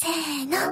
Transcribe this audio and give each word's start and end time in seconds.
And 0.00 0.48
now 0.48 0.70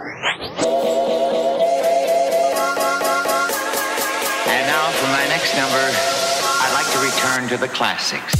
for 4.92 5.08
my 5.08 5.26
next 5.28 5.56
number, 5.56 5.90
I'd 6.62 6.72
like 6.72 6.86
to 6.92 7.00
return 7.00 7.48
to 7.48 7.58
the 7.58 7.66
classics. 7.66 8.32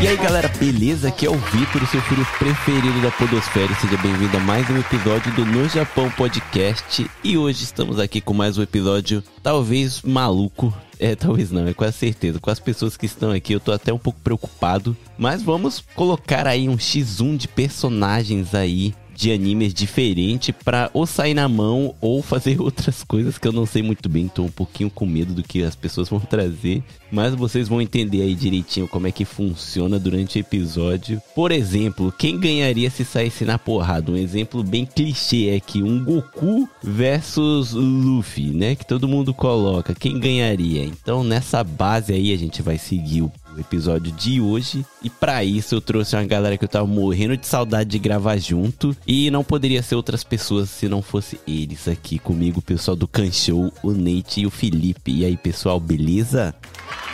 E 0.00 0.08
aí 0.08 0.16
galera, 0.16 0.48
beleza? 0.48 1.08
Aqui 1.08 1.26
é 1.26 1.30
o 1.30 1.36
Vitor, 1.36 1.82
o 1.82 1.86
seu 1.86 2.00
filho 2.00 2.26
preferido 2.38 3.02
da 3.02 3.10
Podosfera. 3.10 3.74
Seja 3.74 3.98
bem-vindo 3.98 4.34
a 4.38 4.40
mais 4.40 4.70
um 4.70 4.78
episódio 4.78 5.30
do 5.34 5.44
No 5.44 5.68
Japão 5.68 6.10
Podcast. 6.10 7.10
E 7.22 7.36
hoje 7.36 7.64
estamos 7.64 7.98
aqui 7.98 8.22
com 8.22 8.32
mais 8.32 8.56
um 8.56 8.62
episódio, 8.62 9.22
talvez 9.42 10.00
maluco. 10.00 10.72
É, 10.98 11.14
talvez 11.14 11.50
não, 11.50 11.68
é 11.68 11.74
quase 11.74 11.98
certeza. 11.98 12.40
Com 12.40 12.50
as 12.50 12.58
pessoas 12.58 12.96
que 12.96 13.04
estão 13.04 13.30
aqui, 13.30 13.52
eu 13.52 13.60
tô 13.60 13.72
até 13.72 13.92
um 13.92 13.98
pouco 13.98 14.18
preocupado. 14.20 14.96
Mas 15.18 15.42
vamos 15.42 15.84
colocar 15.94 16.46
aí 16.46 16.66
um 16.66 16.78
X1 16.78 17.36
de 17.36 17.48
personagens 17.48 18.54
aí 18.54 18.94
de 19.16 19.32
animes 19.32 19.72
diferente 19.72 20.52
pra 20.52 20.90
ou 20.92 21.06
sair 21.06 21.34
na 21.34 21.48
mão 21.48 21.94
ou 22.00 22.22
fazer 22.22 22.60
outras 22.62 23.02
coisas 23.02 23.38
que 23.38 23.48
eu 23.48 23.52
não 23.52 23.66
sei 23.66 23.82
muito 23.82 24.08
bem. 24.08 24.28
Tô 24.28 24.42
um 24.42 24.50
pouquinho 24.50 24.90
com 24.90 25.06
medo 25.06 25.32
do 25.32 25.42
que 25.42 25.62
as 25.62 25.74
pessoas 25.74 26.08
vão 26.08 26.20
trazer. 26.28 26.82
Mas 27.10 27.34
vocês 27.34 27.68
vão 27.68 27.80
entender 27.80 28.22
aí 28.22 28.34
direitinho 28.34 28.88
como 28.88 29.06
é 29.06 29.12
que 29.12 29.24
funciona 29.24 29.98
durante 29.98 30.38
o 30.38 30.40
episódio. 30.40 31.22
Por 31.34 31.52
exemplo, 31.52 32.12
quem 32.12 32.38
ganharia 32.38 32.90
se 32.90 33.04
saísse 33.04 33.44
na 33.44 33.58
porrada? 33.58 34.10
Um 34.10 34.16
exemplo 34.16 34.62
bem 34.62 34.84
clichê 34.84 35.48
é 35.50 35.60
que 35.60 35.82
um 35.82 36.04
Goku 36.04 36.68
versus 36.82 37.72
Luffy, 37.72 38.50
né? 38.50 38.74
Que 38.74 38.84
todo 38.84 39.08
mundo 39.08 39.32
coloca. 39.32 39.94
Quem 39.94 40.18
ganharia? 40.18 40.84
Então 40.84 41.24
nessa 41.24 41.62
base 41.64 42.12
aí 42.12 42.32
a 42.32 42.36
gente 42.36 42.60
vai 42.60 42.76
seguir 42.76 43.22
o 43.22 43.32
episódio 43.60 44.12
de 44.12 44.40
hoje. 44.40 44.84
E 45.02 45.10
para 45.10 45.42
isso 45.44 45.74
eu 45.74 45.80
trouxe 45.80 46.16
uma 46.16 46.24
galera 46.24 46.56
que 46.56 46.64
eu 46.64 46.68
tava 46.68 46.86
morrendo 46.86 47.36
de 47.36 47.46
saudade 47.46 47.90
de 47.90 47.98
gravar 47.98 48.36
junto. 48.38 48.96
E 49.06 49.30
não 49.30 49.44
poderia 49.44 49.82
ser 49.82 49.94
outras 49.94 50.24
pessoas 50.24 50.70
se 50.70 50.88
não 50.88 51.02
fosse 51.02 51.40
eles 51.46 51.88
aqui 51.88 52.18
comigo, 52.18 52.58
o 52.58 52.62
pessoal 52.62 52.96
do 52.96 53.08
Canchou, 53.08 53.72
o 53.82 53.92
Nate 53.92 54.40
e 54.40 54.46
o 54.46 54.50
Felipe. 54.50 55.12
E 55.12 55.24
aí, 55.24 55.36
pessoal, 55.36 55.78
beleza? 55.80 56.54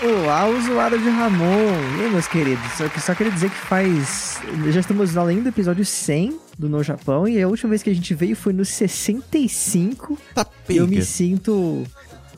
Olá, 0.02 0.46
usuário 0.46 0.98
de 0.98 1.08
Ramon! 1.08 1.46
E 1.98 2.02
aí, 2.02 2.10
meus 2.10 2.26
queridos? 2.26 2.64
Só, 2.72 2.88
só 2.98 3.14
queria 3.14 3.32
dizer 3.32 3.50
que 3.50 3.56
faz. 3.56 4.40
Já 4.70 4.80
estamos 4.80 5.16
além 5.16 5.42
do 5.42 5.48
episódio 5.48 5.84
100 5.84 6.40
do 6.58 6.68
No 6.68 6.82
Japão 6.82 7.27
e 7.28 7.40
a 7.40 7.48
última 7.48 7.70
vez 7.70 7.82
que 7.82 7.90
a 7.90 7.94
gente 7.94 8.12
veio 8.14 8.34
foi 8.34 8.52
no 8.52 8.64
65. 8.64 10.18
Tá 10.34 10.46
Eu 10.68 10.88
me 10.88 11.02
sinto. 11.02 11.84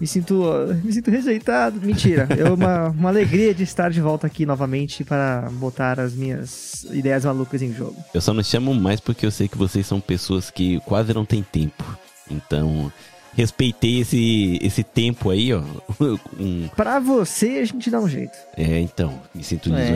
Me 0.01 0.07
sinto. 0.07 0.43
Me 0.83 0.93
sinto 0.93 1.11
rejeitado. 1.11 1.81
Mentira. 1.81 2.27
É 2.37 2.51
uma, 2.51 2.89
uma 2.89 3.09
alegria 3.09 3.55
de 3.55 3.63
estar 3.63 3.91
de 3.91 4.01
volta 4.01 4.27
aqui 4.27 4.45
novamente 4.45 5.05
para 5.05 5.49
botar 5.53 6.01
as 6.01 6.13
minhas 6.15 6.85
ideias 6.91 7.25
malucas 7.25 7.63
em 7.63 7.73
jogo. 7.73 7.97
Eu 8.13 8.21
só 8.21 8.33
não 8.35 8.43
chamo 8.43 8.75
mais 8.75 9.01
porque 9.01 9.25
eu 9.25 9.31
sei 9.31 9.49
que 9.49 9.57
vocês 9.59 9.87
são 9.87 10.01
pessoas 10.01 10.51
que 10.51 10.81
quase 10.81 11.13
não 11.15 11.25
têm 11.25 11.43
tempo. 11.43 11.85
Então, 12.31 12.93
respeitei 13.37 14.01
esse, 14.01 14.59
esse 14.63 14.83
tempo 14.83 15.31
aí, 15.31 15.53
ó. 15.53 15.63
Um- 16.39 16.69
Pra 16.77 16.99
você, 16.99 17.59
a 17.63 17.65
gente 17.65 17.91
dá 17.91 18.01
um 18.01 18.09
jeito. 18.09 18.37
é, 18.57 18.81
então, 18.81 19.21
me 19.35 19.43
sinto 19.45 19.73
É. 19.75 19.87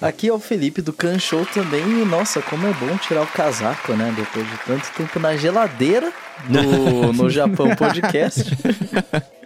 Aqui 0.00 0.28
é 0.28 0.32
o 0.32 0.38
Felipe 0.38 0.80
do 0.80 0.92
Can 0.92 1.18
Show 1.18 1.44
também. 1.46 1.82
E 1.82 2.04
nossa, 2.04 2.40
como 2.40 2.66
é 2.66 2.72
bom 2.72 2.96
tirar 2.98 3.22
o 3.22 3.26
casaco, 3.26 3.94
né? 3.94 4.12
Depois 4.16 4.48
de 4.48 4.56
tanto 4.58 4.92
tempo 4.92 5.18
na 5.18 5.36
geladeira 5.36 6.12
do 6.48 7.12
No 7.12 7.28
Japão 7.28 7.74
Podcast. 7.74 8.56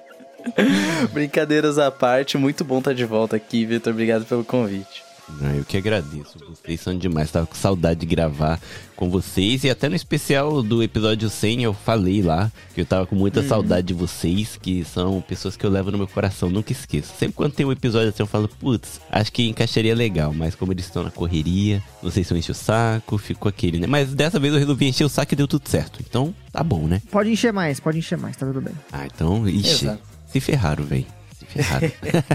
Brincadeiras 1.12 1.78
à 1.78 1.90
parte, 1.90 2.38
muito 2.38 2.64
bom 2.64 2.78
estar 2.78 2.92
de 2.92 3.04
volta 3.04 3.36
aqui, 3.36 3.64
Vitor. 3.64 3.92
Obrigado 3.92 4.24
pelo 4.24 4.44
convite. 4.44 5.05
Não, 5.40 5.54
eu 5.54 5.64
que 5.64 5.76
agradeço. 5.76 6.36
Vocês 6.48 6.80
são 6.80 6.96
demais. 6.96 7.30
Tava 7.30 7.46
com 7.46 7.54
saudade 7.54 8.00
de 8.00 8.06
gravar 8.06 8.60
com 8.94 9.10
vocês. 9.10 9.64
E 9.64 9.70
até 9.70 9.88
no 9.88 9.96
especial 9.96 10.62
do 10.62 10.82
episódio 10.82 11.28
100 11.28 11.64
eu 11.64 11.74
falei 11.74 12.22
lá 12.22 12.50
que 12.74 12.80
eu 12.80 12.86
tava 12.86 13.06
com 13.06 13.16
muita 13.16 13.42
saudade 13.42 13.88
de 13.88 13.94
vocês, 13.94 14.56
que 14.60 14.84
são 14.84 15.20
pessoas 15.20 15.56
que 15.56 15.66
eu 15.66 15.70
levo 15.70 15.90
no 15.90 15.98
meu 15.98 16.06
coração. 16.06 16.48
Nunca 16.48 16.72
esqueço. 16.72 17.12
Sempre 17.18 17.34
quando 17.36 17.52
tem 17.52 17.66
um 17.66 17.72
episódio 17.72 18.08
assim 18.08 18.22
eu 18.22 18.26
falo, 18.26 18.48
putz, 18.48 19.00
acho 19.10 19.32
que 19.32 19.48
encaixaria 19.48 19.94
legal. 19.94 20.32
Mas 20.32 20.54
como 20.54 20.72
eles 20.72 20.84
estão 20.86 21.02
na 21.02 21.10
correria, 21.10 21.82
não 22.02 22.10
sei 22.10 22.22
se 22.22 22.32
eu 22.32 22.38
enchi 22.38 22.52
o 22.52 22.54
saco, 22.54 23.18
ficou 23.18 23.48
aquele, 23.48 23.78
né? 23.80 23.86
Mas 23.86 24.14
dessa 24.14 24.38
vez 24.38 24.52
eu 24.54 24.60
resolvi 24.60 24.86
encher 24.86 25.04
o 25.04 25.08
saco 25.08 25.34
e 25.34 25.36
deu 25.36 25.48
tudo 25.48 25.68
certo. 25.68 26.00
Então 26.08 26.32
tá 26.52 26.62
bom, 26.62 26.86
né? 26.86 27.02
Pode 27.10 27.30
encher 27.30 27.52
mais, 27.52 27.80
pode 27.80 27.98
encher 27.98 28.16
mais, 28.16 28.36
tá 28.36 28.46
tudo 28.46 28.60
bem. 28.60 28.74
Ah, 28.92 29.06
então, 29.06 29.46
ixi, 29.48 29.86
Exato. 29.86 30.02
se 30.30 30.40
ferraram, 30.40 30.84
velho. 30.84 31.15
Ferraram. 31.56 31.90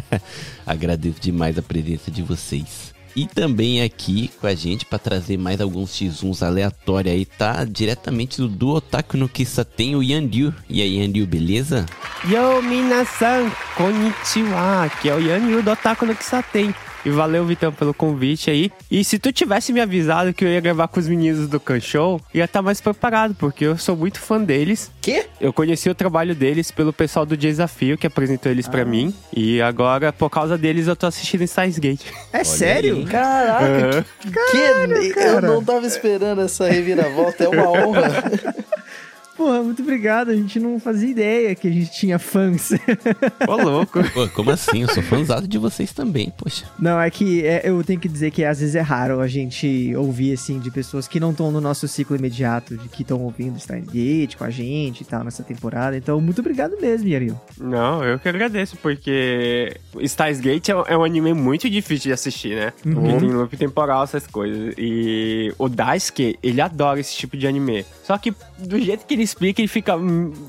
Agradeço 0.66 1.20
demais 1.20 1.58
a 1.58 1.62
presença 1.62 2.10
de 2.10 2.22
vocês. 2.22 2.94
E 3.16 3.28
também 3.28 3.82
aqui 3.82 4.32
com 4.40 4.48
a 4.48 4.56
gente 4.56 4.86
para 4.86 4.98
trazer 4.98 5.38
mais 5.38 5.60
alguns 5.60 5.92
X1s 5.92 6.46
aleatórios 6.46 7.14
aí, 7.14 7.26
tá? 7.26 7.66
Diretamente 7.66 8.38
do, 8.38 8.48
do 8.48 8.70
Otaku 8.70 9.18
no 9.18 9.28
Kissa 9.28 9.66
tem 9.66 9.96
o 9.96 10.04
Yanryu. 10.04 10.54
E 10.70 10.82
aí, 10.82 10.98
Yanryu, 10.98 11.28
beleza? 11.28 11.86
Yo, 12.24 12.62
minasan, 12.62 13.52
konnichiwa, 13.76 14.90
que 15.02 15.10
é 15.10 15.16
o 15.16 15.20
Yanyu 15.20 15.62
do 15.62 15.72
Otaku 15.72 16.06
no 16.06 16.16
Kisaten. 16.16 16.74
E 17.06 17.10
valeu, 17.10 17.44
Vitão, 17.46 17.72
pelo 17.72 17.94
convite 17.94 18.50
aí. 18.52 18.72
E 18.90 19.04
se 19.04 19.18
tu 19.18 19.32
tivesse 19.32 19.74
me 19.74 19.82
avisado 19.82 20.34
que 20.34 20.46
eu 20.46 20.50
ia 20.50 20.60
gravar 20.60 20.88
com 20.88 21.00
os 21.00 21.08
meninos 21.08 21.48
do 21.48 21.60
Can 21.60 21.80
Show, 21.80 22.22
ia 22.34 22.46
estar 22.46 22.62
mais 22.62 22.80
preparado, 22.80 23.36
porque 23.36 23.66
eu 23.66 23.78
sou 23.78 23.96
muito 23.96 24.20
fã 24.20 24.42
deles. 24.42 24.92
Quê? 25.02 25.26
Eu 25.40 25.52
conheci 25.52 25.90
o 25.90 25.96
trabalho 25.96 26.36
deles 26.36 26.70
pelo 26.70 26.94
pessoal 26.94 27.26
do 27.26 27.36
Desafio, 27.36 27.98
que 27.98 28.06
apresentou 28.06 28.52
eles 28.52 28.68
pra 28.68 28.86
mim. 28.86 29.14
E 29.36 29.62
agora, 29.62 30.14
por 30.14 30.30
causa 30.30 30.58
deles, 30.58 30.88
eu 30.88 30.96
tô 30.96 31.08
assistindo 31.08 31.46
Steins 31.48 31.80
Gate. 31.80 32.06
É 32.32 32.44
sério? 32.44 32.98
aí. 32.98 33.06
Caraca, 33.06 34.06
que, 34.52 34.58
eu 34.58 35.14
cara. 35.14 35.42
não 35.42 35.64
tava 35.64 35.86
esperando 35.88 36.42
essa 36.42 36.70
reviravolta, 36.70 37.44
é 37.44 37.50
uma 37.50 37.70
honra. 37.70 38.08
Porra, 39.42 39.64
muito 39.64 39.82
obrigado. 39.82 40.30
A 40.30 40.36
gente 40.36 40.60
não 40.60 40.80
fazia 40.80 41.10
ideia 41.10 41.56
que 41.56 41.68
a 41.68 41.72
gente 41.72 41.90
tinha 41.90 42.20
fãs. 42.20 42.74
Ô, 43.50 43.56
louco. 43.56 44.00
Pô, 44.14 44.28
como 44.30 44.52
assim? 44.52 44.84
Eu 44.84 44.88
sou 44.90 45.02
fãzado 45.02 45.48
de 45.48 45.58
vocês 45.58 45.92
também, 45.92 46.32
poxa. 46.38 46.68
Não, 46.78 47.02
é 47.02 47.10
que 47.10 47.44
é, 47.44 47.68
eu 47.68 47.84
tenho 47.84 48.00
que 48.00 48.08
dizer 48.08 48.30
que 48.30 48.46
às 48.46 48.60
vezes 48.60 48.76
é 48.76 48.82
raro 48.82 49.20
a 49.20 49.28
gente 49.28 49.96
ouvir, 49.96 50.34
assim, 50.34 50.60
de 50.60 50.70
pessoas 50.70 51.08
que 51.08 51.20
não 51.20 51.32
estão 51.32 51.52
no 51.52 51.60
nosso 51.60 51.88
ciclo 51.88 52.16
imediato, 52.16 52.78
de 52.78 52.88
que 52.88 53.02
estão 53.02 53.20
ouvindo 53.20 53.60
Steins 53.60 53.88
Gate 53.88 54.36
com 54.36 54.44
a 54.44 54.52
gente 54.52 55.02
e 55.02 55.06
tal, 55.06 55.24
nessa 55.24 55.42
temporada. 55.42 55.98
Então, 55.98 56.22
muito 56.22 56.40
obrigado 56.40 56.80
mesmo, 56.80 57.08
Yaril. 57.08 57.36
Não, 57.60 58.04
eu 58.04 58.20
que 58.20 58.30
agradeço, 58.30 58.78
porque 58.78 59.76
Steins 60.06 60.40
Gate 60.40 60.70
é, 60.70 60.74
é 60.86 60.96
um 60.96 61.04
anime 61.04 61.34
muito 61.34 61.68
difícil 61.68 62.10
de 62.10 62.14
assistir, 62.14 62.56
né? 62.56 62.74
Porque 62.84 63.18
tem 63.18 63.32
loop 63.32 63.58
temporal, 63.58 64.04
essas 64.04 64.28
coisas. 64.28 64.76
E 64.78 65.52
o 65.58 65.68
Daisuke, 65.68 66.38
ele 66.44 66.62
adora 66.62 67.00
esse 67.00 67.16
tipo 67.16 67.36
de 67.36 67.48
anime. 67.48 67.84
Só 68.04 68.20
que 68.20 68.32
do 68.62 68.80
jeito 68.80 69.06
que 69.06 69.14
ele 69.14 69.24
explica, 69.24 69.62
ele 69.62 69.68
fica, 69.68 69.94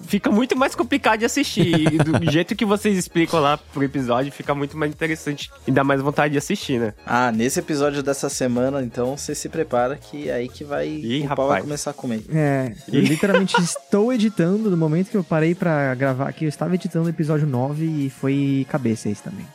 fica 0.06 0.30
muito 0.30 0.56
mais 0.56 0.74
complicado 0.74 1.20
de 1.20 1.24
assistir. 1.24 1.92
E 1.92 1.98
do 1.98 2.18
jeito 2.30 2.54
que 2.54 2.64
vocês 2.64 2.96
explicam 2.96 3.40
lá 3.40 3.56
pro 3.58 3.82
episódio, 3.82 4.32
fica 4.32 4.54
muito 4.54 4.76
mais 4.76 4.92
interessante 4.92 5.50
e 5.66 5.70
dá 5.70 5.82
mais 5.84 6.00
vontade 6.00 6.32
de 6.32 6.38
assistir, 6.38 6.78
né? 6.78 6.94
Ah, 7.06 7.32
nesse 7.32 7.58
episódio 7.58 8.02
dessa 8.02 8.28
semana, 8.28 8.82
então 8.82 9.16
você 9.16 9.34
se 9.34 9.48
prepara 9.48 9.96
que 9.96 10.28
é 10.28 10.34
aí 10.34 10.48
que 10.48 10.64
vai. 10.64 10.88
Ih, 10.88 11.24
o 11.24 11.28
pau 11.28 11.36
vai 11.36 11.46
rapaz. 11.46 11.64
começar 11.64 11.90
a 11.90 11.94
comer. 11.94 12.22
É, 12.32 12.72
eu 12.92 13.00
literalmente 13.00 13.56
estou 13.62 14.12
editando, 14.12 14.70
no 14.70 14.76
momento 14.76 15.10
que 15.10 15.16
eu 15.16 15.24
parei 15.24 15.54
pra 15.54 15.94
gravar 15.94 16.28
aqui, 16.28 16.44
eu 16.44 16.48
estava 16.48 16.74
editando 16.74 17.06
o 17.06 17.10
episódio 17.10 17.46
9 17.46 17.84
e 17.84 18.10
foi 18.10 18.66
cabeça 18.68 19.08
esse 19.08 19.22
também. 19.22 19.46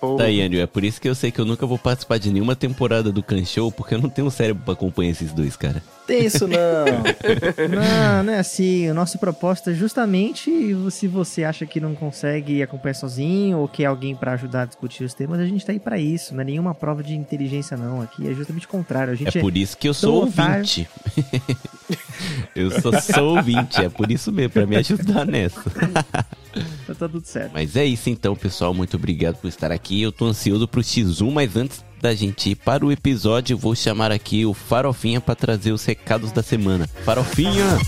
Porra. 0.00 0.18
Tá 0.18 0.24
aí, 0.24 0.38
Yanryu. 0.40 0.60
É 0.60 0.66
por 0.66 0.84
isso 0.84 1.00
que 1.00 1.08
eu 1.08 1.14
sei 1.14 1.30
que 1.30 1.40
eu 1.40 1.44
nunca 1.44 1.66
vou 1.66 1.78
participar 1.78 2.18
de 2.18 2.30
nenhuma 2.30 2.54
temporada 2.56 3.10
do 3.12 3.22
Kan 3.22 3.44
Show, 3.44 3.72
porque 3.72 3.94
eu 3.94 3.98
não 4.00 4.08
tenho 4.10 4.30
cérebro 4.30 4.62
pra 4.64 4.74
acompanhar 4.74 5.10
esses 5.10 5.32
dois, 5.32 5.56
cara. 5.56 5.82
Tem 6.06 6.24
isso 6.24 6.48
não. 6.48 6.58
Não, 7.68 8.24
não 8.24 8.32
é 8.32 8.38
assim. 8.38 8.88
O 8.90 8.94
nosso 8.94 9.18
propósito 9.18 9.68
é 9.70 9.74
justamente 9.74 10.50
se 10.90 11.06
você 11.06 11.44
acha 11.44 11.66
que 11.66 11.78
não 11.80 11.94
consegue 11.94 12.62
acompanhar 12.62 12.94
sozinho 12.94 13.58
ou 13.58 13.68
quer 13.68 13.84
alguém 13.84 14.14
pra 14.16 14.32
ajudar 14.32 14.62
a 14.62 14.64
discutir 14.64 15.04
os 15.04 15.12
temas, 15.12 15.38
a 15.38 15.44
gente 15.44 15.66
tá 15.66 15.72
aí 15.72 15.78
pra 15.78 15.98
isso. 15.98 16.34
Não 16.34 16.40
é 16.40 16.44
nenhuma 16.44 16.74
prova 16.74 17.02
de 17.02 17.14
inteligência, 17.14 17.76
não. 17.76 18.00
Aqui 18.00 18.26
é 18.26 18.32
justamente 18.32 18.64
o 18.64 18.68
contrário. 18.70 19.12
A 19.12 19.16
gente 19.16 19.36
É 19.36 19.40
por 19.40 19.54
isso 19.54 19.76
que 19.76 19.86
eu 19.86 19.92
sou 19.92 20.20
tão 20.20 20.28
otário. 20.30 20.54
ouvinte. 20.60 20.88
eu 22.56 22.70
só 22.80 22.90
sou 23.00 23.36
ouvinte, 23.36 23.82
é 23.84 23.88
por 23.90 24.10
isso 24.10 24.32
mesmo, 24.32 24.50
pra 24.50 24.66
me 24.66 24.76
ajudar 24.76 25.26
nessa. 25.26 25.62
Tá 26.94 27.08
tudo 27.08 27.24
certo. 27.24 27.52
Mas 27.52 27.76
é 27.76 27.84
isso 27.84 28.08
então, 28.10 28.34
pessoal. 28.34 28.72
Muito 28.72 28.96
obrigado 28.96 29.36
por 29.36 29.48
estar 29.48 29.70
aqui. 29.70 30.00
Eu 30.00 30.12
tô 30.12 30.26
ansioso 30.26 30.66
pro 30.66 30.80
X1, 30.80 31.30
mas 31.30 31.56
antes 31.56 31.84
da 32.00 32.14
gente 32.14 32.50
ir 32.50 32.54
para 32.54 32.84
o 32.86 32.92
episódio, 32.92 33.58
vou 33.58 33.74
chamar 33.74 34.12
aqui 34.12 34.46
o 34.46 34.54
Farofinha 34.54 35.20
pra 35.20 35.34
trazer 35.34 35.72
os 35.72 35.84
recados 35.84 36.32
da 36.32 36.42
semana. 36.42 36.88
Farofinha! 37.04 37.78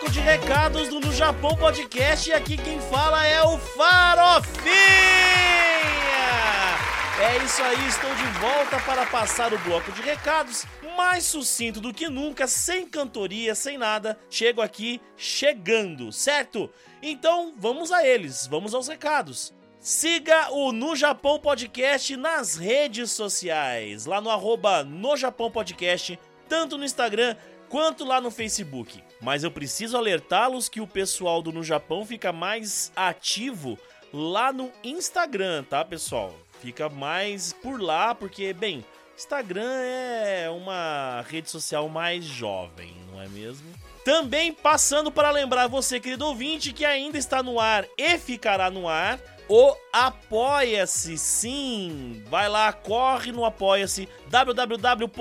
Bloco 0.00 0.10
de 0.10 0.20
recados 0.20 0.88
do 0.88 0.98
No 0.98 1.12
Japão 1.12 1.54
Podcast 1.54 2.30
e 2.30 2.32
aqui 2.32 2.56
quem 2.56 2.80
fala 2.80 3.26
é 3.26 3.42
o 3.42 3.58
Farofinha! 3.58 4.70
É 7.20 7.44
isso 7.44 7.62
aí, 7.62 7.86
estou 7.86 8.14
de 8.14 8.24
volta 8.38 8.80
para 8.80 9.04
passar 9.04 9.52
o 9.52 9.58
bloco 9.58 9.92
de 9.92 10.00
recados, 10.00 10.64
mais 10.96 11.24
sucinto 11.24 11.80
do 11.82 11.92
que 11.92 12.08
nunca, 12.08 12.46
sem 12.46 12.88
cantoria, 12.88 13.54
sem 13.54 13.76
nada. 13.76 14.18
Chego 14.30 14.62
aqui 14.62 15.02
chegando, 15.18 16.10
certo? 16.10 16.70
Então 17.02 17.52
vamos 17.58 17.92
a 17.92 18.06
eles, 18.06 18.46
vamos 18.46 18.72
aos 18.72 18.88
recados. 18.88 19.52
Siga 19.78 20.50
o 20.50 20.72
No 20.72 20.96
Japão 20.96 21.38
Podcast 21.38 22.16
nas 22.16 22.56
redes 22.56 23.10
sociais, 23.10 24.06
lá 24.06 24.20
no 24.20 24.30
arroba 24.30 24.82
No 24.82 25.14
Japão 25.16 25.50
Podcast, 25.50 26.18
tanto 26.48 26.78
no 26.78 26.84
Instagram 26.84 27.36
quanto 27.68 28.04
lá 28.04 28.18
no 28.20 28.30
Facebook. 28.30 29.09
Mas 29.20 29.44
eu 29.44 29.50
preciso 29.50 29.96
alertá-los 29.96 30.68
que 30.68 30.80
o 30.80 30.86
pessoal 30.86 31.42
do 31.42 31.52
No 31.52 31.62
Japão 31.62 32.06
fica 32.06 32.32
mais 32.32 32.90
ativo 32.96 33.78
lá 34.12 34.52
no 34.52 34.72
Instagram, 34.82 35.64
tá, 35.64 35.84
pessoal? 35.84 36.34
Fica 36.60 36.88
mais 36.88 37.52
por 37.52 37.80
lá, 37.80 38.14
porque, 38.14 38.52
bem, 38.52 38.84
Instagram 39.16 39.70
é 39.70 40.48
uma 40.50 41.24
rede 41.28 41.50
social 41.50 41.88
mais 41.88 42.24
jovem, 42.24 42.94
não 43.10 43.20
é 43.20 43.28
mesmo? 43.28 43.68
Também 44.04 44.52
passando 44.52 45.12
para 45.12 45.30
lembrar 45.30 45.66
você, 45.68 46.00
querido 46.00 46.26
ouvinte, 46.26 46.72
que 46.72 46.84
ainda 46.84 47.18
está 47.18 47.42
no 47.42 47.60
ar 47.60 47.86
e 47.98 48.18
ficará 48.18 48.70
no 48.70 48.88
ar 48.88 49.20
o 49.46 49.74
Apoia-se, 49.92 51.18
sim! 51.18 52.22
Vai 52.28 52.48
lá, 52.48 52.72
corre 52.72 53.32
no 53.32 53.44
Apoia-se, 53.44 54.08
www.apoia.se 54.28 55.20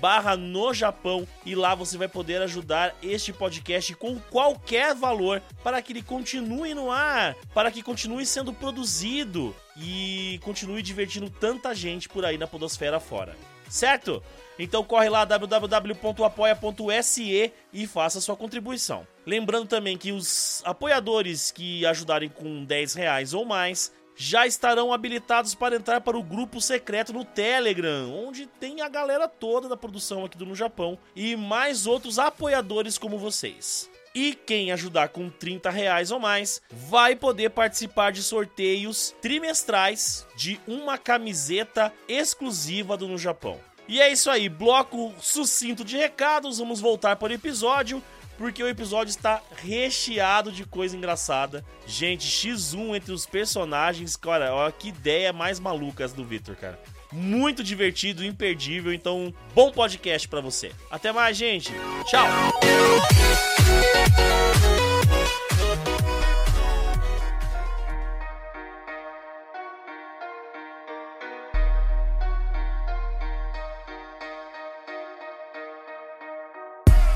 barra 0.00 0.36
no 0.36 0.72
Japão 0.72 1.26
e 1.44 1.54
lá 1.54 1.74
você 1.74 1.96
vai 1.96 2.08
poder 2.08 2.40
ajudar 2.42 2.94
este 3.02 3.32
podcast 3.32 3.94
com 3.94 4.18
qualquer 4.18 4.94
valor 4.94 5.42
para 5.62 5.80
que 5.82 5.92
ele 5.92 6.02
continue 6.02 6.74
no 6.74 6.90
ar, 6.90 7.36
para 7.54 7.70
que 7.70 7.82
continue 7.82 8.26
sendo 8.26 8.52
produzido 8.52 9.54
e 9.76 10.40
continue 10.42 10.82
divertindo 10.82 11.30
tanta 11.30 11.74
gente 11.74 12.08
por 12.08 12.24
aí 12.24 12.38
na 12.38 12.46
podosfera 12.46 13.00
fora. 13.00 13.36
Certo? 13.68 14.22
Então 14.58 14.82
corre 14.84 15.08
lá 15.08 15.24
www.apoia.se 15.24 17.52
e 17.72 17.86
faça 17.86 18.20
sua 18.20 18.36
contribuição. 18.36 19.06
Lembrando 19.26 19.66
também 19.66 19.98
que 19.98 20.12
os 20.12 20.62
apoiadores 20.64 21.50
que 21.50 21.84
ajudarem 21.84 22.28
com 22.28 22.64
10 22.64 22.94
reais 22.94 23.34
ou 23.34 23.44
mais 23.44 23.92
já 24.16 24.46
estarão 24.46 24.92
habilitados 24.92 25.54
para 25.54 25.76
entrar 25.76 26.00
para 26.00 26.16
o 26.16 26.22
grupo 26.22 26.60
secreto 26.60 27.12
no 27.12 27.24
Telegram, 27.24 28.10
onde 28.12 28.46
tem 28.46 28.80
a 28.80 28.88
galera 28.88 29.28
toda 29.28 29.68
da 29.68 29.76
produção 29.76 30.24
aqui 30.24 30.38
do 30.38 30.46
No 30.46 30.54
Japão 30.54 30.98
e 31.14 31.36
mais 31.36 31.86
outros 31.86 32.18
apoiadores 32.18 32.96
como 32.96 33.18
vocês. 33.18 33.90
E 34.14 34.32
quem 34.32 34.72
ajudar 34.72 35.10
com 35.10 35.28
30 35.28 35.68
reais 35.68 36.10
ou 36.10 36.18
mais 36.18 36.62
vai 36.70 37.14
poder 37.14 37.50
participar 37.50 38.10
de 38.10 38.22
sorteios 38.22 39.14
trimestrais 39.20 40.26
de 40.34 40.58
uma 40.66 40.96
camiseta 40.96 41.92
exclusiva 42.08 42.96
do 42.96 43.06
No 43.06 43.18
Japão. 43.18 43.60
E 43.86 44.00
é 44.00 44.10
isso 44.10 44.30
aí, 44.30 44.48
bloco 44.48 45.14
sucinto 45.20 45.84
de 45.84 45.96
recados, 45.96 46.58
vamos 46.58 46.80
voltar 46.80 47.14
para 47.16 47.30
o 47.30 47.34
episódio, 47.34 48.02
porque 48.36 48.62
o 48.62 48.68
episódio 48.68 49.10
está 49.10 49.42
recheado 49.56 50.52
de 50.52 50.64
coisa 50.64 50.96
engraçada. 50.96 51.64
Gente, 51.86 52.28
X1 52.28 52.96
entre 52.96 53.12
os 53.12 53.26
personagens, 53.26 54.16
cara, 54.16 54.54
olha 54.54 54.72
que 54.72 54.88
ideia 54.88 55.32
mais 55.32 55.58
malucas 55.58 56.12
do 56.12 56.24
Victor, 56.24 56.56
cara. 56.56 56.78
Muito 57.12 57.62
divertido, 57.62 58.24
imperdível, 58.24 58.92
então 58.92 59.32
bom 59.54 59.70
podcast 59.70 60.28
para 60.28 60.40
você. 60.40 60.72
Até 60.90 61.12
mais, 61.12 61.36
gente. 61.36 61.72
Tchau. 62.04 62.26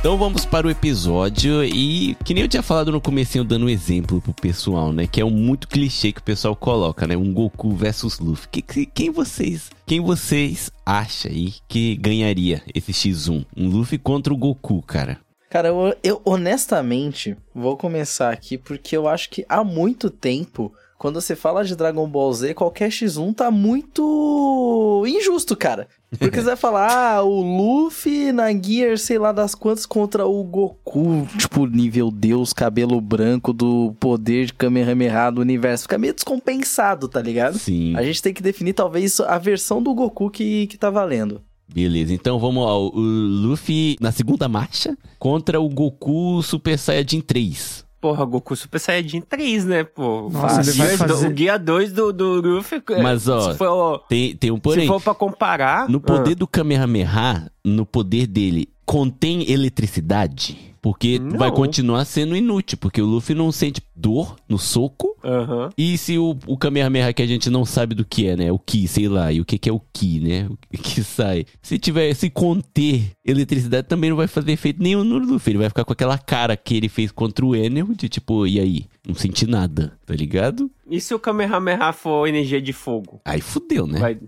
Então 0.00 0.16
vamos 0.16 0.46
para 0.46 0.66
o 0.66 0.70
episódio 0.70 1.62
e 1.62 2.16
que 2.24 2.32
nem 2.32 2.42
eu 2.42 2.48
tinha 2.48 2.62
falado 2.62 2.90
no 2.90 3.02
comecinho 3.02 3.44
dando 3.44 3.66
um 3.66 3.68
exemplo 3.68 4.18
pro 4.22 4.32
pessoal, 4.32 4.94
né, 4.94 5.06
que 5.06 5.20
é 5.20 5.24
um 5.24 5.30
muito 5.30 5.68
clichê 5.68 6.10
que 6.10 6.20
o 6.20 6.24
pessoal 6.24 6.56
coloca, 6.56 7.06
né, 7.06 7.14
um 7.18 7.30
Goku 7.34 7.74
versus 7.74 8.18
Luffy. 8.18 8.48
Que, 8.50 8.62
que, 8.62 8.86
quem 8.86 9.10
vocês, 9.10 9.68
quem 9.84 10.00
vocês 10.00 10.70
acham 10.86 11.30
aí 11.30 11.52
que 11.68 11.96
ganharia 11.96 12.62
esse 12.74 12.92
X1? 12.92 13.44
Um 13.54 13.68
Luffy 13.68 13.98
contra 13.98 14.32
o 14.32 14.38
Goku, 14.38 14.80
cara. 14.80 15.18
Cara, 15.50 15.68
eu, 15.68 15.94
eu 16.02 16.22
honestamente 16.24 17.36
vou 17.54 17.76
começar 17.76 18.32
aqui 18.32 18.56
porque 18.56 18.96
eu 18.96 19.06
acho 19.06 19.28
que 19.28 19.44
há 19.50 19.62
muito 19.62 20.08
tempo 20.08 20.72
quando 21.00 21.18
você 21.18 21.34
fala 21.34 21.64
de 21.64 21.74
Dragon 21.74 22.06
Ball 22.06 22.30
Z, 22.30 22.52
qualquer 22.52 22.90
X1 22.90 23.34
tá 23.34 23.50
muito 23.50 25.02
injusto, 25.08 25.56
cara. 25.56 25.88
Porque 26.18 26.36
você 26.38 26.48
vai 26.48 26.56
falar, 26.56 27.16
ah, 27.16 27.22
o 27.22 27.40
Luffy 27.40 28.30
na 28.32 28.52
Gear, 28.52 28.98
sei 28.98 29.18
lá 29.18 29.32
das 29.32 29.54
quantas, 29.54 29.86
contra 29.86 30.26
o 30.26 30.44
Goku, 30.44 31.26
tipo, 31.38 31.64
nível 31.64 32.10
Deus, 32.10 32.52
cabelo 32.52 33.00
branco 33.00 33.54
do 33.54 33.96
poder 33.98 34.44
de 34.44 34.52
Kamehameha 34.52 35.30
do 35.30 35.40
universo. 35.40 35.84
Fica 35.84 35.96
meio 35.96 36.12
descompensado, 36.12 37.08
tá 37.08 37.22
ligado? 37.22 37.56
Sim. 37.56 37.96
A 37.96 38.02
gente 38.02 38.20
tem 38.20 38.34
que 38.34 38.42
definir, 38.42 38.74
talvez, 38.74 39.20
a 39.20 39.38
versão 39.38 39.82
do 39.82 39.94
Goku 39.94 40.28
que, 40.28 40.66
que 40.66 40.76
tá 40.76 40.90
valendo. 40.90 41.40
Beleza, 41.72 42.12
então 42.12 42.38
vamos 42.38 42.66
ao 42.66 42.94
o 42.94 43.00
Luffy 43.00 43.96
na 44.00 44.12
segunda 44.12 44.50
marcha 44.50 44.94
contra 45.18 45.58
o 45.58 45.68
Goku 45.70 46.42
Super 46.42 46.78
Saiyajin 46.78 47.22
3. 47.22 47.88
Porra, 48.00 48.24
Goku 48.24 48.56
Super 48.56 48.78
Saiyajin 48.78 49.20
3, 49.20 49.64
né, 49.66 49.84
pô? 49.84 50.30
Nossa, 50.32 50.62
ele 50.62 50.72
vai 50.72 50.96
fazer- 50.96 51.26
O 51.26 51.30
Guia 51.30 51.58
2 51.58 51.92
do, 51.92 52.12
do 52.12 52.40
Luffy... 52.40 52.82
é, 52.92 53.02
Mas, 53.02 53.28
ó, 53.28 53.52
Se 53.52 53.58
for, 53.58 53.98
Tem, 54.08 54.34
tem 54.34 54.50
um 54.50 54.58
porém. 54.58 54.82
se 54.82 54.86
for 54.88 55.00
pra 55.02 55.14
comparar... 55.14 55.86
No 55.88 56.00
poder 56.00 56.32
Ah, 56.32 56.34
do 56.36 56.46
Kamehameha, 56.46 57.50
no 57.62 57.84
poder 57.84 58.26
dele, 58.26 58.68
contém 58.90 59.48
eletricidade? 59.48 60.58
Porque 60.82 61.16
Não. 61.16 61.38
vai 61.38 61.52
continuar 61.52 62.04
sendo 62.04 62.34
inútil, 62.34 62.76
porque 62.76 63.00
o 63.00 63.06
Luffy 63.06 63.36
não 63.36 63.52
sente 63.52 63.80
dor 63.94 64.34
no 64.48 64.58
soco. 64.58 65.16
Aham. 65.22 65.68
E 65.78 65.96
se 65.96 66.18
o, 66.18 66.36
o 66.44 66.58
Kamehameha 66.58 67.12
que 67.12 67.22
a 67.22 67.26
gente 67.26 67.48
não 67.50 67.64
sabe 67.64 67.94
do 67.94 68.04
que 68.04 68.26
é, 68.26 68.34
né? 68.34 68.50
O 68.50 68.58
Ki, 68.58 68.88
sei 68.88 69.06
lá. 69.06 69.30
E 69.32 69.40
o 69.40 69.44
que, 69.44 69.58
que 69.58 69.68
é 69.68 69.72
o 69.72 69.80
Ki, 69.92 70.18
né? 70.18 70.48
O 70.50 70.56
que, 70.56 70.78
que 70.78 71.04
sai. 71.04 71.46
Se 71.62 71.78
tiver, 71.78 72.12
se 72.14 72.28
conter 72.30 73.12
eletricidade, 73.24 73.86
também 73.86 74.10
não 74.10 74.16
vai 74.16 74.26
fazer 74.26 74.50
efeito 74.50 74.82
nenhum 74.82 75.04
no 75.04 75.18
Luffy. 75.18 75.52
Ele 75.52 75.58
vai 75.58 75.68
ficar 75.68 75.84
com 75.84 75.92
aquela 75.92 76.18
cara 76.18 76.56
que 76.56 76.74
ele 76.74 76.88
fez 76.88 77.12
contra 77.12 77.46
o 77.46 77.54
Enel, 77.54 77.94
de 77.94 78.08
tipo, 78.08 78.44
e 78.44 78.58
aí? 78.58 78.86
Não 79.06 79.14
senti 79.14 79.46
nada, 79.46 79.96
tá 80.04 80.14
ligado? 80.14 80.68
E 80.90 81.00
se 81.00 81.14
o 81.14 81.18
Kamehameha 81.20 81.92
for 81.92 82.26
energia 82.26 82.60
de 82.60 82.72
fogo? 82.72 83.20
Aí 83.24 83.40
fudeu, 83.40 83.86
né? 83.86 84.00
Vai... 84.00 84.18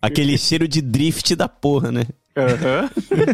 Aquele 0.00 0.38
cheiro 0.38 0.68
de 0.68 0.80
drift 0.80 1.34
da 1.34 1.48
porra, 1.48 1.90
né? 1.90 2.04
Aham. 2.36 2.88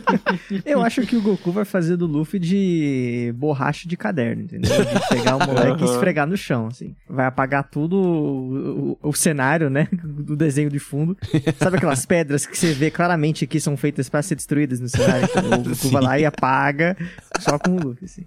Eu 0.65 0.83
acho 0.83 1.03
que 1.03 1.17
o 1.17 1.23
Goku 1.23 1.53
vai 1.53 1.65
fazer 1.65 1.97
do 1.97 2.07
Luffy 2.07 2.39
de 2.41 3.33
borracha 3.37 3.87
de 3.89 3.97
caderno, 3.97 4.43
entendeu? 4.43 4.71
De 4.85 5.09
pegar 5.09 5.37
o 5.37 5.47
moleque 5.47 5.83
e 5.83 5.85
Aham. 5.85 5.95
esfregar 5.95 6.27
no 6.27 6.37
chão, 6.37 6.67
assim. 6.69 6.95
Vai 7.09 7.27
apagar 7.27 7.65
tudo 7.65 7.97
o, 7.97 8.99
o- 9.03 9.09
o 9.11 9.13
cenário, 9.13 9.69
né? 9.69 9.89
Do 9.93 10.35
desenho 10.37 10.71
de 10.71 10.79
fundo. 10.79 11.17
Sabe 11.59 11.77
aquelas 11.77 12.07
pedras 12.07 12.47
que 12.47 12.57
você 12.57 12.73
vê 12.73 12.91
claramente 12.91 13.47
que 13.47 13.61
são 13.61 13.77
feitas 13.77 14.09
pra 14.09 14.23
ser 14.23 14.35
destruídas 14.35 14.81
no 14.81 14.89
cenário? 14.89 15.29
Então, 15.31 15.47
o 15.47 15.63
Goku 15.63 15.75
Sim. 15.75 15.91
vai 15.91 16.03
lá 16.03 16.19
e 16.19 16.25
apaga 16.25 16.97
só 17.39 17.59
com 17.59 17.73
o 17.77 17.81
Luffy, 17.89 18.05
assim. 18.07 18.25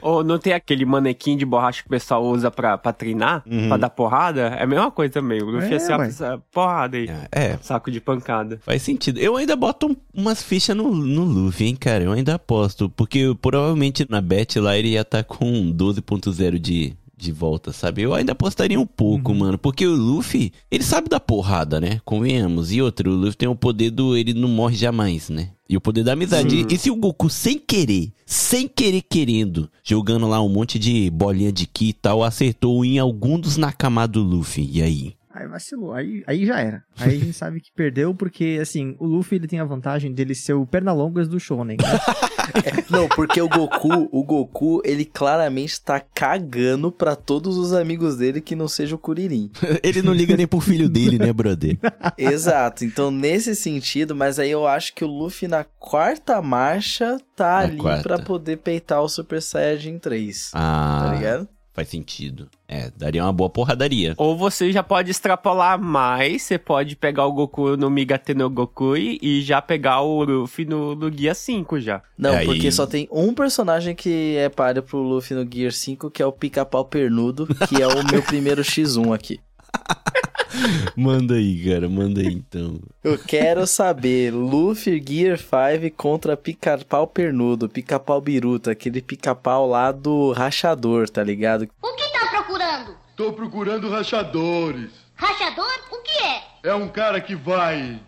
Ou 0.00 0.22
não 0.22 0.38
tem 0.38 0.52
aquele 0.52 0.84
manequim 0.84 1.36
de 1.36 1.44
borracha 1.46 1.82
que 1.82 1.86
o 1.88 1.90
pessoal 1.90 2.22
usa 2.24 2.50
pra, 2.50 2.76
pra 2.76 2.92
treinar? 2.92 3.42
Uhum. 3.46 3.68
Pra 3.68 3.76
dar 3.78 3.90
porrada? 3.90 4.48
É 4.58 4.62
a 4.62 4.66
mesma 4.66 4.90
coisa 4.90 5.12
também. 5.12 5.40
O 5.42 5.46
Luffy 5.46 5.70
É, 5.70 5.72
é, 5.72 6.06
essa 6.06 6.38
porrada 6.52 6.96
aí. 6.96 7.08
É, 7.32 7.56
Saco 7.62 7.90
de 7.90 8.00
pancada. 8.00 8.58
Faz 8.62 8.82
sentido. 8.82 9.18
Eu 9.18 9.36
ainda 9.36 9.56
boto 9.56 9.86
um- 9.86 9.96
umas 10.14 10.42
fichas 10.42 10.76
no, 10.76 10.94
no 10.94 11.24
Luffy, 11.24 11.66
hein, 11.66 11.76
cara. 11.76 12.04
Eu 12.04 12.12
ainda 12.12 12.34
aposto. 12.34 12.88
Porque 12.90 13.34
provavelmente 13.40 14.06
na 14.08 14.20
bet 14.20 14.58
lá 14.58 14.76
ele 14.76 14.90
ia 14.90 15.02
estar 15.02 15.24
com 15.24 15.72
12.0 15.72 16.58
de, 16.58 16.94
de 17.16 17.32
volta, 17.32 17.72
sabe? 17.72 18.02
Eu 18.02 18.14
ainda 18.14 18.32
apostaria 18.32 18.78
um 18.78 18.86
pouco, 18.86 19.34
mano. 19.34 19.56
Porque 19.56 19.86
o 19.86 19.94
Luffy, 19.94 20.52
ele 20.70 20.84
sabe 20.84 21.08
da 21.08 21.20
porrada, 21.20 21.80
né? 21.80 22.00
Convenhamos. 22.04 22.72
E 22.72 22.82
outro, 22.82 23.10
o 23.10 23.14
Luffy 23.14 23.36
tem 23.36 23.48
o 23.48 23.56
poder 23.56 23.90
do. 23.90 24.16
Ele 24.16 24.34
não 24.34 24.48
morre 24.48 24.76
jamais, 24.76 25.28
né? 25.28 25.50
E 25.68 25.76
o 25.76 25.80
poder 25.80 26.04
da 26.04 26.12
amizade. 26.12 26.66
E, 26.68 26.74
e 26.74 26.78
se 26.78 26.90
o 26.90 26.96
Goku, 26.96 27.30
sem 27.30 27.58
querer, 27.58 28.12
sem 28.26 28.68
querer 28.68 29.02
querendo, 29.02 29.70
jogando 29.82 30.28
lá 30.28 30.42
um 30.42 30.48
monte 30.48 30.78
de 30.78 31.08
bolinha 31.10 31.50
de 31.50 31.66
ki 31.66 31.88
e 31.88 31.92
tal, 31.94 32.22
acertou 32.22 32.84
em 32.84 32.98
algum 32.98 33.40
dos 33.40 33.56
Nakama 33.56 34.06
do 34.06 34.22
Luffy? 34.22 34.68
E 34.70 34.82
aí? 34.82 35.14
Aí 35.34 35.46
vacilou, 35.48 35.94
aí, 35.94 36.22
aí 36.26 36.44
já 36.44 36.60
era. 36.60 36.84
Aí 36.98 37.16
a 37.16 37.18
gente 37.18 37.32
sabe 37.32 37.60
que 37.60 37.70
perdeu, 37.74 38.14
porque, 38.14 38.58
assim, 38.60 38.94
o 38.98 39.06
Luffy 39.06 39.38
ele 39.38 39.48
tem 39.48 39.60
a 39.60 39.64
vantagem 39.64 40.12
dele 40.12 40.34
ser 40.34 40.52
o 40.52 40.66
Pernalongas 40.66 41.26
do 41.26 41.40
Shonen. 41.40 41.78
né? 41.80 41.84
Não, 42.90 43.08
porque 43.08 43.40
o 43.40 43.48
Goku, 43.48 44.08
o 44.12 44.24
Goku, 44.24 44.82
ele 44.84 45.04
claramente 45.04 45.80
tá 45.80 46.00
cagando 46.00 46.90
pra 46.92 47.16
todos 47.16 47.56
os 47.56 47.72
amigos 47.72 48.16
dele 48.16 48.40
que 48.40 48.54
não 48.54 48.68
seja 48.68 48.94
o 48.94 48.98
Kuririn. 48.98 49.50
Ele 49.82 50.02
não 50.02 50.12
liga 50.12 50.36
nem 50.36 50.46
pro 50.46 50.60
filho 50.60 50.88
dele, 50.88 51.18
né, 51.18 51.32
brother? 51.32 51.78
Exato. 52.18 52.84
Então, 52.84 53.10
nesse 53.10 53.54
sentido, 53.54 54.14
mas 54.14 54.38
aí 54.38 54.50
eu 54.50 54.66
acho 54.66 54.92
que 54.94 55.04
o 55.04 55.08
Luffy 55.08 55.48
na 55.48 55.64
quarta 55.64 56.42
marcha 56.42 57.16
tá 57.36 57.50
Na 57.52 57.58
ali 57.58 57.76
quarta. 57.78 58.02
pra 58.02 58.18
poder 58.18 58.58
peitar 58.58 59.00
o 59.02 59.08
Super 59.08 59.40
Saiyajin 59.40 59.98
3. 59.98 60.50
Ah. 60.52 61.04
Tá 61.06 61.14
ligado? 61.14 61.48
Faz 61.72 61.88
sentido. 61.88 62.48
É, 62.68 62.90
daria 62.96 63.22
uma 63.24 63.32
boa 63.32 63.50
porradaria. 63.50 64.14
Ou 64.16 64.36
você 64.36 64.72
já 64.72 64.82
pode 64.82 65.10
extrapolar 65.10 65.78
mais, 65.80 66.42
você 66.42 66.58
pode 66.58 66.96
pegar 66.96 67.26
o 67.26 67.32
Goku 67.32 67.76
no 67.76 67.90
Migate 67.90 68.34
no 68.34 68.48
Goku 68.48 68.96
e 68.96 69.42
já 69.42 69.60
pegar 69.60 70.00
o 70.00 70.22
Luffy 70.24 70.64
no, 70.64 70.94
no 70.94 71.10
Guia 71.10 71.34
5 71.34 71.80
já. 71.80 72.02
Não, 72.16 72.32
Aí- 72.36 72.46
porque 72.46 72.70
só 72.70 72.86
tem 72.86 73.08
um 73.10 73.34
personagem 73.34 73.94
que 73.94 74.36
é 74.36 74.48
páreo 74.48 74.82
pro 74.82 74.98
Luffy 74.98 75.36
no 75.36 75.48
Gear 75.50 75.72
5, 75.72 76.10
que 76.10 76.22
é 76.22 76.26
o 76.26 76.32
Pica-Pau 76.32 76.84
Pernudo, 76.84 77.46
que 77.68 77.82
é 77.82 77.86
o 77.86 78.04
meu 78.10 78.22
primeiro 78.22 78.62
X1 78.62 79.14
aqui. 79.14 79.40
Manda 80.96 81.34
aí, 81.34 81.64
cara, 81.64 81.88
manda 81.88 82.20
aí 82.20 82.26
então. 82.26 82.78
Eu 83.02 83.18
quero 83.18 83.66
saber, 83.66 84.32
Luffy 84.32 85.02
Gear 85.06 85.38
5 85.38 85.96
contra 85.96 86.36
Pica-Pau 86.36 87.06
Pernudo, 87.06 87.68
Pica-Pau 87.68 88.20
Biruta, 88.20 88.72
aquele 88.72 89.00
pica-pau 89.00 89.66
lá 89.66 89.90
do 89.90 90.32
rachador, 90.32 91.08
tá 91.08 91.22
ligado? 91.22 91.68
O 91.82 91.94
que 91.94 92.12
tá 92.12 92.26
procurando? 92.30 92.96
Tô 93.16 93.32
procurando 93.32 93.88
rachadores. 93.88 94.90
Rachador? 95.14 95.72
O 95.90 96.02
que 96.02 96.22
é? 96.22 96.42
É 96.64 96.74
um 96.74 96.88
cara 96.88 97.20
que 97.20 97.34
vai. 97.34 97.98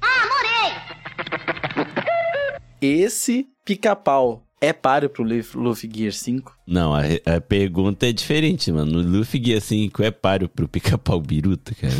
Ah, 0.00 0.26
morei! 0.28 0.72
Esse 2.80 3.48
pica-pau 3.64 4.42
é 4.60 4.72
páreo 4.72 5.08
pro 5.08 5.22
Luf- 5.22 5.54
Luffy 5.56 5.90
Gear 5.92 6.12
5? 6.12 6.56
Não, 6.66 6.94
a, 6.94 7.00
a 7.36 7.40
pergunta 7.40 8.06
é 8.06 8.12
diferente, 8.12 8.70
mano. 8.70 9.02
No 9.02 9.18
Luffy 9.18 9.40
Guia 9.40 9.60
5 9.60 10.02
é 10.02 10.10
páreo 10.10 10.48
pro 10.48 10.68
pica-pau 10.68 11.20
biruta, 11.20 11.74
cara. 11.74 11.92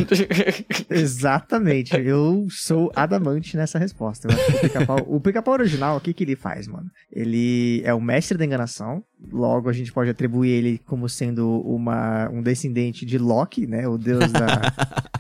Exatamente. 0.90 1.94
Eu 1.96 2.46
sou 2.50 2.90
adamante 2.94 3.56
nessa 3.56 3.78
resposta. 3.78 4.28
Eu 4.28 4.34
acho 4.34 4.46
que 4.46 4.52
o 4.56 4.60
pica-pau, 4.60 4.98
o 5.08 5.20
pica-pau 5.20 5.54
original, 5.54 5.96
o 5.96 6.00
que, 6.00 6.12
que 6.12 6.24
ele 6.24 6.36
faz, 6.36 6.68
mano? 6.68 6.90
Ele 7.10 7.82
é 7.84 7.92
o 7.94 8.00
mestre 8.00 8.36
da 8.38 8.44
enganação. 8.44 9.02
Logo, 9.30 9.68
a 9.68 9.72
gente 9.72 9.92
pode 9.92 10.10
atribuir 10.10 10.50
ele 10.50 10.80
como 10.86 11.08
sendo 11.08 11.60
uma, 11.60 12.28
um 12.30 12.42
descendente 12.42 13.04
de 13.04 13.18
Loki, 13.18 13.66
né? 13.66 13.86
O 13.86 13.98
deus 13.98 14.32
da, 14.32 14.72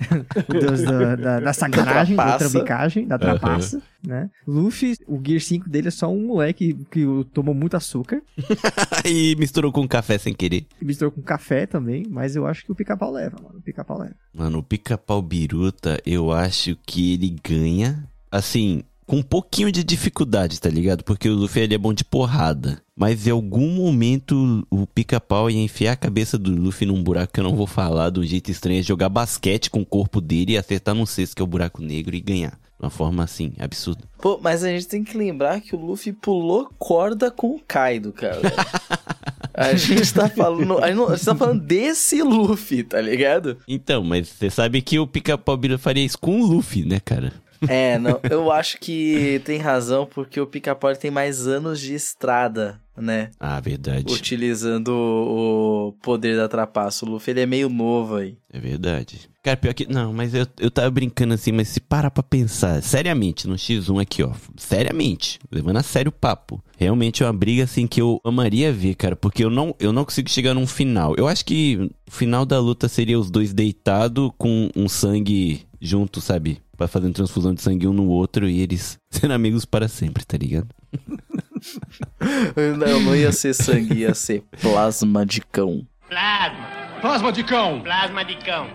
o 0.48 0.52
deus 0.52 0.82
da, 0.82 1.16
da, 1.16 1.40
da 1.40 1.52
sacanagem, 1.52 2.16
da 2.16 2.24
trapaça. 2.24 2.50
trambicagem, 2.50 3.06
da 3.06 3.18
trapaça, 3.18 3.82
né? 4.02 4.30
Luffy, 4.46 4.96
o 5.06 5.20
Gear 5.24 5.40
5 5.40 5.68
dele 5.68 5.88
é 5.88 5.90
só 5.90 6.10
um 6.10 6.28
moleque 6.28 6.74
que 6.90 7.04
tomou 7.32 7.54
muito 7.54 7.76
açúcar. 7.76 8.22
e 9.04 9.36
misturou 9.36 9.70
com 9.70 9.86
café 9.86 10.16
sem 10.16 10.32
querer. 10.32 10.66
E 10.80 10.84
misturou 10.84 11.12
com 11.12 11.20
café 11.22 11.66
também, 11.66 12.04
mas 12.08 12.34
eu 12.34 12.46
acho 12.46 12.64
que 12.64 12.72
o 12.72 12.74
pica-pau 12.74 13.12
leva, 13.12 13.36
mano. 13.42 13.58
O 13.58 13.62
pica-pau 13.62 13.98
leva. 13.98 14.14
Mano, 14.32 14.58
o 14.58 14.62
pica-pau 14.62 15.20
biruta, 15.20 16.00
eu 16.06 16.32
acho 16.32 16.76
que 16.86 17.14
ele 17.14 17.36
ganha, 17.44 18.08
assim, 18.30 18.82
com 19.10 19.16
um 19.16 19.22
pouquinho 19.22 19.72
de 19.72 19.82
dificuldade, 19.82 20.60
tá 20.60 20.70
ligado? 20.70 21.02
Porque 21.02 21.28
o 21.28 21.34
Luffy 21.34 21.62
ele 21.62 21.74
é 21.74 21.78
bom 21.78 21.92
de 21.92 22.04
porrada. 22.04 22.80
Mas 23.00 23.26
em 23.26 23.30
algum 23.30 23.70
momento 23.70 24.62
o 24.70 24.86
pica-pau 24.86 25.48
ia 25.48 25.58
enfiar 25.58 25.92
a 25.92 25.96
cabeça 25.96 26.36
do 26.36 26.50
Luffy 26.54 26.86
num 26.86 27.02
buraco 27.02 27.32
que 27.32 27.40
eu 27.40 27.44
não 27.44 27.56
vou 27.56 27.66
falar 27.66 28.10
de 28.10 28.20
um 28.20 28.22
jeito 28.22 28.50
estranho, 28.50 28.82
jogar 28.82 29.08
basquete 29.08 29.70
com 29.70 29.80
o 29.80 29.86
corpo 29.86 30.20
dele 30.20 30.52
e 30.52 30.58
acertar 30.58 30.94
num 30.94 31.06
cesto 31.06 31.34
que 31.34 31.40
é 31.40 31.44
o 31.44 31.46
buraco 31.46 31.80
negro 31.80 32.14
e 32.14 32.20
ganhar. 32.20 32.50
De 32.50 32.84
uma 32.84 32.90
forma 32.90 33.24
assim, 33.24 33.54
absurda. 33.58 34.04
Pô, 34.20 34.38
mas 34.42 34.62
a 34.62 34.68
gente 34.68 34.86
tem 34.86 35.02
que 35.02 35.16
lembrar 35.16 35.62
que 35.62 35.74
o 35.74 35.78
Luffy 35.80 36.12
pulou 36.12 36.70
corda 36.78 37.30
com 37.30 37.54
o 37.54 37.60
Kaido, 37.66 38.12
cara. 38.12 38.40
A 39.54 39.74
gente 39.74 40.14
tá 40.14 40.28
falando, 40.28 40.78
a 40.78 40.86
gente 40.86 40.96
não- 40.96 41.08
a 41.08 41.16
gente 41.16 41.24
tá 41.24 41.34
falando 41.34 41.60
desse 41.60 42.22
Luffy, 42.22 42.82
tá 42.82 42.98
ligado? 43.00 43.58
Então, 43.68 44.02
mas 44.02 44.28
você 44.28 44.48
sabe 44.48 44.80
que 44.80 44.98
o 44.98 45.06
pica-pau 45.06 45.58
faria 45.78 46.04
isso 46.04 46.18
com 46.18 46.40
o 46.40 46.46
Luffy, 46.46 46.84
né, 46.86 46.98
cara? 47.00 47.32
É, 47.68 47.98
não, 47.98 48.18
eu 48.30 48.50
acho 48.50 48.78
que 48.78 49.40
tem 49.44 49.58
razão, 49.58 50.06
porque 50.06 50.40
o 50.40 50.46
Pica-Pau 50.46 50.94
tem 50.96 51.10
mais 51.10 51.46
anos 51.46 51.78
de 51.78 51.94
estrada, 51.94 52.80
né? 53.00 53.30
Ah, 53.38 53.60
verdade. 53.60 54.12
Utilizando 54.12 54.88
o 54.90 55.92
poder 56.02 56.36
da 56.36 56.48
trapaça. 56.48 57.04
O 57.04 57.08
Luffy 57.08 57.32
ele 57.32 57.40
é 57.40 57.46
meio 57.46 57.68
novo 57.68 58.16
aí. 58.16 58.36
É 58.52 58.58
verdade. 58.58 59.28
Cara, 59.42 59.56
pior 59.56 59.72
que. 59.72 59.90
Não, 59.90 60.12
mas 60.12 60.34
eu, 60.34 60.46
eu 60.58 60.70
tava 60.70 60.90
brincando 60.90 61.32
assim, 61.32 61.50
mas 61.50 61.68
se 61.68 61.80
parar 61.80 62.10
pra 62.10 62.22
pensar, 62.22 62.82
seriamente, 62.82 63.48
no 63.48 63.54
X1 63.54 64.02
aqui, 64.02 64.22
ó. 64.22 64.32
Seriamente, 64.56 65.38
levando 65.50 65.78
a 65.78 65.82
sério 65.82 66.10
o 66.10 66.12
papo. 66.12 66.62
Realmente 66.76 67.22
é 67.22 67.26
uma 67.26 67.32
briga 67.32 67.64
assim 67.64 67.86
que 67.86 68.00
eu 68.00 68.20
amaria 68.22 68.72
ver, 68.72 68.94
cara, 68.94 69.16
porque 69.16 69.42
eu 69.44 69.50
não, 69.50 69.74
eu 69.78 69.92
não 69.92 70.04
consigo 70.04 70.28
chegar 70.28 70.52
num 70.54 70.66
final. 70.66 71.14
Eu 71.16 71.26
acho 71.26 71.44
que 71.44 71.90
o 72.06 72.10
final 72.10 72.44
da 72.44 72.60
luta 72.60 72.88
seria 72.88 73.18
os 73.18 73.30
dois 73.30 73.54
deitados 73.54 74.30
com 74.36 74.70
um 74.76 74.88
sangue 74.88 75.62
junto, 75.80 76.20
sabe? 76.20 76.60
Pra 76.76 76.88
fazer 76.88 77.10
transfusão 77.12 77.54
de 77.54 77.62
sangue 77.62 77.86
um 77.86 77.92
no 77.92 78.08
outro 78.08 78.48
e 78.48 78.60
eles 78.60 78.98
sendo 79.10 79.32
amigos 79.32 79.64
para 79.64 79.88
sempre, 79.88 80.24
tá 80.24 80.36
ligado? 80.36 80.68
Não, 82.78 83.00
não 83.00 83.16
ia 83.16 83.32
ser 83.32 83.54
sangue, 83.54 84.00
ia 84.00 84.14
ser 84.14 84.42
plasma 84.60 85.24
de 85.24 85.40
cão. 85.40 85.86
Plasma. 86.08 86.66
Plasma 87.00 87.32
de 87.32 87.44
cão! 87.44 87.80
Plasma 87.80 88.24
de 88.24 88.36
cão. 88.36 88.68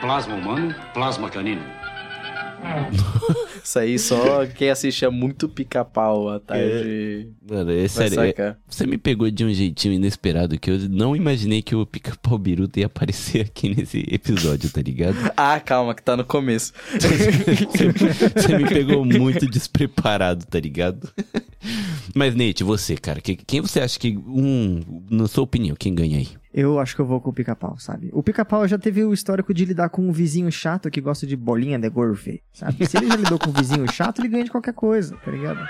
Plasma 0.00 0.34
humano, 0.34 0.74
plasma 0.92 1.30
canino. 1.30 1.77
Isso 3.62 3.78
aí 3.78 3.98
só 3.98 4.46
quem 4.46 4.70
assistia 4.70 5.10
muito 5.10 5.48
pica-pau 5.48 6.28
à 6.30 6.40
tarde. 6.40 7.28
Mano, 7.48 7.70
é 7.70 7.86
sério. 7.88 8.20
é-. 8.20 8.56
Você 8.66 8.86
me 8.86 8.96
pegou 8.96 9.30
de 9.30 9.44
um 9.44 9.52
jeitinho 9.52 9.94
inesperado 9.94 10.58
que 10.58 10.70
eu 10.70 10.78
não 10.88 11.14
imaginei 11.14 11.60
que 11.60 11.74
o 11.74 11.84
pica-pau 11.84 12.38
biruta 12.38 12.80
ia 12.80 12.86
aparecer 12.86 13.42
aqui 13.42 13.74
nesse 13.74 14.04
episódio, 14.10 14.70
tá 14.70 14.80
ligado? 14.80 15.16
Ah, 15.36 15.60
calma, 15.60 15.94
que 15.94 16.02
tá 16.02 16.16
no 16.16 16.24
começo. 16.24 16.72
Você 18.34 18.56
me 18.56 18.66
pegou 18.68 19.04
muito 19.04 19.46
despreparado, 19.46 20.44
tá 20.46 20.58
ligado? 20.58 21.08
Mas, 22.14 22.34
Nate, 22.34 22.64
você, 22.64 22.96
cara, 22.96 23.20
que- 23.20 23.36
quem 23.36 23.60
você 23.60 23.80
acha 23.80 23.98
que, 23.98 24.16
um, 24.16 24.80
na 25.10 25.26
sua 25.28 25.44
opinião, 25.44 25.76
quem 25.78 25.94
ganha 25.94 26.18
aí? 26.18 26.28
Eu 26.52 26.78
acho 26.78 26.94
que 26.94 27.00
eu 27.00 27.06
vou 27.06 27.20
com 27.20 27.30
o 27.30 27.32
pica-pau, 27.32 27.78
sabe? 27.78 28.08
O 28.12 28.22
pica-pau 28.22 28.66
já 28.66 28.78
teve 28.78 29.04
o 29.04 29.12
histórico 29.12 29.52
de 29.52 29.64
lidar 29.64 29.90
com 29.90 30.08
um 30.08 30.12
vizinho 30.12 30.50
chato 30.50 30.90
que 30.90 31.00
gosta 31.00 31.26
de 31.26 31.36
bolinha 31.36 31.78
de 31.78 31.88
gorfe, 31.90 32.42
sabe? 32.52 32.86
Se 32.86 32.96
ele 32.96 33.08
já 33.08 33.16
lidou 33.16 33.38
com 33.38 33.50
um 33.50 33.52
vizinho 33.52 33.90
chato, 33.92 34.20
ele 34.20 34.28
ganha 34.28 34.44
de 34.44 34.50
qualquer 34.50 34.74
coisa, 34.74 35.16
tá 35.16 35.30
ligado? 35.30 35.68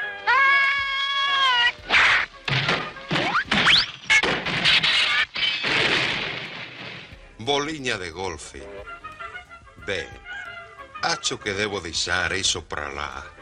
Bolinha 7.41 7.97
de 7.99 8.11
golfe. 8.11 8.63
Bene, 9.87 10.21
acho 11.03 11.39
che 11.39 11.55
devo 11.55 11.81
deixare 11.81 12.39
isso 12.39 12.63
pra 12.63 12.89
lá. 12.89 13.38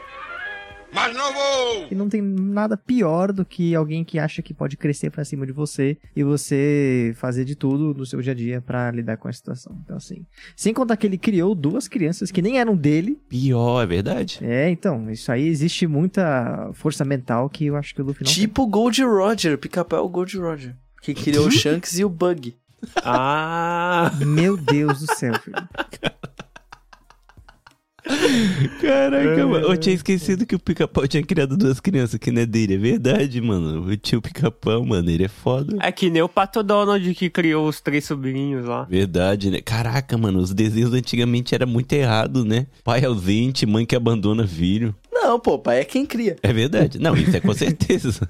Mas 0.91 1.13
não 1.15 1.33
vou! 1.33 1.87
E 1.91 1.95
não 1.95 2.09
tem 2.09 2.21
nada 2.21 2.77
pior 2.77 3.31
do 3.31 3.45
que 3.45 3.75
alguém 3.75 4.03
que 4.03 4.17
acha 4.17 4.41
que 4.41 4.53
pode 4.53 4.77
crescer 4.77 5.09
pra 5.09 5.25
cima 5.25 5.45
de 5.45 5.51
você 5.51 5.97
e 6.15 6.23
você 6.23 7.13
fazer 7.17 7.45
de 7.45 7.55
tudo 7.55 7.93
no 7.93 8.05
seu 8.05 8.21
dia 8.21 8.31
a 8.31 8.35
dia 8.35 8.61
pra 8.61 8.91
lidar 8.91 9.17
com 9.17 9.27
a 9.27 9.33
situação. 9.33 9.77
Então, 9.83 9.97
assim. 9.97 10.25
Sem 10.55 10.73
contar 10.73 10.97
que 10.97 11.05
ele 11.05 11.17
criou 11.17 11.53
duas 11.53 11.87
crianças 11.87 12.31
que 12.31 12.41
nem 12.41 12.59
eram 12.59 12.75
dele. 12.75 13.19
Pior, 13.29 13.81
é 13.83 13.85
verdade? 13.85 14.39
É, 14.41 14.69
então, 14.69 15.09
isso 15.11 15.31
aí 15.31 15.47
existe 15.47 15.85
muita 15.87 16.71
força 16.73 17.03
mental 17.03 17.49
que 17.49 17.65
eu 17.65 17.75
acho 17.75 17.93
que 17.93 18.01
o 18.01 18.05
Luffy 18.05 18.25
não. 18.25 18.31
Tipo 18.31 18.63
o 18.63 18.67
Gold 18.67 19.03
Roger, 19.03 19.53
o 19.53 19.57
pica-pau 19.57 19.99
é 19.99 20.01
o 20.01 20.09
Gold 20.09 20.37
Roger. 20.37 20.75
Que 21.01 21.13
criou 21.13 21.47
o 21.47 21.51
Shanks 21.51 21.99
e 21.99 22.05
o 22.05 22.09
Bug. 22.09 22.55
Ah! 22.97 24.11
Meu 24.25 24.55
Deus 24.55 24.99
do 24.99 25.15
céu, 25.15 25.33
filho. 25.39 25.55
Caraca, 28.81 29.47
mano. 29.47 29.67
Eu 29.67 29.77
tinha 29.77 29.95
esquecido 29.95 30.45
que 30.45 30.55
o 30.55 30.59
pica-pau 30.59 31.07
tinha 31.07 31.23
criado 31.23 31.57
duas 31.57 31.79
crianças 31.79 32.19
que 32.19 32.31
não 32.31 32.41
é 32.41 32.45
dele. 32.45 32.75
É 32.75 32.77
verdade, 32.77 33.41
mano. 33.41 33.85
O 33.87 33.97
tio 33.97 34.21
pica-pau, 34.21 34.85
mano, 34.85 35.09
ele 35.09 35.25
é 35.25 35.27
foda. 35.27 35.77
É 35.81 35.91
que 35.91 36.09
nem 36.09 36.21
o 36.21 36.29
Pato 36.29 36.63
Donald 36.63 37.13
que 37.13 37.29
criou 37.29 37.67
os 37.67 37.81
três 37.81 38.05
sobrinhos 38.05 38.65
lá. 38.65 38.83
Verdade, 38.83 39.49
né? 39.49 39.61
Caraca, 39.61 40.17
mano, 40.17 40.39
os 40.39 40.53
desenhos 40.53 40.93
antigamente 40.93 41.53
era 41.55 41.65
muito 41.65 41.91
errado, 41.93 42.45
né? 42.45 42.67
Pai 42.83 43.03
ausente, 43.03 43.65
mãe 43.65 43.85
que 43.85 43.95
abandona 43.95 44.47
filho. 44.47 44.95
Não, 45.11 45.39
pô, 45.39 45.57
pai 45.57 45.79
é 45.79 45.83
quem 45.83 46.05
cria. 46.05 46.35
É 46.43 46.53
verdade. 46.53 46.99
Não, 46.99 47.15
isso 47.15 47.35
é 47.35 47.39
com 47.39 47.53
certeza. 47.53 48.27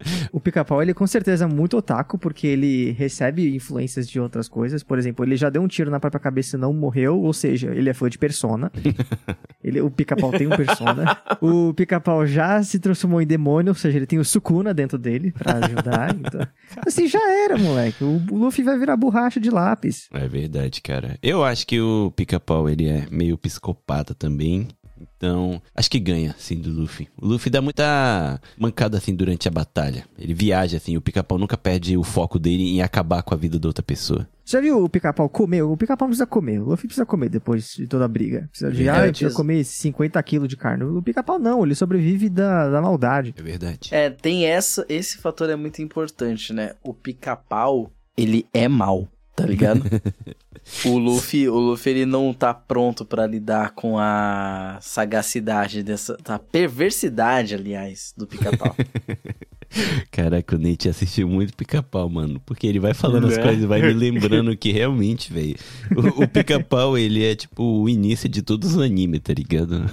O 0.32 0.40
pica-pau, 0.40 0.82
ele 0.82 0.94
com 0.94 1.06
certeza 1.06 1.44
é 1.44 1.48
muito 1.48 1.76
otaku, 1.76 2.18
porque 2.18 2.46
ele 2.46 2.92
recebe 2.92 3.54
influências 3.54 4.08
de 4.08 4.20
outras 4.20 4.48
coisas. 4.48 4.82
Por 4.82 4.98
exemplo, 4.98 5.24
ele 5.24 5.36
já 5.36 5.50
deu 5.50 5.62
um 5.62 5.68
tiro 5.68 5.90
na 5.90 6.00
própria 6.00 6.20
cabeça 6.20 6.56
e 6.56 6.60
não 6.60 6.72
morreu, 6.72 7.20
ou 7.20 7.32
seja, 7.32 7.74
ele 7.74 7.90
é 7.90 7.94
fã 7.94 8.08
de 8.08 8.18
Persona. 8.18 8.70
ele, 9.62 9.80
o 9.80 9.90
pica-pau 9.90 10.30
tem 10.30 10.46
um 10.46 10.50
Persona. 10.50 11.18
O 11.40 11.74
pica-pau 11.74 12.26
já 12.26 12.62
se 12.62 12.78
transformou 12.78 13.20
em 13.20 13.26
demônio, 13.26 13.70
ou 13.70 13.74
seja, 13.74 13.96
ele 13.96 14.06
tem 14.06 14.18
o 14.18 14.24
Sukuna 14.24 14.72
dentro 14.72 14.98
dele 14.98 15.32
pra 15.32 15.54
ajudar. 15.64 16.10
Então, 16.20 16.46
assim, 16.86 17.06
já 17.06 17.18
era, 17.44 17.56
moleque. 17.56 18.04
O 18.04 18.20
Luffy 18.30 18.62
vai 18.62 18.78
virar 18.78 18.96
borracha 18.96 19.40
de 19.40 19.50
lápis. 19.50 20.08
É 20.12 20.28
verdade, 20.28 20.80
cara. 20.80 21.18
Eu 21.22 21.42
acho 21.42 21.66
que 21.66 21.80
o 21.80 22.12
pica-pau, 22.14 22.68
ele 22.68 22.86
é 22.88 23.06
meio 23.10 23.36
psicopata 23.38 24.14
também. 24.14 24.68
Então, 25.16 25.60
acho 25.74 25.90
que 25.90 25.98
ganha, 25.98 26.30
assim, 26.30 26.56
do 26.56 26.70
Luffy. 26.70 27.08
O 27.20 27.26
Luffy 27.26 27.50
dá 27.50 27.60
muita 27.60 28.40
mancada, 28.58 28.98
assim, 28.98 29.14
durante 29.14 29.48
a 29.48 29.50
batalha. 29.50 30.04
Ele 30.18 30.34
viaja, 30.34 30.76
assim, 30.76 30.96
o 30.96 31.00
pica-pau 31.00 31.38
nunca 31.38 31.56
perde 31.56 31.96
o 31.96 32.02
foco 32.02 32.38
dele 32.38 32.76
em 32.76 32.82
acabar 32.82 33.22
com 33.22 33.34
a 33.34 33.36
vida 33.36 33.58
da 33.58 33.68
outra 33.68 33.82
pessoa. 33.82 34.28
Já 34.44 34.60
viu 34.60 34.82
o 34.82 34.88
pica-pau 34.88 35.28
comer? 35.28 35.62
O 35.62 35.76
pica-pau 35.76 36.06
não 36.06 36.10
precisa 36.10 36.26
comer. 36.26 36.60
O 36.60 36.70
Luffy 36.70 36.86
precisa 36.86 37.06
comer 37.06 37.28
depois 37.28 37.72
de 37.74 37.86
toda 37.86 38.04
a 38.04 38.08
briga. 38.08 38.48
Precisa 38.50 38.72
de, 38.72 38.88
É, 38.88 38.90
ah, 38.90 39.06
eu 39.06 39.10
precisa 39.10 39.32
comer 39.34 39.62
50 39.62 40.20
quilos 40.24 40.48
de 40.48 40.56
carne. 40.56 40.82
O 40.82 41.00
pica-pau 41.02 41.38
não, 41.38 41.64
ele 41.64 41.74
sobrevive 41.74 42.28
da, 42.28 42.68
da 42.68 42.82
maldade. 42.82 43.32
É 43.38 43.42
verdade. 43.42 43.90
É, 43.92 44.10
tem 44.10 44.46
essa, 44.46 44.84
esse 44.88 45.18
fator 45.18 45.48
é 45.48 45.54
muito 45.56 45.80
importante, 45.80 46.52
né? 46.52 46.72
O 46.82 46.92
pica-pau, 46.92 47.92
ele 48.16 48.44
é 48.52 48.66
mal, 48.66 49.06
tá 49.36 49.46
ligado? 49.46 49.82
o 50.84 50.98
Luffy, 50.98 51.48
o 51.48 51.58
Luffy 51.58 51.92
ele 51.92 52.06
não 52.06 52.32
tá 52.32 52.54
pronto 52.54 53.04
pra 53.04 53.26
lidar 53.26 53.72
com 53.72 53.98
a 53.98 54.78
sagacidade 54.80 55.82
dessa, 55.82 56.16
a 56.24 56.38
perversidade, 56.38 57.54
aliás, 57.54 58.14
do 58.16 58.26
pica-pau. 58.26 58.74
Caraca, 60.10 60.56
o 60.56 60.58
Nate 60.58 60.88
assistiu 60.88 61.28
muito 61.28 61.54
pica-pau, 61.54 62.08
mano. 62.08 62.40
Porque 62.44 62.66
ele 62.66 62.80
vai 62.80 62.92
falando 62.94 63.26
as 63.28 63.36
Né? 63.36 63.42
coisas 63.42 63.62
e 63.62 63.66
vai 63.66 63.80
me 63.80 63.92
lembrando 63.94 64.56
que 64.56 64.72
realmente, 64.72 65.32
velho. 65.32 65.56
O, 65.94 66.24
o 66.24 66.28
pica-pau, 66.28 66.98
ele 66.98 67.24
é 67.24 67.34
tipo 67.34 67.62
o 67.62 67.88
início 67.88 68.28
de 68.28 68.42
todos 68.42 68.74
os 68.74 68.82
animes, 68.82 69.20
tá 69.20 69.32
ligado? 69.32 69.84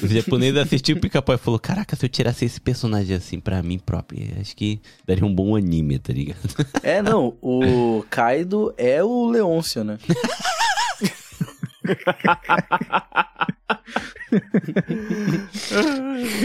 O 0.00 0.06
japonês 0.06 0.56
assistiu 0.56 0.96
o 0.96 1.00
pica-pau 1.00 1.34
e 1.34 1.38
falou: 1.38 1.58
Caraca, 1.58 1.96
se 1.96 2.04
eu 2.04 2.08
tirasse 2.08 2.44
esse 2.44 2.60
personagem 2.60 3.16
assim 3.16 3.40
pra 3.40 3.60
mim 3.64 3.80
próprio, 3.80 4.22
acho 4.40 4.54
que 4.54 4.80
daria 5.04 5.26
um 5.26 5.34
bom 5.34 5.56
anime, 5.56 5.98
tá 5.98 6.12
ligado? 6.12 6.38
é, 6.84 7.02
não, 7.02 7.34
o 7.42 8.04
Kaido 8.08 8.72
é 8.78 9.02
o 9.02 9.28
Leôncio, 9.28 9.82
né? 9.82 9.98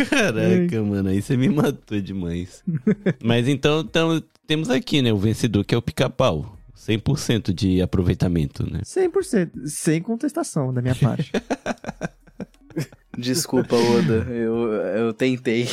Caraca, 0.09 0.83
mano, 0.83 1.09
aí 1.09 1.21
você 1.21 1.37
me 1.37 1.49
matou 1.49 1.99
demais. 2.01 2.63
Mas 3.23 3.47
então, 3.47 3.81
então 3.81 4.21
temos 4.47 4.69
aqui, 4.69 5.01
né, 5.01 5.11
o 5.13 5.17
vencedor 5.17 5.63
que 5.63 5.75
é 5.75 5.77
o 5.77 5.81
pica-pau. 5.81 6.55
100% 6.75 7.51
de 7.51 7.81
aproveitamento, 7.81 8.69
né? 8.69 8.81
100%, 8.83 9.65
sem 9.65 10.01
contestação 10.01 10.71
da 10.71 10.81
minha 10.81 10.93
parte. 10.93 11.31
Desculpa, 13.17 13.75
Oda, 13.75 14.27
eu, 14.29 14.71
eu 14.73 15.13
tentei. 15.13 15.67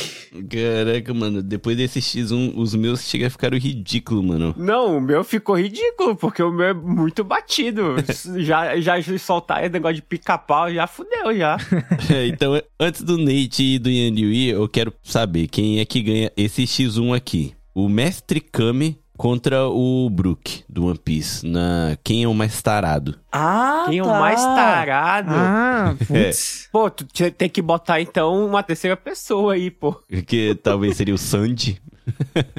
Caraca, 0.49 1.13
mano, 1.13 1.41
depois 1.41 1.77
desse 1.77 1.99
X1, 1.99 2.53
os 2.55 2.75
meus 2.75 3.01
chega 3.01 3.27
a 3.27 3.29
ficar 3.29 3.53
ridículo, 3.53 4.23
mano. 4.23 4.55
Não, 4.57 4.97
o 4.97 5.01
meu 5.01 5.23
ficou 5.23 5.57
ridículo, 5.57 6.15
porque 6.15 6.41
o 6.41 6.51
meu 6.51 6.67
é 6.67 6.73
muito 6.73 7.23
batido. 7.23 7.95
já, 8.37 8.79
já 8.79 9.01
soltar 9.17 9.63
esse 9.63 9.73
negócio 9.73 9.95
de 9.95 10.01
pica-pau, 10.01 10.73
já 10.73 10.87
fudeu, 10.87 11.35
já. 11.35 11.57
É, 12.13 12.27
então, 12.27 12.59
antes 12.79 13.01
do 13.01 13.17
Nate 13.17 13.75
e 13.75 13.79
do 13.79 13.89
Yan 13.89 14.11
Liu, 14.11 14.57
eu 14.61 14.67
quero 14.67 14.93
saber 15.03 15.47
quem 15.47 15.79
é 15.79 15.85
que 15.85 16.01
ganha 16.01 16.31
esse 16.35 16.63
X1 16.63 17.15
aqui. 17.15 17.53
O 17.73 17.87
Mestre 17.87 18.39
Kami 18.39 18.99
contra 19.17 19.67
o 19.67 20.09
Brook, 20.09 20.63
do 20.67 20.85
One 20.87 20.97
Piece. 20.97 21.45
Na... 21.45 21.97
Quem 22.03 22.23
é 22.23 22.27
o 22.27 22.33
mais 22.33 22.61
tarado? 22.61 23.19
Ah, 23.31 23.85
Quem 23.87 23.99
é 23.99 24.03
o 24.03 24.05
tá. 24.05 24.19
mais 24.19 24.41
tarado? 24.41 25.29
ah, 25.31 25.95
putz. 26.07 26.67
Pô, 26.71 26.89
tu 26.89 27.05
tem 27.31 27.49
que 27.49 27.61
botar 27.61 28.01
então 28.01 28.45
uma 28.45 28.63
terceira 28.63 28.97
pessoa 28.97 29.53
aí, 29.53 29.69
pô. 29.69 29.95
Que 30.27 30.55
talvez 30.55 30.97
seria 30.97 31.13
o 31.13 31.17
Sandy. 31.17 31.81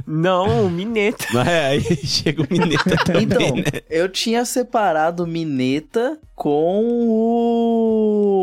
Não, 0.06 0.66
o 0.66 0.70
Mineta. 0.70 1.24
É, 1.48 1.66
aí 1.68 1.80
chega 2.06 2.42
o 2.42 2.46
Mineta 2.50 2.96
também, 3.04 3.22
Então, 3.24 3.56
né? 3.56 3.64
eu 3.90 4.08
tinha 4.08 4.44
separado 4.44 5.26
Mineta 5.26 6.18
com 6.34 6.84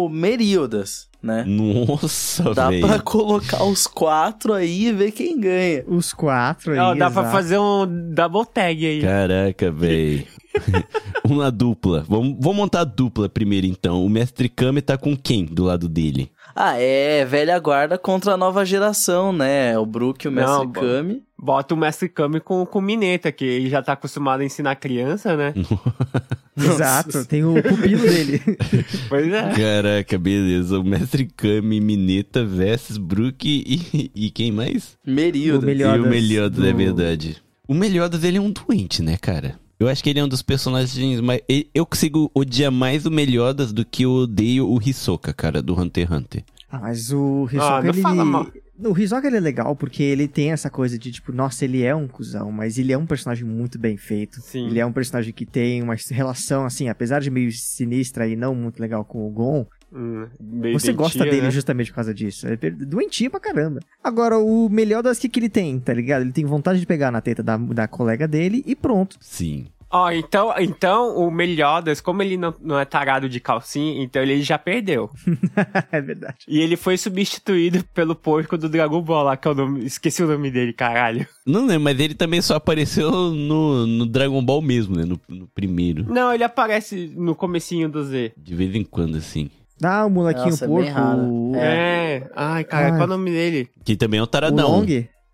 o 0.06 0.10
Meríodas, 0.10 1.08
né? 1.22 1.44
Nossa, 1.48 2.54
Dá 2.54 2.70
velho. 2.70 2.88
pra 2.88 3.00
colocar 3.00 3.64
os 3.64 3.86
quatro 3.88 4.54
aí 4.54 4.88
e 4.88 4.92
ver 4.94 5.12
quem 5.12 5.40
ganha. 5.40 5.84
Os 5.88 6.14
quatro 6.14 6.72
aí. 6.72 6.78
Não, 6.78 6.96
dá 6.98 7.10
pra 7.12 7.22
exato. 7.22 7.36
fazer 7.36 7.58
um 7.60 7.86
double 8.14 8.46
tag 8.52 8.86
aí. 8.86 9.02
Caraca, 9.02 9.72
velho. 9.72 10.26
Uma 11.24 11.50
dupla. 11.50 12.04
Vamos, 12.10 12.36
vamos 12.40 12.58
montar 12.58 12.82
a 12.82 12.84
dupla 12.86 13.30
primeiro, 13.30 13.66
então. 13.68 14.04
O 14.06 14.10
Mestre 14.10 14.50
Kami 14.50 14.82
tá 14.82 14.98
com 14.98 15.16
quem 15.16 15.46
do 15.46 15.64
lado 15.64 15.88
dele? 15.88 16.30
Ah, 16.56 16.74
é 16.78 17.24
velha 17.26 17.58
guarda 17.60 17.98
contra 17.98 18.34
a 18.34 18.38
nova 18.38 18.66
geração, 18.66 19.32
né? 19.34 19.78
O 19.78 19.86
Brook 19.86 20.26
e 20.26 20.28
o 20.28 20.32
Mestre 20.32 20.54
Não, 20.54 20.72
Kami. 20.72 21.24
Bota 21.38 21.74
o 21.74 21.78
Mestre 21.78 22.08
Kami 22.10 22.40
com, 22.40 22.66
com 22.66 22.80
o 22.80 22.82
Mineta, 22.82 23.32
que 23.32 23.44
ele 23.46 23.70
já 23.70 23.82
tá 23.82 23.94
acostumado 23.94 24.42
a 24.42 24.46
ensinar 24.46 24.76
criança, 24.76 25.36
né? 25.36 25.54
Exato, 26.58 27.26
tem 27.26 27.44
o 27.44 27.56
pupilo 27.62 28.02
dele. 28.02 28.42
Pois 29.10 29.32
é. 29.32 29.52
Caraca, 29.54 30.18
beleza. 30.18 30.80
O 30.80 30.84
Mestre 30.84 31.26
Kami 31.36 31.80
Mineta 31.82 32.46
versus 32.46 32.98
Brook 32.98 33.46
e, 33.48 34.12
e 34.14 34.30
quem 34.30 34.52
mais? 34.52 34.98
Meríodas. 35.06 35.64
O 35.64 35.66
melhor- 35.66 35.98
e 35.98 36.02
o 36.02 36.04
Meliodas 36.08 36.12
Meliodas, 36.12 36.58
do- 36.60 36.68
é 36.68 36.74
verdade. 36.74 37.38
O 37.68 37.74
Meliodas, 37.74 38.24
ele 38.24 38.38
é 38.38 38.42
um 38.42 38.52
doente, 38.52 39.02
né, 39.02 39.18
cara? 39.18 39.56
Eu 39.82 39.88
acho 39.88 40.04
que 40.04 40.12
ele 40.12 40.20
é 40.20 40.24
um 40.24 40.28
dos 40.28 40.44
personagens 40.44 41.20
mais... 41.22 41.42
Eu 41.74 41.88
consigo 41.88 42.30
odiar 42.36 42.72
mais 42.72 43.04
o 43.08 43.10
Meliodas 43.10 43.74
do 43.74 43.84
que 43.84 44.04
eu 44.04 44.12
odeio 44.12 44.70
o 44.70 44.80
Hisoka, 44.80 45.34
cara, 45.34 45.60
do 45.60 45.74
Hunter 45.74 46.06
x 46.06 46.16
Hunter. 46.16 46.44
Ah, 46.70 46.80
mas 46.82 47.12
o 47.12 47.48
Hisoka, 47.52 47.80
Ah, 47.80 47.88
ele... 47.88 48.00
fala 48.00 48.24
mal. 48.24 48.48
O 48.78 48.96
Hisoka, 48.96 49.26
ele 49.26 49.38
é 49.38 49.40
legal 49.40 49.76
porque 49.76 50.04
ele 50.04 50.28
tem 50.28 50.52
essa 50.52 50.70
coisa 50.70 51.00
de, 51.00 51.12
tipo, 51.12 51.32
nossa, 51.32 51.66
ele 51.66 51.82
é 51.82 51.96
um 51.96 52.08
cuzão, 52.08 52.52
mas 52.52 52.78
ele 52.78 52.94
é 52.94 52.98
um 52.98 53.08
personagem 53.08 53.44
muito 53.44 53.80
bem 53.80 53.98
feito. 53.98 54.40
Sim. 54.40 54.68
Ele 54.68 54.80
é 54.80 54.86
um 54.86 54.94
personagem 54.94 55.34
que 55.34 55.48
tem 55.48 55.82
uma 55.82 55.96
relação, 56.12 56.64
assim, 56.64 56.88
apesar 56.88 57.20
de 57.20 57.32
meio 57.32 57.52
sinistra 57.52 58.28
e 58.28 58.36
não 58.36 58.54
muito 58.54 58.80
legal 58.80 59.04
com 59.04 59.28
o 59.28 59.32
Gon, 59.32 59.66
Hum, 59.94 60.28
meio 60.40 60.80
você 60.80 60.94
gosta 60.94 61.24
dele 61.26 61.42
né? 61.42 61.52
justamente 61.52 61.92
por 61.92 61.96
causa 61.96 62.14
disso. 62.14 62.48
É 62.48 62.56
doentinho 62.56 63.30
pra 63.30 63.40
caramba. 63.40 63.80
Agora, 64.04 64.38
o 64.38 64.70
melhor 64.70 65.04
das 65.04 65.20
que, 65.20 65.28
que 65.28 65.40
ele 65.40 65.50
tem, 65.50 65.80
tá 65.80 65.94
ligado? 65.94 66.22
Ele 66.22 66.32
tem 66.32 66.46
vontade 66.46 66.80
de 66.80 66.86
pegar 66.86 67.12
na 67.12 67.22
teta 67.22 67.44
da, 67.44 67.58
da 67.58 67.88
colega 67.88 68.28
dele 68.28 68.64
e 68.66 68.76
pronto. 68.76 69.18
Sim. 69.20 69.68
Ó, 69.94 70.10
então, 70.10 70.54
então 70.58 71.18
o 71.18 71.30
Meliodas, 71.30 72.00
como 72.00 72.24
ele 72.24 72.38
não, 72.38 72.54
não 72.62 72.80
é 72.80 72.86
tarado 72.86 73.28
de 73.28 73.42
calcinha, 73.42 74.02
então 74.02 74.22
ele 74.22 74.42
já 74.42 74.58
perdeu. 74.58 75.10
é 75.92 76.00
verdade. 76.00 76.38
E 76.48 76.62
ele 76.62 76.78
foi 76.78 76.98
substituído 76.98 77.84
pelo 77.94 78.16
porco 78.16 78.58
do 78.58 78.70
Dragon 78.70 79.02
Ball 79.02 79.24
lá, 79.24 79.36
que 79.36 79.48
é 79.50 79.52
o 79.52 79.56
nome. 79.56 79.86
Esqueci 79.86 80.24
o 80.24 80.28
nome 80.28 80.50
dele, 80.50 80.72
caralho. 80.72 81.28
Não 81.46 81.66
lembro, 81.66 81.84
mas 81.84 82.00
ele 82.00 82.16
também 82.16 82.42
só 82.42 82.56
apareceu 82.56 83.12
no, 83.12 83.86
no 83.86 84.06
Dragon 84.06 84.42
Ball 84.42 84.62
mesmo, 84.62 84.96
né? 84.96 85.04
No, 85.04 85.20
no 85.28 85.48
primeiro. 85.48 86.06
Não, 86.08 86.34
ele 86.34 86.46
aparece 86.46 87.12
no 87.18 87.36
comecinho 87.36 87.90
do 87.90 88.02
Z. 88.06 88.32
De 88.38 88.56
vez 88.56 88.74
em 88.74 88.86
quando, 88.86 89.18
assim. 89.18 89.50
Ah, 89.84 90.06
o 90.06 90.10
molequinho 90.10 90.46
Nossa, 90.52 90.66
é 90.66 90.68
porco. 90.68 91.00
o- 91.02 91.56
É. 91.56 92.30
Ai, 92.36 92.64
cara, 92.64 92.86
Ai. 92.86 92.92
qual 92.92 93.02
é 93.02 93.06
o 93.06 93.08
nome 93.08 93.32
dele? 93.32 93.70
Que 93.84 93.96
também 93.96 94.20
é 94.20 94.22
um 94.22 94.26
O 94.26 94.28
taradão. 94.28 94.80
Long? 94.80 94.86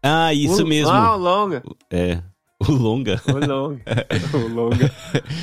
Ah, 0.01 0.33
isso 0.33 0.63
O- 0.63 0.67
mesmo. 0.67 0.89
Ah, 0.91 1.15
o 1.15 1.19
Longa. 1.19 1.63
É. 1.91 2.19
O 2.59 2.71
Longa. 2.71 3.21
O 3.27 3.45
Longa. 3.45 3.81
o 4.33 4.47
Longa. 4.47 4.91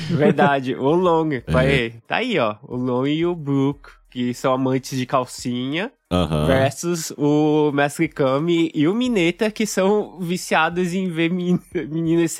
Verdade, 0.09 0.75
o 0.75 0.89
Longa. 0.95 1.43
Vai, 1.47 1.93
Tá 2.07 2.17
aí, 2.17 2.37
ó. 2.39 2.55
O 2.63 2.75
Long 2.75 3.05
e 3.05 3.25
o 3.25 3.35
Brook, 3.35 3.89
que 4.11 4.33
são 4.33 4.53
amantes 4.53 4.97
de 4.97 5.05
calcinha. 5.05 5.91
Aham. 6.11 6.45
Versus 6.45 7.11
o 7.17 7.71
Mestre 7.73 8.07
Kami 8.07 8.71
e 8.73 8.87
o 8.87 8.93
Mineta, 8.93 9.49
que 9.51 9.65
são 9.65 10.19
viciados 10.19 10.93
em 10.93 11.09
ver 11.09 11.29
men- 11.31 11.59
meninas 11.89 12.35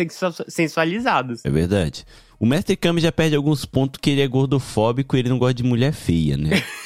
sensualizadas. 0.47 1.43
É 1.43 1.49
verdade. 1.49 2.05
O 2.39 2.45
Mestre 2.45 2.75
Kami 2.75 3.01
já 3.01 3.11
perde 3.11 3.35
alguns 3.35 3.65
pontos 3.65 3.99
que 4.01 4.09
ele 4.09 4.21
é 4.21 4.27
gordofóbico 4.27 5.15
e 5.15 5.19
ele 5.19 5.29
não 5.29 5.37
gosta 5.37 5.53
de 5.53 5.63
mulher 5.63 5.93
feia, 5.93 6.37
né? 6.37 6.63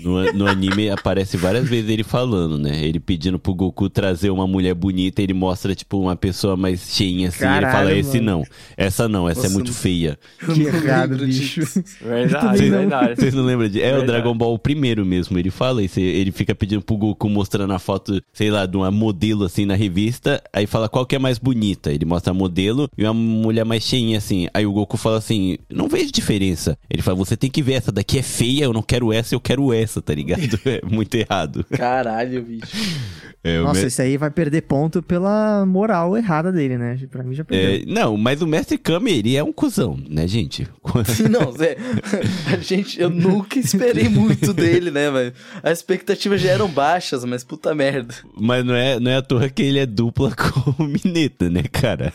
No, 0.00 0.32
no 0.32 0.46
anime 0.46 0.90
aparece 0.90 1.36
várias 1.36 1.68
vezes 1.68 1.90
ele 1.90 2.04
falando, 2.04 2.58
né? 2.58 2.84
Ele 2.84 3.00
pedindo 3.00 3.38
pro 3.38 3.54
Goku 3.54 3.88
trazer 3.88 4.30
uma 4.30 4.46
mulher 4.46 4.74
bonita, 4.74 5.22
ele 5.22 5.32
mostra, 5.34 5.74
tipo, 5.74 5.98
uma 5.98 6.14
pessoa 6.16 6.56
mais 6.56 6.80
cheinha 6.94 7.28
assim. 7.28 7.44
ele 7.44 7.52
Caralho, 7.54 7.72
fala, 7.76 7.94
esse 7.94 8.20
mano. 8.20 8.38
não, 8.40 8.44
essa 8.76 9.08
não, 9.08 9.28
essa 9.28 9.40
é 9.40 9.42
Nossa, 9.44 9.54
muito 9.54 9.68
não- 9.68 9.74
feia. 9.74 10.18
Que 10.54 10.62
errado, 10.62 11.16
bicho. 11.18 11.60
Verdade, 12.00 12.68
verdade. 12.70 13.20
Vocês 13.20 13.34
não 13.34 13.44
lembram 13.44 13.68
de. 13.68 13.80
É 13.80 13.88
o 13.88 13.96
Verdade. 13.98 14.06
Dragon 14.06 14.36
Ball 14.36 14.58
primeiro 14.58 15.04
mesmo. 15.04 15.38
Ele 15.38 15.50
fala 15.50 15.82
isso. 15.82 15.98
Ele 16.00 16.30
fica 16.32 16.54
pedindo 16.54 16.82
pro 16.82 16.96
Goku 16.96 17.28
mostrando 17.28 17.72
a 17.72 17.78
foto, 17.78 18.20
sei 18.32 18.50
lá, 18.50 18.66
de 18.66 18.76
uma 18.76 18.90
modelo 18.90 19.44
assim 19.44 19.64
na 19.66 19.74
revista. 19.74 20.42
Aí 20.52 20.66
fala 20.66 20.88
qual 20.88 21.04
que 21.06 21.16
é 21.16 21.18
mais 21.18 21.38
bonita. 21.38 21.92
Ele 21.92 22.04
mostra 22.04 22.30
a 22.30 22.34
modelo 22.34 22.88
e 22.96 23.04
uma 23.04 23.14
mulher 23.14 23.64
mais 23.64 23.82
cheinha 23.82 24.18
assim. 24.18 24.48
Aí 24.54 24.64
o 24.66 24.72
Goku 24.72 24.96
fala 24.96 25.18
assim: 25.18 25.58
Não 25.70 25.88
vejo 25.88 26.12
diferença. 26.12 26.78
Ele 26.88 27.02
fala: 27.02 27.16
Você 27.16 27.36
tem 27.36 27.50
que 27.50 27.62
ver, 27.62 27.74
essa 27.74 27.90
daqui 27.92 28.18
é 28.18 28.22
feia, 28.22 28.64
eu 28.64 28.72
não 28.72 28.82
quero 28.82 29.12
essa, 29.12 29.34
eu 29.34 29.40
quero 29.40 29.72
essa, 29.72 29.85
tá 30.02 30.14
ligado? 30.14 30.40
É 30.66 30.80
muito 30.84 31.14
errado. 31.14 31.64
Caralho, 31.70 32.42
bicho. 32.42 32.66
É, 33.46 33.60
Nossa, 33.60 33.80
me- 33.80 33.86
esse 33.86 34.02
aí 34.02 34.16
vai 34.16 34.30
perder 34.30 34.62
ponto 34.62 35.02
pela 35.02 35.64
moral 35.66 36.16
errada 36.16 36.50
dele, 36.50 36.76
né? 36.76 36.98
Pra 37.10 37.22
mim 37.22 37.34
já 37.34 37.44
perdeu. 37.44 37.80
é, 37.82 37.84
não, 37.86 38.16
mas 38.16 38.42
o 38.42 38.46
Mestre 38.46 38.76
Kami, 38.78 39.12
ele 39.12 39.36
é 39.36 39.44
um 39.44 39.52
cuzão, 39.52 39.98
né, 40.08 40.26
gente? 40.26 40.66
Não, 41.30 41.52
Zé, 41.52 41.76
a 42.52 42.56
gente, 42.56 43.00
eu 43.00 43.10
nunca 43.10 43.58
esperei 43.58 44.08
muito 44.08 44.52
dele, 44.52 44.90
né, 44.90 45.10
velho? 45.10 45.32
As 45.62 45.78
expectativas 45.78 46.40
já 46.40 46.50
eram 46.50 46.68
baixas, 46.68 47.24
mas 47.24 47.44
puta 47.44 47.74
merda. 47.74 48.14
Mas 48.38 48.64
não 48.64 48.74
é, 48.74 48.98
não 49.00 49.10
é 49.10 49.16
à 49.16 49.22
toa 49.22 49.48
que 49.48 49.62
ele 49.62 49.78
é 49.78 49.86
dupla 49.86 50.32
com 50.34 50.82
o 50.82 50.86
Mineta, 50.86 51.48
né, 51.50 51.62
cara? 51.70 52.12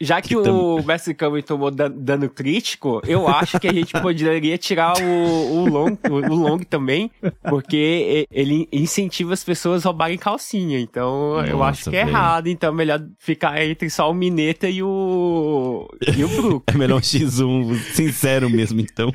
Já 0.00 0.20
que, 0.22 0.36
o 0.36 0.82
Mestre 0.84 1.12
Kami 1.14 1.42
tomou 1.42 1.70
dan- 1.70 1.90
dano 1.90 2.28
crítico, 2.28 3.00
eu 3.06 3.26
acho 3.28 3.58
que 3.58 3.66
a 3.68 3.72
gente 3.72 3.92
poderia 4.00 4.56
tirar 4.56 4.94
o, 5.00 5.56
o, 5.62 5.68
long, 5.68 5.98
o, 6.08 6.14
o 6.14 6.34
long 6.34 6.58
também, 6.58 7.10
porque 7.48 8.26
ele 8.30 8.68
incentiva 8.72 9.34
as 9.34 9.42
pessoas 9.42 9.84
a 9.84 9.88
roubarem 9.88 10.16
calcinha. 10.38 10.78
Então 10.78 11.44
eu 11.44 11.58
Nossa, 11.58 11.70
acho 11.70 11.90
que 11.90 11.96
é 11.96 12.04
velho. 12.04 12.08
errado. 12.16 12.46
Então 12.46 12.70
é 12.70 12.76
melhor 12.76 13.04
ficar 13.18 13.60
entre 13.62 13.90
só 13.90 14.10
o 14.10 14.14
Mineta 14.14 14.68
e 14.68 14.82
o. 14.82 15.88
e 16.16 16.24
o 16.24 16.28
Brook. 16.28 16.64
É 16.72 16.76
melhor 16.78 16.96
um 16.98 17.00
X1 17.00 17.74
sincero 17.92 18.48
mesmo, 18.48 18.80
então. 18.80 19.12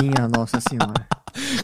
Minha 0.00 0.28
nossa 0.28 0.60
senhora. 0.60 1.06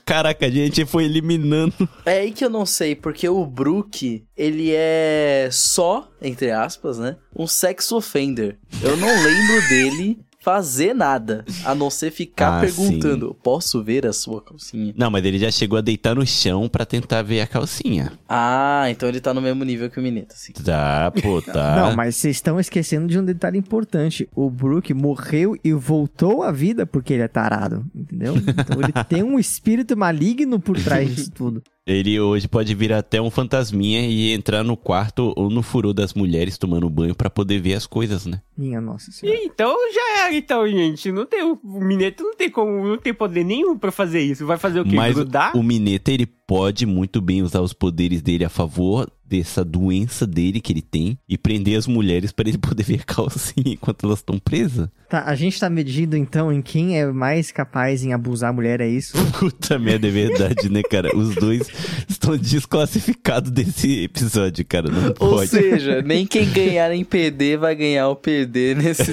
Caraca, 0.04 0.46
a 0.46 0.50
gente 0.50 0.84
foi 0.84 1.04
eliminando. 1.04 1.74
É 2.04 2.20
aí 2.20 2.32
que 2.32 2.44
eu 2.44 2.50
não 2.50 2.64
sei, 2.64 2.94
porque 2.94 3.28
o 3.28 3.44
Brook, 3.44 4.24
ele 4.36 4.70
é 4.72 5.48
só, 5.50 6.08
entre 6.22 6.50
aspas, 6.52 6.98
né? 6.98 7.16
Um 7.36 7.46
sex 7.46 7.90
offender. 7.92 8.58
Eu 8.80 8.96
não 8.96 9.08
lembro 9.08 9.68
dele 9.68 10.18
fazer 10.46 10.94
nada, 10.94 11.44
a 11.64 11.74
não 11.74 11.90
ser 11.90 12.12
ficar 12.12 12.46
Ah, 12.46 12.60
perguntando: 12.60 13.36
posso 13.42 13.82
ver 13.82 14.06
a 14.06 14.12
sua 14.12 14.40
calcinha? 14.40 14.94
Não, 14.96 15.10
mas 15.10 15.24
ele 15.24 15.40
já 15.40 15.50
chegou 15.50 15.76
a 15.76 15.80
deitar 15.80 16.14
no 16.14 16.24
chão 16.24 16.68
pra 16.68 16.86
tentar 16.86 17.22
ver 17.22 17.40
a 17.40 17.46
calcinha. 17.48 18.12
Ah, 18.28 18.84
então 18.88 19.08
ele 19.08 19.20
tá 19.20 19.34
no 19.34 19.42
mesmo 19.42 19.64
nível 19.64 19.90
que 19.90 19.98
o 19.98 20.02
Mineta, 20.02 20.34
assim. 20.34 20.52
Tá, 20.52 21.10
pô, 21.20 21.42
tá. 21.42 21.74
Não, 21.74 21.96
mas 21.96 22.14
vocês 22.14 22.36
estão 22.36 22.60
esquecendo 22.60 23.08
de 23.08 23.18
um 23.18 23.24
detalhe 23.24 23.58
importante. 23.58 24.28
O 24.36 24.48
Brook 24.48 24.94
morreu 24.94 25.58
e 25.64 25.72
voltou 25.72 26.44
à 26.44 26.52
vida 26.52 26.86
porque 26.86 27.14
ele 27.14 27.22
é 27.24 27.28
tarado, 27.28 27.84
entendeu? 27.92 28.36
Então 28.36 28.80
ele 28.80 28.92
tem 29.08 29.24
um 29.24 29.40
espírito 29.40 29.96
maligno 29.96 30.60
por 30.60 30.80
trás 30.80 31.12
disso 31.12 31.32
tudo. 31.32 31.60
Ele 31.86 32.18
hoje 32.18 32.48
pode 32.48 32.74
vir 32.74 32.92
até 32.92 33.22
um 33.22 33.30
fantasminha 33.30 34.00
e 34.00 34.32
entrar 34.32 34.64
no 34.64 34.76
quarto 34.76 35.32
ou 35.36 35.48
no 35.48 35.62
furô 35.62 35.92
das 35.92 36.14
mulheres 36.14 36.58
tomando 36.58 36.90
banho 36.90 37.14
pra 37.14 37.30
poder 37.30 37.60
ver 37.60 37.74
as 37.74 37.86
coisas, 37.86 38.26
né? 38.26 38.42
Minha 38.58 38.80
nossa 38.80 39.12
senhora. 39.12 39.38
Ih, 39.38 39.44
Então 39.44 39.72
já 39.94 40.24
era, 40.24 40.34
então, 40.34 40.66
gente. 40.68 41.12
Não 41.12 41.24
tem, 41.24 41.42
o 41.44 41.58
Mineto 41.64 42.24
não 42.24 42.34
tem 42.34 42.50
como, 42.50 42.84
não 42.84 42.98
tem 42.98 43.14
poder 43.14 43.44
nenhum 43.44 43.78
pra 43.78 43.92
fazer 43.92 44.20
isso. 44.20 44.44
Vai 44.44 44.58
fazer 44.58 44.80
o 44.80 44.84
quê? 44.84 44.96
Mas 44.96 45.14
Grudar? 45.14 45.56
o 45.56 45.62
Mineta, 45.62 46.10
ele 46.10 46.26
pode 46.26 46.84
muito 46.86 47.20
bem 47.20 47.40
usar 47.42 47.60
os 47.60 47.72
poderes 47.72 48.20
dele 48.20 48.44
a 48.44 48.48
favor 48.48 49.08
dessa 49.28 49.64
doença 49.64 50.26
dele 50.26 50.60
que 50.60 50.72
ele 50.72 50.82
tem 50.82 51.18
e 51.28 51.36
prender 51.36 51.76
as 51.78 51.86
mulheres 51.86 52.32
pra 52.32 52.48
ele 52.48 52.58
poder 52.58 52.82
ver 52.82 53.00
a 53.00 53.04
calcinha 53.04 53.72
enquanto 53.72 54.06
elas 54.06 54.18
estão 54.18 54.38
presas. 54.38 54.88
Tá, 55.08 55.24
a 55.24 55.34
gente 55.36 55.58
tá 55.60 55.70
medindo 55.70 56.16
então 56.16 56.52
em 56.52 56.60
quem 56.60 56.98
é 56.98 57.06
mais 57.06 57.52
capaz 57.52 58.02
em 58.04 58.12
abusar 58.12 58.50
a 58.50 58.52
mulher, 58.52 58.80
é 58.80 58.88
isso? 58.88 59.16
Puta 59.38 59.78
merda, 59.78 60.08
é 60.08 60.10
verdade, 60.10 60.68
né, 60.68 60.82
cara? 60.82 61.16
Os 61.16 61.34
dois 61.34 61.68
estão 62.08 62.36
desclassificados 62.36 63.50
desse 63.50 64.02
episódio, 64.02 64.64
cara. 64.64 64.90
Não 64.90 65.08
Ou 65.08 65.14
pode. 65.14 65.48
seja, 65.48 66.02
nem 66.06 66.26
quem 66.26 66.50
ganhar 66.50 66.92
em 66.92 67.04
PD 67.04 67.56
vai 67.56 67.76
ganhar 67.76 68.08
o 68.08 68.16
PD 68.16 68.74
nesse. 68.74 69.04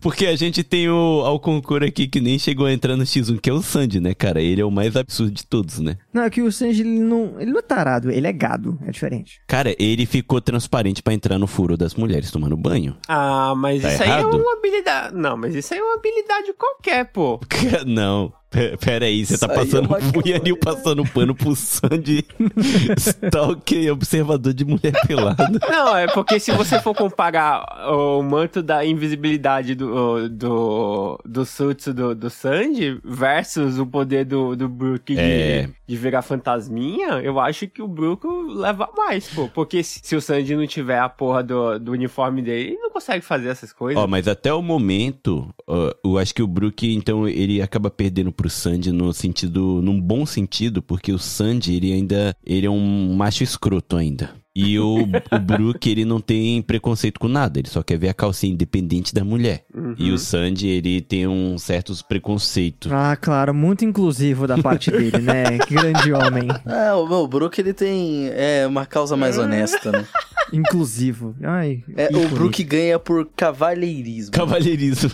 Porque 0.00 0.26
a 0.26 0.34
gente 0.34 0.64
tem 0.64 0.88
o 0.88 1.22
Alconcor 1.24 1.82
aqui 1.82 2.08
que 2.08 2.20
nem 2.20 2.38
chegou 2.38 2.66
a 2.66 2.72
entrar 2.72 2.96
no 2.96 3.04
X1, 3.04 3.38
que 3.40 3.50
é 3.50 3.52
o 3.52 3.62
Sandy, 3.62 4.00
né, 4.00 4.14
cara? 4.14 4.40
Ele 4.40 4.60
é 4.60 4.64
o 4.64 4.70
mais 4.70 4.96
absurdo 4.96 5.30
de 5.32 5.46
todos, 5.46 5.78
né? 5.78 5.96
Não, 6.12 6.22
é 6.22 6.30
que 6.30 6.42
o 6.42 6.50
Sanji, 6.50 6.80
ele 6.80 6.98
não, 6.98 7.40
ele 7.40 7.50
não 7.50 7.58
é 7.58 7.62
tarado, 7.84 8.10
ele 8.10 8.26
é 8.26 8.32
gado, 8.32 8.78
é 8.86 8.90
diferente. 8.90 9.40
Cara, 9.46 9.74
ele 9.78 10.04
ficou 10.04 10.40
transparente 10.40 11.02
pra 11.02 11.14
entrar 11.14 11.38
no 11.38 11.46
furo 11.46 11.76
das 11.76 11.94
mulheres 11.94 12.30
tomando 12.30 12.56
banho. 12.56 12.96
Ah, 13.08 13.54
mas 13.56 13.80
Tá 13.82 13.88
isso 13.94 14.02
aí 14.02 14.10
é 14.10 14.12
errado? 14.18 14.36
uma 14.36 14.52
habilidade. 14.52 15.16
Não, 15.16 15.36
mas 15.36 15.54
isso 15.54 15.72
aí 15.72 15.80
é 15.80 15.82
uma 15.82 15.94
habilidade 15.94 16.52
qualquer, 16.52 17.04
pô. 17.10 17.40
Não, 17.86 18.32
pera 18.80 19.06
aí, 19.06 19.24
você 19.24 19.38
tá 19.38 19.46
Isso 19.46 19.52
é 19.52 19.54
passando 19.54 19.88
o 20.18 20.28
Yanil 20.28 20.56
passando 20.56 21.04
pano 21.06 21.34
pro 21.34 21.54
Sandy 21.54 22.26
Stalker, 22.96 23.92
observador 23.92 24.52
de 24.52 24.64
mulher 24.64 24.92
pelada. 25.06 25.48
Não, 25.68 25.96
é 25.96 26.06
porque 26.08 26.40
se 26.40 26.50
você 26.52 26.80
for 26.80 26.94
comparar 26.94 27.64
o 27.94 28.22
manto 28.22 28.62
da 28.62 28.84
invisibilidade 28.84 29.74
do, 29.74 30.28
do, 30.28 31.18
do 31.24 31.44
Sutsu 31.44 31.94
do, 31.94 32.14
do 32.14 32.28
Sandy 32.28 33.00
versus 33.04 33.78
o 33.78 33.86
poder 33.86 34.24
do, 34.24 34.56
do 34.56 34.68
Brook 34.68 35.14
de, 35.14 35.20
É. 35.20 35.68
de 35.86 35.96
virar 35.96 36.22
fantasminha, 36.22 37.20
eu 37.22 37.38
acho 37.38 37.68
que 37.68 37.80
o 37.80 37.88
Brook 37.88 38.26
leva 38.48 38.88
mais, 38.96 39.28
pô. 39.28 39.48
Porque 39.48 39.82
se, 39.82 40.00
se 40.02 40.16
o 40.16 40.20
Sandy 40.20 40.56
não 40.56 40.66
tiver 40.66 40.98
a 40.98 41.08
porra 41.08 41.42
do, 41.42 41.78
do 41.78 41.92
uniforme 41.92 42.42
dele, 42.42 42.70
ele 42.70 42.78
não 42.80 42.90
consegue 42.90 43.24
fazer 43.24 43.48
essas 43.48 43.72
coisas. 43.72 44.02
Ó, 44.02 44.06
mas 44.06 44.26
até 44.26 44.52
o 44.52 44.62
momento, 44.62 45.48
ó, 45.66 45.92
eu 46.04 46.18
acho 46.18 46.34
que 46.34 46.42
o 46.42 46.46
Brook, 46.46 46.92
então, 46.94 47.28
ele 47.28 47.62
acaba 47.62 47.90
perdendo 47.90 48.32
pro 48.40 48.48
Sandy 48.48 48.90
no 48.90 49.12
sentido, 49.12 49.82
num 49.82 50.00
bom 50.00 50.24
sentido, 50.24 50.80
porque 50.80 51.12
o 51.12 51.18
Sandy, 51.18 51.74
ele 51.74 51.92
ainda, 51.92 52.34
ele 52.42 52.66
é 52.66 52.70
um 52.70 53.12
macho 53.12 53.44
escroto 53.44 53.98
ainda. 53.98 54.30
E 54.56 54.78
o, 54.78 55.02
o 55.02 55.38
Brook, 55.38 55.88
ele 55.88 56.06
não 56.06 56.20
tem 56.22 56.62
preconceito 56.62 57.20
com 57.20 57.28
nada, 57.28 57.58
ele 57.58 57.68
só 57.68 57.82
quer 57.82 57.98
ver 57.98 58.08
a 58.08 58.14
calcinha 58.14 58.54
independente 58.54 59.14
da 59.14 59.22
mulher. 59.22 59.66
E 59.98 60.10
o 60.10 60.16
Sandy, 60.16 60.68
ele 60.68 61.02
tem 61.02 61.26
uns 61.26 61.62
certos 61.62 62.00
preconceitos. 62.00 62.90
Ah, 62.90 63.14
claro, 63.14 63.52
muito 63.52 63.84
inclusivo 63.84 64.46
da 64.46 64.56
parte 64.56 64.90
dele, 64.90 65.18
né? 65.18 65.58
Que 65.68 65.74
grande 65.74 66.10
homem. 66.10 66.48
ah, 66.64 66.96
o 66.96 67.06
meu 67.06 67.26
Brook 67.28 67.60
ele 67.60 67.74
tem 67.74 68.28
é, 68.32 68.66
uma 68.66 68.86
causa 68.86 69.18
mais 69.18 69.36
honesta, 69.38 69.92
né? 69.92 70.06
Inclusivo. 70.50 71.36
Ai, 71.42 71.84
É, 71.94 72.08
o. 72.16 72.28
Brook 72.28 72.64
ganha 72.64 72.98
por 72.98 73.28
cavalheirismo. 73.36 74.32
Cavalheirismo. 74.32 75.10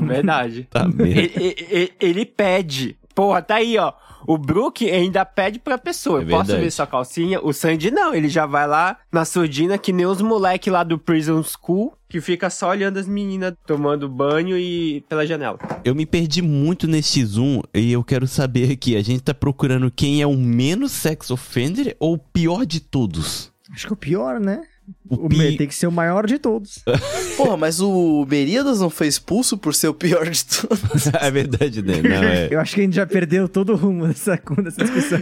Verdade. 0.06 0.66
Tá 0.70 0.86
merda. 0.88 1.20
ele, 1.20 1.32
ele- 1.70 1.92
ele 2.00 2.26
pede. 2.26 2.96
Porra, 3.14 3.42
tá 3.42 3.56
aí, 3.56 3.76
ó. 3.78 3.92
O 4.26 4.38
Brook 4.38 4.88
ainda 4.88 5.24
pede 5.24 5.58
pra 5.58 5.76
pessoa. 5.76 6.20
É 6.20 6.24
eu 6.24 6.28
posso 6.28 6.52
ver 6.52 6.70
sua 6.70 6.86
calcinha? 6.86 7.40
O 7.44 7.52
Sandy 7.52 7.90
não. 7.90 8.14
Ele 8.14 8.28
já 8.28 8.46
vai 8.46 8.66
lá 8.68 8.96
na 9.10 9.24
surdina, 9.24 9.76
que 9.76 9.92
nem 9.92 10.06
os 10.06 10.22
moleque 10.22 10.70
lá 10.70 10.84
do 10.84 10.96
Prison 10.96 11.42
School, 11.42 11.92
que 12.08 12.20
fica 12.20 12.48
só 12.48 12.70
olhando 12.70 12.98
as 12.98 13.08
meninas 13.08 13.52
tomando 13.66 14.08
banho 14.08 14.56
e 14.56 15.04
pela 15.08 15.26
janela. 15.26 15.58
Eu 15.84 15.92
me 15.94 16.06
perdi 16.06 16.40
muito 16.40 16.86
nesse 16.86 17.20
X1 17.20 17.64
e 17.74 17.90
eu 17.92 18.04
quero 18.04 18.28
saber 18.28 18.70
aqui, 18.70 18.96
a 18.96 19.02
gente 19.02 19.22
tá 19.24 19.34
procurando 19.34 19.90
quem 19.90 20.22
é 20.22 20.26
o 20.26 20.36
menos 20.36 20.92
sex 20.92 21.28
offender 21.30 21.96
ou 21.98 22.14
o 22.14 22.18
pior 22.18 22.64
de 22.64 22.78
todos? 22.78 23.50
Acho 23.72 23.88
que 23.88 23.92
o 23.92 23.96
pior, 23.96 24.38
né? 24.38 24.62
O 25.08 25.28
pi- 25.28 25.56
tem 25.56 25.66
que 25.68 25.74
ser 25.74 25.86
o 25.86 25.92
maior 25.92 26.26
de 26.26 26.38
todos. 26.38 26.82
Porra, 27.36 27.56
mas 27.56 27.80
o 27.80 28.26
Meridas 28.28 28.80
não 28.80 28.88
foi 28.90 29.06
expulso 29.06 29.56
por 29.58 29.74
ser 29.74 29.88
o 29.88 29.94
pior 29.94 30.28
de 30.28 30.44
todos. 30.44 31.06
é 31.20 31.30
verdade, 31.30 31.82
né? 31.82 32.00
Não, 32.02 32.10
é, 32.24 32.48
Eu 32.50 32.58
acho 32.60 32.74
que 32.74 32.80
a 32.80 32.84
gente 32.84 32.96
já 32.96 33.06
perdeu 33.06 33.48
todo 33.48 33.72
o 33.74 33.76
rumo 33.76 34.06
dessa, 34.08 34.40
dessa 34.62 34.82
discussão. 34.84 35.20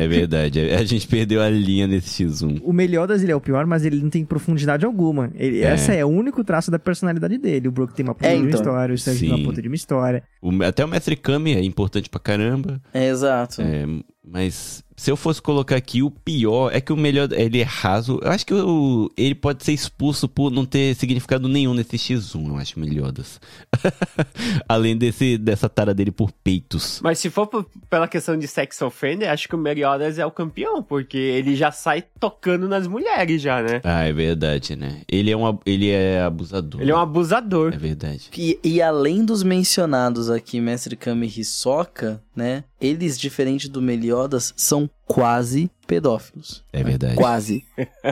é 0.00 0.08
verdade. 0.08 0.60
A 0.70 0.84
gente 0.84 1.06
perdeu 1.08 1.42
a 1.42 1.50
linha 1.50 1.86
nesse 1.86 2.24
X1. 2.24 2.60
O 2.62 2.72
Meliodas, 2.72 3.22
ele 3.22 3.32
é 3.32 3.36
o 3.36 3.40
pior, 3.40 3.66
mas 3.66 3.84
ele 3.84 4.00
não 4.00 4.08
tem 4.10 4.24
profundidade 4.24 4.84
alguma. 4.86 5.30
Ele, 5.34 5.60
É. 5.60 5.64
Essa 5.72 5.92
é 5.94 6.04
o 6.04 6.08
único 6.08 6.42
traço 6.44 6.70
da 6.70 6.78
personalidade 6.78 7.36
dele. 7.38 7.68
O 7.68 7.72
Brook 7.72 7.92
tem 7.94 8.04
uma 8.04 8.14
puta 8.14 8.26
É, 8.28 8.32
de 8.34 8.38
uma 8.40 8.48
então. 8.48 8.60
história, 8.60 8.94
o 8.94 8.98
Sanji 8.98 9.20
tem 9.20 9.34
uma 9.34 9.44
puta 9.44 9.60
de 9.62 9.68
uma 9.68 9.74
história. 9.76 10.22
O- 10.40 10.62
até 10.62 10.84
o 10.84 10.88
Mestre 10.88 11.16
Kami 11.16 11.54
é 11.54 11.62
importante 11.62 12.08
pra 12.08 12.20
caramba. 12.20 12.80
É, 12.94 13.08
exato. 13.08 13.60
É, 13.62 13.84
mas 14.24 14.82
se 14.98 15.10
eu 15.12 15.16
fosse 15.16 15.40
colocar 15.40 15.76
aqui 15.76 16.02
o 16.02 16.10
pior, 16.10 16.74
é 16.74 16.80
que 16.80 16.92
o 16.92 16.96
melhor, 16.96 17.28
ele 17.32 17.60
é 17.60 17.62
raso. 17.62 18.18
Eu 18.20 18.32
acho 18.32 18.44
que 18.44 18.52
o- 18.52 19.08
ele 19.16 19.34
pode 19.34 19.64
ser 19.64 19.72
expulso 19.72 20.28
por 20.28 20.50
não 20.50 20.64
ter 20.66 20.94
significado 20.96 21.48
nenhum 21.48 21.72
nesse 21.72 21.96
X1, 21.96 22.48
eu 22.48 22.56
acho, 22.56 22.80
Meliodas. 22.80 23.40
Além 24.68 24.96
desse, 24.96 25.38
dessa 25.38 25.68
tara 25.68 25.94
dele 25.94 26.10
por 26.10 26.32
peitos. 26.32 27.00
Mas 27.02 27.18
se 27.18 27.30
for 27.30 27.46
pela 27.88 28.08
questão 28.08 28.36
de 28.36 28.46
sex 28.48 28.80
offender, 28.82 29.28
acho 29.28 29.48
que 29.48 29.54
o 29.54 29.58
Meliodas 29.58 30.18
é 30.18 30.26
o 30.26 30.30
campeão, 30.30 30.82
porque 30.82 31.16
ele 31.16 31.54
já 31.54 31.70
sai 31.70 32.02
tocando 32.18 32.68
nas 32.68 32.86
mulheres 32.86 33.40
já, 33.40 33.62
né? 33.62 33.80
Ah, 33.84 34.04
é 34.04 34.12
verdade, 34.12 34.74
né? 34.76 35.02
Ele 35.08 35.30
é, 35.30 35.36
um, 35.36 35.58
ele 35.64 35.90
é 35.90 36.20
abusador. 36.22 36.80
Ele 36.80 36.90
é 36.90 36.94
um 36.94 36.98
abusador. 37.00 37.72
É 37.72 37.78
verdade. 37.78 38.30
E, 38.36 38.58
e 38.64 38.82
além 38.82 39.24
dos 39.24 39.42
mencionados 39.42 40.28
aqui, 40.30 40.60
Mestre 40.60 40.96
Kami 40.96 41.26
e 41.28 41.40
Hisoka, 41.40 42.20
né? 42.34 42.64
Eles, 42.80 43.18
diferente 43.18 43.68
do 43.68 43.82
Meliodas, 43.82 44.52
são 44.56 44.87
quase 45.06 45.70
pedófilos. 45.86 46.64
É 46.72 46.82
verdade. 46.82 47.14
Quase. 47.16 47.64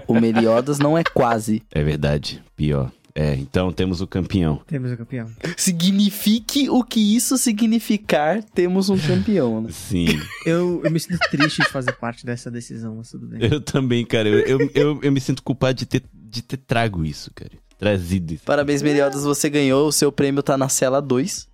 O 0.07 0.19
Meliodas 0.19 0.79
não 0.79 0.97
é 0.97 1.05
quase. 1.05 1.63
É 1.71 1.83
verdade. 1.83 2.43
Pior. 2.57 2.91
É, 3.19 3.35
então 3.35 3.73
temos 3.73 4.03
o 4.03 4.07
campeão. 4.07 4.61
Temos 4.67 4.93
o 4.93 4.97
campeão. 4.97 5.27
Signifique 5.57 6.69
o 6.69 6.85
que 6.85 7.01
isso 7.17 7.39
significar, 7.39 8.43
temos 8.43 8.91
um 8.91 8.99
campeão, 8.99 9.63
né? 9.63 9.71
Sim. 9.73 10.21
Eu, 10.45 10.83
eu 10.85 10.91
me 10.91 11.01
sinto 11.01 11.19
triste 11.31 11.63
de 11.63 11.69
fazer 11.71 11.93
parte 11.93 12.27
dessa 12.27 12.51
decisão, 12.51 12.97
mas 12.97 13.11
tudo 13.11 13.27
bem. 13.27 13.41
eu 13.51 13.59
também, 13.59 14.05
cara. 14.05 14.29
Eu, 14.29 14.41
eu, 14.61 14.71
eu, 14.75 15.01
eu 15.03 15.11
me 15.11 15.19
sinto 15.19 15.43
culpado 15.43 15.79
de 15.79 15.87
ter, 15.87 16.05
de 16.13 16.43
ter 16.43 16.59
trago 16.59 17.07
isso, 17.07 17.31
cara. 17.35 17.53
Trazido 17.79 18.35
isso. 18.35 18.45
Parabéns, 18.45 18.81
Meliodas, 18.83 19.23
você 19.25 19.51
ganhou. 19.51 19.89
O 19.89 19.93
seu 19.93 20.11
prêmio 20.11 20.43
tá 20.43 20.57
na 20.57 20.69
cela 20.69 21.01
2. 21.01 21.47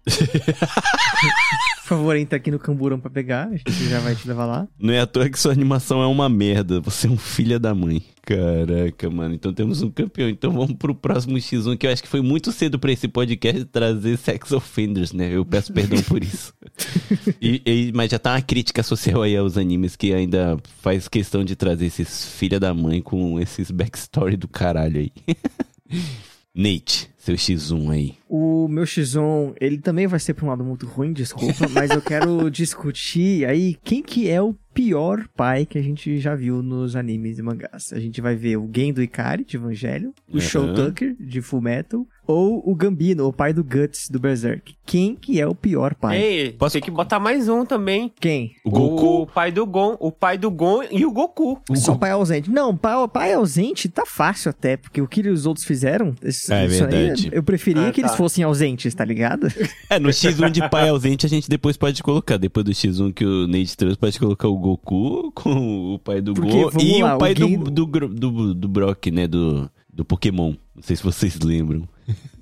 Por 1.82 1.98
favor, 1.98 2.16
entra 2.16 2.36
aqui 2.38 2.50
no 2.50 2.58
camburão 2.58 2.98
pra 2.98 3.10
pegar. 3.10 3.48
A 3.48 3.56
gente 3.56 3.72
já 3.88 3.98
vai 4.00 4.14
te 4.14 4.26
levar 4.26 4.46
lá. 4.46 4.68
Não 4.78 4.94
é 4.94 5.00
à 5.00 5.06
toa 5.06 5.28
que 5.28 5.38
sua 5.38 5.52
animação 5.52 6.00
é 6.02 6.06
uma 6.06 6.28
merda. 6.28 6.80
Você 6.80 7.06
é 7.06 7.10
um 7.10 7.18
filho 7.18 7.58
da 7.58 7.74
mãe. 7.74 8.02
Caraca, 8.24 9.10
mano. 9.10 9.34
Então 9.34 9.52
temos 9.52 9.82
um 9.82 9.90
campeão. 9.90 10.28
Então 10.28 10.52
vamos 10.52 10.74
pro 10.74 10.94
próximo 10.94 11.36
X1, 11.36 11.76
que 11.76 11.86
eu 11.86 11.90
acho 11.92 12.02
que 12.02 12.08
foi 12.08 12.22
muito 12.22 12.52
cedo 12.52 12.78
pra 12.78 12.92
esse 12.92 13.08
podcast 13.08 13.64
trazer 13.66 14.16
sex 14.16 14.52
offenders, 14.52 15.12
né? 15.12 15.28
Eu 15.34 15.44
peço 15.44 15.72
perdão 15.72 16.00
por 16.04 16.22
isso. 16.22 16.54
E- 17.40 17.60
e- 17.66 17.92
mas 17.94 18.10
já 18.12 18.18
tá 18.18 18.32
uma 18.34 18.40
crítica 18.42 18.82
social 18.82 19.22
aí 19.22 19.36
aos 19.36 19.58
animes 19.58 19.96
que 19.96 20.14
ainda 20.14 20.56
faz 20.80 21.08
questão 21.08 21.44
de 21.44 21.56
trazer 21.56 21.86
esses 21.86 22.24
filha 22.24 22.60
da 22.60 22.72
mãe 22.72 23.02
com 23.02 23.38
esses 23.40 23.70
backstory 23.72 24.36
do 24.36 24.46
caralho 24.48 25.00
aí. 25.00 25.12
Nate, 26.54 27.08
seu 27.24 27.34
X1 27.36 27.90
aí. 27.90 28.14
O 28.28 28.66
meu 28.68 28.84
X1, 28.84 29.54
ele 29.60 29.78
também 29.78 30.06
vai 30.06 30.18
ser 30.18 30.34
pra 30.34 30.44
um 30.46 30.48
lado 30.48 30.64
muito 30.64 30.86
ruim, 30.86 31.12
desculpa, 31.12 31.68
mas 31.72 31.90
eu 31.90 32.00
quero 32.00 32.48
discutir 32.50 33.44
aí 33.46 33.76
quem 33.84 34.02
que 34.02 34.28
é 34.28 34.40
o 34.40 34.54
pior 34.74 35.26
pai 35.36 35.66
que 35.66 35.76
a 35.76 35.82
gente 35.82 36.18
já 36.18 36.34
viu 36.34 36.62
nos 36.62 36.96
animes 36.96 37.38
e 37.38 37.42
mangás. 37.42 37.92
A 37.92 38.00
gente 38.00 38.22
vai 38.22 38.34
ver 38.34 38.56
o 38.56 38.68
Gendo 38.74 39.02
Ikari, 39.02 39.44
de 39.44 39.58
Evangelho, 39.58 40.14
o 40.30 40.36
Uhum. 40.36 40.40
Show 40.40 40.72
Tucker, 40.72 41.14
de 41.20 41.42
Full 41.42 41.60
Metal, 41.60 42.06
ou 42.26 42.62
o 42.64 42.74
Gambino, 42.74 43.26
o 43.26 43.32
pai 43.34 43.52
do 43.52 43.62
Guts, 43.62 44.08
do 44.08 44.18
Berserk. 44.18 44.74
Quem 44.86 45.14
que 45.14 45.38
é 45.38 45.46
o 45.46 45.54
pior 45.54 45.94
pai? 45.94 46.22
Ei, 46.22 46.52
Posso- 46.52 46.72
tem 46.72 46.80
que 46.82 46.90
botar 46.90 47.20
mais 47.20 47.50
um 47.50 47.66
também. 47.66 48.10
Quem? 48.18 48.52
O 48.64 48.70
Goku? 48.70 49.22
O 49.22 49.26
pai 49.26 49.52
do 49.52 49.66
Gon, 49.66 49.94
o 50.00 50.10
pai 50.10 50.38
do 50.38 50.50
Gon 50.50 50.82
e 50.90 51.04
o 51.04 51.12
Goku. 51.12 51.60
Só 51.74 51.94
pai 51.94 52.12
ausente. 52.12 52.50
Não, 52.50 52.74
pai, 52.74 52.94
pai 53.12 53.34
ausente 53.34 53.90
tá 53.90 54.04
fácil 54.06 54.48
até, 54.48 54.78
porque 54.78 55.02
o 55.02 55.06
que 55.06 55.20
os 55.28 55.44
outros 55.44 55.66
fizeram, 55.66 56.14
isso, 56.24 56.50
É 56.50 56.64
isso 56.66 56.84
aí, 56.86 57.11
verdade. 57.14 57.30
eu 57.32 57.42
preferia 57.42 57.88
Ah, 57.88 57.92
que 57.92 58.00
eles 58.00 58.10
tá. 58.12 58.16
fossem 58.16 58.44
ausentes, 58.44 58.94
tá 58.94 59.04
ligado? 59.04 59.46
É, 59.90 59.98
no 59.98 60.08
X1 60.08 60.50
de 60.50 60.66
pai 60.70 60.88
ausente 60.88 61.26
a 61.26 61.28
gente 61.28 61.48
depois 61.48 61.76
pode 61.76 62.02
colocar. 62.02 62.36
Depois 62.38 62.64
do 62.64 62.72
X1 62.72 63.12
que 63.12 63.24
o 63.24 63.46
Nate 63.46 63.76
trouxe, 63.76 63.98
pode 63.98 64.18
colocar 64.18 64.48
o 64.48 64.56
Goku 64.56 65.30
com 65.32 65.94
o 65.94 65.98
pai 65.98 66.20
do 66.20 66.32
Porque, 66.34 66.50
Go 66.50 66.72
e 66.80 67.02
lá, 67.02 67.16
o 67.16 67.18
pai 67.18 67.32
o 67.32 67.34
do, 67.34 67.70
do, 67.86 68.08
do, 68.08 68.54
do 68.54 68.68
Brock, 68.68 69.06
né? 69.08 69.26
Do, 69.26 69.70
do 69.92 70.04
Pokémon. 70.04 70.54
Não 70.74 70.82
sei 70.82 70.96
se 70.96 71.02
vocês 71.02 71.38
lembram. 71.40 71.86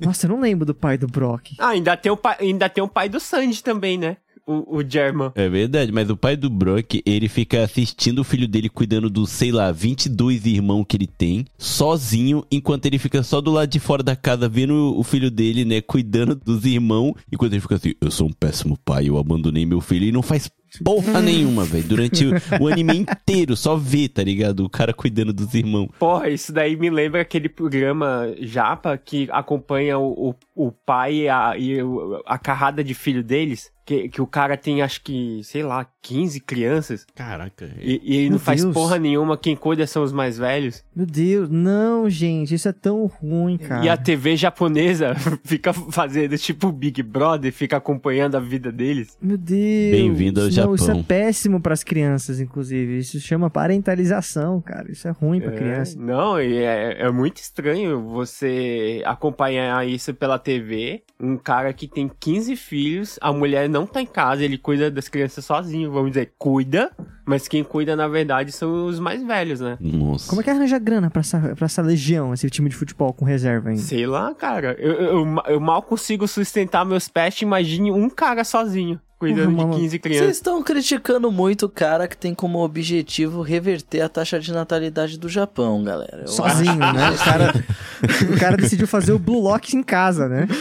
Nossa, 0.01 0.27
eu 0.27 0.31
não 0.31 0.41
lembro 0.41 0.65
do 0.65 0.75
pai 0.75 0.97
do 0.97 1.07
Brock. 1.09 1.49
Ah, 1.59 1.71
ainda 1.71 1.97
tem 1.97 2.11
o 2.13 2.17
pai, 2.17 2.37
ainda 2.41 2.69
tem 2.69 2.83
o 2.83 2.89
pai 2.89 3.09
do 3.09 3.19
Sanji 3.21 3.63
também, 3.63 3.99
né? 3.99 4.17
O, 4.51 4.79
o 4.79 4.83
German. 4.89 5.31
É 5.37 5.49
verdade, 5.49 5.93
mas 5.93 6.11
o 6.11 6.17
pai 6.17 6.37
do 6.37 6.51
Brock, 6.51 7.01
ele 7.07 7.29
fica 7.29 7.63
assistindo 7.63 8.19
o 8.19 8.25
filho 8.25 8.49
dele 8.49 8.69
cuidando 8.69 9.09
dos, 9.09 9.31
sei 9.31 9.53
lá, 9.53 9.71
22 9.71 10.45
irmãos 10.45 10.85
que 10.89 10.97
ele 10.97 11.07
tem, 11.07 11.45
sozinho, 11.57 12.45
enquanto 12.51 12.87
ele 12.87 12.99
fica 12.99 13.23
só 13.23 13.41
do 13.41 13.53
lado 13.53 13.69
de 13.69 13.79
fora 13.79 14.03
da 14.03 14.17
casa 14.17 14.49
vendo 14.49 14.99
o 14.99 15.05
filho 15.05 15.31
dele, 15.31 15.65
né, 15.65 15.81
cuidando 15.81 16.35
dos 16.35 16.65
irmãos, 16.65 17.15
enquanto 17.33 17.53
ele 17.53 17.61
fica 17.61 17.77
assim, 17.77 17.95
eu 18.01 18.11
sou 18.11 18.27
um 18.27 18.33
péssimo 18.33 18.77
pai, 18.85 19.09
eu 19.09 19.19
abandonei 19.19 19.65
meu 19.65 19.81
filho 19.81 20.07
e 20.07 20.11
não 20.11 20.23
faz 20.23 20.51
porra 20.85 21.21
nenhuma, 21.23 21.65
velho, 21.65 21.85
durante 21.85 22.27
o, 22.27 22.33
o 22.61 22.69
anime 22.69 22.99
inteiro, 22.99 23.57
só 23.57 23.77
vê, 23.77 24.09
tá 24.09 24.23
ligado? 24.23 24.65
O 24.65 24.71
cara 24.71 24.93
cuidando 24.93 25.33
dos 25.33 25.55
irmãos. 25.55 25.89
Porra, 25.99 26.29
isso 26.29 26.53
daí 26.53 26.77
me 26.77 26.91
lembra 26.91 27.21
aquele 27.21 27.49
programa 27.49 28.35
Japa 28.41 28.97
que 28.97 29.29
acompanha 29.31 29.99
o, 29.99 30.31
o, 30.31 30.67
o 30.69 30.73
pai 30.73 31.15
e, 31.15 31.29
a, 31.29 31.57
e 31.57 31.79
a 32.27 32.39
carrada 32.39 32.83
de 32.83 32.95
filho 32.95 33.23
deles. 33.23 33.71
Que, 33.91 34.09
que 34.09 34.23
o 34.23 34.27
cara 34.27 34.57
tem, 34.57 34.83
acho 34.83 35.03
que, 35.03 35.41
sei 35.43 35.65
lá, 35.65 35.85
15 36.03 36.39
crianças. 36.39 37.05
Caraca. 37.13 37.69
E, 37.81 38.01
e 38.05 38.17
ele 38.19 38.31
não 38.31 38.39
faz 38.39 38.63
Deus. 38.63 38.73
porra 38.73 39.01
nenhuma. 39.01 39.37
Quem 39.37 39.57
cuida 39.57 39.85
são 39.85 40.05
os 40.05 40.13
mais 40.13 40.39
velhos. 40.39 40.85
Meu 40.95 41.05
Deus, 41.05 41.49
não, 41.51 42.09
gente, 42.09 42.55
isso 42.55 42.69
é 42.69 42.73
tão 42.73 43.07
ruim, 43.07 43.59
cara. 43.59 43.85
E 43.85 43.89
a 43.89 43.97
TV 43.97 44.37
japonesa 44.37 45.17
fica 45.43 45.73
fazendo 45.73 46.39
tipo 46.39 46.71
Big 46.71 47.03
Brother, 47.03 47.53
fica 47.53 47.79
acompanhando 47.79 48.37
a 48.37 48.41
vida 48.41 48.71
deles. 48.71 49.19
Meu 49.21 49.37
Deus. 49.37 49.91
Bem-vindo 49.91 50.41
ao 50.41 50.47
não, 50.47 50.75
Isso 50.77 50.85
é 50.85 50.87
Japão. 50.87 51.03
péssimo 51.03 51.61
pras 51.61 51.83
crianças, 51.83 52.39
inclusive. 52.39 52.97
Isso 52.99 53.19
chama 53.19 53.51
parentalização, 53.51 54.61
cara. 54.61 54.89
Isso 54.93 55.09
é 55.09 55.11
ruim 55.11 55.41
pra 55.41 55.53
É, 55.53 55.57
criança. 55.57 55.99
Não, 55.99 56.41
e 56.41 56.59
é, 56.59 57.03
é 57.03 57.11
muito 57.11 57.39
estranho 57.39 58.01
você 58.03 59.03
acompanhar 59.05 59.85
isso 59.85 60.15
pela 60.15 60.39
TV. 60.39 61.03
Um 61.19 61.37
cara 61.37 61.73
que 61.73 61.89
tem 61.89 62.09
15 62.21 62.55
filhos, 62.55 63.19
a 63.21 63.33
mulher 63.33 63.69
não 63.69 63.80
tá 63.87 64.01
em 64.03 64.07
casa, 64.07 64.45
ele 64.45 64.57
cuida 64.59 64.91
das 64.91 65.09
crianças 65.09 65.45
sozinho. 65.45 65.91
Vamos 65.91 66.11
dizer, 66.11 66.33
cuida, 66.39 66.91
mas 67.27 67.47
quem 67.49 67.63
cuida 67.65 67.95
na 67.97 68.09
verdade 68.09 68.53
são 68.53 68.87
os 68.87 68.99
mais 68.99 69.23
velhos, 69.23 69.61
né? 69.61 69.77
Nossa. 69.81 70.29
Como 70.29 70.41
é 70.41 70.45
que 70.45 70.51
arranja 70.51 70.79
grana 70.79 71.11
pra 71.11 71.21
essa, 71.21 71.39
pra 71.57 71.67
essa 71.67 71.83
legião, 71.83 72.33
esse 72.35 72.49
time 72.51 72.69
de 72.69 72.77
futebol 72.77 73.13
com 73.13 73.25
reserva 73.25 73.71
ainda? 73.71 73.83
Sei 73.83 74.07
lá, 74.07 74.35
cara. 74.35 74.77
Eu, 74.79 74.93
eu, 74.93 75.27
eu 75.49 75.61
mal 75.61 75.83
consigo 75.83 76.27
sustentar 76.29 76.85
meus 76.85 77.09
pets, 77.09 77.43
imagine 77.43 77.91
um 77.93 78.09
cara 78.11 78.43
sozinho, 78.45 79.01
cuidando 79.19 79.51
Uhum, 79.59 79.71
de 79.71 79.77
15 79.77 79.89
Vocês 79.89 80.01
crianças. 80.01 80.37
estão 80.37 80.63
criticando 80.63 81.31
muito 81.31 81.67
o 81.67 81.69
cara 81.69 82.09
que 82.09 82.17
tem 82.17 82.35
como 82.35 82.59
objetivo 82.65 83.43
reverter 83.43 84.01
a 84.01 84.09
taxa 84.09 84.41
de 84.41 84.51
natalidade 84.53 85.19
do 85.19 85.29
Japão, 85.29 85.83
galera. 85.85 86.23
Eu 86.23 86.29
Sozinho, 86.29 86.75
né? 86.77 87.11
O 87.11 87.19
cara, 87.25 87.53
o 88.35 88.39
cara 88.41 88.57
decidiu 88.57 88.87
fazer 88.87 89.13
o 89.13 89.19
Blue 89.19 89.41
Lock 89.41 89.77
em 89.77 89.83
casa, 89.83 90.29
né? 90.29 90.47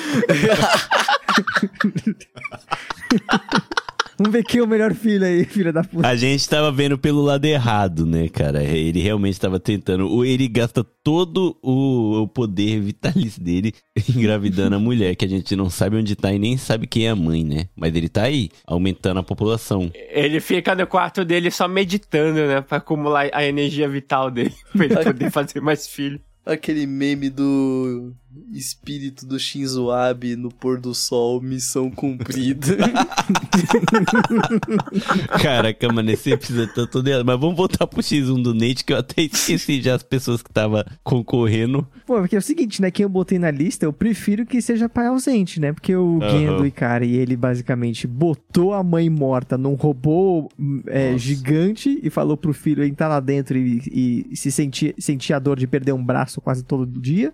Vamos 4.20 4.34
ver 4.34 4.44
quem 4.44 4.60
é 4.60 4.64
o 4.64 4.68
melhor 4.68 4.94
filho 4.94 5.26
aí, 5.26 5.46
filha 5.46 5.72
da 5.72 5.82
puta. 5.82 6.06
A 6.06 6.14
gente 6.14 6.48
tava 6.50 6.70
vendo 6.74 6.98
pelo 6.98 7.22
lado 7.22 7.46
errado, 7.46 8.06
né, 8.06 8.28
cara? 8.28 8.62
Ele 8.62 9.02
realmente 9.02 9.40
tava 9.40 9.62
tentando. 9.62 10.10
Ou 10.10 10.26
ele 10.26 10.46
gasta 10.50 10.84
todo 10.84 11.58
o, 11.64 12.24
o 12.24 12.28
poder 12.28 12.82
vitalício 12.82 13.42
dele 13.42 13.74
engravidando 14.14 14.76
a 14.76 14.80
mulher, 14.80 15.16
que 15.16 15.24
a 15.24 15.28
gente 15.28 15.56
não 15.56 15.70
sabe 15.70 15.96
onde 15.96 16.18
tá 16.18 16.34
e 16.34 16.38
nem 16.38 16.58
sabe 16.58 16.86
quem 16.86 17.08
é 17.08 17.12
a 17.12 17.16
mãe, 17.16 17.46
né? 17.46 17.70
Mas 17.78 17.96
ele 17.96 18.10
tá 18.10 18.24
aí, 18.24 18.50
aumentando 18.68 19.22
a 19.22 19.24
população. 19.24 19.90
Ele 19.94 20.42
fica 20.42 20.76
no 20.76 20.86
quarto 20.86 21.24
dele 21.24 21.50
só 21.50 21.66
meditando, 21.66 22.46
né? 22.46 22.60
Pra 22.60 22.80
acumular 22.80 23.30
a 23.32 23.46
energia 23.46 23.88
vital 23.88 24.30
dele. 24.30 24.54
Pra 24.76 24.84
ele 24.84 24.96
poder 25.02 25.32
fazer 25.32 25.62
mais 25.62 25.88
filho. 25.88 26.20
Aquele 26.46 26.86
meme 26.86 27.30
do 27.30 28.14
espírito 28.52 29.26
do 29.26 29.40
Shinzo 29.40 29.92
Abe 29.92 30.36
no 30.36 30.50
pôr 30.50 30.80
do 30.80 30.94
sol, 30.94 31.42
missão 31.42 31.90
cumprida. 31.90 32.78
Caraca, 35.42 35.92
mano, 35.92 36.12
esse 36.12 36.32
episódio 36.32 36.74
tá 36.74 36.88
todo 36.88 37.08
errado. 37.08 37.26
Mas 37.26 37.40
vamos 37.40 37.56
voltar 37.56 37.88
pro 37.88 38.02
X1 38.02 38.42
do 38.42 38.54
Nate, 38.54 38.84
que 38.84 38.94
eu 38.94 38.98
até 38.98 39.24
esqueci 39.24 39.82
já 39.82 39.96
as 39.96 40.04
pessoas 40.04 40.42
que 40.42 40.52
tava 40.52 40.86
concorrendo. 41.04 41.88
Pô, 42.06 42.20
porque 42.20 42.36
é 42.36 42.40
o 42.40 42.42
seguinte, 42.42 42.82
né? 42.82 42.92
Quem 42.92 43.04
eu 43.04 43.10
botei 43.10 43.40
na 43.40 43.52
lista, 43.52 43.86
eu 43.86 43.94
prefiro 43.94 44.46
que 44.46 44.62
seja 44.62 44.90
pai 44.90 45.08
ausente, 45.08 45.60
né? 45.60 45.74
Porque 45.74 45.96
o 45.96 46.20
Aham. 46.22 46.30
Gendo 46.30 46.66
Ikari, 46.66 47.16
ele 47.16 47.36
basicamente 47.36 48.08
botou 48.08 48.74
a 48.74 48.84
mãe 48.84 49.10
morta 49.10 49.58
num 49.58 49.74
robô 49.74 50.50
é, 50.88 51.18
gigante 51.18 52.00
e 52.02 52.10
falou 52.10 52.38
pro 52.38 52.54
filho 52.54 52.84
entrar 52.84 53.08
lá 53.08 53.20
dentro 53.20 53.58
e, 53.58 54.26
e 54.32 54.36
se 54.36 54.52
sentir, 54.52 54.96
sentir 54.98 55.34
a 55.34 55.40
dor 55.40 55.58
de 55.58 55.68
perder 55.68 55.94
um 55.94 56.04
braço 56.04 56.42
quase 56.42 56.64
todo 56.64 56.86
dia. 56.86 57.34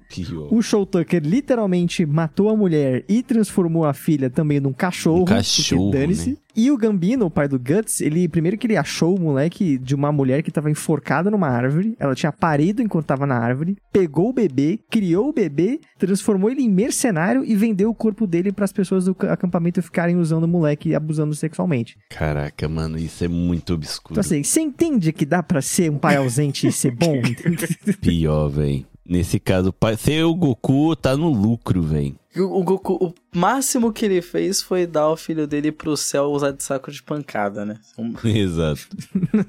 O 0.49 0.61
Show 0.61 0.85
Tucker 0.97 1.21
literalmente 1.23 2.05
matou 2.05 2.49
a 2.49 2.55
mulher 2.55 3.03
e 3.09 3.21
transformou 3.21 3.85
a 3.85 3.93
filha 3.93 4.29
também 4.29 4.59
num 4.59 4.71
cachorro. 4.73 5.21
Um 5.21 5.25
cachorro, 5.25 5.91
dane-se. 5.91 6.29
né? 6.31 6.37
E 6.57 6.71
o 6.71 6.77
Gambino, 6.77 7.25
o 7.25 7.29
pai 7.29 7.49
do 7.49 7.59
Guts, 7.59 7.99
ele 7.99 8.29
primeiro 8.29 8.57
que 8.57 8.65
ele 8.65 8.77
achou 8.77 9.13
o 9.13 9.19
moleque 9.19 9.77
de 9.77 9.93
uma 9.93 10.09
mulher 10.09 10.41
que 10.41 10.49
tava 10.49 10.71
enforcada 10.71 11.29
numa 11.29 11.49
árvore. 11.49 11.97
Ela 11.99 12.15
tinha 12.15 12.31
parido 12.31 12.81
enquanto 12.81 13.05
tava 13.07 13.25
na 13.25 13.35
árvore, 13.37 13.75
pegou 13.91 14.29
o 14.29 14.33
bebê, 14.33 14.79
criou 14.89 15.27
o 15.27 15.33
bebê, 15.33 15.81
transformou 15.99 16.49
ele 16.49 16.61
em 16.61 16.69
mercenário 16.69 17.43
e 17.43 17.53
vendeu 17.55 17.89
o 17.89 17.93
corpo 17.93 18.25
dele 18.25 18.53
para 18.53 18.63
as 18.63 18.71
pessoas 18.71 19.03
do 19.03 19.13
ca- 19.13 19.33
acampamento 19.33 19.81
ficarem 19.81 20.15
usando 20.15 20.45
o 20.45 20.47
moleque 20.47 20.87
e 20.89 20.95
abusando 20.95 21.35
sexualmente. 21.35 21.97
Caraca, 22.09 22.69
mano, 22.69 22.97
isso 22.97 23.25
é 23.25 23.27
muito 23.27 23.73
obscuro. 23.73 24.13
Então 24.13 24.21
assim, 24.21 24.41
você 24.41 24.61
entende 24.61 25.11
que 25.11 25.25
dá 25.25 25.43
pra 25.43 25.61
ser 25.61 25.91
um 25.91 25.97
pai 25.97 26.15
ausente 26.15 26.67
e 26.67 26.71
ser 26.71 26.91
bom? 26.91 27.21
Pior, 27.99 28.47
velho. 28.47 28.85
Nesse 29.07 29.39
caso, 29.39 29.71
ser 29.99 30.23
o 30.23 30.33
Goku 30.33 30.95
tá 30.95 31.15
no 31.15 31.29
lucro, 31.29 31.79
velho. 31.83 32.15
o, 32.37 32.63
Goku, 32.63 32.93
o 33.05 33.13
máximo 33.37 33.93
que 33.93 34.03
ele 34.03 34.19
fez 34.19 34.63
foi 34.63 34.87
dar 34.87 35.11
o 35.11 35.15
filho 35.15 35.45
dele 35.45 35.71
pro 35.71 35.95
céu 35.95 36.25
usar 36.31 36.49
de 36.49 36.63
saco 36.63 36.91
de 36.91 37.03
pancada, 37.03 37.63
né? 37.63 37.77
Exato. 38.25 38.87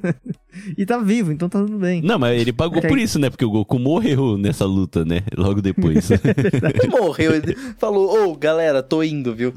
e 0.76 0.84
tá 0.84 0.98
vivo, 0.98 1.32
então 1.32 1.48
tá 1.48 1.58
tudo 1.60 1.78
bem. 1.78 2.02
Não, 2.02 2.18
mas 2.18 2.38
ele 2.38 2.52
pagou 2.52 2.82
por 2.82 2.98
isso, 2.98 3.18
né? 3.18 3.30
Porque 3.30 3.46
o 3.46 3.50
Goku 3.50 3.78
morreu 3.78 4.36
nessa 4.36 4.66
luta, 4.66 5.06
né? 5.06 5.22
Logo 5.34 5.62
depois. 5.62 6.10
Ele 6.12 6.88
morreu, 6.90 7.34
ele 7.34 7.56
falou, 7.78 8.28
ô 8.28 8.36
galera, 8.36 8.82
tô 8.82 9.02
indo, 9.02 9.34
viu? 9.34 9.54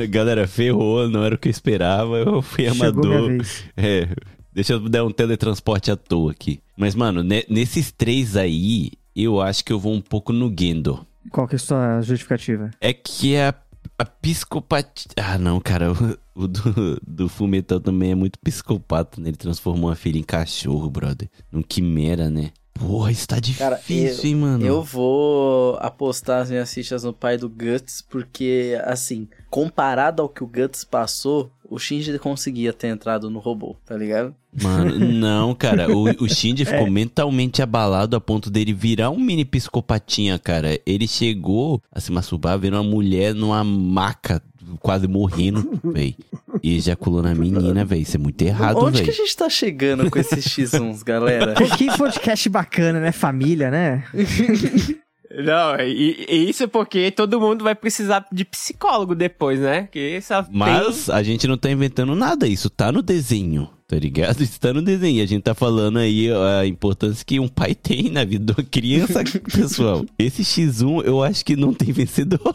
É, 0.00 0.06
galera, 0.06 0.46
ferrou, 0.46 1.08
não 1.08 1.22
era 1.22 1.34
o 1.34 1.38
que 1.38 1.48
eu 1.48 1.50
esperava, 1.50 2.16
eu 2.16 2.40
fui 2.40 2.66
amador. 2.66 3.38
É, 3.76 4.08
deixa 4.52 4.74
eu 4.74 4.88
dar 4.88 5.04
um 5.04 5.10
teletransporte 5.10 5.90
à 5.90 5.96
toa 5.96 6.30
aqui. 6.32 6.60
Mas, 6.76 6.94
mano, 6.94 7.22
ne- 7.22 7.44
nesses 7.48 7.90
três 7.92 8.36
aí, 8.36 8.92
eu 9.24 9.40
acho 9.40 9.64
que 9.64 9.72
eu 9.72 9.78
vou 9.78 9.92
um 9.92 10.00
pouco 10.00 10.32
no 10.32 10.54
Gendo. 10.56 11.06
Qual 11.30 11.46
que 11.46 11.54
é 11.54 11.56
a 11.56 11.58
sua 11.58 12.00
justificativa? 12.00 12.70
É 12.80 12.92
que 12.92 13.36
a, 13.36 13.54
a 13.98 14.04
psicopatia. 14.04 15.10
Ah, 15.16 15.36
não, 15.36 15.60
cara. 15.60 15.92
O, 15.92 16.18
o 16.44 16.48
do, 16.48 17.00
do 17.06 17.28
Fumetal 17.28 17.80
também 17.80 18.12
é 18.12 18.14
muito 18.14 18.38
psicopata, 18.38 19.20
né? 19.20 19.28
Ele 19.28 19.36
transformou 19.36 19.90
a 19.90 19.96
filha 19.96 20.18
em 20.18 20.22
cachorro, 20.22 20.88
brother. 20.88 21.28
Num 21.50 21.62
quimera, 21.62 22.30
né? 22.30 22.52
Porra, 22.78 23.10
isso 23.10 23.26
tá 23.26 23.36
Cara, 23.56 23.76
difícil, 23.76 24.24
eu, 24.24 24.28
hein, 24.30 24.34
mano? 24.36 24.66
eu 24.66 24.82
vou 24.82 25.76
apostar 25.80 26.42
as 26.42 26.50
minhas 26.50 26.72
fichas 26.72 27.02
no 27.04 27.12
pai 27.12 27.36
do 27.36 27.48
Guts, 27.48 28.02
porque, 28.08 28.78
assim, 28.84 29.26
comparado 29.50 30.22
ao 30.22 30.28
que 30.28 30.42
o 30.44 30.46
Guts 30.46 30.84
passou, 30.84 31.50
o 31.68 31.78
Shinji 31.78 32.18
conseguia 32.18 32.72
ter 32.72 32.88
entrado 32.88 33.28
no 33.28 33.38
robô, 33.38 33.76
tá 33.84 33.96
ligado? 33.96 34.34
Mano, 34.62 34.96
não, 34.98 35.54
cara. 35.54 35.94
O, 35.94 36.04
o 36.24 36.28
Shinji 36.28 36.64
ficou 36.64 36.86
É. 36.86 36.90
mentalmente 36.90 37.60
abalado 37.60 38.16
a 38.16 38.20
ponto 38.20 38.48
dele 38.50 38.72
virar 38.72 39.10
um 39.10 39.18
mini 39.20 39.44
psicopatinha, 39.44 40.38
cara. 40.38 40.78
Ele 40.86 41.06
chegou 41.06 41.82
a 41.92 42.00
se 42.00 42.10
masturbar 42.12 42.58
vendo 42.58 42.74
uma 42.74 42.82
mulher 42.82 43.34
numa 43.34 43.62
maca, 43.62 44.42
quase 44.80 45.06
morrendo, 45.06 45.78
véi. 45.84 46.16
E 46.62 46.76
ejaculou 46.76 47.22
na 47.22 47.34
menina, 47.34 47.84
véi. 47.84 48.00
Isso 48.00 48.16
é 48.16 48.20
muito 48.20 48.40
errado, 48.42 48.78
Onde 48.78 48.98
que 48.98 49.10
véi. 49.10 49.14
a 49.14 49.16
gente 49.16 49.36
tá 49.36 49.48
chegando 49.48 50.10
com 50.10 50.18
esses 50.18 50.44
X1s, 50.46 51.02
galera? 51.04 51.54
Que 51.76 51.96
podcast 51.96 52.48
bacana, 52.48 53.00
né? 53.00 53.12
Família, 53.12 53.70
né? 53.70 54.04
Não, 55.30 55.78
e, 55.78 56.26
e 56.28 56.50
isso 56.50 56.64
é 56.64 56.66
porque 56.66 57.10
todo 57.10 57.38
mundo 57.38 57.62
vai 57.62 57.74
precisar 57.74 58.26
de 58.32 58.44
psicólogo 58.46 59.14
depois, 59.14 59.60
né? 59.60 59.86
Que 59.92 60.18
Mas 60.50 61.10
a 61.10 61.22
gente 61.22 61.46
não 61.46 61.58
tá 61.58 61.70
inventando 61.70 62.14
nada, 62.16 62.46
isso 62.46 62.70
tá 62.70 62.90
no 62.90 63.02
desenho. 63.02 63.68
Tá 63.86 63.96
ligado? 63.96 64.42
Isso 64.42 64.60
tá 64.60 64.70
no 64.70 64.82
desenho. 64.82 65.22
A 65.22 65.26
gente 65.26 65.42
tá 65.42 65.54
falando 65.54 65.98
aí 65.98 66.28
a 66.30 66.66
importância 66.66 67.24
que 67.24 67.40
um 67.40 67.48
pai 67.48 67.74
tem 67.74 68.10
na 68.10 68.22
vida 68.22 68.52
de 68.52 68.60
uma 68.60 68.68
criança, 68.68 69.24
pessoal. 69.50 70.04
Esse 70.18 70.42
X1 70.42 71.04
eu 71.06 71.22
acho 71.22 71.42
que 71.42 71.56
não 71.56 71.72
tem 71.72 71.90
vencedor. 71.90 72.54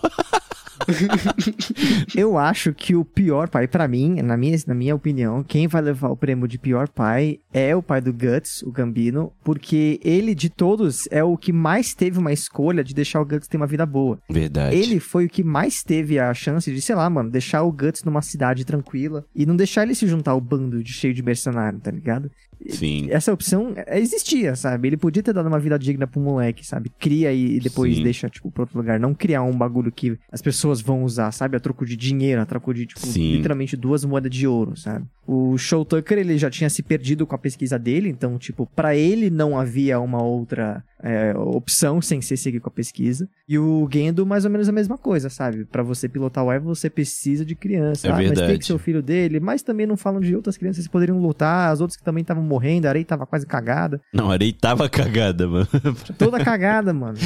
Eu 2.16 2.38
acho 2.38 2.74
que 2.74 2.96
o 2.96 3.04
pior 3.06 3.50
pai, 3.50 3.68
pra 3.68 3.88
mim, 3.88 4.22
na 4.22 4.38
minha, 4.38 4.58
na 4.68 4.74
minha 4.74 4.96
opinião, 4.96 5.44
quem 5.44 5.68
vai 5.68 5.82
levar 5.82 6.10
o 6.10 6.18
prêmio 6.18 6.48
de 6.48 6.58
pior 6.58 6.88
pai 6.88 7.40
é 7.54 7.76
o 7.76 7.82
pai 7.82 8.02
do 8.02 8.14
Guts, 8.14 8.62
o 8.64 8.72
Gambino, 8.72 9.32
porque 9.44 10.00
ele, 10.04 10.36
de 10.36 10.50
todos, 10.50 11.08
é 11.12 11.24
o 11.24 11.38
que 11.38 11.52
mais 11.52 11.94
teve 11.94 12.20
uma 12.20 12.32
escolha 12.32 12.84
de 12.84 12.94
deixar 12.94 13.22
o 13.22 13.26
Guts 13.26 13.48
ter 13.48 13.58
uma 13.58 13.68
vida 13.68 13.86
boa. 13.86 14.20
Verdade. 14.30 14.76
Ele 14.76 15.00
foi 15.00 15.26
o 15.26 15.30
que 15.30 15.44
mais 15.44 15.84
teve 15.84 16.20
a 16.20 16.34
chance 16.34 16.72
de, 16.72 16.82
sei 16.82 16.96
lá, 16.96 17.10
mano, 17.10 17.30
deixar 17.30 17.64
o 17.64 17.72
Guts 17.72 18.04
numa 18.04 18.22
cidade 18.22 18.66
tranquila 18.66 19.26
e 19.36 19.46
não 19.46 19.56
deixar 19.56 19.84
ele 19.84 19.96
se 19.96 20.08
juntar 20.08 20.32
ao 20.32 20.42
bando 20.42 20.84
de 20.84 20.94
cheio 20.94 21.14
de 21.14 21.24
mercenário, 21.24 21.80
tá 21.80 21.92
ligado? 21.92 22.32
Sim. 22.70 23.08
Essa 23.10 23.34
opção 23.34 23.74
é, 23.76 24.00
existia, 24.00 24.56
sabe? 24.56 24.88
Ele 24.88 24.98
podia 24.98 25.24
ter 25.24 25.34
dado 25.34 25.48
uma 25.48 25.60
vida 25.60 25.78
digna 25.78 26.08
pro 26.08 26.20
moleque, 26.22 26.66
sabe? 26.66 26.92
Cria 27.00 27.32
e 27.34 27.60
depois 27.60 27.96
Sim. 27.96 28.04
deixa, 28.04 28.30
tipo, 28.30 28.52
pra 28.52 28.64
outro 28.64 28.78
lugar. 28.78 29.00
Não 29.00 29.14
criar 29.14 29.44
um 29.44 29.56
bagulho 29.56 29.92
que 29.92 30.18
as 30.32 30.42
pessoas 30.42 30.82
vão 30.82 31.04
usar, 31.04 31.32
sabe? 31.32 31.58
A 31.58 31.60
troco 31.60 31.86
de 31.86 31.96
dinheiro, 31.96 32.42
a 32.42 32.46
troco 32.46 32.74
de, 32.74 32.86
tipo, 32.86 33.06
Sim. 33.06 33.34
literalmente 33.34 33.76
duas 33.76 34.06
moedas 34.06 34.32
de 34.32 34.48
ouro, 34.48 34.78
sabe? 34.78 35.06
O 35.26 35.58
Show 35.58 35.86
Tucker, 35.86 36.18
ele 36.18 36.38
já 36.38 36.50
tinha 36.50 36.70
se 36.70 36.84
perdido 36.84 37.26
com 37.26 37.36
a 37.36 37.38
pesquisa 37.38 37.80
dele, 37.80 38.10
então, 38.10 38.38
tipo, 38.38 38.66
pra 38.76 38.96
ele 38.96 39.30
não 39.30 39.58
havia 39.58 40.00
uma 40.00 40.22
outra 40.22 40.84
é, 41.04 41.36
opção 41.38 42.02
sem 42.02 42.22
ser 42.22 42.38
seguir 42.38 42.62
com 42.62 42.70
a 42.70 42.72
pesquisa. 42.72 43.28
E 43.48 43.60
o 43.60 43.88
Gendo, 43.92 44.26
mais 44.26 44.46
ou 44.46 44.52
menos 44.52 44.70
a 44.70 44.72
mesma 44.72 44.98
coisa, 44.98 45.30
sabe? 45.30 45.66
Pra 45.66 45.84
você 45.84 46.08
pilotar 46.08 46.44
o 46.44 46.52
Evo, 46.52 46.74
você 46.74 46.90
precisa 46.90 47.46
de 47.46 47.56
criança. 47.56 48.08
É 48.08 48.12
ah, 48.12 48.16
mas 48.16 48.40
tem 48.40 48.58
que 48.58 48.66
ser 48.66 48.74
o 48.74 48.80
filho 48.80 49.02
dele. 49.02 49.40
Mas 49.42 49.62
também 49.62 49.86
não 49.86 49.98
falam 49.98 50.22
de 50.22 50.34
outras 50.34 50.58
crianças 50.58 50.86
que 50.86 50.92
poderiam 50.92 51.20
lutar, 51.20 51.72
as 51.72 51.82
outras 51.82 51.98
que 51.98 52.04
também 52.04 52.22
estavam 52.22 52.42
morrendo, 52.42 52.86
a 52.86 52.90
Arei 52.90 53.04
tava 53.04 53.26
quase 53.26 53.46
cagada. 53.46 54.00
Não, 54.14 54.32
a 54.32 54.34
Arei 54.34 54.54
tava 54.54 54.88
cagada, 54.88 55.46
mano. 55.48 55.68
Toda 56.18 56.44
cagada, 56.44 56.94
mano. 56.94 57.18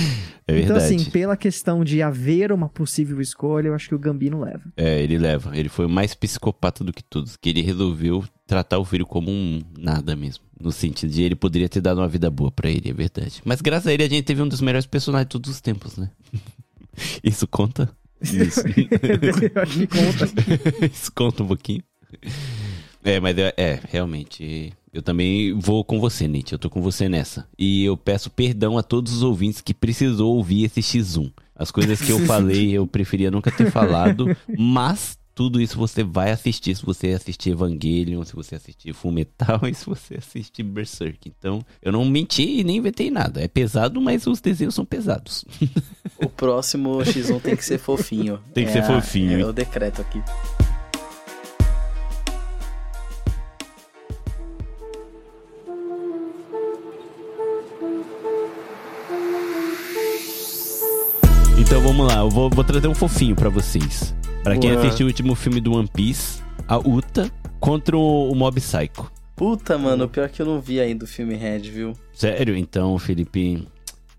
É 0.47 0.59
então, 0.59 0.75
verdade. 0.75 0.95
assim, 0.95 1.11
pela 1.11 1.37
questão 1.37 1.83
de 1.83 2.01
haver 2.01 2.51
uma 2.51 2.67
possível 2.67 3.21
escolha, 3.21 3.67
eu 3.67 3.75
acho 3.75 3.89
que 3.89 3.95
o 3.95 3.99
Gambino 3.99 4.41
leva. 4.41 4.63
É, 4.75 5.01
ele 5.01 5.17
leva. 5.17 5.55
Ele 5.55 5.69
foi 5.69 5.87
mais 5.87 6.15
psicopata 6.15 6.83
do 6.83 6.91
que 6.91 7.03
todos. 7.03 7.37
Que 7.37 7.49
ele 7.49 7.61
resolveu 7.61 8.23
tratar 8.47 8.79
o 8.79 8.85
filho 8.85 9.05
como 9.05 9.29
um 9.29 9.61
nada 9.77 10.15
mesmo. 10.15 10.43
No 10.59 10.71
sentido 10.71 11.11
de 11.11 11.21
ele 11.21 11.35
poderia 11.35 11.69
ter 11.69 11.81
dado 11.81 11.99
uma 11.99 12.07
vida 12.07 12.31
boa 12.31 12.49
pra 12.49 12.69
ele, 12.69 12.89
é 12.89 12.93
verdade. 12.93 13.41
Mas 13.45 13.61
graças 13.61 13.87
a 13.87 13.93
ele 13.93 14.03
a 14.03 14.09
gente 14.09 14.23
teve 14.23 14.41
um 14.41 14.47
dos 14.47 14.61
melhores 14.61 14.87
personagens 14.87 15.27
de 15.27 15.31
todos 15.31 15.51
os 15.51 15.61
tempos, 15.61 15.97
né? 15.97 16.09
Isso 17.23 17.45
conta? 17.47 17.91
Isso. 18.21 18.61
eu 18.65 19.61
acho 19.61 19.79
que 19.79 19.87
conta. 19.87 20.85
Isso 20.91 21.11
conta 21.13 21.43
um 21.43 21.47
pouquinho. 21.47 21.83
É, 23.03 23.19
mas 23.19 23.37
é, 23.37 23.53
é, 23.55 23.79
realmente. 23.89 24.73
Eu 24.91 25.03
também 25.03 25.53
vou 25.53 25.83
com 25.83 25.99
você, 25.99 26.27
Nietzsche. 26.27 26.53
Eu 26.53 26.59
tô 26.59 26.69
com 26.69 26.81
você 26.81 27.07
nessa. 27.07 27.47
E 27.57 27.85
eu 27.85 27.95
peço 27.95 28.31
perdão 28.31 28.77
a 28.77 28.83
todos 28.83 29.13
os 29.13 29.21
ouvintes 29.21 29.61
que 29.61 29.73
precisou 29.73 30.35
ouvir 30.35 30.63
esse 30.63 30.81
X1. 30.81 31.31
As 31.55 31.69
coisas 31.69 32.01
que 32.01 32.11
eu 32.11 32.19
falei, 32.25 32.71
eu 32.71 32.87
preferia 32.87 33.29
nunca 33.29 33.51
ter 33.51 33.69
falado, 33.71 34.35
mas 34.57 35.17
tudo 35.37 35.61
isso 35.61 35.77
você 35.77 36.03
vai 36.03 36.31
assistir 36.31 36.75
se 36.75 36.83
você 36.83 37.09
assistir 37.09 37.51
Evangelion, 37.51 38.23
se 38.23 38.35
você 38.35 38.55
assistir 38.55 38.91
Fullmetal 38.91 39.59
e 39.69 39.73
se 39.75 39.85
você 39.85 40.15
assistir 40.15 40.63
Berserk. 40.63 41.29
Então, 41.37 41.63
eu 41.79 41.91
não 41.91 42.03
menti 42.05 42.41
e 42.59 42.63
nem 42.63 42.77
inventei 42.77 43.11
nada. 43.11 43.39
É 43.39 43.47
pesado, 43.47 44.01
mas 44.01 44.25
os 44.25 44.41
desenhos 44.41 44.73
são 44.73 44.83
pesados. 44.83 45.45
O 46.19 46.27
próximo 46.27 46.97
X1 46.97 47.39
tem 47.39 47.55
que 47.55 47.63
ser 47.63 47.77
fofinho. 47.77 48.39
Tem 48.51 48.63
que 48.65 48.71
É 48.71 48.73
ser 48.73 48.79
a- 48.79 48.85
fofinho. 49.01 49.39
É 49.39 49.45
o 49.45 49.53
decreto 49.53 50.01
aqui. 50.01 50.19
Então 61.59 61.81
vamos 61.81 62.07
lá, 62.07 62.19
eu 62.19 62.29
vou, 62.29 62.49
vou 62.49 62.63
trazer 62.63 62.87
um 62.87 62.95
fofinho 62.95 63.35
pra 63.35 63.49
vocês. 63.49 64.13
Pra 64.47 64.57
quem 64.57 64.71
assistiu 64.71 65.05
o 65.07 65.09
último 65.09 65.35
filme 65.35 65.59
do 65.59 65.73
One 65.73 65.89
Piece, 65.93 66.41
a 66.69 66.77
Uta 66.77 67.29
contra 67.59 67.97
o, 67.97 68.31
o 68.31 68.33
Mob 68.33 68.61
Psycho. 68.61 69.11
Puta, 69.35 69.77
mano, 69.77 70.07
pior 70.07 70.29
que 70.29 70.41
eu 70.41 70.45
não 70.45 70.61
vi 70.61 70.79
ainda 70.79 71.03
o 71.03 71.07
filme 71.07 71.35
Red, 71.35 71.59
viu? 71.69 71.91
Sério? 72.13 72.55
Então, 72.55 72.97
Felipe 72.97 73.67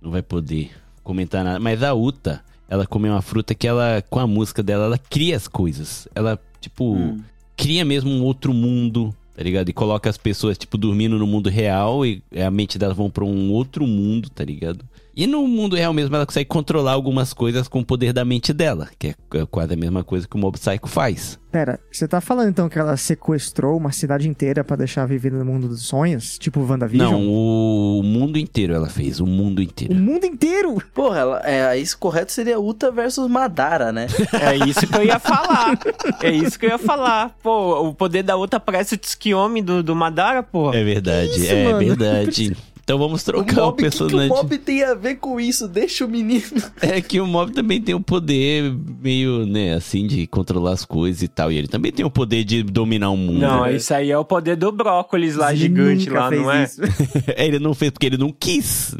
não 0.02 0.10
vai 0.10 0.20
poder 0.20 0.70
comentar 1.02 1.42
nada. 1.42 1.58
Mas 1.58 1.82
a 1.82 1.94
Uta, 1.94 2.44
ela 2.68 2.86
come 2.86 3.08
uma 3.08 3.22
fruta 3.22 3.54
que 3.54 3.66
ela, 3.66 4.04
com 4.10 4.18
a 4.20 4.26
música 4.26 4.62
dela, 4.62 4.84
ela 4.84 4.98
cria 4.98 5.34
as 5.34 5.48
coisas. 5.48 6.06
Ela, 6.14 6.38
tipo, 6.60 6.92
Hum. 6.94 7.20
cria 7.56 7.82
mesmo 7.82 8.10
um 8.10 8.22
outro 8.22 8.52
mundo, 8.52 9.14
tá 9.34 9.42
ligado? 9.42 9.70
E 9.70 9.72
coloca 9.72 10.10
as 10.10 10.18
pessoas, 10.18 10.58
tipo, 10.58 10.76
dormindo 10.76 11.18
no 11.18 11.26
mundo 11.26 11.48
real 11.48 12.04
e 12.04 12.22
a 12.36 12.50
mente 12.50 12.78
delas 12.78 12.98
vão 12.98 13.08
pra 13.08 13.24
um 13.24 13.50
outro 13.50 13.86
mundo, 13.86 14.28
tá 14.28 14.44
ligado? 14.44 14.84
E 15.18 15.26
no 15.26 15.44
mundo 15.48 15.74
real 15.74 15.92
mesmo 15.92 16.14
ela 16.14 16.24
consegue 16.24 16.48
controlar 16.48 16.92
algumas 16.92 17.32
coisas 17.32 17.66
com 17.66 17.80
o 17.80 17.84
poder 17.84 18.12
da 18.12 18.24
mente 18.24 18.52
dela, 18.52 18.88
que 18.96 19.08
é 19.08 19.14
quase 19.50 19.74
a 19.74 19.76
mesma 19.76 20.04
coisa 20.04 20.28
que 20.28 20.36
o 20.36 20.38
Mob 20.38 20.56
Psycho 20.56 20.86
faz. 20.86 21.36
Pera, 21.50 21.80
você 21.90 22.06
tá 22.06 22.20
falando 22.20 22.50
então 22.50 22.68
que 22.68 22.78
ela 22.78 22.96
sequestrou 22.96 23.76
uma 23.76 23.90
cidade 23.90 24.28
inteira 24.28 24.62
pra 24.62 24.76
deixar 24.76 25.06
viver 25.06 25.32
no 25.32 25.44
mundo 25.44 25.66
dos 25.66 25.82
sonhos? 25.82 26.38
Tipo 26.38 26.60
WandaVision? 26.60 27.10
Não, 27.10 27.26
o 27.26 28.00
mundo 28.04 28.38
inteiro 28.38 28.74
ela 28.74 28.88
fez, 28.88 29.18
o 29.18 29.26
mundo 29.26 29.58
O 29.58 29.62
inteiro. 29.62 29.92
mundo 29.96 30.24
inteiro! 30.24 30.80
Porra, 30.94 31.18
ela, 31.18 31.42
é, 31.44 31.76
isso 31.76 31.98
correto 31.98 32.30
seria 32.30 32.60
Uta 32.60 32.92
versus 32.92 33.28
Madara, 33.28 33.90
né? 33.90 34.06
É 34.40 34.54
isso 34.68 34.86
que 34.86 34.96
eu 34.96 35.02
ia 35.04 35.18
falar. 35.18 35.76
É 36.22 36.30
isso 36.30 36.56
que 36.56 36.66
eu 36.66 36.70
ia 36.70 36.78
falar. 36.78 37.34
Pô, 37.42 37.88
o 37.88 37.92
poder 37.92 38.22
da 38.22 38.36
outra 38.36 38.60
parece 38.60 38.94
o 38.94 38.98
Tsukiyomi 38.98 39.62
do, 39.62 39.82
do 39.82 39.96
Madara, 39.96 40.44
pô. 40.44 40.72
É 40.72 40.84
verdade, 40.84 41.30
Isso, 41.30 41.52
é 41.52 41.64
mano. 41.64 41.78
verdade. 41.78 42.56
Então 42.88 42.96
vamos 42.96 43.22
trocar 43.22 43.64
o, 43.64 43.66
mob, 43.66 43.68
o 43.68 43.72
que, 43.72 43.76
que 43.76 43.82
personagem. 43.82 44.30
o 44.30 44.34
Mob 44.34 44.56
tem 44.56 44.82
a 44.82 44.94
ver 44.94 45.16
com 45.16 45.38
isso? 45.38 45.68
Deixa 45.68 46.06
o 46.06 46.08
menino. 46.08 46.40
É 46.80 47.02
que 47.02 47.20
o 47.20 47.26
Mob 47.26 47.52
também 47.52 47.82
tem 47.82 47.94
o 47.94 48.00
poder 48.00 48.74
meio, 49.02 49.44
né, 49.44 49.74
assim, 49.74 50.06
de 50.06 50.26
controlar 50.26 50.72
as 50.72 50.86
coisas 50.86 51.20
e 51.20 51.28
tal. 51.28 51.52
E 51.52 51.58
ele 51.58 51.68
também 51.68 51.92
tem 51.92 52.06
o 52.06 52.10
poder 52.10 52.44
de 52.44 52.62
dominar 52.62 53.10
o 53.10 53.16
mundo. 53.16 53.40
Não, 53.40 53.64
né? 53.64 53.76
isso 53.76 53.92
aí 53.92 54.10
é 54.10 54.16
o 54.16 54.24
poder 54.24 54.56
do 54.56 54.72
brócolis 54.72 55.36
lá, 55.36 55.52
Ele 55.52 55.60
gigante 55.60 56.08
lá, 56.08 56.30
não 56.30 56.50
é? 56.50 56.64
isso. 56.64 56.80
ele 57.36 57.58
não 57.58 57.74
fez 57.74 57.90
porque 57.90 58.06
ele 58.06 58.16
não 58.16 58.32
quis. 58.32 58.96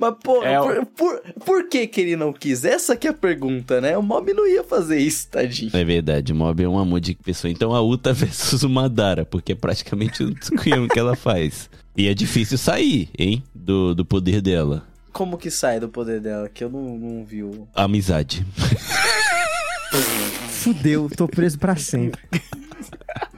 Mas, 0.00 0.14
pô, 0.22 0.42
É, 0.42 0.58
por, 0.58 0.86
por, 0.86 1.20
por 1.44 1.68
que 1.68 1.86
que 1.86 2.00
ele 2.00 2.16
não 2.16 2.32
quis? 2.32 2.64
Essa 2.64 2.96
que 2.96 3.06
é 3.06 3.10
a 3.10 3.12
pergunta, 3.12 3.82
né? 3.82 3.98
O 3.98 4.02
Mob 4.02 4.32
não 4.32 4.46
ia 4.46 4.64
fazer 4.64 4.98
isso, 4.98 5.28
tadinho. 5.28 5.72
É 5.74 5.84
verdade, 5.84 6.32
o 6.32 6.36
Mob 6.36 6.64
é 6.64 6.66
um 6.66 6.78
amor 6.78 7.00
de 7.00 7.14
pessoa. 7.14 7.50
Então 7.50 7.74
a 7.74 7.82
Uta 7.82 8.14
versus 8.16 8.62
o 8.62 8.68
Madara, 8.70 9.26
porque 9.26 9.52
é 9.52 9.54
praticamente 9.54 10.24
o 10.24 10.34
que 10.88 10.98
ela 10.98 11.14
faz. 11.14 11.68
E 11.96 12.08
é 12.08 12.14
difícil 12.14 12.58
sair, 12.58 13.08
hein, 13.18 13.42
do, 13.54 13.94
do 13.94 14.04
poder 14.04 14.42
dela. 14.42 14.86
Como 15.12 15.38
que 15.38 15.50
sai 15.50 15.80
do 15.80 15.88
poder 15.88 16.20
dela? 16.20 16.46
Que 16.46 16.62
eu 16.62 16.68
não, 16.68 16.98
não 16.98 17.24
vi 17.24 17.42
o... 17.42 17.66
Amizade. 17.74 18.46
Fudeu, 20.50 21.08
tô 21.16 21.26
preso 21.26 21.58
pra 21.58 21.74
sempre. 21.74 22.20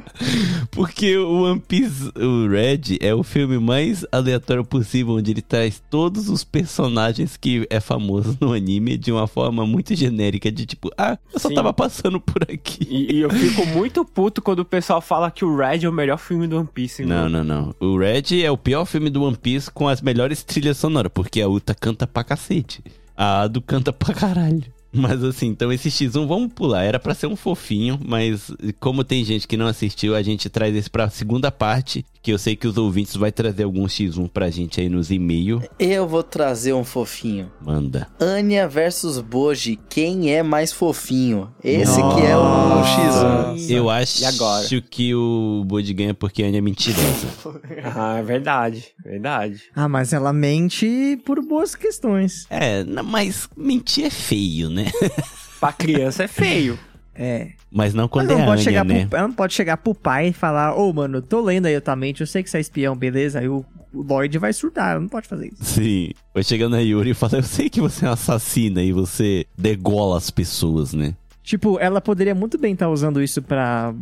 Porque 0.71 1.17
o 1.17 1.43
One 1.43 1.61
Piece, 1.61 2.13
o 2.17 2.49
Red, 2.49 2.99
é 3.01 3.15
o 3.15 3.23
filme 3.23 3.59
mais 3.59 4.05
aleatório 4.13 4.65
possível, 4.65 5.15
onde 5.15 5.31
ele 5.31 5.43
traz 5.43 5.83
todos 5.91 6.29
os 6.29 6.45
personagens 6.45 7.37
que 7.37 7.67
é 7.71 7.81
famoso 7.81 8.37
no 8.41 8.53
anime 8.53 8.97
de 8.97 9.11
uma 9.13 9.27
forma 9.27 9.67
muito 9.67 9.95
genérica, 9.95 10.51
de 10.51 10.67
tipo, 10.67 10.91
ah, 10.97 11.19
eu 11.33 11.39
só 11.39 11.49
Sim. 11.49 11.55
tava 11.55 11.73
passando 11.73 12.21
por 12.21 12.43
aqui. 12.43 12.87
E, 12.89 13.17
e 13.17 13.21
eu 13.21 13.31
fico 13.31 13.67
muito 13.67 14.05
puto 14.05 14.43
quando 14.43 14.61
o 14.61 14.65
pessoal 14.65 15.01
fala 15.01 15.31
que 15.31 15.45
o 15.45 15.57
Red 15.57 15.85
é 15.85 15.89
o 15.89 15.93
melhor 15.93 16.19
filme 16.19 16.47
do 16.47 16.59
One 16.59 16.69
Piece. 16.73 17.05
Não, 17.05 17.23
mano. 17.23 17.45
não, 17.45 17.75
não. 17.81 17.89
O 17.89 17.99
Red 17.99 18.43
é 18.43 18.51
o 18.51 18.57
pior 18.57 18.85
filme 18.85 19.11
do 19.11 19.23
One 19.23 19.37
Piece 19.37 19.71
com 19.71 19.89
as 19.89 20.01
melhores 20.01 20.43
trilhas 20.43 20.77
sonoras, 20.77 21.11
porque 21.13 21.41
a 21.41 21.49
Uta 21.49 21.75
canta 21.75 22.07
pra 22.07 22.25
cacete. 22.25 22.83
A 23.17 23.43
Ado 23.43 23.61
canta 23.61 23.93
pra 23.93 24.15
caralho. 24.15 24.65
Mas 24.93 25.23
assim, 25.23 25.49
então 25.49 25.73
esse 25.73 25.89
X1 25.91 26.27
vamos 26.27 26.53
pular. 26.53 26.83
Era 26.85 26.99
pra 26.99 27.15
ser 27.15 27.27
um 27.27 27.37
fofinho, 27.37 27.99
mas 28.05 28.51
como 28.81 29.05
tem 29.05 29.25
gente 29.25 29.47
que 29.47 29.57
não 29.57 29.67
assistiu, 29.67 30.15
a 30.15 30.23
gente 30.23 30.49
traz 30.49 30.75
esse 30.75 30.89
pra 30.89 31.11
segunda 31.11 31.51
parte, 31.53 32.05
que 32.23 32.33
eu 32.33 32.39
sei 32.39 32.57
que 32.57 32.67
os 32.67 32.77
ouvintes 32.77 33.15
vai 33.17 33.31
trazer 33.31 33.65
algum 33.65 33.85
X1 33.87 34.29
pra 34.29 34.51
gente 34.51 34.81
aí 34.81 34.89
nos 34.89 35.11
e-mail. 35.11 35.63
Eu 35.79 36.07
vou 36.09 36.23
trazer 36.23 36.73
um 36.73 36.85
fofinho. 36.85 37.51
Manda. 37.61 38.09
Anya 38.19 38.67
versus 38.67 39.19
Boji, 39.21 39.79
quem 39.89 40.33
é 40.35 40.43
mais 40.43 40.73
fofinho? 40.73 41.51
Esse 41.63 41.97
que 41.97 42.21
é 42.27 42.37
o 42.37 42.83
X1. 42.83 43.71
Eu 43.71 43.91
acho 43.91 44.23
E 44.23 44.25
agora? 44.25 44.67
que 44.91 45.15
o 45.15 45.65
Bode 45.67 45.93
ganha 45.93 46.15
porque 46.15 46.43
a 46.43 46.47
Anya 46.47 46.59
é 46.59 46.63
mentirosa. 46.63 47.29
Ah, 48.01 48.19
é 48.19 48.23
verdade, 48.23 48.87
verdade. 49.05 49.63
Ah, 49.75 49.89
mas 49.89 50.13
ela 50.13 50.33
mente 50.33 51.19
por 51.25 51.41
boas 51.43 51.75
questões. 51.75 52.47
é, 52.51 52.85
não, 52.85 53.03
mas 53.03 53.49
mentir 53.57 54.05
é 54.05 54.11
feio, 54.11 54.69
né? 54.69 54.88
Pra 55.61 55.73
criança 55.73 56.25
é 56.25 56.29
feio. 56.29 56.79
É. 57.15 57.49
Mas 57.71 57.93
não 57.93 58.07
quando 58.07 58.31
Ela 58.31 58.35
é 58.35 58.37
não, 58.37 58.45
a 58.45 58.47
pode 58.51 58.61
Anya, 58.61 58.65
chegar 58.71 58.85
né? 58.85 59.07
pro, 59.07 59.19
ela 59.19 59.29
não 59.29 59.35
pode 59.35 59.53
chegar 59.53 59.77
pro 59.77 59.95
pai 59.95 60.29
e 60.29 60.33
falar, 60.33 60.75
ô, 60.77 60.93
mano, 60.93 61.21
tô 61.21 61.41
lendo 61.41 61.67
aí 61.67 61.75
altamente, 61.75 62.21
eu 62.21 62.27
sei 62.27 62.43
que 62.45 62.49
você 62.51 62.59
é 62.59 62.61
espião, 62.61 62.95
beleza? 62.97 63.41
Aí 63.41 63.49
o, 63.49 63.65
o 63.93 64.03
Lloyd 64.03 64.39
vai 64.39 64.53
surtar, 64.53 64.93
ela 64.93 65.01
não 65.01 65.09
pode 65.09 65.27
fazer 65.27 65.49
isso. 65.49 65.65
Sim. 65.65 66.11
Vai 66.33 66.45
chegando 66.45 66.77
a 66.77 66.79
Yuri 66.79 67.11
e 67.11 67.15
fala, 67.15 67.37
eu 67.39 67.43
sei 67.43 67.69
que 67.69 67.81
você 67.81 68.07
é 68.07 68.09
um 68.09 68.13
assassina 68.13 68.83
e 68.83 68.93
você 68.93 69.45
degola 69.59 70.17
as 70.17 70.31
pessoas, 70.31 70.95
né? 70.95 71.15
Tipo, 71.43 71.79
ela 71.81 72.01
poderia 72.01 72.35
muito 72.35 72.57
bem 72.59 72.75
estar 72.75 72.89
usando 72.89 73.23
isso 73.23 73.43
pra, 73.43 73.93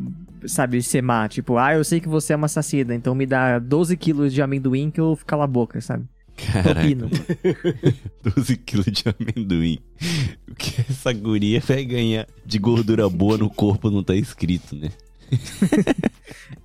sabe, 0.47 0.83
ser 0.83 1.01
má. 1.01 1.27
Tipo, 1.29 1.57
ah, 1.57 1.75
eu 1.75 1.85
sei 1.85 2.01
que 2.01 2.09
você 2.09 2.33
é 2.33 2.37
uma 2.37 2.47
assassina, 2.47 2.95
então 2.95 3.15
me 3.15 3.25
dá 3.25 3.59
12 3.59 3.97
quilos 3.97 4.35
de 4.35 4.43
amendoim 4.43 4.91
que 4.91 5.01
eu 5.01 5.07
vou 5.07 5.17
ficar 5.17 5.41
a 5.41 5.47
boca, 5.47 5.81
sabe? 5.81 6.05
Caraca. 6.37 6.81
Pepino. 6.83 7.11
12 8.23 8.57
quilos 8.65 8.87
de 8.87 9.05
amendoim. 9.09 9.79
O 10.51 10.55
que 10.55 10.81
essa 10.83 11.13
guria 11.13 11.61
vai 11.61 11.85
ganhar 11.85 12.27
de 12.45 12.59
gordura 12.59 13.09
boa 13.09 13.39
no 13.39 13.49
corpo 13.49 13.91
não 13.91 14.03
tá 14.03 14.15
escrito, 14.15 14.77
né? 14.77 14.91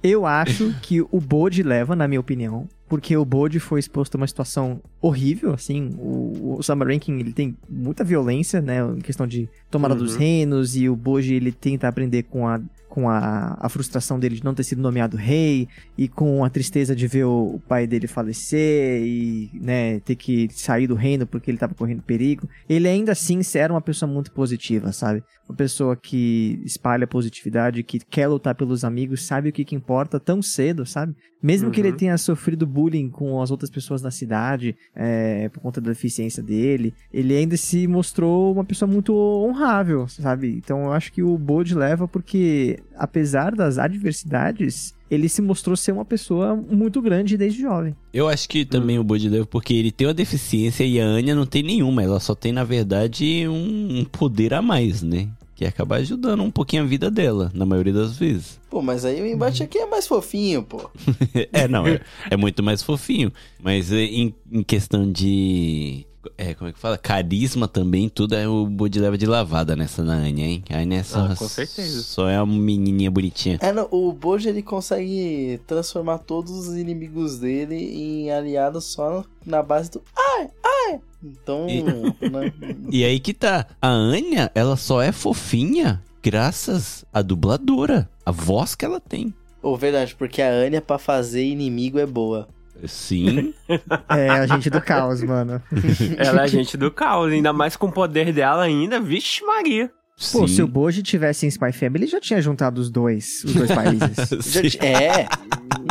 Eu 0.04 0.26
acho 0.26 0.74
que 0.82 1.02
o 1.02 1.20
Bode 1.20 1.64
leva, 1.64 1.96
na 1.96 2.08
minha 2.08 2.20
opinião, 2.20 2.68
porque 2.88 3.16
o 3.16 3.24
Bode 3.26 3.60
foi 3.60 3.80
exposto 3.80 4.16
a 4.16 4.18
uma 4.18 4.28
situação 4.28 4.82
horrível, 5.02 5.54
assim, 5.54 5.96
o, 5.98 6.58
o 6.58 6.64
Summer 6.64 6.88
Ranking, 6.88 7.20
ele 7.20 7.32
tem 7.32 7.56
muita 7.70 8.04
violência, 8.04 8.62
né, 8.62 8.80
em 8.98 9.00
questão 9.00 9.26
de 9.28 9.48
tomada 9.70 9.96
dos 9.96 10.14
Uhum. 10.14 10.20
reinos, 10.20 10.76
e 10.76 10.90
o 10.90 10.96
Bode, 10.96 11.34
ele 11.34 11.52
tenta 11.52 11.88
aprender 11.88 12.24
com 12.24 12.48
a 12.48 12.60
com 12.92 13.10
a, 13.10 13.58
a 13.58 13.70
frustração 13.70 14.20
dele 14.20 14.36
de 14.36 14.44
não 14.44 14.54
ter 14.54 14.64
sido 14.64 14.82
nomeado 14.82 15.16
rei, 15.16 15.66
e 15.98 16.10
com 16.10 16.44
a 16.44 16.50
tristeza 16.50 16.94
de 16.94 17.08
ver 17.08 17.24
o, 17.24 17.56
o 17.56 17.60
pai 17.60 17.88
dele 17.88 18.06
falecer, 18.06 19.02
e, 19.02 19.50
né, 19.54 20.02
ter 20.02 20.16
que 20.16 20.50
sair 20.52 20.88
do 20.88 20.94
reino 20.94 21.26
porque 21.26 21.50
ele 21.50 21.58
tava 21.58 21.74
correndo 21.74 22.04
perigo. 22.04 22.50
Ele 22.68 22.90
ainda 22.90 23.14
assim 23.14 23.40
era 23.56 23.72
uma 23.72 23.82
pessoa 23.82 24.12
muito 24.12 24.30
positiva, 24.34 24.92
sabe? 24.92 25.24
Uma 25.48 25.56
pessoa 25.56 25.96
que 25.96 26.62
espalha 26.66 27.08
positividade, 27.08 27.82
que 27.82 28.00
quer 28.00 28.28
lutar 28.28 28.56
pelos 28.56 28.84
amigos, 28.84 29.26
sabe 29.26 29.50
o 29.50 29.54
que, 29.54 29.64
que 29.64 29.76
importa 29.76 30.20
tão 30.20 30.42
cedo, 30.42 30.86
sabe? 30.86 31.16
Mesmo 31.42 31.72
que 31.72 31.80
ele 31.82 31.90
Uhum. 31.90 31.98
tenha 31.98 32.18
sofrido 32.18 32.68
bullying 32.68 33.10
com 33.10 33.42
as 33.42 33.50
outras 33.50 33.70
pessoas 33.70 34.02
da 34.02 34.12
cidade, 34.12 34.76
é, 34.96 35.50
por 35.50 35.60
conta 35.60 35.82
da 35.82 35.90
deficiência 35.90 36.44
dele, 36.44 36.94
ele 37.12 37.36
ainda 37.36 37.58
se 37.58 37.88
mostrou 37.88 38.54
uma 38.54 38.64
pessoa 38.64 38.90
muito 38.90 39.14
honrável, 39.14 40.08
sabe? 40.08 40.50
Então 40.58 40.84
eu 40.86 40.94
acho 40.94 41.12
que 41.12 41.24
o 41.24 41.38
Bode 41.38 41.74
leva 41.74 42.08
porque, 42.08 42.80
apesar 42.96 43.56
das 43.56 43.78
adversidades, 43.78 44.94
ele 45.10 45.28
se 45.28 45.42
mostrou 45.42 45.76
ser 45.76 45.92
uma 45.92 46.06
pessoa 46.06 46.56
muito 46.56 47.02
grande 47.02 47.36
desde 47.38 47.62
jovem. 47.62 47.96
Eu 48.14 48.30
acho 48.30 48.48
que 48.48 48.64
também 48.64 48.98
o 48.98 49.04
Bode 49.04 49.28
leva 49.28 49.46
porque 49.46 49.74
ele 49.74 49.92
tem 49.92 50.08
uma 50.08 50.14
deficiência 50.14 50.84
e 50.86 51.02
a 51.02 51.06
Anya 51.06 51.36
não 51.36 51.46
tem 51.46 51.64
nenhuma. 51.64 52.02
Ela 52.04 52.20
só 52.20 52.34
tem, 52.36 52.52
na 52.54 52.64
verdade, 52.64 53.46
um 53.48 54.06
poder 54.10 54.54
a 54.54 54.62
mais, 54.62 55.02
né? 55.02 55.28
Que 55.62 55.68
acabar 55.68 55.98
ajudando 55.98 56.42
um 56.42 56.50
pouquinho 56.50 56.82
a 56.82 56.86
vida 56.88 57.12
dela, 57.12 57.52
na 57.54 57.68
maioria 57.68 57.94
das 57.94 58.18
vezes. 58.18 58.60
Pô, 58.68 58.82
mas 58.82 59.06
aí 59.06 59.22
o 59.22 59.28
embate 59.28 59.62
aqui 59.62 59.78
é 59.78 59.86
mais 59.86 60.08
fofinho, 60.08 60.64
pô. 60.64 60.90
é, 61.54 61.68
não, 61.68 61.86
é, 61.86 62.02
é 62.32 62.36
muito 62.36 62.64
mais 62.64 62.82
fofinho. 62.82 63.32
Mas 63.62 63.92
é, 63.92 64.00
em, 64.00 64.34
em 64.52 64.64
questão 64.64 65.12
de. 65.12 66.04
É, 66.38 66.54
como 66.54 66.70
é 66.70 66.74
que 66.74 66.80
fala? 66.80 66.98
Carisma 66.98 67.68
também, 67.68 68.08
tudo 68.10 68.36
é 68.36 68.48
o 68.48 68.66
Bode 68.68 69.00
leva 69.00 69.18
de 69.18 69.26
lavada 69.26 69.76
nessa 69.76 70.04
na 70.04 70.14
Anya, 70.14 70.46
hein? 70.46 70.64
A 70.70 70.78
Anya 70.78 71.00
é 71.00 71.04
só, 71.04 71.26
Ah, 71.26 71.36
com 71.36 71.48
certeza. 71.48 72.02
só 72.04 72.30
é 72.30 72.42
uma 72.42 72.54
menininha 72.54 73.10
bonitinha. 73.10 73.58
É, 73.62 73.72
não, 73.72 73.88
o 73.92 74.12
Bojo 74.14 74.48
ele 74.48 74.62
consegue 74.62 75.60
transformar 75.66 76.20
todos 76.20 76.52
os 76.52 76.76
inimigos 76.76 77.40
dele 77.40 77.76
em 77.76 78.32
aliados 78.32 78.86
só 78.86 79.24
na 79.46 79.64
base 79.64 79.92
do 79.92 80.02
ai, 80.16 80.50
ai. 80.64 81.00
Então, 81.24 81.68
E- 81.70 81.82
né, 82.30 82.54
E 82.92 83.04
aí 83.06 83.20
que 83.20 83.34
tá. 83.34 83.68
A 83.82 83.90
Anya, 83.90 84.52
ela 84.56 84.76
só 84.76 85.02
é 85.02 85.12
fofinha 85.12 86.02
graças 86.24 87.06
à 87.14 87.22
dubladora. 87.22 88.10
A 88.26 88.32
voz 88.32 88.76
que 88.76 88.86
ela 88.86 89.00
tem. 89.00 89.34
Ô, 89.62 89.76
verdade, 89.78 90.16
porque 90.16 90.42
a 90.42 90.50
Anya 90.50 90.82
pra 90.82 90.98
fazer 90.98 91.44
inimigo 91.44 92.00
é 92.00 92.06
boa. 92.06 92.48
Sim. 92.86 93.54
É, 94.10 94.30
a 94.30 94.46
gente 94.48 94.70
do 94.70 94.82
caos, 94.82 95.24
mano. 95.24 95.62
Ela 96.18 96.42
é 96.42 96.44
agente 96.44 96.76
do 96.78 96.92
caos, 96.92 97.32
ainda 97.32 97.54
mais 97.54 97.76
com 97.76 97.88
o 97.88 97.92
poder 97.92 98.34
dela 98.34 98.64
ainda. 98.64 99.00
Vixe 99.00 99.44
Maria. 99.46 99.90
Pô, 100.32 100.48
sim. 100.48 100.56
se 100.56 100.62
o 100.62 100.68
Boji 100.68 101.02
tivesse 101.02 101.46
em 101.48 101.50
Spy 101.50 101.72
Family, 101.72 102.04
ele 102.04 102.12
já 102.12 102.20
tinha 102.20 102.40
juntado 102.42 102.80
os 102.80 102.92
dois, 102.92 103.44
os 103.44 103.54
dois 103.56 103.72
países. 103.72 104.30
Já 104.72 104.86
é, 104.86 105.28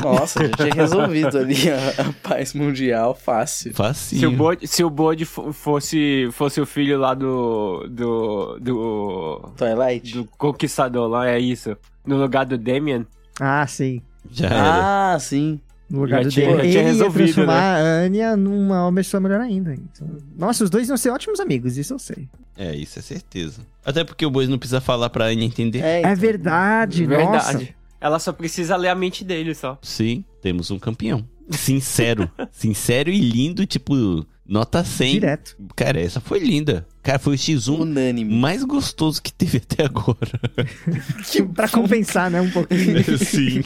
nossa, 0.00 0.46
já 0.46 0.56
tinha 0.56 0.72
resolvido 0.74 1.36
ali 1.36 1.56
a, 1.68 2.02
a 2.02 2.12
paz 2.28 2.54
mundial 2.54 3.12
fácil. 3.14 3.74
Facinho. 3.74 4.20
Se 4.20 4.26
o 4.26 4.30
Bode, 4.30 4.68
se 4.68 4.84
o 4.84 5.26
fo- 5.26 5.52
fosse, 5.52 6.28
fosse 6.32 6.60
o 6.60 6.66
filho 6.66 6.96
lá 6.98 7.12
do. 7.14 7.88
do. 7.90 8.58
do. 8.60 9.52
Twilight? 9.56 10.12
do 10.14 10.24
Conquistador 10.38 11.08
lá, 11.08 11.28
é 11.28 11.40
isso. 11.40 11.76
No 12.06 12.16
lugar 12.16 12.46
do 12.46 12.56
Damien. 12.56 13.04
Ah, 13.40 13.66
sim. 13.66 14.00
Já 14.30 14.46
era. 14.46 15.14
Ah, 15.14 15.18
sim. 15.18 15.60
No 15.90 16.02
lugar 16.02 16.18
Já 16.22 16.28
do 16.28 16.30
tinha- 16.32 16.46
já 16.56 16.64
Ele 16.64 16.72
ia 16.72 16.82
resolvido, 16.84 17.24
transformar 17.24 17.76
a 17.76 17.78
Anya 18.04 18.36
numa 18.36 18.92
pessoa 18.94 19.20
melhor 19.20 19.40
ainda. 19.40 19.74
Então... 19.74 20.08
Nossa, 20.38 20.62
os 20.62 20.70
dois 20.70 20.88
iam 20.88 20.96
ser 20.96 21.10
ótimos 21.10 21.40
amigos, 21.40 21.76
isso 21.76 21.92
eu 21.94 21.98
sei. 21.98 22.28
É, 22.56 22.74
isso 22.76 22.98
é 22.98 23.02
certeza. 23.02 23.60
Até 23.84 24.04
porque 24.04 24.24
o 24.24 24.30
Bois 24.30 24.48
não 24.48 24.58
precisa 24.58 24.80
falar 24.80 25.10
pra 25.10 25.24
Anya 25.26 25.44
entender. 25.44 25.80
É, 25.80 26.02
É 26.02 26.14
verdade, 26.14 27.06
nossa. 27.06 27.52
Verdade. 27.52 27.74
Ela 28.00 28.18
só 28.18 28.32
precisa 28.32 28.76
ler 28.76 28.88
a 28.88 28.94
mente 28.94 29.24
dele 29.24 29.54
só. 29.54 29.78
Sim, 29.82 30.24
temos 30.40 30.70
um 30.70 30.78
campeão. 30.78 31.24
Sincero. 31.50 32.30
Sincero 32.52 33.10
e 33.10 33.18
lindo, 33.20 33.66
tipo, 33.66 34.24
nota 34.46 34.84
100. 34.84 35.12
Direto. 35.14 35.56
Cara, 35.74 36.00
essa 36.00 36.20
foi 36.20 36.38
linda. 36.38 36.86
Cara, 37.02 37.18
foi 37.18 37.34
o 37.34 37.38
X1 37.38 37.80
unânime. 37.80 38.32
mais 38.34 38.62
gostoso 38.62 39.20
que 39.20 39.32
teve 39.32 39.58
até 39.68 39.84
agora. 39.84 40.38
pra 41.54 41.68
compensar, 41.68 42.30
né, 42.30 42.40
um 42.40 42.50
pouquinho. 42.50 43.02
Sim. 43.18 43.62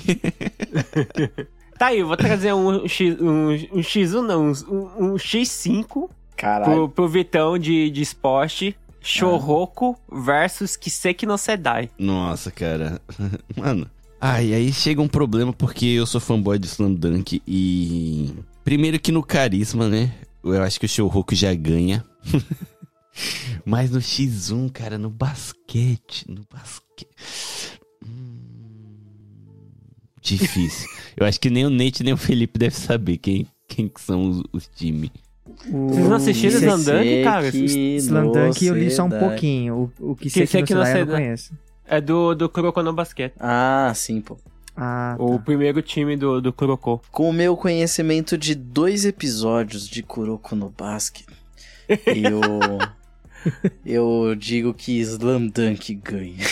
Tá 1.79 1.87
aí, 1.87 2.01
eu 2.01 2.07
vou 2.07 2.16
trazer 2.16 2.53
um, 2.53 2.87
X, 2.89 3.20
um, 3.20 3.49
um 3.51 3.81
X1, 3.81 4.22
não, 4.22 4.53
um, 4.68 5.12
um 5.12 5.14
X5 5.14 6.09
Caralho. 6.37 6.72
pro, 6.72 6.89
pro 6.89 7.09
Vitão 7.09 7.59
de, 7.59 7.91
de 7.91 8.03
esporte. 8.03 8.77
Chorroco 9.07 9.99
versus 10.11 10.77
Kiseki 10.77 11.27
no 11.27 11.37
Sedai. 11.37 11.91
Nossa, 11.99 12.51
cara. 12.51 12.99
Mano. 13.55 13.87
Ah, 14.18 14.43
e 14.43 14.55
aí 14.55 14.72
chega 14.72 15.03
um 15.03 15.09
problema 15.09 15.53
porque 15.53 15.85
eu 15.85 16.07
sou 16.07 16.18
fanboy 16.18 16.59
de 16.59 16.66
Slam 16.66 16.95
Dunk 16.95 17.43
e. 17.47 18.33
Primeiro 18.64 18.99
que 18.99 19.12
no 19.12 19.22
carisma, 19.22 19.89
né? 19.89 20.11
Eu 20.43 20.62
acho 20.62 20.81
que 20.81 20.87
o 20.87 20.89
Shouhoku 20.89 21.35
já 21.35 21.53
ganha. 21.53 22.03
Mas 23.64 23.91
no 23.91 23.99
X1, 24.01 24.72
cara, 24.72 24.97
no 24.97 25.11
basquete. 25.11 26.25
No 26.27 26.43
basquete. 26.51 27.09
Difícil. 30.25 30.89
Eu 31.16 31.27
acho 31.27 31.39
que 31.39 31.51
nem 31.51 31.66
o 31.66 31.70
Nate 31.70 32.03
nem 32.03 32.14
o 32.14 32.16
Felipe 32.16 32.59
devem 32.59 32.77
saber 32.79 33.18
quem, 33.18 33.47
quem 33.68 33.89
que 33.89 34.01
são 34.01 34.22
os, 34.22 34.43
os 34.53 34.66
times. 34.66 35.11
Vocês 35.70 36.09
não 36.09 36.16
assistiram 36.16 36.83
Dunk, 36.83 37.22
cara? 37.22 37.49
Slam 37.49 38.33
Dunk 38.33 38.64
eu 38.64 38.75
li 38.75 38.91
só 38.91 39.05
um 39.05 39.11
pouquinho. 39.11 39.93
O, 40.01 40.12
o 40.12 40.16
que 40.16 40.31
Kiseki 40.31 40.49
sei 40.49 40.61
no 40.75 40.81
no 40.81 40.87
Sedai 40.87 41.01
eu 41.03 41.07
não 41.07 41.14
conheço. 41.14 41.53
É 41.87 42.01
do, 42.01 42.35
do 42.35 42.49
Kuroko 42.49 42.83
no 42.83 42.95
Basquete. 42.95 43.35
Ah, 43.39 43.93
sim, 43.95 44.22
pô. 44.22 44.39
Ah, 44.75 45.14
O 45.18 45.37
tá. 45.37 45.45
primeiro 45.45 45.83
time 45.83 46.16
do, 46.16 46.41
do 46.41 46.53
Kuroko. 46.53 47.03
Com 47.12 47.29
o 47.29 47.33
meu 47.33 47.57
conhecimento 47.57 48.39
de 48.39 48.55
dois 48.55 49.05
episódios 49.05 49.87
de 49.87 50.03
Kuroko 50.03 50.57
no 50.57 50.70
Basket, 50.70 51.27
eu. 52.07 52.41
eu 53.85 54.35
digo 54.35 54.72
que 54.72 54.99
Slam 55.01 55.49
Dunk 55.49 55.95
ganha. 55.97 56.45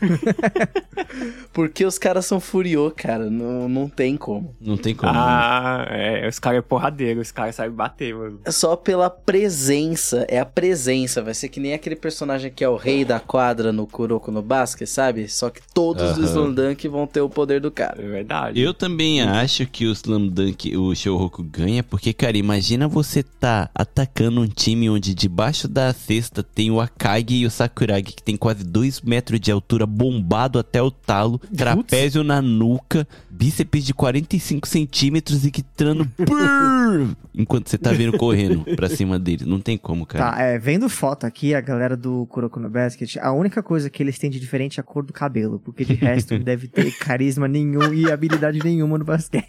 Porque 1.52 1.84
os 1.84 1.98
caras 1.98 2.26
são 2.26 2.40
furiô, 2.40 2.90
cara. 2.90 3.28
Não, 3.30 3.68
não 3.68 3.88
tem 3.88 4.16
como. 4.16 4.54
Não 4.60 4.76
tem 4.76 4.94
como. 4.94 5.12
né? 5.12 5.18
Ah, 5.20 5.86
é, 5.90 6.28
os 6.28 6.38
caras 6.38 6.58
é 6.58 6.62
porradeiro, 6.62 7.20
os 7.20 7.30
caras 7.32 7.54
sabem 7.56 7.72
bater, 7.72 8.14
mano. 8.14 8.40
É 8.44 8.50
só 8.50 8.76
pela 8.76 9.10
presença. 9.10 10.24
É 10.28 10.38
a 10.38 10.46
presença. 10.46 11.22
Vai 11.22 11.34
ser 11.34 11.48
que 11.48 11.60
nem 11.60 11.74
aquele 11.74 11.96
personagem 11.96 12.50
que 12.50 12.64
é 12.64 12.68
o 12.68 12.76
rei 12.76 13.04
da 13.04 13.18
quadra 13.20 13.72
no 13.72 13.86
Kuroko 13.86 14.30
no 14.30 14.42
Basket, 14.42 14.88
sabe? 14.88 15.28
Só 15.28 15.50
que 15.50 15.60
todos 15.74 16.14
do 16.14 16.20
Aham. 16.22 16.30
Slam 16.30 16.52
Dunk 16.52 16.88
vão 16.88 17.06
ter 17.06 17.20
o 17.20 17.28
poder 17.28 17.60
do 17.60 17.70
cara. 17.70 18.00
É 18.02 18.08
verdade. 18.08 18.60
Eu 18.60 18.72
também 18.72 19.20
acho 19.22 19.66
que 19.66 19.86
o 19.86 19.92
Slam 19.92 20.28
Dunk, 20.28 20.76
o 20.76 20.94
Shouhoku 20.94 21.42
ganha, 21.42 21.82
porque, 21.82 22.12
cara, 22.12 22.36
imagina 22.36 22.88
você 22.88 23.22
tá 23.22 23.68
atacando 23.74 24.40
um 24.40 24.46
time 24.46 24.88
onde 24.88 25.14
debaixo 25.14 25.66
da 25.68 25.92
cesta 25.92 26.42
tem 26.42 26.70
o 26.70 26.80
Akagi 26.80 27.36
e 27.36 27.46
o 27.46 27.50
Sakuragi, 27.50 28.02
que 28.12 28.22
tem 28.22 28.36
quase 28.36 28.64
2 28.64 29.00
metros 29.02 29.40
de 29.40 29.50
altura, 29.50 29.79
bombado 29.86 30.58
até 30.58 30.82
o 30.82 30.90
talo, 30.90 31.38
trapézio 31.56 32.22
na 32.22 32.40
nuca, 32.42 33.06
bíceps 33.40 33.86
de 33.86 33.94
45 33.94 34.68
centímetros 34.68 35.46
e 35.46 35.50
gritando 35.50 36.06
"Brrr", 36.18 37.16
enquanto 37.34 37.70
você 37.70 37.78
tá 37.78 37.90
vendo 37.90 38.18
correndo 38.18 38.64
pra 38.76 38.86
cima 38.90 39.18
dele. 39.18 39.46
Não 39.46 39.58
tem 39.58 39.78
como, 39.78 40.04
cara. 40.04 40.32
Tá, 40.32 40.42
é, 40.42 40.58
vendo 40.58 40.90
foto 40.90 41.24
aqui, 41.24 41.54
a 41.54 41.60
galera 41.62 41.96
do 41.96 42.26
Kuroko 42.26 42.60
no 42.60 42.68
Basket, 42.68 43.16
a 43.16 43.32
única 43.32 43.62
coisa 43.62 43.88
que 43.88 44.02
eles 44.02 44.18
têm 44.18 44.28
de 44.28 44.38
diferente 44.38 44.78
é 44.78 44.82
a 44.82 44.84
cor 44.84 45.02
do 45.02 45.12
cabelo, 45.12 45.58
porque 45.58 45.86
de 45.86 45.94
resto 45.94 46.34
não 46.34 46.42
deve 46.42 46.68
ter 46.68 46.92
carisma 47.00 47.48
nenhum 47.48 47.94
e 47.94 48.12
habilidade 48.12 48.58
nenhuma 48.62 48.98
no 48.98 49.04
basquete 49.06 49.48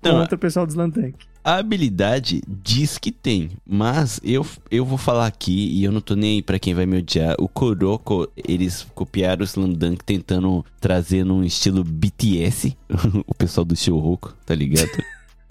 Então, 0.00 0.18
contra 0.18 0.34
o 0.34 0.38
pessoal 0.38 0.66
do 0.66 0.70
Slantank. 0.70 1.14
A 1.44 1.54
habilidade 1.54 2.42
diz 2.46 2.98
que 2.98 3.12
tem, 3.12 3.50
mas 3.64 4.20
eu, 4.24 4.44
eu 4.70 4.84
vou 4.84 4.98
falar 4.98 5.26
aqui 5.26 5.70
e 5.72 5.84
eu 5.84 5.92
não 5.92 6.00
tô 6.00 6.14
nem 6.14 6.36
aí 6.36 6.42
pra 6.42 6.58
quem 6.58 6.74
vai 6.74 6.84
me 6.84 6.98
odiar. 6.98 7.36
O 7.38 7.48
Kuroko, 7.48 8.28
eles 8.36 8.86
copiaram 8.94 9.42
o 9.42 9.44
Slam 9.44 9.72
Dunk 9.72 10.04
tentando 10.04 10.64
trazer 10.80 11.24
num 11.24 11.44
estilo 11.44 11.84
BTS, 11.84 12.76
o 13.26 13.34
pessoal 13.34 13.64
do 13.64 13.76
Shouhoku, 13.76 14.32
tá 14.46 14.54
ligado? 14.54 14.90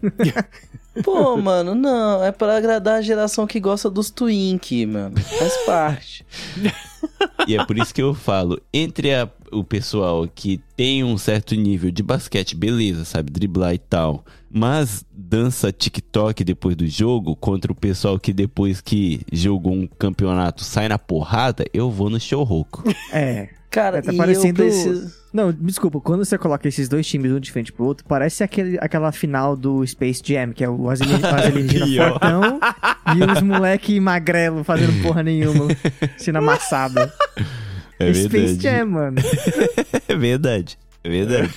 Pô, 1.03 1.37
mano, 1.37 1.75
não. 1.75 2.23
É 2.23 2.31
pra 2.31 2.57
agradar 2.57 2.95
a 2.95 3.01
geração 3.01 3.45
que 3.45 3.59
gosta 3.59 3.89
dos 3.89 4.09
Twink, 4.09 4.85
mano. 4.85 5.15
Faz 5.19 5.57
parte. 5.65 6.25
E 7.47 7.55
é 7.55 7.63
por 7.65 7.77
isso 7.77 7.93
que 7.93 8.01
eu 8.01 8.13
falo, 8.13 8.59
entre 8.73 9.13
a- 9.13 9.29
o 9.51 9.63
pessoal 9.63 10.27
que 10.27 10.59
tem 10.75 11.03
um 11.03 11.17
certo 11.17 11.55
nível 11.55 11.91
de 11.91 12.01
basquete, 12.03 12.55
beleza, 12.55 13.05
sabe, 13.05 13.31
driblar 13.31 13.73
e 13.73 13.77
tal, 13.77 14.25
mas 14.51 15.05
dança 15.11 15.71
TikTok 15.71 16.43
depois 16.43 16.75
do 16.75 16.85
jogo, 16.87 17.35
contra 17.35 17.71
o 17.71 17.75
pessoal 17.75 18.19
que 18.19 18.33
depois 18.33 18.81
que 18.81 19.21
jogou 19.31 19.73
um 19.73 19.87
campeonato 19.87 20.63
sai 20.63 20.89
na 20.89 20.97
porrada, 20.99 21.65
eu 21.73 21.89
vou 21.91 22.09
no 22.09 22.19
Shouhoku. 22.19 22.83
É. 23.13 23.49
Cara, 23.69 23.97
É, 23.97 24.01
tá 24.01 24.13
e 24.13 24.17
parecendo. 24.17 24.63
eu 24.63 24.69
preciso... 24.69 25.13
Não, 25.33 25.51
desculpa, 25.51 25.99
quando 25.99 26.23
você 26.25 26.37
coloca 26.37 26.67
esses 26.67 26.87
dois 26.89 27.05
times 27.05 27.31
um 27.31 27.39
de 27.39 27.51
frente 27.51 27.71
pro 27.71 27.85
outro, 27.85 28.05
parece 28.07 28.43
aquele, 28.43 28.77
aquela 28.81 29.11
final 29.11 29.55
do 29.55 29.85
Space 29.85 30.21
Jam, 30.25 30.51
que 30.53 30.63
é 30.63 30.69
o 30.69 30.89
alienígena 30.89 32.09
fortão 32.11 32.59
e 33.15 33.31
os 33.31 33.41
moleque 33.43 33.99
magrelo 33.99 34.63
fazendo 34.63 35.01
porra 35.03 35.21
nenhuma, 35.21 35.67
sendo 36.17 36.37
amassado. 36.37 36.99
É 37.99 38.13
Space 38.13 38.27
verdade. 38.29 38.63
Jam, 38.63 38.85
mano. 38.87 39.17
É 40.07 40.15
verdade. 40.15 40.77
É 41.03 41.09
verdade. 41.09 41.53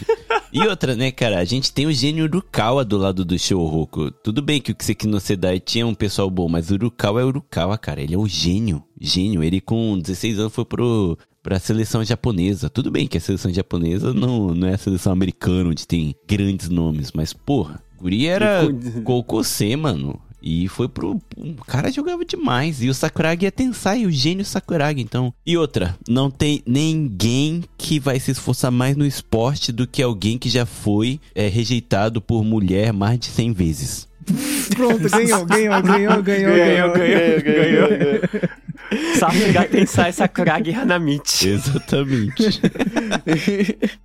E 0.53 0.61
outra, 0.67 0.95
né, 0.95 1.11
cara? 1.11 1.39
A 1.39 1.45
gente 1.45 1.73
tem 1.73 1.87
o 1.87 1.93
gênio 1.93 2.25
Urukawa 2.25 2.85
do 2.85 2.97
lado 2.99 3.25
do 3.25 3.39
Shouhoku. 3.39 4.11
Tudo 4.11 4.43
bem 4.43 4.61
que 4.61 4.73
o 4.73 4.77
Sekinosedai 4.79 5.59
tinha 5.61 5.87
um 5.87 5.95
pessoal 5.95 6.29
bom, 6.31 6.49
mas 6.49 6.71
o 6.71 6.75
Urukawa 6.75 7.21
é 7.21 7.25
Urukawa, 7.25 7.79
cara. 7.79 8.01
Ele 8.01 8.15
é 8.15 8.19
o 8.19 8.27
gênio. 8.29 8.83
Gênio. 9.01 9.43
Ele 9.43 9.61
com 9.61 9.99
16 9.99 10.39
anos 10.41 10.55
foi 10.55 10.65
pro, 10.65 11.17
pra 11.43 11.59
seleção 11.59 12.05
japonesa. 12.05 12.71
Tudo 12.71 12.91
bem 12.91 13.07
que 13.07 13.19
a 13.19 13.21
seleção 13.21 13.53
japonesa 13.53 14.13
não, 14.13 14.55
não 14.55 14.69
é 14.69 14.75
a 14.75 14.79
seleção 14.79 15.13
americana, 15.13 15.71
onde 15.71 15.87
tem 15.87 16.15
grandes 16.29 16.69
nomes. 16.69 17.13
Mas, 17.13 17.33
porra, 17.33 17.83
Guri 17.99 18.27
era 18.27 18.63
Kokose, 19.05 19.77
mano. 19.77 20.21
E 20.43 20.69
foi 20.69 20.89
pro. 20.89 21.21
O 21.37 21.65
cara 21.67 21.93
jogava 21.93 22.25
demais. 22.25 22.83
E 22.83 22.89
o 22.89 22.95
Sakuragi 22.95 23.45
é 23.45 23.51
Tensai, 23.51 24.07
o 24.07 24.11
gênio 24.11 24.45
Sakuragi, 24.45 25.01
então. 25.03 25.35
E 25.45 25.57
outra, 25.57 25.99
não 26.09 26.31
tem 26.31 26.63
ninguém 26.67 27.63
que 27.77 28.01
vai 28.01 28.19
se 28.19 28.31
esforçar 28.31 28.71
mais 28.71 28.97
no 28.97 29.05
esporte 29.05 29.71
do 29.71 29.87
que 29.87 30.03
alguém 30.03 30.39
que 30.39 30.49
já 30.49 30.65
foi 30.65 31.21
é, 31.35 31.47
rejeitado 31.47 32.23
por 32.23 32.43
mulher 32.43 32.91
mais 32.93 33.19
de 33.21 33.27
100 33.27 33.53
vezes. 33.53 34.09
Pronto, 34.75 35.09
ganhou, 35.11 35.45
ganhou, 35.45 35.83
ganhou, 35.83 36.23
ganhou, 36.23 36.53
Ganhou, 36.55 36.93
ganhou. 36.95 37.43
ganhou, 37.43 37.89
ganhou. 37.89 38.51
Sasuga 39.19 39.65
Tensai 39.69 40.13
Sakuragi 40.13 40.73
Hanamichi. 40.73 41.49
Exatamente. 41.55 42.61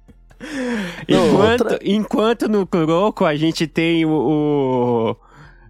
Não, 1.09 1.27
Enquanto, 1.27 1.61
outra- 1.61 1.79
enquanto 1.83 2.47
no 2.49 2.67
Kuroko 2.67 3.25
a 3.25 3.35
gente 3.35 3.65
tem 3.67 4.05
o. 4.05 4.09
o... 4.11 5.15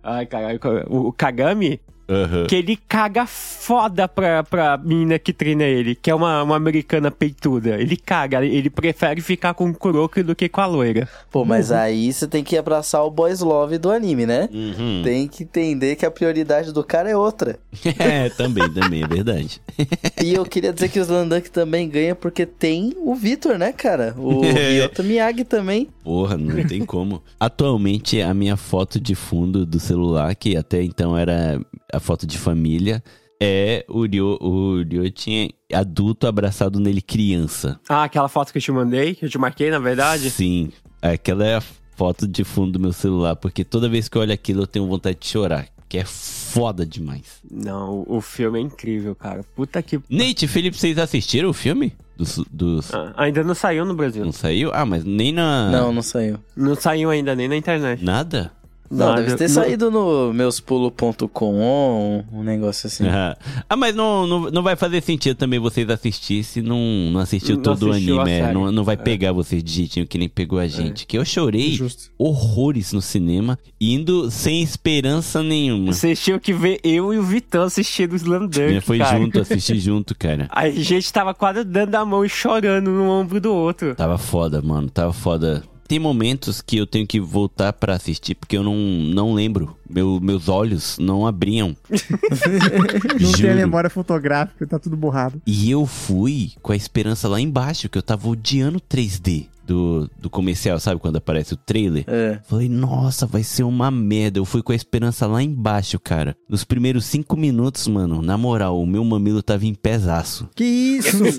Ai, 0.04 0.26
caralho, 0.26 0.60
o 0.90 1.14
Kagami, 1.14 1.80
Aham. 2.08 2.46
que 2.48 2.56
ele 2.56 2.78
caga 2.88 3.26
foda 3.26 4.08
pra, 4.08 4.44
pra 4.44 4.78
menina 4.78 5.18
que 5.18 5.34
treina 5.34 5.64
ele, 5.64 5.96
que 5.96 6.10
é 6.10 6.16
uma, 6.16 6.44
uma 6.44 6.56
americana 6.56 7.10
peituda. 7.10 7.82
Ele 7.82 7.98
caga, 7.98 8.44
ele 8.46 8.70
prefere 8.70 9.22
ficar 9.22 9.54
com 9.54 9.70
o 9.70 9.74
Kuroko 9.74 10.24
do 10.24 10.36
que 10.36 10.48
com 10.48 10.62
a 10.62 10.66
loira. 10.66 11.08
Pô, 11.32 11.44
mas 11.44 11.72
aí 11.72 12.12
você 12.12 12.28
tem 12.28 12.44
que 12.44 12.58
abraçar 12.58 13.04
o 13.04 13.12
boys 13.12 13.40
love 13.40 13.78
do 13.78 13.92
anime, 13.92 14.26
né? 14.26 14.50
Uhum. 14.52 15.02
Tem 15.04 15.28
que 15.28 15.44
entender 15.44 15.96
que 15.96 16.06
a 16.06 16.12
prioridade 16.12 16.72
do 16.72 16.84
cara 16.84 17.10
é 17.10 17.18
outra. 17.18 17.58
É, 17.98 18.30
também, 18.30 18.70
também, 18.72 19.04
é 19.04 19.08
verdade. 19.08 19.62
E 20.24 20.34
eu 20.34 20.46
queria 20.46 20.74
dizer 20.74 20.90
que 20.90 21.00
o 21.00 21.02
Slandunk 21.02 21.52
também 21.52 21.88
ganha 21.88 22.16
porque 22.16 22.46
tem 22.46 22.94
o 22.98 23.14
Vitor, 23.14 23.58
né, 23.58 23.72
cara? 23.72 24.16
O. 24.18 24.42
Ryota 24.42 25.04
Miyagi 25.04 25.44
também. 25.44 25.90
Porra, 26.04 26.38
não 26.38 26.64
tem 26.66 26.86
como. 26.86 27.22
Atualmente, 27.40 28.22
a 28.22 28.34
minha 28.34 28.58
foto 28.58 29.00
de 29.00 29.14
fundo 29.16 29.66
do 29.66 29.80
celular, 29.80 30.34
que 30.36 30.56
até 30.56 30.82
então 30.82 31.18
era 31.18 31.60
a 31.96 32.00
foto 32.00 32.28
de 32.28 32.38
família, 32.38 33.04
é 33.42 33.86
o 33.88 34.06
Ryo, 34.06 34.38
o 34.42 34.82
Ryo 34.82 35.10
tinha 35.12 35.50
adulto 35.74 36.28
abraçado 36.28 36.80
nele 36.80 37.02
criança. 37.02 37.80
Ah, 37.88 38.04
aquela 38.04 38.28
foto 38.28 38.52
que 38.52 38.58
eu 38.58 38.62
te 38.62 38.72
mandei, 38.72 39.16
que 39.16 39.26
eu 39.26 39.30
te 39.30 39.38
marquei, 39.38 39.70
na 39.70 39.80
verdade. 39.80 40.30
Sim, 40.30 40.72
aquela 41.02 41.46
é 41.46 41.56
a 41.56 41.64
foto 41.96 42.28
de 42.28 42.44
fundo 42.44 42.74
do 42.74 42.80
meu 42.80 42.94
celular, 42.94 43.36
porque 43.36 43.64
toda 43.64 43.90
vez 43.90 44.10
que 44.10 44.18
eu 44.18 44.22
olho 44.22 44.34
aquilo 44.34 44.64
eu 44.64 44.68
tenho 44.68 44.88
vontade 44.88 45.18
de 45.20 45.28
chorar, 45.28 45.68
que 45.88 45.98
é 45.98 46.06
foda 46.06 46.86
demais. 46.86 47.42
Não, 47.50 48.04
o 48.08 48.22
filme 48.22 48.60
é 48.60 48.62
incrível, 48.62 49.16
cara. 49.16 49.44
Puta 49.56 49.82
que. 49.82 50.00
Nate, 50.10 50.48
Felipe, 50.48 50.78
vocês 50.78 50.98
assistiram 50.98 51.50
o 51.50 51.54
filme? 51.54 51.94
Dos, 52.18 52.42
dos... 52.50 52.94
Ah, 52.94 53.14
ainda 53.18 53.44
não 53.44 53.54
saiu 53.54 53.86
no 53.86 53.94
Brasil. 53.94 54.24
Não 54.24 54.32
saiu? 54.32 54.72
Ah, 54.74 54.86
mas 54.86 55.04
nem 55.04 55.34
na... 55.34 55.70
Não, 55.70 55.92
não 55.92 56.02
saiu. 56.02 56.40
Não 56.56 56.74
saiu 56.74 57.10
ainda 57.10 57.36
nem 57.36 57.50
na 57.50 57.58
internet. 57.58 58.02
Nada? 58.02 58.54
Não, 58.90 59.16
deve 59.16 59.36
ter 59.36 59.48
Não- 59.48 59.56
saído 59.56 59.90
no 59.92 60.32
meuspulo.com, 60.34 62.24
um 62.32 62.44
negócio 62.44 62.88
assim. 62.88 63.06
ah, 63.08 63.76
mas 63.76 63.96
não, 63.96 64.28
não, 64.28 64.52
não 64.52 64.64
vai 64.64 64.76
fazer 64.76 65.02
sentido 65.02 65.36
também 65.36 65.60
vocês 65.60 65.90
assistir 65.90 66.44
se 66.44 66.62
não, 66.62 66.80
não 67.12 67.20
assistiu 67.20 67.56
Não 67.56 67.64
todo 67.64 67.88
o 67.88 67.92
assistiu 67.92 68.20
a 68.20 68.24
anime. 68.24 68.38
é, 68.40 68.54
não, 68.54 68.72
não 68.72 68.84
vai 68.84 68.96
pegar 68.98 69.32
vocês 69.32 69.64
de 69.64 69.72
jeitinho 69.74 70.08
que 70.08 70.18
nem 70.18 70.30
pegou 70.30 70.60
a 70.60 70.68
gente. 70.68 71.06
Que 71.06 71.18
eu 71.18 71.26
chorei 71.26 71.72
Justo. 71.74 72.12
horrores 72.18 72.94
no 72.94 73.02
cinema, 73.02 73.58
indo 73.80 74.30
sem 74.32 74.62
esperança 74.62 75.42
nenhuma. 75.44 75.92
Vocês 75.94 76.22
tinham 76.24 76.40
que 76.40 76.54
ver 76.54 76.80
eu 76.84 77.14
e 77.14 77.18
o 77.18 77.24
Vitão 77.24 77.64
assistindo 77.64 78.14
o 78.14 78.16
Slam 78.16 78.48
Dunk, 78.48 78.74
Né, 78.74 78.82
Foi 78.82 78.98
cara. 78.98 79.18
junto, 79.18 79.40
assisti 79.40 79.80
junto, 79.80 80.16
cara. 80.16 80.48
A 80.52 80.70
gente 80.70 81.12
tava 81.12 81.34
quase 81.34 81.64
dando 81.64 81.96
a 81.96 82.06
mão 82.06 82.24
e 82.26 82.30
chorando 82.30 82.90
no 82.92 83.10
ombro 83.10 83.40
do 83.42 83.54
outro. 83.54 83.96
Tava 83.96 84.18
foda, 84.18 84.62
mano. 84.62 84.90
Tava 84.90 85.12
foda. 85.14 85.64
Tem 85.88 86.00
momentos 86.00 86.62
que 86.62 86.78
eu 86.78 86.88
tenho 86.88 87.06
que 87.06 87.20
voltar 87.20 87.74
pra 87.74 87.94
assistir 87.94 88.36
porque 88.36 88.58
eu 88.58 88.64
não, 88.64 88.76
não 88.76 89.34
lembro. 89.34 89.78
Meu, 89.88 90.20
meus 90.20 90.50
olhos 90.50 90.98
não 91.00 91.28
abriam. 91.28 91.76
Não 93.22 93.32
tem 93.32 93.52
a 93.52 93.56
memória 93.56 93.90
fotográfica, 93.90 94.66
tá 94.66 94.80
tudo 94.80 94.98
borrado. 94.98 95.42
E 95.46 95.70
eu 95.70 95.86
fui 95.86 96.52
com 96.62 96.72
a 96.72 96.76
esperança 96.76 97.28
lá 97.28 97.40
embaixo, 97.40 97.88
que 97.88 97.98
eu 97.98 98.04
tava 98.04 98.28
odiando 98.28 98.82
3D 98.82 99.48
do, 99.66 100.10
do 100.18 100.30
comercial, 100.30 100.80
sabe? 100.80 101.00
Quando 101.00 101.18
aparece 101.18 101.54
o 101.54 101.58
trailer. 101.58 102.04
É. 102.08 102.40
Falei, 102.48 102.70
nossa, 102.70 103.26
vai 103.26 103.44
ser 103.44 103.64
uma 103.64 103.90
merda. 103.90 104.40
Eu 104.40 104.46
fui 104.46 104.62
com 104.62 104.72
a 104.72 104.76
esperança 104.76 105.26
lá 105.28 105.42
embaixo, 105.42 106.00
cara. 106.00 106.36
Nos 106.48 106.64
primeiros 106.64 107.06
cinco 107.06 107.36
minutos, 107.36 107.88
mano, 107.88 108.22
na 108.22 108.38
moral, 108.38 108.82
o 108.82 108.86
meu 108.86 109.04
mamilo 109.04 109.42
tava 109.42 109.66
em 109.66 109.74
pesaço. 109.74 110.50
Que 110.56 110.64
isso? 110.64 111.18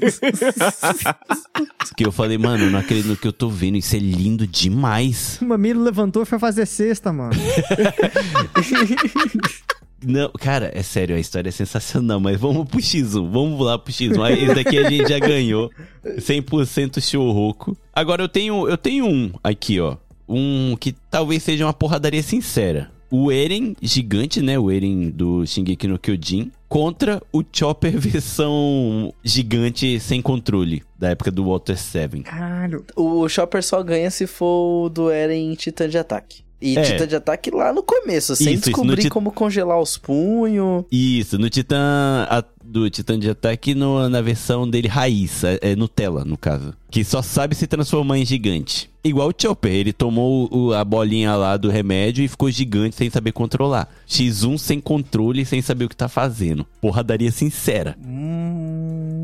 Que 1.96 2.04
eu 2.04 2.12
falei, 2.12 2.36
mano, 2.36 2.70
não 2.70 2.78
acredito 2.78 3.08
no 3.08 3.16
que 3.16 3.26
eu 3.26 3.32
tô 3.32 3.48
vendo. 3.48 3.76
Isso 3.76 3.96
é 3.96 3.98
lindo 3.98 4.46
demais. 4.46 5.38
o 5.40 5.46
mamilo 5.46 5.82
levantou 5.82 6.22
e 6.22 6.26
foi 6.26 6.38
fazer 6.38 6.66
cesta, 6.66 7.12
mano. 7.12 7.32
Não, 10.04 10.30
cara, 10.30 10.70
é 10.74 10.82
sério, 10.82 11.16
a 11.16 11.18
história 11.18 11.48
é 11.48 11.52
sensacional, 11.52 12.20
mas 12.20 12.38
vamos 12.38 12.68
pro 12.68 12.78
X1, 12.78 13.30
vamos 13.30 13.58
lá 13.60 13.78
pro 13.78 13.92
X1. 13.92 14.22
Aí, 14.22 14.44
Esse 14.44 14.54
daqui 14.54 14.78
a 14.78 14.90
gente 14.90 15.08
já 15.08 15.18
ganhou. 15.18 15.70
100% 16.04 17.00
Shouhoku. 17.00 17.76
Agora 17.92 18.22
eu 18.22 18.28
tenho, 18.28 18.68
eu 18.68 18.76
tenho 18.76 19.06
um 19.06 19.32
aqui, 19.42 19.80
ó. 19.80 19.96
Um 20.28 20.76
que 20.78 20.92
talvez 21.10 21.42
seja 21.42 21.64
uma 21.64 21.72
porradaria 21.72 22.22
sincera. 22.22 22.90
O 23.10 23.30
Eren 23.30 23.74
gigante, 23.80 24.42
né? 24.42 24.58
O 24.58 24.70
Eren 24.70 25.10
do 25.10 25.46
Shingeki 25.46 25.86
no 25.86 25.98
Kyojin. 25.98 26.50
Contra 26.68 27.22
o 27.32 27.42
Chopper 27.52 27.92
versão 27.98 29.14
gigante 29.22 30.00
sem 30.00 30.20
controle. 30.20 30.82
Da 30.98 31.10
época 31.10 31.30
do 31.30 31.44
Water 31.44 31.78
7. 31.78 32.22
Caralho. 32.22 32.84
O 32.96 33.28
Chopper 33.28 33.62
só 33.62 33.80
ganha 33.82 34.10
se 34.10 34.26
for 34.26 34.86
o 34.86 34.88
do 34.88 35.10
Eren 35.10 35.54
Titã 35.54 35.88
de 35.88 35.96
Ataque. 35.96 36.45
E 36.60 36.76
É. 36.78 36.82
Titã 36.82 37.06
de 37.06 37.14
Ataque 37.16 37.50
lá 37.50 37.72
no 37.72 37.82
começo, 37.82 38.34
sem 38.34 38.46
Isso, 38.54 38.54
isso, 38.54 38.64
descobrir 38.70 39.02
Tit- 39.02 39.10
como 39.10 39.30
congelar 39.30 39.78
os 39.80 39.98
punhos. 39.98 40.84
Isso, 40.90 41.38
no 41.38 41.50
Titã. 41.50 42.26
a- 42.30 42.42
do 42.64 42.90
Titã 42.90 43.16
de 43.18 43.30
Ataque 43.30 43.74
no- 43.74 44.08
na 44.08 44.20
versão 44.20 44.68
dele 44.68 44.88
raiz, 44.88 45.44
é, 45.44 45.58
é 45.62 45.76
Nutella, 45.76 46.24
no 46.24 46.36
caso. 46.36 46.74
Que 46.90 47.04
só 47.04 47.22
sabe 47.22 47.54
se 47.54 47.66
transformar 47.66 48.18
em 48.18 48.24
gigante. 48.24 48.90
Igual 49.04 49.28
o 49.28 49.34
Chopper, 49.40 49.70
ele 49.72 49.92
tomou 49.92 50.48
o- 50.52 50.72
a 50.72 50.84
bolinha 50.84 51.36
lá 51.36 51.56
do 51.56 51.70
remédio 51.70 52.24
e 52.24 52.28
ficou 52.28 52.50
gigante 52.50 52.96
sem 52.96 53.08
saber 53.08 53.30
controlar. 53.30 53.88
X1 54.08 54.58
sem 54.58 54.80
controle, 54.80 55.44
sem 55.44 55.62
saber 55.62 55.84
o 55.84 55.88
que 55.88 55.94
tá 55.96 56.08
fazendo. 56.08 56.66
Porradaria 56.80 57.30
sincera. 57.30 57.96
Hum, 58.04 59.15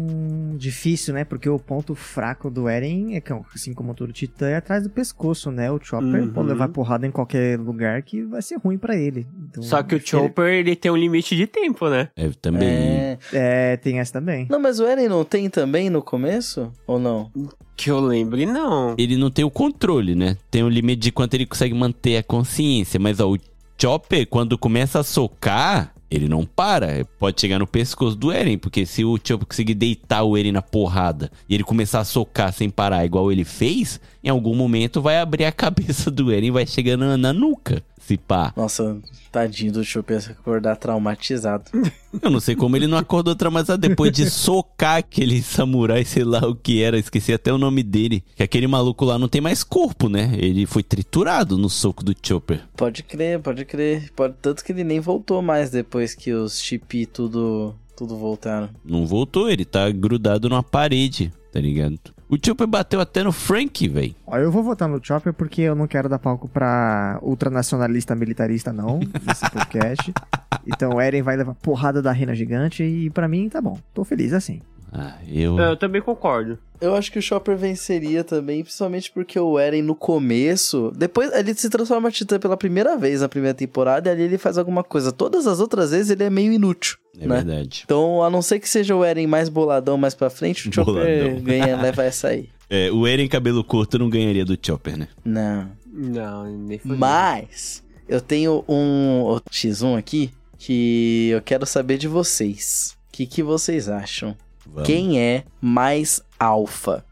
difícil, 0.63 1.13
né? 1.15 1.25
Porque 1.25 1.49
o 1.49 1.59
ponto 1.59 1.95
fraco 1.95 2.51
do 2.51 2.69
Eren 2.69 3.15
é 3.17 3.21
que, 3.21 3.33
assim 3.55 3.75
como 3.75 3.95
todo 3.95 4.13
titã, 4.13 4.49
é 4.49 4.57
atrás 4.57 4.83
do 4.85 4.91
pescoço, 4.91 5.51
né? 5.51 5.71
O 5.71 5.79
Chopper 5.83 6.23
Uhum. 6.23 6.31
pode 6.33 6.49
levar 6.49 6.69
porrada 6.69 7.07
em 7.07 7.11
qualquer 7.11 7.59
lugar 7.59 8.03
que 8.03 8.23
vai 8.23 8.41
ser 8.41 8.57
ruim 8.59 8.79
pra 8.79 8.97
ele. 8.97 9.27
Então, 9.51 9.63
Só 9.63 9.83
que 9.83 9.95
o 9.95 9.99
acho 9.99 10.17
ele- 10.17 10.25
Chopper, 10.27 10.47
ele 10.53 10.77
tem 10.77 10.91
um 10.91 10.97
limite 10.97 11.37
de 11.37 11.47
tempo, 11.47 11.89
né? 11.89 12.09
É, 12.17 12.29
também. 12.41 12.69
É... 12.69 13.19
É, 13.33 13.77
tem 13.77 13.99
essa 13.99 14.13
também. 14.15 14.47
Não, 14.49 14.61
mas 14.61 14.79
o 14.81 14.87
Eren 14.87 15.09
não 15.09 15.25
tem 15.25 15.51
também 15.51 15.91
no 15.91 16.01
começo? 16.03 16.73
Ou 16.87 16.99
não? 16.99 17.31
Que 17.77 17.91
eu 17.91 18.01
lembre, 18.01 18.47
não. 18.47 18.95
Ele 18.99 19.17
não 19.17 19.31
tem 19.31 19.45
o 19.45 19.51
controle, 19.51 20.15
né? 20.15 20.37
Tem 20.51 20.63
o 20.63 20.69
limite 20.69 21.01
de 21.01 21.13
quanto 21.13 21.35
ele 21.35 21.47
consegue 21.47 21.75
manter 21.75 22.17
a 22.19 22.23
consciência. 22.23 23.01
Mas, 23.01 23.19
ó, 23.21 23.31
o 23.33 23.39
Chopper, 23.81 24.27
quando 24.29 24.57
começa 24.57 25.01
a 25.01 25.03
socar, 25.03 25.93
ele 26.13 26.29
não 26.29 26.45
para. 26.45 27.05
Pode 27.19 27.41
chegar 27.41 27.59
no 27.59 27.67
pescoço 27.67 28.15
do 28.15 28.31
Eren, 28.31 28.59
porque 28.59 28.85
se 28.85 29.05
o 29.05 29.19
Chopper 29.23 29.47
conseguir 29.47 29.75
deitar 29.75 30.23
o 30.23 30.37
Eren 30.37 30.53
na 30.53 30.63
porrada 30.63 31.31
e 31.49 31.55
ele 31.55 31.65
começar 31.65 32.01
a 32.01 32.05
socar 32.05 32.53
sem 32.53 32.69
parar, 32.69 33.05
igual 33.05 33.33
ele 33.33 33.45
fez, 33.45 34.01
em 34.23 34.29
algum 34.29 34.55
momento 34.55 35.01
vai 35.01 35.19
abrir 35.19 35.45
a 35.45 35.53
cabeça 35.53 36.11
do 36.11 36.31
Eren 36.31 36.49
e 36.49 36.51
vai 36.51 36.67
chegar 36.67 36.97
na, 36.97 37.17
na 37.17 37.33
nuca. 37.33 37.83
Se 37.99 38.17
pá. 38.17 38.53
Nossa, 38.57 39.01
tadinho 39.31 39.73
do 39.73 39.85
Chopper 39.85 40.21
acordar 40.31 40.77
traumatizado. 40.77 41.71
Eu 42.21 42.31
não 42.31 42.41
sei 42.41 42.55
como 42.55 42.77
ele 42.77 42.87
não 42.87 42.99
acordou 42.99 43.35
traumatizado 43.35 43.81
depois 43.81 44.13
de 44.13 44.29
socar 44.29 44.97
aquele 44.97 45.43
samurai, 45.43 46.05
sei 46.05 46.25
lá 46.25 46.41
o 46.41 46.55
que 46.55 46.83
era, 46.83 46.99
esqueci 46.99 47.33
até 47.33 47.53
o 47.53 47.59
nome 47.59 47.83
dele. 47.83 48.23
Que 48.37 48.43
aquele 48.43 48.67
maluco 48.67 49.05
lá 49.05 49.19
não 49.19 49.29
tem 49.29 49.41
mais 49.41 49.65
corpo, 49.65 50.09
né? 50.09 50.33
Ele 50.37 50.67
foi 50.67 50.83
triturado 50.83 51.57
no 51.57 51.71
soco 51.71 52.05
do 52.05 52.15
Chopper. 52.23 52.63
Pode 52.77 53.03
crer, 53.03 53.41
pode 53.41 53.65
crer. 53.65 54.11
Pode... 54.15 54.35
Tanto 54.43 54.65
que 54.65 54.73
ele 54.73 54.85
nem 54.85 55.01
voltou 55.01 55.41
mais 55.41 55.71
depois 55.71 56.15
que 56.15 56.33
os 56.33 56.61
Chip 56.61 57.07
tudo, 57.07 57.75
tudo 57.97 58.17
voltaram. 58.17 58.69
Não 58.85 59.07
voltou, 59.07 59.49
ele 59.49 59.65
tá 59.65 59.91
grudado 59.91 60.49
numa 60.49 60.63
parede, 60.63 61.33
tá 61.53 61.61
ligado? 61.61 61.99
O 62.33 62.39
Chopper 62.43 62.67
bateu 62.67 62.99
até 62.99 63.23
no 63.23 63.31
Frank, 63.31 63.87
velho. 63.87 64.15
Ó, 64.27 64.39
eu 64.39 64.51
vou 64.51 64.63
votar 64.63 64.89
no 64.89 64.99
Chopper 65.05 65.35
porque 65.35 65.61
eu 65.61 65.75
não 65.75 65.87
quero 65.87 66.09
dar 66.09 66.19
palco 66.19 66.49
pra 66.49 67.19
ultranacionalista 67.21 68.15
militarista, 68.15 68.73
não, 68.73 69.01
nesse 69.27 69.49
podcast. 69.51 70.11
Então 70.65 70.91
o 70.95 71.01
Eren 71.01 71.23
vai 71.23 71.37
levar 71.37 71.55
porrada 71.57 72.01
da 72.01 72.13
rena 72.13 72.37
gigante 72.37 72.85
e 72.85 73.11
pra 73.11 73.27
mim 73.27 73.49
tá 73.49 73.61
bom. 73.61 73.81
Tô 73.93 74.05
feliz 74.05 74.33
assim. 74.33 74.61
Ah, 74.93 75.17
eu. 75.27 75.59
Eu 75.59 75.77
também 75.77 76.01
concordo. 76.01 76.57
Eu 76.81 76.95
acho 76.95 77.11
que 77.11 77.19
o 77.19 77.23
Chopper 77.23 77.57
venceria 77.57 78.23
também, 78.23 78.63
principalmente 78.63 79.11
porque 79.11 79.41
o 79.41 79.59
Eren 79.59 79.83
no 79.83 79.97
começo. 79.97 80.93
Depois 80.95 81.33
ele 81.33 81.53
se 81.55 81.69
transforma 81.69 82.11
em 82.11 82.13
Titã 82.13 82.39
pela 82.39 82.57
primeira 82.57 82.97
vez 82.97 83.23
na 83.23 83.29
primeira 83.29 83.55
temporada 83.55 84.09
e 84.09 84.13
ali 84.13 84.23
ele 84.23 84.39
faz 84.39 84.57
alguma 84.57 84.85
coisa. 84.85 85.11
Todas 85.11 85.49
as 85.49 85.59
outras 85.59 85.91
vezes 85.91 86.11
ele 86.11 86.23
é 86.23 86.31
meio 86.31 86.53
inútil. 86.53 86.97
É 87.19 87.27
né? 87.27 87.37
verdade. 87.37 87.83
Então, 87.85 88.23
a 88.23 88.31
não 88.31 88.41
ser 88.41 88.59
que 88.59 88.69
seja 88.69 88.97
o 88.97 89.05
Eren 89.05 89.27
mais 89.27 89.49
boladão 89.49 89.97
mais 89.99 90.15
pra 90.15 90.31
frente, 90.31 90.69
o 90.69 90.73
Chopper 90.73 90.95
Boladão. 90.95 91.41
ganha, 91.45 91.77
leva 91.77 92.05
essa 92.05 92.29
aí. 92.29 92.49
É, 92.71 92.91
o 92.91 93.07
Eren 93.07 93.29
cabelo 93.29 93.63
curto 93.63 93.99
não 93.99 94.09
ganharia 94.09 94.45
do 94.45 94.59
Chopper, 94.61 94.97
né? 94.97 95.09
Não. 95.25 95.71
Não, 95.93 96.47
nem 96.47 96.79
foi. 96.79 96.97
Mas 96.97 97.83
eu 98.09 98.21
tenho 98.21 98.65
um 98.67 99.39
X1 99.51 99.99
aqui 99.99 100.33
que 100.59 101.29
eu 101.31 101.43
quero 101.43 101.67
saber 101.67 101.99
de 101.99 102.09
vocês. 102.09 102.97
O 103.09 103.13
que, 103.13 103.27
que 103.27 103.43
vocês 103.43 103.91
acham? 103.91 104.35
Vamos. 104.65 104.87
Quem 104.87 105.21
é 105.21 105.45
mais 105.61 106.23
alfa? 106.39 107.05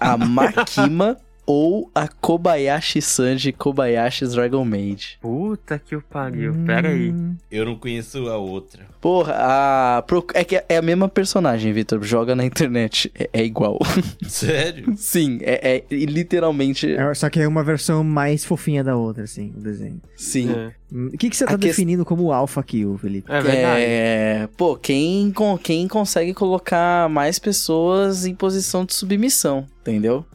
a 0.00 0.16
Makima 0.18 1.16
ou 1.50 1.90
a 1.94 2.06
Kobayashi 2.06 3.00
Sanji 3.00 3.52
Kobayashi's 3.52 4.32
Dragon 4.34 4.64
Maid? 4.66 5.18
Puta 5.22 5.78
que 5.78 5.96
o 5.96 6.02
pariu. 6.02 6.54
Pera 6.66 6.90
aí. 6.90 7.10
Hum, 7.10 7.36
Eu 7.50 7.64
não 7.64 7.74
conheço 7.76 8.28
a 8.28 8.36
outra. 8.36 8.86
Porra, 9.00 9.34
a... 9.38 10.02
pro- 10.02 10.26
é 10.34 10.44
que 10.44 10.62
é 10.68 10.76
a 10.76 10.82
mesma 10.82 11.08
personagem, 11.08 11.72
Vitor. 11.72 12.02
Joga 12.02 12.36
na 12.36 12.44
internet. 12.44 13.10
É, 13.18 13.30
é 13.32 13.44
igual. 13.44 13.78
Sério? 14.28 14.94
sim, 14.96 15.38
é, 15.40 15.84
é- 15.90 15.94
literalmente. 16.04 16.94
é, 16.94 17.14
só 17.14 17.30
que 17.30 17.40
é 17.40 17.48
uma 17.48 17.64
versão 17.64 18.04
mais 18.04 18.44
fofinha 18.44 18.84
da 18.84 18.94
outra, 18.96 19.24
assim, 19.24 19.52
o 19.56 19.60
desenho. 19.60 20.00
Sim. 20.16 20.50
É, 20.52 20.66
Hum, 20.68 20.70
O 20.90 21.10
que, 21.18 21.28
que 21.28 21.36
você 21.36 21.44
tá 21.44 21.52
que- 21.52 21.66
definindo 21.66 22.04
como 22.04 22.32
alfa 22.32 22.60
aqui, 22.60 22.84
Felipe? 22.98 23.30
é 23.30 23.40
verdade. 23.42 23.82
É, 23.82 24.48
pô, 24.56 24.74
quem, 24.76 25.30
con- 25.32 25.58
quem 25.58 25.86
consegue 25.86 26.32
colocar 26.32 27.08
mais 27.10 27.38
pessoas 27.38 28.24
em 28.24 28.34
posição 28.34 28.84
de 28.84 28.94
submissão, 28.94 29.66
entendeu? 29.82 30.24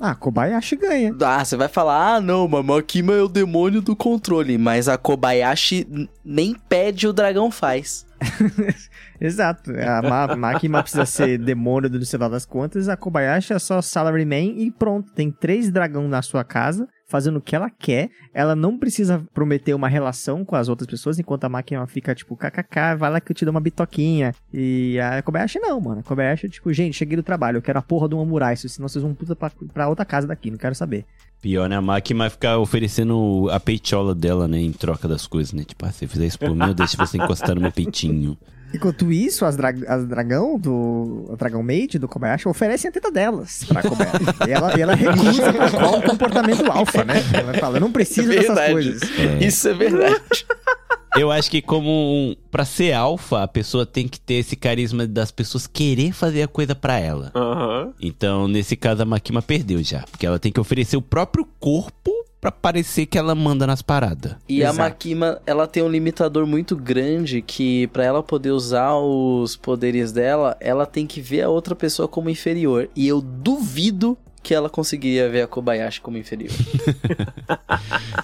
Ah, 0.00 0.14
Kobayashi 0.14 0.76
ganha. 0.76 1.12
Ah, 1.22 1.44
você 1.44 1.56
vai 1.56 1.66
falar, 1.66 2.14
ah, 2.14 2.20
não, 2.20 2.46
mas 2.46 2.64
Makima 2.64 3.14
é 3.14 3.20
o 3.22 3.26
demônio 3.26 3.82
do 3.82 3.96
controle, 3.96 4.56
mas 4.56 4.88
a 4.88 4.96
Kobayashi 4.96 6.08
nem 6.24 6.54
pede 6.68 7.08
o 7.08 7.12
dragão 7.12 7.50
faz. 7.50 8.06
Exato. 9.20 9.72
A 9.72 10.00
Ma 10.02 10.36
Makima 10.36 10.82
precisa 10.84 11.04
ser 11.04 11.36
demônio 11.38 11.90
do 11.90 12.06
final 12.06 12.30
das 12.30 12.46
contas, 12.46 12.88
a 12.88 12.96
Kobayashi 12.96 13.52
é 13.52 13.58
só 13.58 13.82
salaryman 13.82 14.54
e 14.58 14.70
pronto. 14.70 15.12
Tem 15.12 15.32
três 15.32 15.68
dragão 15.68 16.06
na 16.06 16.22
sua 16.22 16.44
casa, 16.44 16.86
fazendo 17.08 17.38
o 17.38 17.40
que 17.40 17.56
ela 17.56 17.70
quer. 17.70 18.10
Ela 18.32 18.54
não 18.54 18.78
precisa 18.78 19.24
prometer 19.34 19.74
uma 19.74 19.88
relação 19.88 20.44
com 20.44 20.54
as 20.54 20.68
outras 20.68 20.88
pessoas, 20.88 21.18
enquanto 21.18 21.44
a 21.44 21.48
Makima 21.48 21.86
fica 21.86 22.14
tipo, 22.14 22.36
kkk, 22.36 22.96
vai 22.96 23.10
lá 23.10 23.20
que 23.20 23.32
eu 23.32 23.34
te 23.34 23.44
dou 23.44 23.50
uma 23.50 23.60
bitoquinha. 23.60 24.34
E 24.52 24.98
a 25.00 25.22
Kobayashi 25.22 25.58
não, 25.58 25.80
mano. 25.80 26.00
A 26.00 26.02
Kobayashi 26.02 26.48
tipo, 26.48 26.72
gente, 26.72 26.96
cheguei 26.96 27.16
do 27.16 27.22
trabalho, 27.22 27.56
eu 27.56 27.62
quero 27.62 27.78
a 27.78 27.82
porra 27.82 28.08
de 28.08 28.14
uma 28.14 28.24
murai, 28.24 28.56
senão 28.56 28.88
vocês 28.88 29.02
vão 29.02 29.14
puta 29.14 29.34
pra, 29.34 29.50
pra 29.72 29.88
outra 29.88 30.04
casa 30.04 30.26
daqui, 30.26 30.50
não 30.50 30.58
quero 30.58 30.74
saber. 30.74 31.04
Pior, 31.40 31.68
né? 31.68 31.76
A 31.76 31.80
máquina 31.80 32.18
vai 32.24 32.30
ficar 32.30 32.58
oferecendo 32.58 33.48
a 33.50 33.60
peitola 33.60 34.14
dela, 34.14 34.48
né? 34.48 34.60
Em 34.60 34.72
troca 34.72 35.06
das 35.06 35.26
coisas, 35.26 35.52
né? 35.52 35.62
Tipo, 35.64 35.86
ah, 35.86 35.92
se 35.92 36.06
fizer 36.06 36.26
isso 36.26 36.38
por 36.38 36.54
mim, 36.54 36.66
eu 36.66 36.74
deixo 36.74 36.96
você 36.96 37.16
encostar 37.16 37.54
no 37.54 37.60
meu 37.60 37.70
peitinho. 37.72 38.36
Enquanto 38.72 39.10
isso, 39.10 39.44
as, 39.44 39.56
dra 39.56 39.72
as 39.86 40.06
dragão 40.06 40.58
do. 40.58 41.30
A 41.32 41.36
dragão 41.36 41.62
mate 41.62 41.98
do 41.98 42.06
Kobayashi 42.06 42.48
oferecem 42.48 42.88
a 42.88 42.92
teta 42.92 43.10
delas 43.10 43.64
pra 43.64 43.82
Kobayashi. 43.82 44.16
e, 44.46 44.50
ela, 44.50 44.78
e 44.78 44.82
ela 44.82 44.94
recusa 44.94 45.52
qual 45.70 45.98
o 45.98 46.02
comportamento 46.02 46.70
alfa, 46.70 47.04
né? 47.04 47.22
Ela 47.32 47.54
fala, 47.54 47.76
eu 47.76 47.80
não 47.80 47.92
preciso 47.92 48.28
dessas 48.28 48.46
Verdade. 48.46 48.72
coisas. 48.72 49.02
Isso 49.40 49.68
é 49.68 49.74
verdade. 49.74 50.20
Eu 51.16 51.32
acho 51.32 51.50
que 51.50 51.62
como 51.62 51.90
um, 51.90 52.36
pra 52.50 52.64
ser 52.64 52.92
alfa, 52.92 53.42
a 53.42 53.48
pessoa 53.48 53.86
tem 53.86 54.06
que 54.06 54.20
ter 54.20 54.34
esse 54.34 54.54
carisma 54.54 55.06
das 55.06 55.30
pessoas 55.30 55.66
querer 55.66 56.12
fazer 56.12 56.42
a 56.42 56.48
coisa 56.48 56.74
pra 56.74 56.98
ela. 56.98 57.32
Aham. 57.34 57.92
Então, 58.00 58.46
nesse 58.46 58.76
caso, 58.76 59.02
a 59.02 59.06
Makima 59.06 59.42
perdeu 59.42 59.82
já. 59.82 60.04
Porque 60.10 60.26
ela 60.26 60.38
tem 60.38 60.52
que 60.52 60.60
oferecer 60.60 60.96
o 60.96 61.02
próprio 61.02 61.46
corpo 61.58 62.12
pra 62.40 62.52
parecer 62.52 63.06
que 63.06 63.18
ela 63.18 63.34
manda 63.34 63.66
nas 63.66 63.82
paradas. 63.82 64.36
E 64.48 64.62
a 64.62 64.70
Exato. 64.70 64.78
Makima, 64.78 65.40
ela 65.46 65.66
tem 65.66 65.82
um 65.82 65.88
limitador 65.88 66.46
muito 66.46 66.76
grande 66.76 67.42
que 67.42 67.86
pra 67.88 68.04
ela 68.04 68.22
poder 68.22 68.50
usar 68.50 68.94
os 68.94 69.56
poderes 69.56 70.12
dela, 70.12 70.56
ela 70.60 70.86
tem 70.86 71.06
que 71.06 71.20
ver 71.20 71.42
a 71.42 71.48
outra 71.48 71.74
pessoa 71.74 72.06
como 72.06 72.30
inferior. 72.30 72.88
E 72.94 73.08
eu 73.08 73.20
duvido 73.20 74.16
que 74.42 74.54
ela 74.54 74.70
conseguiria 74.70 75.28
ver 75.28 75.42
a 75.42 75.46
Kobayashi 75.46 76.00
como 76.00 76.18
inferior. 76.18 76.52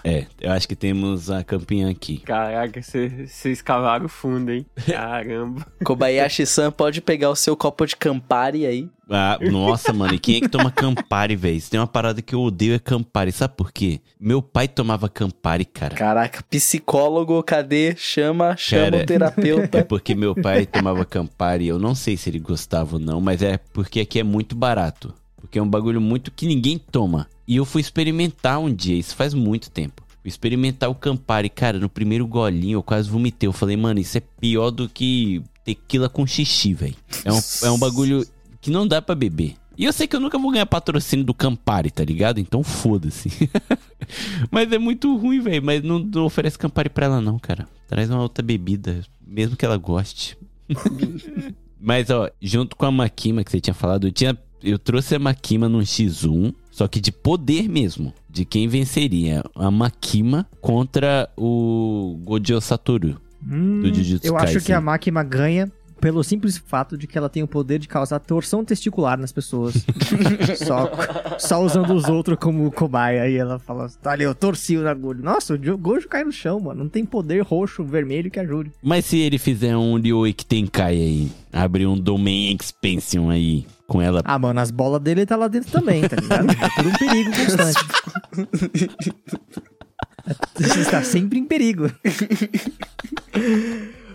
É, 0.02 0.26
eu 0.38 0.52
acho 0.52 0.68
que 0.68 0.76
temos 0.76 1.30
a 1.30 1.42
campeã 1.42 1.90
aqui. 1.90 2.18
Caraca, 2.18 2.80
vocês 2.82 3.62
cavaram 3.62 4.06
fundo, 4.06 4.52
hein? 4.52 4.66
Caramba. 4.86 5.66
Kobayashi-san 5.82 6.70
pode 6.70 7.00
pegar 7.00 7.30
o 7.30 7.36
seu 7.36 7.56
copo 7.56 7.86
de 7.86 7.96
Campari 7.96 8.66
aí. 8.66 8.90
Ah, 9.08 9.38
nossa, 9.40 9.92
mano, 9.92 10.14
e 10.14 10.18
quem 10.18 10.36
é 10.36 10.40
que 10.40 10.48
toma 10.48 10.70
Campari, 10.70 11.36
velho? 11.36 11.60
Tem 11.70 11.78
uma 11.80 11.86
parada 11.86 12.22
que 12.22 12.34
eu 12.34 12.40
odeio 12.40 12.74
é 12.74 12.78
Campari. 12.78 13.32
Sabe 13.32 13.54
por 13.56 13.72
quê? 13.72 14.00
Meu 14.18 14.42
pai 14.42 14.68
tomava 14.68 15.08
Campari, 15.08 15.64
cara. 15.64 15.94
Caraca, 15.94 16.42
psicólogo, 16.50 17.42
cadê? 17.42 17.94
Chama, 17.96 18.56
chama 18.56 18.90
Cara, 18.90 19.02
o 19.02 19.06
terapeuta. 19.06 19.78
É 19.78 19.82
porque 19.82 20.14
meu 20.14 20.34
pai 20.34 20.66
tomava 20.66 21.04
Campari. 21.04 21.66
Eu 21.66 21.78
não 21.78 21.94
sei 21.94 22.16
se 22.16 22.30
ele 22.30 22.38
gostava 22.38 22.96
ou 22.96 23.00
não, 23.00 23.20
mas 23.20 23.42
é 23.42 23.58
porque 23.72 24.00
aqui 24.00 24.20
é 24.20 24.22
muito 24.22 24.54
barato. 24.54 25.14
Porque 25.54 25.60
é 25.60 25.62
um 25.62 25.68
bagulho 25.68 26.00
muito 26.00 26.32
que 26.32 26.48
ninguém 26.48 26.78
toma. 26.78 27.28
E 27.46 27.54
eu 27.54 27.64
fui 27.64 27.80
experimentar 27.80 28.58
um 28.58 28.74
dia, 28.74 28.96
isso 28.96 29.14
faz 29.14 29.32
muito 29.34 29.70
tempo. 29.70 30.02
Fui 30.20 30.28
experimentar 30.28 30.90
o 30.90 30.96
Campari. 30.96 31.48
Cara, 31.48 31.78
no 31.78 31.88
primeiro 31.88 32.26
golinho 32.26 32.78
eu 32.78 32.82
quase 32.82 33.08
vomitei. 33.08 33.46
Eu 33.46 33.52
falei, 33.52 33.76
mano, 33.76 34.00
isso 34.00 34.18
é 34.18 34.22
pior 34.40 34.72
do 34.72 34.88
que 34.88 35.44
tequila 35.64 36.08
com 36.08 36.26
xixi, 36.26 36.74
velho. 36.74 36.96
É 37.24 37.32
um, 37.32 37.38
é 37.62 37.70
um 37.70 37.78
bagulho 37.78 38.26
que 38.60 38.68
não 38.68 38.84
dá 38.84 39.00
pra 39.00 39.14
beber. 39.14 39.54
E 39.78 39.84
eu 39.84 39.92
sei 39.92 40.08
que 40.08 40.16
eu 40.16 40.20
nunca 40.20 40.40
vou 40.40 40.50
ganhar 40.50 40.66
patrocínio 40.66 41.24
do 41.24 41.32
Campari, 41.32 41.92
tá 41.92 42.04
ligado? 42.04 42.40
Então 42.40 42.64
foda-se. 42.64 43.30
mas 44.50 44.72
é 44.72 44.78
muito 44.78 45.16
ruim, 45.16 45.38
velho. 45.38 45.62
Mas 45.62 45.84
não, 45.84 46.00
não 46.00 46.24
oferece 46.24 46.58
Campari 46.58 46.88
pra 46.88 47.06
ela, 47.06 47.20
não, 47.20 47.38
cara. 47.38 47.68
Traz 47.86 48.10
uma 48.10 48.22
outra 48.22 48.44
bebida, 48.44 49.04
mesmo 49.24 49.56
que 49.56 49.64
ela 49.64 49.76
goste. 49.76 50.36
mas, 51.80 52.10
ó, 52.10 52.28
junto 52.42 52.74
com 52.74 52.86
a 52.86 52.90
Makima 52.90 53.44
que 53.44 53.52
você 53.52 53.60
tinha 53.60 53.74
falado, 53.74 54.08
eu, 54.08 54.12
tinha, 54.12 54.36
eu 54.64 54.78
trouxe 54.78 55.14
a 55.14 55.18
Makima 55.18 55.68
num 55.68 55.80
X1, 55.80 56.54
só 56.70 56.88
que 56.88 57.00
de 57.00 57.12
poder 57.12 57.68
mesmo. 57.68 58.12
De 58.28 58.44
quem 58.44 58.66
venceria. 58.66 59.44
A 59.54 59.70
Makima 59.70 60.46
contra 60.60 61.28
o 61.36 62.18
Gojo 62.24 62.60
Satoru. 62.60 63.20
Hum, 63.46 63.82
Do 63.82 63.94
Jujutsu 63.94 64.26
eu 64.26 64.36
acho 64.36 64.46
Kaisen. 64.54 64.62
que 64.62 64.72
a 64.72 64.80
Makima 64.80 65.22
ganha 65.22 65.70
pelo 66.04 66.22
simples 66.22 66.58
fato 66.58 66.98
de 66.98 67.06
que 67.06 67.16
ela 67.16 67.30
tem 67.30 67.42
o 67.42 67.48
poder 67.48 67.78
de 67.78 67.88
causar 67.88 68.18
torção 68.18 68.62
testicular 68.62 69.18
nas 69.18 69.32
pessoas. 69.32 69.72
só, 70.62 70.90
só 71.38 71.64
usando 71.64 71.94
os 71.94 72.04
outros 72.10 72.36
como 72.38 72.70
cobaia. 72.70 73.22
Aí 73.22 73.34
ela 73.38 73.58
fala, 73.58 73.88
tá 74.02 74.10
ali, 74.10 74.22
eu 74.22 74.34
torci 74.34 74.76
o 74.76 74.86
agulho. 74.86 75.24
Nossa, 75.24 75.54
o 75.54 75.58
Jo- 75.58 75.78
Gojo 75.78 76.06
cai 76.06 76.22
no 76.22 76.30
chão, 76.30 76.60
mano. 76.60 76.82
Não 76.84 76.90
tem 76.90 77.06
poder 77.06 77.42
roxo, 77.42 77.82
vermelho 77.82 78.30
que 78.30 78.38
ajude. 78.38 78.70
Mas 78.82 79.06
se 79.06 79.16
ele 79.16 79.38
fizer 79.38 79.74
um 79.78 79.98
Ryoik 79.98 80.44
Tenkai 80.44 80.94
aí, 80.94 81.32
abrir 81.50 81.86
um 81.86 81.98
Domain 81.98 82.54
Expansion 82.54 83.30
aí, 83.30 83.64
com 83.86 84.02
ela... 84.02 84.20
Ah, 84.26 84.38
mano, 84.38 84.60
as 84.60 84.70
bolas 84.70 85.00
dele 85.00 85.24
tá 85.24 85.36
lá 85.36 85.48
dentro 85.48 85.72
também, 85.72 86.06
tá 86.06 86.16
ligado? 86.16 86.50
É 86.50 86.68
tudo 86.76 86.90
um 86.90 86.98
perigo 86.98 87.30
constante. 87.34 87.80
Você 90.54 90.80
está 90.84 91.02
sempre 91.02 91.38
em 91.38 91.46
perigo. 91.46 91.90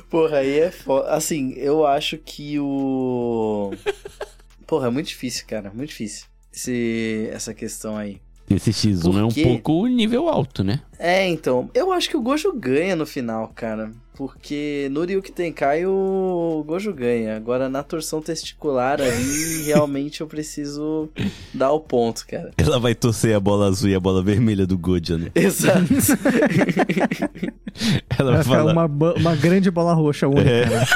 Porra, 0.10 0.38
aí 0.40 0.60
é 0.60 0.72
foda. 0.72 1.10
Assim, 1.10 1.54
eu 1.54 1.86
acho 1.86 2.18
que 2.18 2.60
o. 2.60 3.72
Porra, 4.66 4.88
é 4.88 4.90
muito 4.90 5.08
difícil, 5.08 5.46
cara. 5.48 5.72
Muito 5.72 5.90
difícil. 5.90 6.26
Esse... 6.54 7.30
Essa 7.32 7.54
questão 7.54 7.96
aí. 7.96 8.20
Esse 8.50 8.72
X1 8.72 9.20
é 9.20 9.24
um 9.24 9.30
pouco 9.44 9.86
nível 9.88 10.28
alto, 10.28 10.64
né? 10.64 10.82
É, 10.98 11.28
então. 11.28 11.70
Eu 11.74 11.92
acho 11.94 12.10
que 12.10 12.18
o 12.18 12.22
Gojo 12.22 12.52
ganha 12.54 12.96
no 12.96 13.06
final, 13.06 13.52
cara. 13.56 13.92
Porque 14.16 14.90
no 14.92 15.06
Ryuki 15.06 15.32
Tenkai 15.32 15.86
o 15.86 16.62
Gojo 16.68 16.92
ganha. 16.94 17.38
Agora 17.38 17.70
na 17.70 17.82
torção 17.84 18.22
testicular 18.22 19.00
ali, 19.00 19.64
realmente 19.68 20.20
eu 20.20 20.28
preciso 20.28 21.08
dar 21.54 21.72
o 21.72 21.80
ponto, 21.80 22.28
cara. 22.28 22.52
Ela 22.58 22.78
vai 22.80 22.94
torcer 22.94 23.34
a 23.34 23.40
bola 23.40 23.68
azul 23.68 23.90
e 23.90 23.96
a 23.96 24.00
bola 24.00 24.22
vermelha 24.22 24.68
do 24.68 24.78
Gojo, 24.78 25.18
né? 25.18 25.32
Exato. 25.36 25.88
Ela 28.20 28.32
Vai 28.34 28.44
vai 28.44 28.58
falar... 28.58 28.74
uma, 28.74 28.86
uma 29.14 29.36
grande 29.38 29.72
bola 29.72 29.94
roxa 29.94 30.28
única, 30.28 30.50
É. 30.50 30.66
né? 30.66 30.86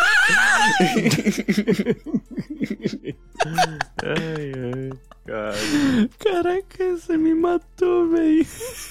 Ai, 4.03 4.51
ai, 4.55 4.89
cara. 5.25 5.53
Caraca, 6.19 6.97
você 6.97 7.17
me 7.17 7.33
matou, 7.33 8.09
velho. 8.09 8.45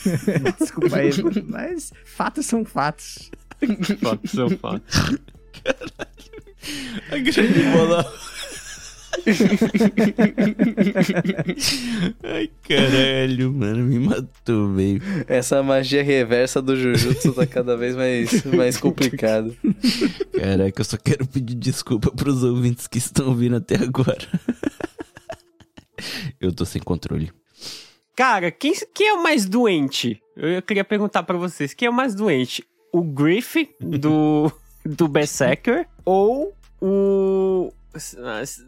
Desculpa 0.59 0.97
aí, 0.97 1.11
mas 1.49 1.93
fatos 2.05 2.47
são 2.47 2.65
fatos. 2.65 3.31
Fatos 4.01 4.31
são 4.31 4.51
fatos. 4.59 5.19
A 7.11 7.19
grande 7.19 7.63
bola... 7.73 8.13
Ai, 12.25 12.51
caralho, 12.67 13.53
mano, 13.53 13.85
me 13.85 13.99
matou, 13.99 14.73
velho. 14.75 15.03
Essa 15.29 15.63
magia 15.63 16.03
reversa 16.03 16.63
do 16.63 16.75
Jujutsu 16.75 17.33
tá 17.35 17.47
cada 17.47 17.77
vez 17.77 17.95
mais, 17.95 18.43
mais 18.45 18.79
complicado. 18.79 19.55
Caraca, 20.33 20.81
eu 20.81 20.85
só 20.85 20.97
quero 20.97 21.27
pedir 21.27 21.55
desculpa 21.55 22.11
pros 22.11 22.43
ouvintes 22.43 22.87
que 22.89 22.99
estão 22.99 23.29
ouvindo 23.29 23.57
até 23.57 23.77
agora. 23.77 24.27
Eu 26.41 26.53
tô 26.53 26.65
sem 26.65 26.81
controle. 26.83 27.31
Cara, 28.17 28.51
quem, 28.51 28.73
quem 28.95 29.09
é 29.09 29.15
o 29.15 29.23
mais 29.23 29.47
doente? 29.47 30.21
Eu 30.37 30.61
queria 30.63 30.85
perguntar 30.85 31.23
pra 31.23 31.37
vocês. 31.37 31.73
Quem 31.75 31.87
é 31.87 31.91
o 31.91 31.95
mais 31.95 32.15
doente? 32.15 32.65
O 32.93 33.03
Griff 33.03 33.69
do, 33.81 34.53
do 34.85 35.09
Berserker 35.09 35.87
ou 36.05 36.53
o... 36.81 37.73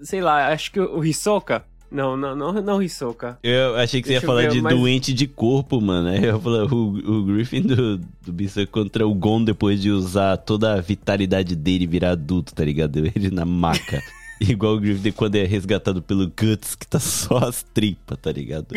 Sei 0.02 0.20
lá, 0.20 0.48
acho 0.52 0.70
que 0.72 0.80
o 0.80 1.04
Hisoka? 1.04 1.64
Não, 1.90 2.16
não, 2.16 2.34
não, 2.34 2.52
não 2.54 2.82
Hisoka. 2.82 3.38
Eu 3.42 3.76
achei 3.76 4.02
que 4.02 4.08
você 4.08 4.14
ia 4.14 4.20
Deixa 4.20 4.26
eu 4.26 4.28
falar 4.28 4.42
ver, 4.42 4.50
de 4.50 4.60
mas- 4.62 4.74
doente 4.76 5.12
de 5.14 5.26
corpo, 5.28 5.80
mano. 5.80 6.08
Aí 6.08 6.24
eu 6.24 6.34
ia 6.34 6.40
falar 6.40 6.64
o, 6.64 6.88
o 6.88 7.24
Griffin 7.24 7.62
do, 7.62 7.98
do 7.98 8.32
Berserk 8.32 8.72
contra 8.72 9.06
o 9.06 9.14
Gon 9.14 9.44
depois 9.44 9.80
de 9.80 9.90
usar 9.90 10.36
toda 10.38 10.74
a 10.74 10.80
vitalidade 10.80 11.54
dele 11.54 11.84
e 11.84 11.86
virar 11.86 12.10
adulto, 12.12 12.52
tá 12.54 12.64
ligado? 12.64 12.98
Ele 13.14 13.30
na 13.30 13.44
maca. 13.44 14.02
Igual 14.48 14.74
o 14.74 14.80
Griffin 14.80 15.12
quando 15.12 15.36
é 15.36 15.44
resgatado 15.44 16.02
pelo 16.02 16.26
Guts, 16.26 16.74
que 16.74 16.86
tá 16.86 16.98
só 17.00 17.38
as 17.38 17.62
tripas, 17.62 18.18
tá 18.18 18.30
ligado? 18.30 18.74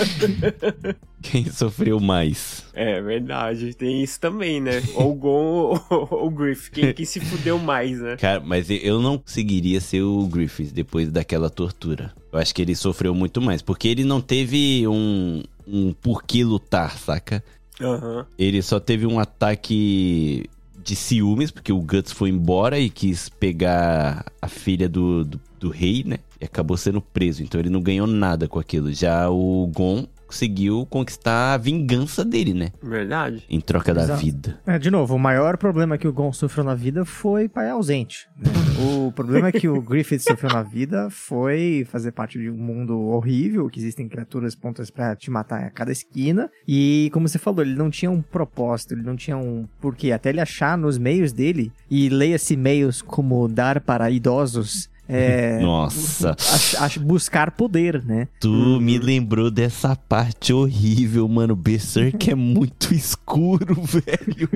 Quem 1.22 1.44
sofreu 1.50 2.00
mais? 2.00 2.64
É 2.72 3.00
verdade, 3.00 3.74
tem 3.74 4.02
isso 4.02 4.18
também, 4.18 4.60
né? 4.60 4.82
Ou 4.94 5.12
o 5.12 5.14
Gon 5.14 5.80
ou, 5.90 6.26
o 6.26 6.30
Griff. 6.30 6.70
Quem, 6.70 6.92
quem 6.94 7.04
se 7.04 7.20
fudeu 7.20 7.58
mais, 7.58 8.00
né? 8.00 8.16
Cara, 8.16 8.40
mas 8.40 8.68
eu 8.70 9.00
não 9.00 9.18
conseguiria 9.18 9.80
ser 9.80 10.02
o 10.02 10.26
Griffith 10.26 10.72
depois 10.72 11.10
daquela 11.10 11.50
tortura. 11.50 12.12
Eu 12.32 12.38
acho 12.38 12.54
que 12.54 12.62
ele 12.62 12.74
sofreu 12.74 13.14
muito 13.14 13.40
mais, 13.40 13.60
porque 13.60 13.88
ele 13.88 14.04
não 14.04 14.20
teve 14.20 14.86
um, 14.88 15.42
um 15.66 15.92
porquê 15.92 16.42
lutar, 16.42 16.96
saca? 16.96 17.44
Aham. 17.80 18.26
Ele 18.38 18.62
só 18.62 18.78
teve 18.78 19.06
um 19.06 19.18
ataque 19.18 20.48
de 20.82 20.96
ciúmes, 20.96 21.50
porque 21.50 21.72
o 21.72 21.80
Guts 21.80 22.12
foi 22.12 22.30
embora 22.30 22.78
e 22.78 22.90
quis 22.90 23.28
pegar 23.28 24.24
a 24.40 24.48
filha 24.48 24.88
do, 24.88 25.24
do, 25.24 25.40
do 25.58 25.68
rei, 25.68 26.02
né? 26.04 26.18
E 26.40 26.44
acabou 26.44 26.76
sendo 26.76 27.00
preso. 27.00 27.42
Então 27.42 27.60
ele 27.60 27.70
não 27.70 27.80
ganhou 27.80 28.06
nada 28.06 28.48
com 28.48 28.58
aquilo. 28.58 28.92
Já 28.92 29.28
o 29.28 29.66
Gon 29.74 30.06
conseguiu 30.30 30.86
conquistar 30.86 31.54
a 31.54 31.56
vingança 31.56 32.24
dele, 32.24 32.54
né? 32.54 32.70
Verdade. 32.80 33.44
Em 33.50 33.60
troca 33.60 33.92
da 33.92 34.02
Exato. 34.02 34.20
vida. 34.20 34.60
É, 34.64 34.78
de 34.78 34.88
novo, 34.90 35.16
o 35.16 35.18
maior 35.18 35.56
problema 35.56 35.98
que 35.98 36.06
o 36.06 36.12
Gon 36.12 36.32
sofreu 36.32 36.62
na 36.64 36.74
vida 36.74 37.04
foi 37.04 37.48
pai 37.48 37.68
ausente. 37.68 38.28
né? 38.38 38.50
O 38.80 39.12
problema 39.12 39.52
que 39.52 39.68
o 39.68 39.82
Griffith 39.82 40.20
sofreu 40.20 40.50
na 40.50 40.62
vida 40.62 41.10
foi 41.10 41.86
fazer 41.90 42.12
parte 42.12 42.38
de 42.38 42.48
um 42.48 42.56
mundo 42.56 42.98
horrível, 42.98 43.68
que 43.68 43.78
existem 43.78 44.08
criaturas 44.08 44.54
prontas 44.54 44.90
pra 44.90 45.14
te 45.14 45.30
matar 45.30 45.64
a 45.64 45.70
cada 45.70 45.92
esquina. 45.92 46.48
E, 46.66 47.10
como 47.12 47.28
você 47.28 47.38
falou, 47.38 47.60
ele 47.60 47.74
não 47.74 47.90
tinha 47.90 48.10
um 48.10 48.22
propósito, 48.22 48.94
ele 48.94 49.02
não 49.02 49.16
tinha 49.16 49.36
um 49.36 49.68
porquê. 49.82 50.12
Até 50.12 50.30
ele 50.30 50.40
achar 50.40 50.78
nos 50.78 50.96
meios 50.96 51.30
dele, 51.30 51.70
e 51.90 52.08
leia-se 52.08 52.56
meios 52.56 53.02
como 53.02 53.46
dar 53.48 53.80
para 53.82 54.10
idosos. 54.10 54.88
É, 55.12 55.58
Nossa. 55.60 56.30
ach- 56.38 56.76
ach- 56.78 56.98
buscar 56.98 57.50
poder, 57.50 58.02
né? 58.04 58.28
Tu 58.40 58.48
me 58.80 58.98
lembrou 58.98 59.50
dessa 59.50 59.96
parte 59.96 60.52
horrível, 60.52 61.26
mano. 61.28 61.56
Berserk 61.56 62.30
é 62.30 62.34
muito 62.34 62.94
escuro, 62.94 63.74
velho. 63.82 64.48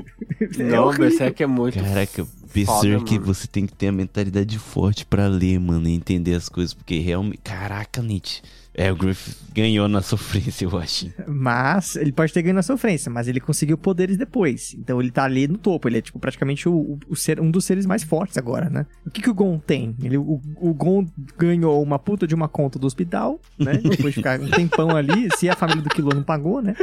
Não, 0.70 0.88
o 0.90 0.92
Berserk 0.96 1.42
é 1.42 1.46
muito 1.46 1.74
Caraca, 1.78 2.24
foda, 2.24 2.30
Berserk 2.54 3.14
mano. 3.14 3.26
você 3.26 3.46
tem 3.48 3.66
que 3.66 3.72
ter 3.74 3.88
a 3.88 3.92
mentalidade 3.92 4.58
forte 4.58 5.04
pra 5.04 5.26
ler, 5.26 5.58
mano, 5.58 5.88
e 5.88 5.92
entender 5.94 6.34
as 6.34 6.48
coisas, 6.48 6.72
porque 6.72 6.98
realmente. 7.00 7.40
Caraca, 7.42 8.00
Nietzsche. 8.02 8.40
É, 8.76 8.90
o 8.90 8.96
Griff 8.96 9.36
ganhou 9.54 9.86
na 9.88 10.02
sofrência, 10.02 10.64
eu 10.64 10.76
acho. 10.76 11.12
Mas 11.28 11.94
ele 11.94 12.10
pode 12.12 12.32
ter 12.32 12.42
ganho 12.42 12.56
na 12.56 12.62
sofrência, 12.62 13.08
mas 13.10 13.28
ele 13.28 13.38
conseguiu 13.40 13.78
poderes 13.78 14.16
depois. 14.16 14.74
Então 14.76 15.00
ele 15.00 15.12
tá 15.12 15.24
ali 15.24 15.46
no 15.46 15.56
topo. 15.56 15.88
Ele 15.88 15.98
é 15.98 16.02
tipo 16.02 16.18
praticamente 16.18 16.68
o, 16.68 16.74
o- 16.74 16.98
o 17.10 17.14
ser, 17.16 17.40
um 17.40 17.50
dos 17.50 17.64
seres 17.64 17.86
mais 17.86 18.02
fortes 18.02 18.36
agora, 18.36 18.68
né? 18.68 18.84
O 19.06 19.10
que, 19.10 19.22
que 19.22 19.30
o 19.30 19.34
Gon 19.34 19.58
tem? 19.58 19.94
Ele, 20.02 20.18
o, 20.18 20.40
o 20.56 20.74
Gon 20.74 21.06
ganhou 21.38 21.80
uma 21.82 21.98
puta 22.00 22.26
de 22.26 22.34
uma 22.34 22.48
conta 22.48 22.78
do 22.78 22.86
hospital, 22.86 23.40
né? 23.58 23.74
Depois 23.74 24.12
de 24.12 24.20
ficar 24.20 24.40
um 24.40 24.48
tempão 24.50 24.96
ali, 24.96 25.28
se 25.36 25.48
a 25.48 25.54
família 25.54 25.82
do 25.82 25.88
Kilo 25.90 26.10
não 26.12 26.22
pagou, 26.24 26.60
né? 26.60 26.74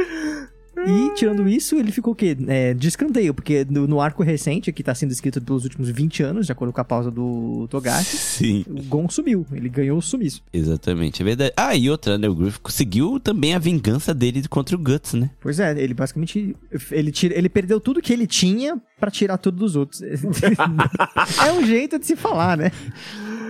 E, 0.76 1.14
tirando 1.14 1.46
isso, 1.48 1.76
ele 1.76 1.92
ficou 1.92 2.12
o 2.12 2.16
quê? 2.16 2.36
É, 2.48 2.74
de 2.74 2.88
escanteio, 2.88 3.34
porque 3.34 3.66
no, 3.68 3.86
no 3.86 4.00
arco 4.00 4.22
recente, 4.22 4.72
que 4.72 4.82
tá 4.82 4.94
sendo 4.94 5.12
escrito 5.12 5.40
pelos 5.40 5.64
últimos 5.64 5.88
20 5.90 6.22
anos, 6.22 6.46
de 6.46 6.52
acordo 6.52 6.72
com 6.72 6.80
a 6.80 6.84
pausa 6.84 7.10
do 7.10 7.66
Togashi, 7.68 8.16
Sim, 8.16 8.64
o 8.68 8.82
Gon 8.84 9.08
sumiu. 9.08 9.46
Ele 9.52 9.68
ganhou 9.68 9.98
o 9.98 10.02
sumiço. 10.02 10.42
exatamente, 10.52 11.22
é 11.22 11.24
verdade. 11.24 11.52
Ah, 11.56 11.76
e 11.76 11.90
outra, 11.90 12.16
né? 12.18 12.28
O 12.28 12.34
Griff 12.34 12.58
conseguiu 12.60 13.20
também 13.20 13.54
a 13.54 13.58
vingança 13.58 14.14
dele 14.14 14.42
contra 14.48 14.74
o 14.74 14.78
Guts, 14.78 15.14
né? 15.14 15.30
Pois 15.40 15.60
é, 15.60 15.78
ele 15.80 15.94
basicamente 15.94 16.56
ele, 16.90 17.12
tira, 17.12 17.36
ele 17.36 17.48
perdeu 17.48 17.78
tudo 17.78 18.00
que 18.00 18.12
ele 18.12 18.26
tinha 18.26 18.80
pra 18.98 19.10
tirar 19.10 19.38
tudo 19.38 19.58
dos 19.58 19.76
outros. 19.76 20.00
é 20.02 21.52
um 21.52 21.66
jeito 21.66 21.98
de 21.98 22.06
se 22.06 22.16
falar, 22.16 22.56
né? 22.56 22.72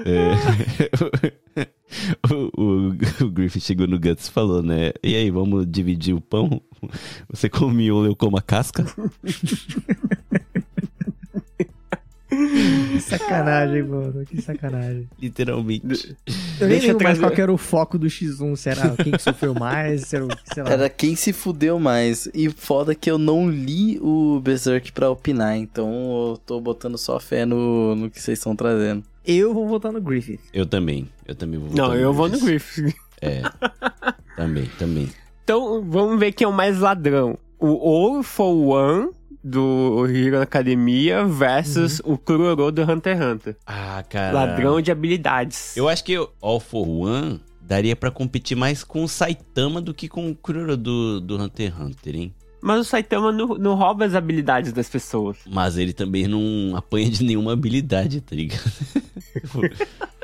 É. 0.04 1.66
o, 2.32 2.60
o, 2.62 3.24
o 3.24 3.30
Griffith 3.30 3.60
chegou 3.62 3.86
no 3.86 3.98
Guts 3.98 4.28
e 4.28 4.30
falou, 4.30 4.62
né? 4.62 4.92
E 5.02 5.14
aí, 5.14 5.30
vamos 5.30 5.66
dividir 5.70 6.14
o 6.14 6.20
pão? 6.20 6.60
Você 7.30 7.48
come 7.48 7.74
miolo, 7.74 8.06
eu 8.06 8.16
como 8.16 8.36
a 8.36 8.42
casca? 8.42 8.84
Que 12.28 13.00
sacanagem, 13.00 13.82
mano. 13.82 14.24
Que 14.24 14.40
sacanagem. 14.40 15.06
Literalmente. 15.20 16.16
Eu 16.58 16.68
nem 16.68 16.80
lembro 16.80 17.04
mais 17.04 17.18
qual 17.18 17.30
que 17.30 17.40
era 17.40 17.52
o 17.52 17.58
foco 17.58 17.98
do 17.98 18.06
X1. 18.06 18.56
Será 18.56 18.96
quem 18.96 19.12
que 19.12 19.18
sofreu 19.22 19.52
mais? 19.54 20.06
Será, 20.06 20.24
o- 20.24 20.28
sei 20.54 20.62
lá. 20.62 20.70
Era 20.70 20.88
quem 20.88 21.14
se 21.14 21.32
fudeu 21.32 21.78
mais. 21.78 22.28
E 22.32 22.48
foda 22.48 22.94
que 22.94 23.10
eu 23.10 23.18
não 23.18 23.50
li 23.50 23.98
o 24.00 24.40
Berserk 24.40 24.92
pra 24.92 25.10
opinar, 25.10 25.56
então 25.58 25.90
eu 26.30 26.38
tô 26.46 26.58
botando 26.60 26.96
só 26.96 27.20
fé 27.20 27.44
no, 27.44 27.94
no 27.94 28.10
que 28.10 28.20
vocês 28.20 28.38
estão 28.38 28.56
trazendo. 28.56 29.04
Eu 29.24 29.54
vou 29.54 29.68
votar 29.68 29.92
no 29.92 30.00
Griffith. 30.00 30.40
Eu 30.52 30.66
também. 30.66 31.08
Eu 31.26 31.34
também 31.34 31.58
vou 31.58 31.68
votar 31.68 31.88
Não, 31.88 31.94
eu 31.94 32.12
vou 32.12 32.28
no 32.28 32.38
Griffith. 32.40 32.82
Griff. 32.82 33.00
É. 33.24 33.40
também, 34.34 34.68
também. 34.80 35.08
Então, 35.44 35.80
vamos 35.88 36.18
ver 36.18 36.32
quem 36.32 36.44
é 36.44 36.48
o 36.48 36.52
mais 36.52 36.80
ladrão. 36.80 37.38
O 37.56 37.68
All 37.68 38.20
for 38.24 38.52
One 38.52 39.10
do 39.44 40.04
Hero 40.08 40.40
Academia 40.40 41.24
versus 41.24 42.00
o 42.04 42.18
Kuroro 42.18 42.72
do 42.72 42.82
Hunter 42.82 43.16
x 43.16 43.24
Hunter. 43.24 43.56
Ah, 43.64 44.02
cara. 44.08 44.32
Ladrão 44.32 44.80
de 44.80 44.90
habilidades. 44.90 45.76
Eu 45.76 45.88
acho 45.88 46.02
que 46.02 46.18
o 46.18 46.28
All 46.40 46.58
for 46.58 46.88
One 46.88 47.40
daria 47.60 47.94
pra 47.94 48.10
competir 48.10 48.56
mais 48.56 48.82
com 48.82 49.04
o 49.04 49.08
Saitama 49.08 49.80
do 49.80 49.94
que 49.94 50.08
com 50.08 50.28
o 50.28 50.34
Kuroro 50.34 50.76
do, 50.76 51.20
do 51.20 51.40
Hunter 51.40 51.72
x 51.72 51.80
Hunter, 51.80 52.16
hein? 52.16 52.34
Mas 52.62 52.80
o 52.80 52.84
Saitama 52.84 53.32
não, 53.32 53.48
não 53.48 53.74
rouba 53.74 54.04
as 54.04 54.14
habilidades 54.14 54.72
das 54.72 54.88
pessoas. 54.88 55.36
Mas 55.46 55.76
ele 55.76 55.92
também 55.92 56.28
não 56.28 56.76
apanha 56.76 57.10
de 57.10 57.24
nenhuma 57.24 57.52
habilidade, 57.52 58.20
tá 58.20 58.36
ligado? 58.36 58.62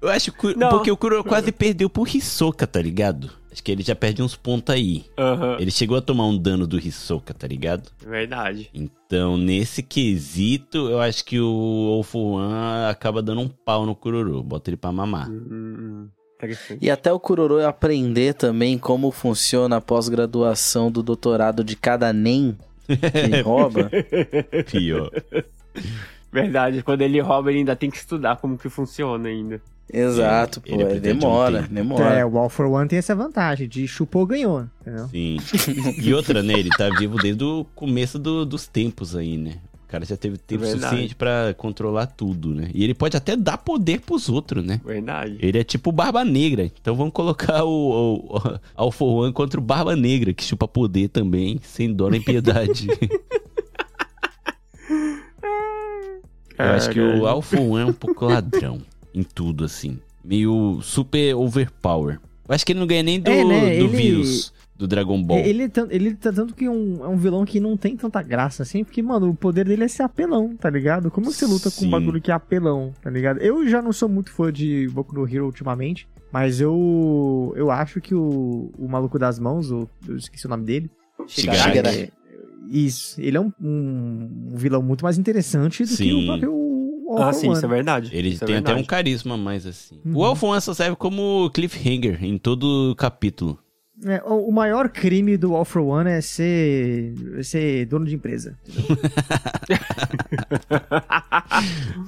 Eu 0.00 0.08
acho 0.08 0.32
que 0.32 0.56
Não. 0.56 0.70
porque 0.70 0.90
o 0.90 0.96
Kuroro 0.96 1.22
quase 1.22 1.52
perdeu 1.52 1.90
pro 1.90 2.06
Hisoka, 2.06 2.66
tá 2.66 2.80
ligado? 2.80 3.30
Acho 3.52 3.62
que 3.62 3.70
ele 3.70 3.82
já 3.82 3.94
perde 3.94 4.22
uns 4.22 4.34
pontos 4.34 4.74
aí. 4.74 5.04
Aham. 5.18 5.56
Ele 5.58 5.70
chegou 5.70 5.96
a 5.96 6.00
tomar 6.00 6.26
um 6.26 6.38
dano 6.38 6.66
do 6.66 6.78
Hisoka, 6.78 7.34
tá 7.34 7.46
ligado? 7.46 7.90
Verdade. 8.04 8.70
Então, 8.72 9.36
nesse 9.36 9.82
quesito, 9.82 10.88
eu 10.88 11.00
acho 11.00 11.24
que 11.24 11.38
o 11.40 12.02
One 12.14 12.88
acaba 12.88 13.20
dando 13.20 13.40
um 13.40 13.48
pau 13.48 13.84
no 13.84 13.94
Kuroro. 13.94 14.42
Bota 14.42 14.70
ele 14.70 14.76
pra 14.76 14.92
mamar. 14.92 15.28
Hum, 15.28 15.34
interessante. 15.48 16.19
E 16.80 16.90
até 16.90 17.12
o 17.12 17.20
Kuroro 17.20 17.64
aprender 17.66 18.34
também 18.34 18.76
como 18.78 19.10
funciona 19.10 19.76
a 19.76 19.80
pós-graduação 19.80 20.90
do 20.90 21.02
doutorado 21.02 21.62
de 21.64 21.76
cada 21.76 22.12
NEM 22.12 22.56
que 22.86 23.40
rouba. 23.42 23.90
Pior. 24.70 25.10
Verdade, 26.32 26.82
quando 26.82 27.02
ele 27.02 27.20
rouba, 27.20 27.50
ele 27.50 27.60
ainda 27.60 27.74
tem 27.76 27.90
que 27.90 27.96
estudar 27.96 28.36
como 28.36 28.56
que 28.56 28.68
funciona 28.68 29.28
ainda. 29.28 29.60
Exato, 29.92 30.62
Ele 30.64 30.84
pô. 30.84 30.90
pretende 30.90 31.00
Demora, 31.18 31.58
um 31.58 31.62
tempo. 31.62 31.74
demora. 31.74 32.14
É, 32.14 32.24
o 32.24 32.38
All 32.38 32.48
for 32.48 32.66
One 32.66 32.88
tem 32.88 33.00
essa 33.00 33.12
vantagem 33.12 33.68
de 33.68 33.88
chupou, 33.88 34.24
ganhou, 34.24 34.64
entendeu? 34.80 35.08
Sim. 35.08 35.36
E 36.00 36.14
outra, 36.14 36.44
né? 36.44 36.52
Ele 36.54 36.68
tá 36.70 36.88
vivo 36.96 37.16
desde 37.16 37.42
o 37.42 37.66
começo 37.74 38.16
do- 38.16 38.46
dos 38.46 38.68
tempos 38.68 39.16
aí, 39.16 39.36
né? 39.36 39.54
O 39.90 39.92
cara 39.92 40.04
já 40.04 40.16
teve 40.16 40.38
tempo 40.38 40.60
Verdade. 40.62 40.82
suficiente 40.84 41.16
pra 41.16 41.52
controlar 41.58 42.06
tudo, 42.06 42.54
né? 42.54 42.70
E 42.72 42.84
ele 42.84 42.94
pode 42.94 43.16
até 43.16 43.34
dar 43.34 43.58
poder 43.58 43.98
pros 44.00 44.28
outros, 44.28 44.64
né? 44.64 44.80
Verdade. 44.84 45.36
Ele 45.40 45.58
é 45.58 45.64
tipo 45.64 45.90
Barba 45.90 46.24
Negra. 46.24 46.70
Então 46.80 46.94
vamos 46.94 47.12
colocar 47.12 47.64
o, 47.64 48.30
o, 48.78 48.86
o 48.86 48.90
for 48.92 49.24
One 49.24 49.32
contra 49.32 49.58
o 49.58 49.62
Barba 49.62 49.96
Negra, 49.96 50.32
que 50.32 50.44
chupa 50.44 50.68
poder 50.68 51.08
também, 51.08 51.58
sem 51.64 51.92
dó 51.92 52.08
nem 52.08 52.22
piedade. 52.22 52.86
Eu 56.56 56.66
acho 56.66 56.90
que 56.90 57.00
o 57.00 57.42
for 57.42 57.58
One 57.60 57.82
é 57.82 57.86
um 57.86 57.92
pouco 57.92 58.26
ladrão 58.26 58.78
em 59.12 59.24
tudo, 59.24 59.64
assim. 59.64 59.98
Meio 60.24 60.78
super 60.82 61.34
overpower. 61.34 62.20
Eu 62.48 62.54
acho 62.54 62.64
que 62.64 62.72
ele 62.72 62.78
não 62.80 62.86
ganha 62.86 63.02
nem 63.02 63.18
do, 63.18 63.28
É, 63.30 63.44
né, 63.44 63.60
do 63.78 63.86
ele- 63.86 63.88
vírus 63.88 64.52
do 64.80 64.88
Dragon 64.88 65.22
Ball. 65.22 65.38
Ele, 65.40 65.68
tan- 65.68 65.86
ele 65.90 66.14
tá 66.14 66.32
tanto 66.32 66.54
que 66.54 66.66
um- 66.68 67.04
é 67.04 67.08
um 67.08 67.16
vilão 67.16 67.44
que 67.44 67.60
não 67.60 67.76
tem 67.76 67.96
tanta 67.96 68.22
graça 68.22 68.62
assim, 68.62 68.82
porque, 68.82 69.02
mano, 69.02 69.28
o 69.28 69.34
poder 69.34 69.66
dele 69.66 69.84
é 69.84 69.88
ser 69.88 70.02
apelão, 70.02 70.56
tá 70.56 70.70
ligado? 70.70 71.10
Como 71.10 71.30
você 71.30 71.44
luta 71.44 71.64
com 71.64 71.70
Sim. 71.82 71.86
um 71.86 71.90
bagulho 71.90 72.20
que 72.20 72.30
é 72.30 72.34
apelão, 72.34 72.92
tá 73.02 73.10
ligado? 73.10 73.38
Eu 73.40 73.68
já 73.68 73.82
não 73.82 73.92
sou 73.92 74.08
muito 74.08 74.32
fã 74.32 74.50
de 74.50 74.88
Boku 74.88 75.14
no 75.14 75.28
Hero 75.28 75.44
ultimamente, 75.44 76.08
mas 76.32 76.60
eu 76.60 77.52
eu 77.56 77.70
acho 77.70 78.00
que 78.00 78.14
o, 78.14 78.72
o 78.78 78.88
maluco 78.88 79.18
das 79.18 79.38
mãos, 79.38 79.70
o, 79.70 79.86
eu 80.08 80.16
esqueci 80.16 80.46
o 80.46 80.48
nome 80.50 80.64
dele. 80.64 80.90
Shigaraki. 81.26 81.62
Shigaraki. 81.68 82.12
Isso, 82.70 83.20
ele 83.20 83.36
é 83.36 83.40
um, 83.40 83.52
um- 83.60 84.48
um 84.52 84.56
vilão 84.56 84.82
muito 84.82 85.02
mais 85.04 85.18
interessante 85.18 85.82
do 85.84 85.88
que 85.90 85.96
Sim. 85.96 86.22
o 86.22 86.26
próprio 86.26 86.70
All 87.10 87.22
Ah, 87.24 87.32
sim, 87.32 87.48
One. 87.48 87.56
isso 87.56 87.66
é 87.66 87.68
verdade. 87.68 88.10
Ele 88.14 88.28
Isso 88.28 88.44
é 88.44 88.46
tem 88.46 88.56
até 88.56 88.70
um 88.70 88.74
verdade. 88.76 88.86
carisma 88.86 89.36
mais 89.36 89.66
assim. 89.66 89.98
Uhum. 90.04 90.16
O 90.16 90.60
só 90.60 90.72
serve 90.72 90.94
como 90.96 91.50
cliffhanger 91.52 92.22
em 92.24 92.38
todo 92.38 92.94
capítulo. 92.96 93.58
É, 94.06 94.22
o, 94.24 94.48
o 94.48 94.52
maior 94.52 94.88
crime 94.88 95.36
do 95.36 95.54
All 95.54 95.64
For 95.64 95.82
One 95.82 96.08
é 96.10 96.20
ser, 96.20 97.12
é 97.38 97.42
ser 97.42 97.84
dono 97.86 98.06
de 98.06 98.14
empresa. 98.14 98.56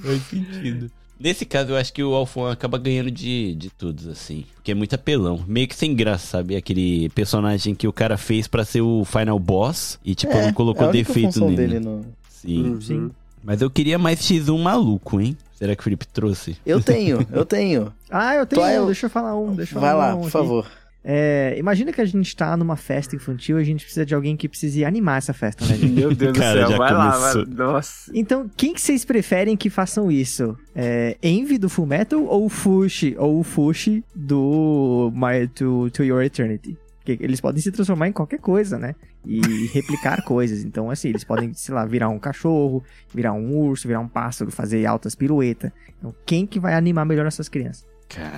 Faz 0.01 0.21
sentido. 0.29 0.91
Nesse 1.19 1.45
caso, 1.45 1.71
eu 1.71 1.77
acho 1.77 1.93
que 1.93 2.03
o 2.03 2.13
Alphon 2.13 2.47
acaba 2.47 2.77
ganhando 2.77 3.09
de, 3.09 3.55
de 3.55 3.69
todos, 3.69 4.07
assim. 4.07 4.43
Porque 4.55 4.71
é 4.71 4.75
muito 4.75 4.93
apelão. 4.95 5.41
Meio 5.47 5.67
que 5.67 5.75
sem 5.75 5.95
graça, 5.95 6.25
sabe? 6.37 6.55
Aquele 6.55 7.07
personagem 7.09 7.73
que 7.73 7.87
o 7.87 7.93
cara 7.93 8.17
fez 8.17 8.47
pra 8.47 8.65
ser 8.65 8.81
o 8.81 9.05
final 9.05 9.39
boss 9.39 9.97
e, 10.03 10.15
tipo, 10.15 10.33
não 10.35 10.51
colocou 10.51 10.89
é 10.89 10.91
defeito 10.91 11.39
nele. 11.45 11.55
dele 11.55 11.79
no... 11.79 12.03
Sim. 12.27 12.63
Uhum. 12.71 12.81
Sim. 12.81 13.11
Mas 13.41 13.61
eu 13.61 13.69
queria 13.69 13.97
mais 13.97 14.19
X1 14.19 14.57
maluco, 14.61 15.21
hein? 15.21 15.37
Será 15.53 15.75
que 15.75 15.81
o 15.81 15.83
Felipe 15.83 16.05
trouxe? 16.07 16.57
Eu 16.65 16.81
tenho, 16.81 17.25
eu 17.31 17.45
tenho. 17.45 17.93
Ah, 18.09 18.35
eu 18.35 18.45
tenho 18.45 18.61
Tô, 18.61 18.67
um, 18.67 18.71
eu- 18.71 18.85
deixa 18.87 19.05
eu 19.05 19.09
falar 19.09 19.37
um, 19.37 19.53
deixa 19.55 19.75
eu 19.77 19.81
Vai 19.81 19.91
falar 19.91 20.07
lá, 20.07 20.15
um 20.15 20.17
por 20.17 20.23
aqui. 20.23 20.31
favor. 20.31 20.67
É, 21.05 21.55
imagina 21.57 21.91
que 21.91 21.99
a 21.99 22.05
gente 22.05 22.33
tá 22.35 22.55
numa 22.55 22.77
festa 22.77 23.15
infantil 23.15 23.59
e 23.59 23.61
a 23.61 23.65
gente 23.65 23.83
precisa 23.83 24.05
de 24.05 24.15
alguém 24.15 24.37
que 24.37 24.47
precise 24.47 24.85
animar 24.85 25.17
essa 25.17 25.33
festa, 25.33 25.65
né, 25.65 25.75
gente? 25.75 25.91
Meu 25.91 26.15
Deus 26.15 26.37
Cara, 26.37 26.63
do 26.63 26.69
céu, 26.69 26.77
vai 26.77 26.93
lá, 26.93 27.11
começou. 27.11 27.45
vai. 27.45 27.55
Nossa. 27.55 28.11
Então, 28.13 28.49
quem 28.55 28.73
que 28.73 28.79
vocês 28.79 29.03
preferem 29.03 29.57
que 29.57 29.69
façam 29.69 30.09
isso? 30.09 30.57
É, 30.73 31.17
Envy 31.21 31.57
do 31.57 31.67
Fullmetal 31.67 32.23
ou 32.23 32.45
o 32.45 32.49
Fushi, 32.49 33.15
ou 33.17 33.39
o 33.39 33.43
Fushi 33.43 34.03
do 34.15 35.11
My 35.13 35.47
to, 35.49 35.89
to 35.89 36.03
Your 36.03 36.23
Eternity? 36.23 36.77
Porque 37.03 37.21
eles 37.21 37.41
podem 37.41 37.61
se 37.61 37.69
transformar 37.69 38.07
em 38.07 38.13
qualquer 38.13 38.39
coisa, 38.39 38.79
né? 38.79 38.95
E 39.25 39.41
replicar 39.73 40.23
coisas. 40.23 40.63
Então, 40.63 40.89
assim, 40.89 41.09
eles 41.09 41.25
podem, 41.25 41.53
sei 41.53 41.75
lá, 41.75 41.85
virar 41.85 42.07
um 42.07 42.17
cachorro, 42.17 42.81
virar 43.13 43.33
um 43.33 43.53
urso, 43.57 43.89
virar 43.89 43.99
um 43.99 44.07
pássaro, 44.07 44.49
fazer 44.51 44.85
altas 44.85 45.15
piruetas. 45.15 45.69
Então, 45.99 46.15
quem 46.25 46.47
que 46.47 46.61
vai 46.61 46.73
animar 46.75 47.05
melhor 47.05 47.25
essas 47.25 47.49
crianças? 47.49 47.85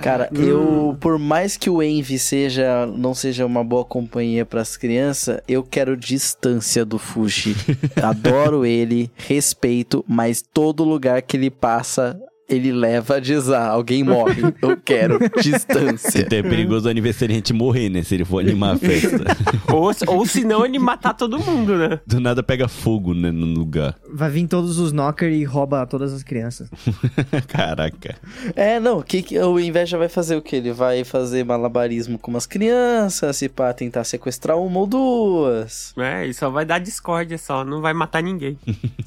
Cara, 0.00 0.30
eu, 0.32 0.96
por 1.00 1.18
mais 1.18 1.56
que 1.56 1.68
o 1.68 1.82
Envy 1.82 2.18
seja, 2.18 2.86
não 2.86 3.14
seja 3.14 3.44
uma 3.44 3.62
boa 3.62 3.84
companhia 3.84 4.44
pras 4.44 4.76
crianças, 4.76 5.40
eu 5.46 5.62
quero 5.62 5.96
distância 5.96 6.84
do 6.84 6.98
Fushi. 6.98 7.54
Adoro 8.02 8.64
ele, 8.64 9.10
respeito, 9.16 10.04
mas 10.08 10.42
todo 10.42 10.84
lugar 10.84 11.20
que 11.22 11.36
ele 11.36 11.50
passa, 11.50 12.18
ele 12.48 12.72
leva 12.72 13.16
a 13.16 13.20
desar. 13.20 13.70
Alguém 13.70 14.04
morre. 14.04 14.42
Eu 14.62 14.76
quero 14.76 15.18
distância. 15.42 16.20
Então 16.20 16.38
é 16.38 16.42
perigoso 16.42 16.86
o 16.86 16.90
aniversariante 16.90 17.52
morrer, 17.52 17.88
né? 17.88 18.02
Se 18.02 18.14
ele 18.14 18.24
for 18.24 18.40
animar 18.40 18.74
a 18.74 18.78
festa. 18.78 19.24
Ou, 19.72 19.90
ou 20.06 20.26
se 20.26 20.44
não, 20.44 20.64
ele 20.64 20.78
matar 20.78 21.12
todo 21.12 21.38
mundo, 21.38 21.76
né? 21.76 22.00
Do 22.06 22.20
nada 22.20 22.42
pega 22.42 22.68
fogo, 22.68 23.12
né? 23.12 23.30
No 23.30 23.46
lugar. 23.46 23.96
Vai 24.12 24.30
vir 24.30 24.46
todos 24.46 24.78
os 24.78 24.92
knocker 24.92 25.30
e 25.30 25.44
rouba 25.44 25.84
todas 25.86 26.12
as 26.12 26.22
crianças. 26.22 26.70
Caraca. 27.48 28.14
É, 28.54 28.78
não, 28.78 29.02
que, 29.02 29.22
que 29.22 29.38
o 29.38 29.58
Inveja 29.58 29.98
vai 29.98 30.08
fazer 30.08 30.36
o 30.36 30.42
que? 30.42 30.56
Ele 30.56 30.72
vai 30.72 31.04
fazer 31.04 31.44
malabarismo 31.44 32.18
com 32.18 32.36
as 32.36 32.46
crianças, 32.46 33.36
se 33.36 33.48
pá, 33.48 33.72
tentar 33.72 34.04
sequestrar 34.04 34.58
uma 34.58 34.80
ou 34.80 34.86
duas. 34.86 35.94
É, 35.96 36.24
ele 36.24 36.34
só 36.34 36.50
vai 36.50 36.64
dar 36.64 36.78
discórdia 36.78 37.38
só, 37.38 37.64
não 37.64 37.80
vai 37.80 37.92
matar 37.92 38.22
ninguém. 38.22 38.58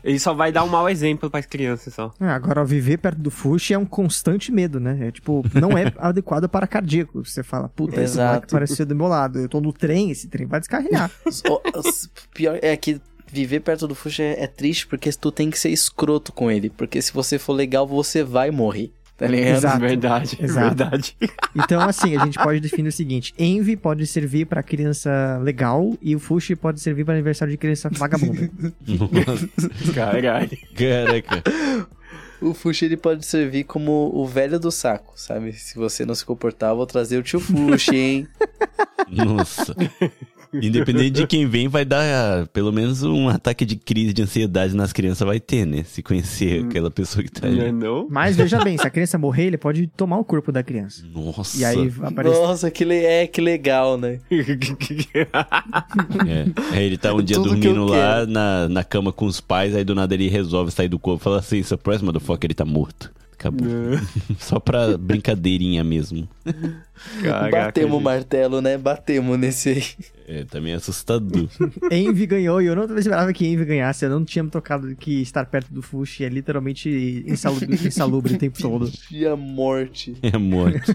ele 0.04 0.20
só 0.20 0.34
vai 0.34 0.52
dar 0.52 0.64
um 0.64 0.70
mau 0.70 0.90
exemplo 0.90 1.30
pras 1.30 1.46
crianças 1.46 1.94
só. 1.94 2.12
Ah, 2.20 2.36
agora, 2.36 2.64
viver 2.66 2.98
perto 2.98 3.20
do 3.20 3.29
Fushi 3.30 3.74
é 3.74 3.78
um 3.78 3.86
constante 3.86 4.52
medo, 4.52 4.80
né? 4.80 5.08
É 5.08 5.12
tipo, 5.12 5.44
não 5.54 5.78
é 5.78 5.92
adequado 5.98 6.48
para 6.48 6.68
cardíaco. 6.68 7.24
Você 7.24 7.44
fala, 7.44 7.70
puta, 7.70 8.02
esse 8.02 8.18
moleque 8.18 8.48
parece 8.50 8.76
ser 8.76 8.86
do 8.86 8.96
meu 8.96 9.08
lado. 9.08 9.40
Eu 9.40 9.50
tô 9.50 9.60
no 9.62 9.74
trem, 9.74 10.12
esse 10.12 10.28
trem 10.28 10.46
vai 10.48 10.60
descarrilhar. 10.60 11.12
Pior 12.34 12.60
é 12.62 12.76
que 12.78 13.02
viver 13.32 13.60
perto 13.60 13.88
do 13.88 13.96
Fushi 13.96 14.24
é, 14.24 14.44
é 14.44 14.48
triste 14.48 14.88
porque 14.88 15.12
tu 15.12 15.32
tem 15.32 15.50
que 15.50 15.60
ser 15.60 15.70
escroto 15.70 16.32
com 16.32 16.50
ele. 16.50 16.70
Porque 16.70 17.02
se 17.02 17.14
você 17.14 17.38
for 17.38 17.54
legal, 17.54 17.88
você 17.88 18.24
vai 18.24 18.52
morrer. 18.52 18.92
Tá 19.20 19.28
ligado? 19.28 19.58
Exato. 19.58 19.80
Verdade, 19.84 20.38
Exato. 20.40 20.76
verdade. 20.78 21.18
Então, 21.54 21.82
assim, 21.82 22.16
a 22.16 22.24
gente 22.24 22.40
pode 22.42 22.62
definir 22.62 22.88
o 22.88 22.92
seguinte: 22.92 23.34
Envy 23.38 23.76
pode 23.76 24.08
servir 24.08 24.46
pra 24.46 24.64
criança 24.64 25.38
legal 25.44 25.94
e 26.02 26.16
o 26.16 26.20
Fushi 26.20 26.56
pode 26.56 26.80
servir 26.80 27.04
para 27.04 27.16
aniversário 27.16 27.52
de 27.52 27.58
criança 27.58 27.90
vagabunda. 27.90 28.50
Caralho. 29.94 30.58
Caraca. 30.74 31.44
O 32.42 32.54
Fushi 32.54 32.86
ele 32.86 32.98
pode 32.98 33.26
servir 33.26 33.66
como 33.66 34.12
o 34.14 34.26
velho 34.26 34.60
do 34.60 34.72
saco, 34.72 35.14
sabe? 35.16 35.54
Se 35.54 35.76
você 35.76 36.06
não 36.06 36.16
se 36.16 36.26
comportar, 36.26 36.72
eu 36.72 36.78
vou 36.78 36.86
trazer 36.86 37.18
o 37.18 37.24
tio 37.24 37.40
Fushi, 37.40 37.96
hein? 37.96 38.28
Nossa. 39.08 39.76
Independente 40.54 41.12
de 41.12 41.28
quem 41.28 41.45
vem, 41.47 41.68
vai 41.68 41.86
dar 41.86 42.47
pelo 42.47 42.72
menos 42.72 43.04
um 43.04 43.30
ataque 43.30 43.66
de 43.66 43.76
crise 43.76 44.14
de 44.14 44.22
ansiedade 44.24 44.76
nas 44.76 44.91
crianças, 44.91 45.26
vai 45.26 45.39
ter, 45.39 45.66
né? 45.66 45.84
Se 45.84 46.02
conhecer 46.02 46.66
aquela 46.66 46.89
pessoa 46.89 47.24
que 47.24 47.32
tá 47.32 47.47
Não 47.47 47.62
é 47.62 47.70
ali. 47.70 47.72
não? 47.72 48.08
Mas 48.10 48.36
veja 48.36 48.64
bem, 48.64 48.78
se 48.78 48.86
a 48.86 48.89
criança 48.89 49.18
morrer, 49.18 49.45
ele 49.45 49.58
pode 49.58 49.88
tomar 49.88 50.18
o 50.18 50.24
corpo 50.26 50.52
da 50.52 50.64
criança. 50.64 51.06
Nossa. 51.14 51.60
E 51.60 51.66
aí 51.66 51.93
aparece. 52.02 52.39
Nossa, 52.39 52.72
que, 52.72 52.84
le 52.84 52.95
é, 52.95 53.28
que 53.28 53.41
legal, 53.41 53.97
né? 53.97 54.20
É. 56.28 56.76
Aí 56.76 56.84
ele 56.84 56.97
tá 56.97 57.14
um 57.14 57.22
dia 57.24 57.36
Tudo 57.38 57.50
dormindo 57.50 57.86
lá 57.86 58.26
na, 58.26 58.70
na 58.70 58.84
cama 58.84 59.12
com 59.12 59.26
os 59.26 59.39
pais, 59.39 59.76
aí 59.76 59.84
do 59.84 59.93
nada 59.95 60.14
ele 60.14 60.30
resolve 60.30 60.72
sair 60.72 60.88
do 60.88 61.00
corpo 61.00 61.22
e 61.22 61.24
fala 61.24 61.39
assim: 61.39 61.62
surprise, 61.64 62.04
motherfucker, 62.04 62.47
ele 62.47 62.54
tá 62.54 62.66
morto. 62.66 63.12
Acabou. 63.40 63.70
Só 64.38 64.60
pra 64.60 64.98
brincadeirinha 64.98 65.82
mesmo. 65.82 66.28
Caraca, 67.24 67.50
Batemos 67.50 67.92
o 67.92 67.96
gente. 67.96 68.04
martelo, 68.04 68.62
né? 68.62 68.78
Batemos 68.78 69.40
nesse 69.40 69.70
aí. 69.70 69.84
É, 70.28 70.44
também 70.44 70.74
é 70.74 70.76
assustador. 70.76 71.48
Envy 71.90 72.26
ganhou 72.26 72.62
e 72.62 72.66
eu 72.66 72.76
não 72.76 72.98
esperava 72.98 73.32
que 73.32 73.48
Envy 73.48 73.64
ganhasse. 73.64 74.04
Eu 74.04 74.10
não 74.10 74.26
tinha 74.26 74.44
me 74.44 74.50
tocado 74.50 74.94
que 74.98 75.22
estar 75.22 75.46
perto 75.46 75.74
do 75.74 75.82
Fushi 75.82 76.26
é 76.26 76.30
literalmente 76.30 77.24
insalubre, 77.26 77.76
insalubre 77.88 78.34
o 78.34 78.38
tempo 78.38 78.62
todo. 78.62 78.92
E 79.10 79.26
a 79.26 79.38
morte. 79.38 80.18
É 80.22 80.38
morte. 80.38 80.92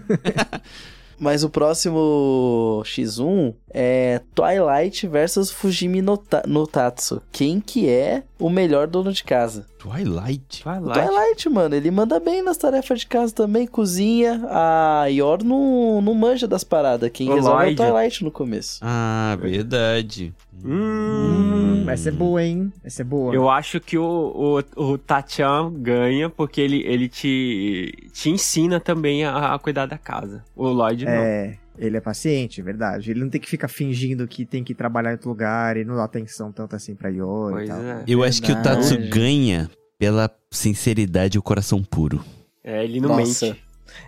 Mas 1.24 1.42
o 1.42 1.48
próximo 1.48 2.82
X1 2.84 3.54
é 3.72 4.20
Twilight 4.34 5.06
versus 5.08 5.50
Fujimi 5.50 6.02
no, 6.02 6.18
Ta- 6.18 6.42
no 6.46 6.66
Tatsu. 6.66 7.22
Quem 7.32 7.60
que 7.60 7.88
é 7.88 8.24
o 8.38 8.50
melhor 8.50 8.86
dono 8.86 9.10
de 9.10 9.24
casa? 9.24 9.64
Twilight? 9.78 10.60
O 10.60 10.64
Twilight. 10.64 11.08
Twilight, 11.08 11.48
mano, 11.48 11.74
ele 11.74 11.90
manda 11.90 12.20
bem 12.20 12.42
nas 12.42 12.58
tarefas 12.58 13.00
de 13.00 13.06
casa 13.06 13.32
também, 13.34 13.66
cozinha. 13.66 14.42
A 14.50 15.06
Yor 15.06 15.42
não, 15.42 16.02
não 16.02 16.12
manja 16.14 16.46
das 16.46 16.62
paradas. 16.62 17.10
Quem 17.10 17.30
O 17.30 17.34
resolve 17.36 17.70
é 17.70 17.72
o. 17.72 17.76
Twilight 17.76 18.22
no 18.22 18.30
começo. 18.30 18.78
Ah, 18.82 19.34
verdade. 19.40 20.34
Hum. 20.64 21.82
Hum, 21.84 21.90
essa 21.90 22.08
é 22.08 22.12
boa, 22.12 22.42
hein? 22.42 22.72
Essa 22.82 23.02
é 23.02 23.04
boa. 23.04 23.34
Eu 23.34 23.48
acho 23.50 23.80
que 23.80 23.98
o, 23.98 24.62
o, 24.76 24.82
o 24.92 24.98
Tachan 24.98 25.72
ganha 25.76 26.30
porque 26.30 26.60
ele, 26.60 26.82
ele 26.86 27.08
te, 27.08 27.92
te 28.12 28.30
ensina 28.30 28.80
também 28.80 29.24
a, 29.24 29.54
a 29.54 29.58
cuidar 29.58 29.86
da 29.86 29.98
casa. 29.98 30.42
O 30.56 30.66
Lloyd 30.68 31.04
não. 31.04 31.12
É, 31.12 31.58
ele 31.78 31.96
é 31.96 32.00
paciente, 32.00 32.60
é 32.60 32.64
verdade. 32.64 33.10
Ele 33.10 33.20
não 33.20 33.28
tem 33.28 33.40
que 33.40 33.48
ficar 33.48 33.68
fingindo 33.68 34.26
que 34.26 34.46
tem 34.46 34.64
que 34.64 34.74
trabalhar 34.74 35.10
em 35.10 35.14
outro 35.14 35.28
lugar 35.28 35.76
e 35.76 35.84
não 35.84 35.96
dá 35.96 36.04
atenção 36.04 36.50
tanto 36.50 36.74
assim 36.74 36.94
pra 36.94 37.10
Yor 37.10 37.50
e 37.50 37.52
Pois 37.54 37.68
tal. 37.68 37.82
é. 37.82 38.04
Eu 38.06 38.22
acho 38.24 38.40
que 38.42 38.52
o 38.52 38.62
Tatsu 38.62 38.94
Verdade. 38.94 39.10
ganha 39.10 39.70
pela 39.98 40.30
sinceridade 40.50 41.36
e 41.36 41.38
o 41.38 41.42
coração 41.42 41.82
puro. 41.82 42.24
É, 42.62 42.82
ele 42.82 42.98
não 43.00 43.10
Nossa, 43.10 43.46
mente. 43.48 43.62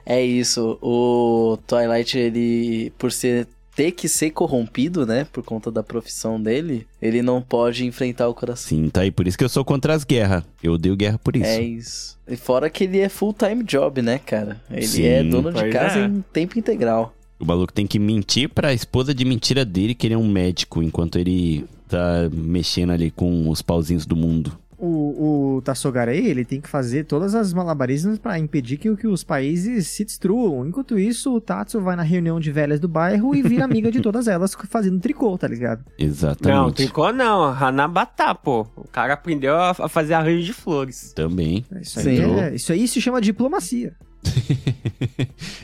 é 0.07 0.23
isso. 0.25 0.79
O 0.81 1.59
Twilight, 1.67 2.17
ele, 2.19 2.91
por 2.97 3.13
ser 3.13 3.47
ter 3.77 3.93
que 3.93 4.09
ser 4.09 4.31
corrompido, 4.31 5.05
né, 5.05 5.27
por 5.31 5.45
conta 5.45 5.71
da 5.71 5.83
profissão 5.83 6.41
dele, 6.41 6.87
ele 7.01 7.21
não 7.21 7.43
pode 7.43 7.85
enfrentar 7.85 8.27
o 8.27 8.35
coração. 8.35 8.67
Sim, 8.71 8.89
tá 8.89 9.03
aí. 9.03 9.11
Por 9.11 9.29
isso 9.29 9.37
que 9.37 9.45
eu 9.45 9.49
sou 9.51 9.65
contra 9.65 9.93
as 9.93 10.03
guerras. 10.03 10.43
Eu 10.63 10.73
odeio 10.73 10.97
guerra 10.97 11.19
por 11.19 11.37
isso. 11.37 11.45
É 11.45 11.61
isso. 11.61 12.19
E 12.27 12.37
fora 12.37 12.71
que 12.71 12.85
ele 12.85 12.99
é 12.99 13.09
full-time 13.11 13.63
job, 13.63 14.01
né, 14.01 14.19
cara? 14.19 14.61
Ele 14.71 14.87
Sim, 14.87 15.05
é 15.05 15.23
dono 15.23 15.53
de 15.53 15.69
casa 15.69 16.01
é. 16.01 16.05
em 16.07 16.25
tempo 16.33 16.59
integral. 16.59 17.15
O 17.39 17.45
maluco 17.45 17.73
tem 17.73 17.87
que 17.87 17.99
mentir 17.99 18.49
pra 18.49 18.73
esposa 18.73 19.15
de 19.15 19.25
mentira 19.27 19.63
dele 19.63 19.95
que 19.95 20.07
ele 20.07 20.15
é 20.15 20.19
um 20.19 20.27
médico, 20.27 20.83
enquanto 20.83 21.19
ele 21.19 21.67
tá 21.87 22.31
mexendo 22.33 22.91
ali 22.91 23.11
com 23.11 23.49
os 23.51 23.61
pauzinhos 23.61 24.07
do 24.07 24.17
mundo. 24.17 24.59
O, 24.79 25.57
o 25.57 25.63
Tassogarei, 25.63 26.27
ele 26.27 26.45
tem 26.45 26.61
que 26.61 26.69
fazer 26.69 27.05
todas 27.05 27.35
as 27.35 27.51
malabarismos 27.53 28.19
pra 28.19 28.39
impedir 28.39 28.77
que, 28.77 28.95
que 28.95 29.07
os 29.07 29.25
países 29.25 29.87
se 29.89 30.05
destruam. 30.05 30.67
Enquanto 30.67 30.99
isso, 30.99 31.35
o 31.35 31.41
Tatsu 31.41 31.81
vai 31.81 31.97
na 31.97 32.03
reunião 32.03 32.39
de 32.39 32.53
velhas 32.53 32.79
do 32.79 32.87
bairro 32.87 33.35
e 33.35 33.43
vira 33.43 33.65
amiga 33.65 33.91
de 33.91 34.01
todas 34.03 34.29
elas 34.29 34.55
fazendo 34.69 35.01
tricô, 35.01 35.39
tá 35.39 35.49
ligado? 35.49 35.83
Não, 35.99 36.07
Exatamente. 36.07 36.75
tricô 36.75 37.11
não. 37.11 37.45
Hanabata, 37.45 38.35
pô. 38.35 38.67
O 38.77 38.87
cara 38.87 39.15
aprendeu 39.15 39.57
a, 39.57 39.71
a 39.71 39.89
fazer 39.89 40.13
arranjo 40.13 40.45
de 40.45 40.53
flores. 40.53 41.13
Também. 41.15 41.65
Isso 41.81 41.99
aí, 41.99 42.05
Sim. 42.19 42.35
é- 42.41 42.55
isso 42.55 42.73
aí 42.73 42.87
se 42.87 43.01
chama 43.01 43.21
diplomacia. 43.21 43.95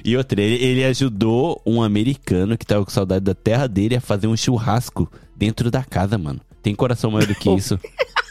E 0.05 0.17
outra, 0.17 0.41
ele, 0.41 0.63
ele 0.65 0.85
ajudou 0.85 1.61
um 1.65 1.83
americano 1.83 2.57
que 2.59 2.67
tava 2.67 2.85
com 2.85 2.91
saudade 2.91 3.25
da 3.25 3.35
terra 3.35 3.67
dele 3.69 3.95
a 3.97 4.01
fazer 4.01 4.27
um 4.27 4.37
churrasco 4.37 5.11
dentro 5.37 5.71
da 5.71 5.85
casa, 5.85 6.19
mano. 6.19 6.41
Tem 6.61 6.75
coração 6.75 7.11
maior 7.11 7.27
do 7.27 7.35
que 7.35 7.49
isso. 7.55 7.79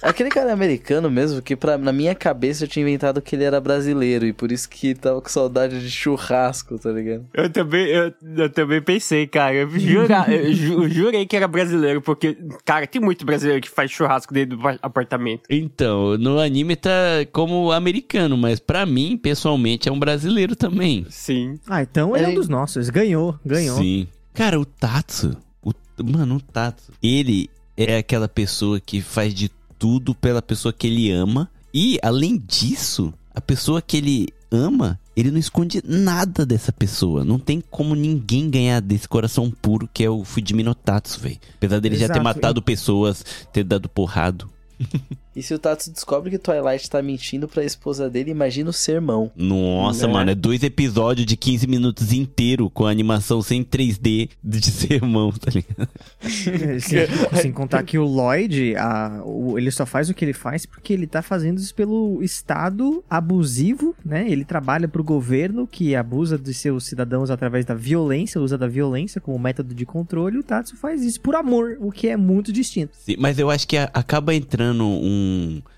Aquele 0.01 0.29
cara 0.29 0.49
é 0.49 0.53
americano 0.53 1.09
mesmo, 1.11 1.41
que 1.41 1.55
pra, 1.55 1.77
na 1.77 1.91
minha 1.91 2.15
cabeça 2.15 2.63
eu 2.63 2.67
tinha 2.67 2.81
inventado 2.83 3.21
que 3.21 3.35
ele 3.35 3.43
era 3.43 3.59
brasileiro 3.61 4.25
e 4.25 4.33
por 4.33 4.51
isso 4.51 4.67
que 4.69 4.95
tava 4.95 5.21
com 5.21 5.29
saudade 5.29 5.79
de 5.79 5.89
churrasco, 5.91 6.77
tá 6.79 6.91
ligado? 6.91 7.25
Eu 7.33 7.49
também, 7.49 7.85
eu, 7.87 8.13
eu 8.37 8.49
também 8.49 8.81
pensei, 8.81 9.27
cara. 9.27 9.53
Eu, 9.55 9.69
jura, 9.79 10.25
eu 10.33 10.53
ju- 10.53 10.89
jurei 10.89 11.25
que 11.25 11.35
era 11.35 11.47
brasileiro, 11.47 12.01
porque, 12.01 12.37
cara, 12.65 12.87
tem 12.87 13.01
muito 13.01 13.25
brasileiro 13.25 13.61
que 13.61 13.69
faz 13.69 13.91
churrasco 13.91 14.33
dentro 14.33 14.57
do 14.57 14.67
apartamento. 14.81 15.43
Então, 15.49 16.17
no 16.17 16.39
anime 16.39 16.75
tá 16.75 16.89
como 17.31 17.71
americano, 17.71 18.35
mas 18.37 18.59
pra 18.59 18.85
mim, 18.85 19.17
pessoalmente, 19.17 19.87
é 19.87 19.91
um 19.91 19.99
brasileiro 19.99 20.55
também. 20.55 21.05
Sim. 21.09 21.59
Ah, 21.67 21.81
então 21.81 22.15
ele 22.15 22.25
é 22.25 22.27
um 22.27 22.31
Ele- 22.31 22.39
dos 22.39 22.49
nossos. 22.49 22.89
Ganhou, 22.89 23.37
ganhou. 23.45 23.77
Sim. 23.77 24.07
Cara, 24.33 24.59
o 24.59 24.65
Tatsu, 24.65 25.37
o, 25.63 25.71
mano, 26.03 26.35
o 26.37 26.41
Tatsu, 26.41 26.91
ele 27.03 27.49
é 27.77 27.97
aquela 27.97 28.27
pessoa 28.27 28.79
que 28.79 29.01
faz 29.01 29.33
de 29.33 29.49
tudo 29.81 30.13
pela 30.13 30.43
pessoa 30.43 30.71
que 30.71 30.85
ele 30.85 31.11
ama. 31.11 31.49
E, 31.73 31.97
além 32.03 32.37
disso, 32.37 33.11
a 33.33 33.41
pessoa 33.41 33.81
que 33.81 33.97
ele 33.97 34.27
ama, 34.51 34.99
ele 35.15 35.31
não 35.31 35.39
esconde 35.39 35.81
nada 35.83 36.45
dessa 36.45 36.71
pessoa. 36.71 37.25
Não 37.25 37.39
tem 37.39 37.59
como 37.59 37.95
ninguém 37.95 38.47
ganhar 38.47 38.79
desse 38.79 39.09
coração 39.09 39.49
puro 39.49 39.89
que 39.91 40.03
é 40.03 40.09
o 40.09 40.23
Fujimi 40.23 40.61
no 40.61 40.75
Tatsu, 40.75 41.19
velho. 41.19 41.39
Apesar 41.55 41.79
dele 41.79 41.95
já 41.95 42.05
ter 42.05 42.13
Exato. 42.13 42.23
matado 42.23 42.61
pessoas, 42.61 43.25
ter 43.51 43.63
dado 43.63 43.89
porrado. 43.89 44.47
E 45.35 45.41
se 45.41 45.53
o 45.53 45.59
Tatsu 45.59 45.91
descobre 45.91 46.29
que 46.29 46.37
Twilight 46.37 46.89
tá 46.89 47.01
mentindo 47.01 47.47
pra 47.47 47.63
esposa 47.63 48.09
dele, 48.09 48.31
imagina 48.31 48.69
o 48.69 48.73
sermão. 48.73 49.31
Nossa, 49.35 50.05
Né? 50.07 50.13
mano, 50.13 50.31
é 50.31 50.35
dois 50.35 50.61
episódios 50.63 51.25
de 51.25 51.37
15 51.37 51.67
minutos 51.67 52.11
inteiro 52.11 52.69
com 52.69 52.85
animação 52.85 53.41
sem 53.41 53.63
3D 53.63 54.29
de 54.43 54.61
sermão, 54.69 55.31
tá 55.31 55.49
ligado? 55.51 55.87
Sem, 56.81 57.07
sem 57.41 57.51
contar 57.51 57.83
que 57.83 57.97
o 57.97 58.03
Lloyd, 58.05 58.75
a- 58.75 59.21
o- 59.25 59.57
ele 59.57 59.71
só 59.71 59.85
faz 59.85 60.09
o 60.09 60.13
que 60.13 60.23
ele 60.25 60.33
faz 60.33 60.65
porque 60.65 60.93
ele 60.93 61.07
tá 61.07 61.21
fazendo 61.21 61.57
isso 61.59 61.73
pelo 61.73 62.21
Estado 62.21 63.03
abusivo, 63.09 63.95
né? 64.05 64.25
Ele 64.29 64.43
trabalha 64.45 64.87
pro 64.87 65.03
governo 65.03 65.65
que 65.67 65.95
abusa 65.95 66.37
dos 66.37 66.57
seus 66.57 66.85
cidadãos 66.85 67.29
através 67.29 67.65
da 67.65 67.73
violência, 67.73 68.39
usa 68.41 68.57
da 68.57 68.67
violência 68.67 69.19
como 69.21 69.37
método 69.39 69.73
de 69.73 69.85
controle. 69.85 70.37
O 70.37 70.43
Tatsu 70.43 70.75
faz 70.75 71.03
isso 71.03 71.19
por 71.21 71.35
amor, 71.35 71.77
o 71.79 71.91
que 71.91 72.07
é 72.07 72.17
muito 72.17 72.51
distinto. 72.51 72.91
Sim, 72.97 73.15
mas 73.17 73.39
eu 73.39 73.49
acho 73.49 73.67
que 73.67 73.77
a- 73.77 73.89
acaba 73.93 74.33
entrando 74.35 74.83
um, 74.85 75.20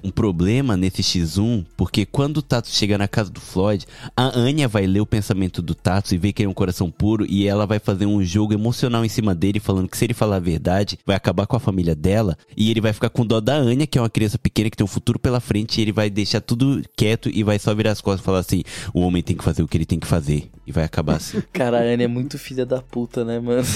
um 0.04 0.12
problema 0.12 0.76
nesse 0.76 1.02
X1, 1.02 1.66
porque 1.78 2.06
quando 2.06 2.38
o 2.38 2.42
Tatsu 2.42 2.76
chega 2.76 2.98
na 2.98 3.08
casa 3.08 3.30
do 3.30 3.40
Floyd, 3.40 3.86
a 4.16 4.38
Anya 4.38 4.68
vai 4.68 4.86
ler 4.86 5.02
o 5.02 5.06
pensamento 5.06 5.62
do 5.62 5.74
Tatsu 5.74 6.16
e 6.16 6.18
ver 6.18 6.34
que 6.34 6.42
ele 6.42 6.48
é 6.48 6.50
um 6.50 6.54
coração 6.54 6.92
puro 6.92 7.26
e 7.28 7.48
ela 7.48 7.66
vai 7.66 7.80
fazer 7.80 8.06
um 8.06 8.24
jogo 8.24 8.54
emocional 8.54 9.06
em 9.06 9.10
cima 9.10 9.34
dele, 9.34 9.60
falando 9.60 9.88
que 9.88 9.98
se 9.98 10.06
ele 10.06 10.14
falar 10.14 10.38
a 10.38 10.40
verdade, 10.40 11.00
vai 11.06 11.16
acabar 11.16 11.46
com 11.48 11.56
a 11.56 11.60
família 11.60 11.96
dela 11.96 12.38
e 12.56 12.70
ele 12.70 12.82
vai 12.82 12.94
ficar 12.94 13.10
com 13.10 13.26
dó 13.26 13.40
da 13.40 13.56
Anya, 13.56 13.88
que 13.88 13.98
é 13.98 14.02
uma 14.02 14.10
criança 14.10 14.38
pequena 14.38 14.70
que 14.70 14.78
tem 14.78 14.86
um 14.86 14.88
futuro 14.88 15.20
pela 15.20 15.40
frente, 15.40 15.80
e 15.80 15.82
ele 15.82 15.92
vai 15.92 16.10
deixar 16.10 16.42
tudo 16.42 16.82
quieto 16.96 17.30
e 17.32 17.44
vai 17.44 17.58
só 17.60 17.74
virar 17.74 17.92
as 17.92 18.02
costas 18.02 18.22
e 18.22 18.26
falar 18.26 18.40
assim: 18.40 18.64
o 18.94 19.02
homem 19.02 19.24
tem 19.24 19.36
que 19.36 19.44
fazer 19.44 19.64
o 19.64 19.68
que 19.68 19.78
ele 19.78 19.86
tem 19.86 20.00
que 20.00 20.08
fazer. 20.08 20.50
E 20.66 20.72
vai 20.72 20.86
acabar 20.86 21.18
assim. 21.18 21.44
Cara, 21.52 21.80
a 21.80 21.82
Anne 21.82 22.04
é 22.04 22.08
muito 22.08 22.40
filha 22.40 22.66
da 22.66 22.82
puta, 22.82 23.26
né, 23.26 23.38
mano? 23.40 23.64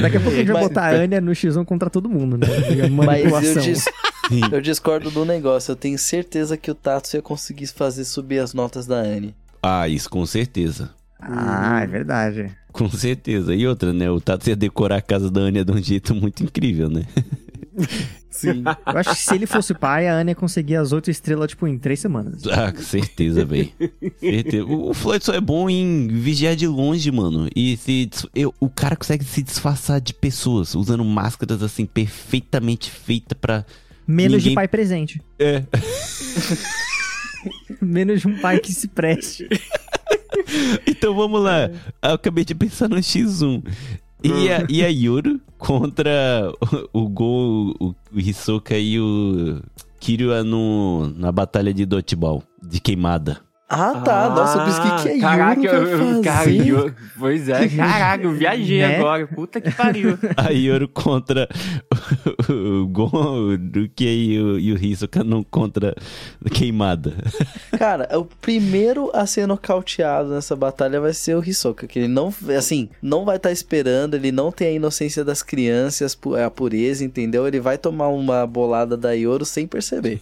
Daqui 0.00 0.16
a 0.16 0.20
pouco 0.20 0.34
a 0.34 0.38
gente 0.38 0.52
vai 0.52 0.62
botar 0.62 0.86
a 0.86 0.90
Anya 0.90 1.20
no 1.20 1.32
X1 1.32 1.55
contra 1.64 1.88
todo 1.90 2.08
mundo, 2.08 2.36
né? 2.36 2.46
Mas 2.48 2.78
eu, 2.78 2.90
Manipulação. 2.90 3.62
dis- 3.62 3.84
eu 4.52 4.60
discordo 4.60 5.10
do 5.10 5.24
negócio. 5.24 5.72
Eu 5.72 5.76
tenho 5.76 5.98
certeza 5.98 6.56
que 6.56 6.70
o 6.70 6.74
Tatsu 6.74 7.16
ia 7.16 7.22
conseguir 7.22 7.66
fazer 7.68 8.04
subir 8.04 8.38
as 8.40 8.52
notas 8.54 8.86
da 8.86 8.96
Anne. 8.96 9.34
Ah, 9.62 9.88
isso 9.88 10.08
com 10.10 10.24
certeza. 10.26 10.90
Ah, 11.20 11.80
é 11.82 11.86
verdade. 11.86 12.50
Com 12.72 12.88
certeza. 12.90 13.54
E 13.54 13.66
outra, 13.66 13.92
né? 13.92 14.10
O 14.10 14.20
Tatsu 14.20 14.50
ia 14.50 14.56
decorar 14.56 14.96
a 14.96 15.02
casa 15.02 15.30
da 15.30 15.40
Anya 15.40 15.64
de 15.64 15.72
um 15.72 15.82
jeito 15.82 16.14
muito 16.14 16.42
incrível, 16.44 16.88
né? 16.90 17.04
Sim. 18.36 18.62
Eu 18.86 18.98
acho 18.98 19.10
que 19.10 19.16
se 19.22 19.34
ele 19.34 19.46
fosse 19.46 19.72
pai, 19.74 20.06
a 20.08 20.14
Anya 20.14 20.34
conseguia 20.34 20.80
as 20.80 20.92
oito 20.92 21.10
estrelas, 21.10 21.48
tipo, 21.48 21.66
em 21.66 21.78
três 21.78 22.00
semanas. 22.00 22.42
Ah, 22.46 22.70
com 22.70 22.82
certeza, 22.82 23.44
velho. 23.44 23.70
Certeza. 24.20 24.64
O 24.64 24.90
o 24.90 24.94
Floyd 24.94 25.24
só 25.24 25.32
é 25.32 25.40
bom 25.40 25.68
em 25.70 26.06
vigiar 26.08 26.54
de 26.54 26.66
longe, 26.66 27.10
mano. 27.10 27.48
E 27.56 27.76
se 27.76 28.10
eu, 28.34 28.54
o 28.60 28.68
cara 28.68 28.94
consegue 28.96 29.24
se 29.24 29.42
disfarçar 29.42 30.00
de 30.00 30.12
pessoas, 30.14 30.74
usando 30.74 31.04
máscaras 31.04 31.62
assim 31.62 31.86
perfeitamente 31.86 32.90
feitas 32.90 33.36
pra. 33.40 33.64
Menos 34.06 34.34
de 34.42 34.50
Ninguém- 34.50 34.54
pai 34.54 34.68
presente. 34.68 35.20
É. 35.38 35.62
Menos 37.80 38.20
de 38.20 38.28
um 38.28 38.38
pai 38.38 38.58
que 38.58 38.72
se 38.72 38.88
preste. 38.88 39.48
Então 40.86 41.14
vamos 41.14 41.42
lá. 41.42 41.70
Eu 42.02 42.12
acabei 42.14 42.44
de 42.44 42.54
pensar 42.54 42.88
no 42.88 42.96
X1. 42.96 43.64
E 44.26 44.50
a, 44.50 44.66
e 44.68 44.84
a 44.84 44.88
Yoro 44.88 45.40
contra 45.58 46.52
o, 46.92 47.04
o 47.04 47.08
Go, 47.08 47.74
o, 47.80 47.94
o 48.12 48.18
Hisoka 48.18 48.76
e 48.76 48.98
o 49.00 49.60
Kiryu 50.00 50.44
no, 50.44 51.08
na 51.16 51.32
batalha 51.32 51.72
de 51.72 51.86
Dodgeball, 51.86 52.42
de 52.62 52.80
queimada. 52.80 53.45
Ah, 53.68 54.00
tá. 54.04 54.28
Nossa, 54.30 54.58
eu 54.58 54.64
pensei 54.64 55.02
que 55.12 55.18
é 55.18 55.20
Caraca, 55.20 55.60
eu- 55.60 56.22
cara, 56.22 56.44
fazer. 56.44 56.94
Pois 57.18 57.48
é, 57.48 57.66
caraca, 57.76 58.22
eu 58.24 58.30
viajei 58.32 58.78
Né? 58.78 58.96
agora. 58.98 59.26
Puta 59.26 59.60
que 59.60 59.70
pariu. 59.72 60.16
A 60.36 60.50
Yoro 60.50 60.86
contra 60.88 61.48
o 62.48 62.86
Gon, 62.86 63.10
o 63.52 63.58
Duke 63.58 64.04
e 64.06 64.40
o, 64.40 64.58
e 64.58 64.72
o 64.72 64.78
Hisoka 64.84 65.24
não 65.24 65.42
contra 65.42 65.94
queimada. 66.52 67.12
Cara, 67.76 68.08
o 68.18 68.24
primeiro 68.24 69.10
a 69.12 69.26
ser 69.26 69.46
nocauteado 69.48 70.28
nessa 70.30 70.54
batalha 70.54 71.00
vai 71.00 71.12
ser 71.12 71.36
o 71.36 71.42
Hisoka, 71.44 71.88
que 71.88 71.98
ele 71.98 72.08
não, 72.08 72.32
assim, 72.56 72.88
não 73.02 73.24
vai 73.24 73.36
estar 73.36 73.50
esperando, 73.50 74.14
ele 74.14 74.30
não 74.30 74.52
tem 74.52 74.68
a 74.68 74.72
inocência 74.72 75.24
das 75.24 75.42
crianças, 75.42 76.16
a 76.44 76.50
pureza, 76.50 77.04
entendeu? 77.04 77.46
Ele 77.48 77.58
vai 77.60 77.76
tomar 77.78 78.08
uma 78.08 78.46
bolada 78.46 78.96
da 78.96 79.10
Yoro 79.12 79.44
sem 79.44 79.66
perceber. 79.66 80.20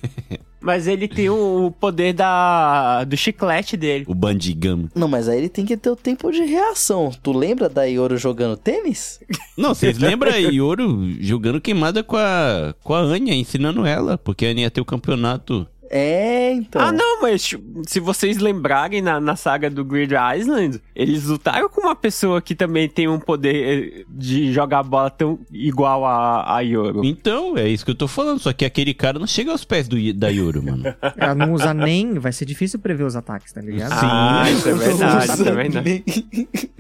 Mas 0.65 0.87
ele 0.87 1.07
tem 1.07 1.29
o 1.29 1.71
poder 1.79 2.15
da, 2.15 3.05
do 3.05 3.19
chiclete 3.19 3.77
dele. 3.77 4.07
O 4.09 4.15
Bandigami. 4.15 4.89
Não, 4.95 5.07
mas 5.07 5.29
aí 5.29 5.37
ele 5.37 5.51
tem 5.51 5.67
que 5.67 5.77
ter 5.77 5.91
o 5.91 5.97
tempo 5.97 6.33
de 6.33 6.43
reação. 6.43 7.13
Tu 7.23 7.33
lembra 7.33 7.69
da 7.69 7.85
Yoro 7.85 8.17
jogando 8.17 8.57
tênis? 8.57 9.21
Não, 9.59 9.75
vocês 9.75 9.99
lembram 9.99 10.33
a 10.33 10.37
Yoro 10.37 11.07
jogando 11.21 11.61
queimada 11.61 12.03
com 12.03 12.17
a, 12.17 12.75
com 12.83 12.95
a 12.95 13.01
Anya, 13.01 13.35
ensinando 13.35 13.85
ela, 13.85 14.17
porque 14.17 14.47
a 14.47 14.49
Anya 14.49 14.63
ia 14.63 14.71
ter 14.71 14.81
o 14.81 14.87
campeonato. 14.87 15.67
É, 15.97 16.51
então. 16.51 16.83
Ah, 16.83 16.91
não, 16.91 17.23
mas 17.23 17.45
tipo, 17.45 17.83
se 17.87 18.01
vocês 18.01 18.39
lembrarem 18.39 19.01
na, 19.01 19.21
na 19.21 19.37
saga 19.37 19.71
do 19.71 19.85
Grid 19.85 20.13
Island, 20.13 20.83
eles 20.93 21.27
lutaram 21.27 21.69
com 21.69 21.83
uma 21.83 21.95
pessoa 21.95 22.43
que 22.43 22.53
também 22.53 22.89
tem 22.89 23.07
um 23.07 23.21
poder 23.21 23.55
eh, 24.01 24.05
de 24.09 24.53
jogar 24.53 24.83
bola 24.83 25.09
tão 25.09 25.39
igual 25.53 26.05
a, 26.05 26.57
a 26.57 26.61
Yoro. 26.63 27.05
Então, 27.05 27.57
é 27.57 27.69
isso 27.69 27.85
que 27.85 27.93
eu 27.93 27.95
tô 27.95 28.09
falando. 28.09 28.41
Só 28.41 28.53
que 28.53 28.65
aquele 28.65 28.93
cara 28.93 29.21
não 29.21 29.27
chega 29.29 29.53
aos 29.53 29.65
pés 29.65 29.87
do, 29.87 29.97
da 30.15 30.29
Yoro, 30.31 30.65
mano. 30.65 30.83
Ela 31.17 31.35
não 31.37 31.53
usa 31.53 31.73
nem. 31.73 32.15
Vai 32.15 32.33
ser 32.33 32.45
difícil 32.45 32.81
prever 32.81 33.05
os 33.05 33.15
ataques, 33.15 33.53
tá 33.53 33.61
ligado? 33.61 33.93
Sim. 33.93 34.07
Ah, 34.11 34.51
isso 34.51 34.69
é 34.69 34.75
verdade, 34.75 35.33
isso 35.33 35.49
é 35.49 35.53
verdade. 35.55 36.05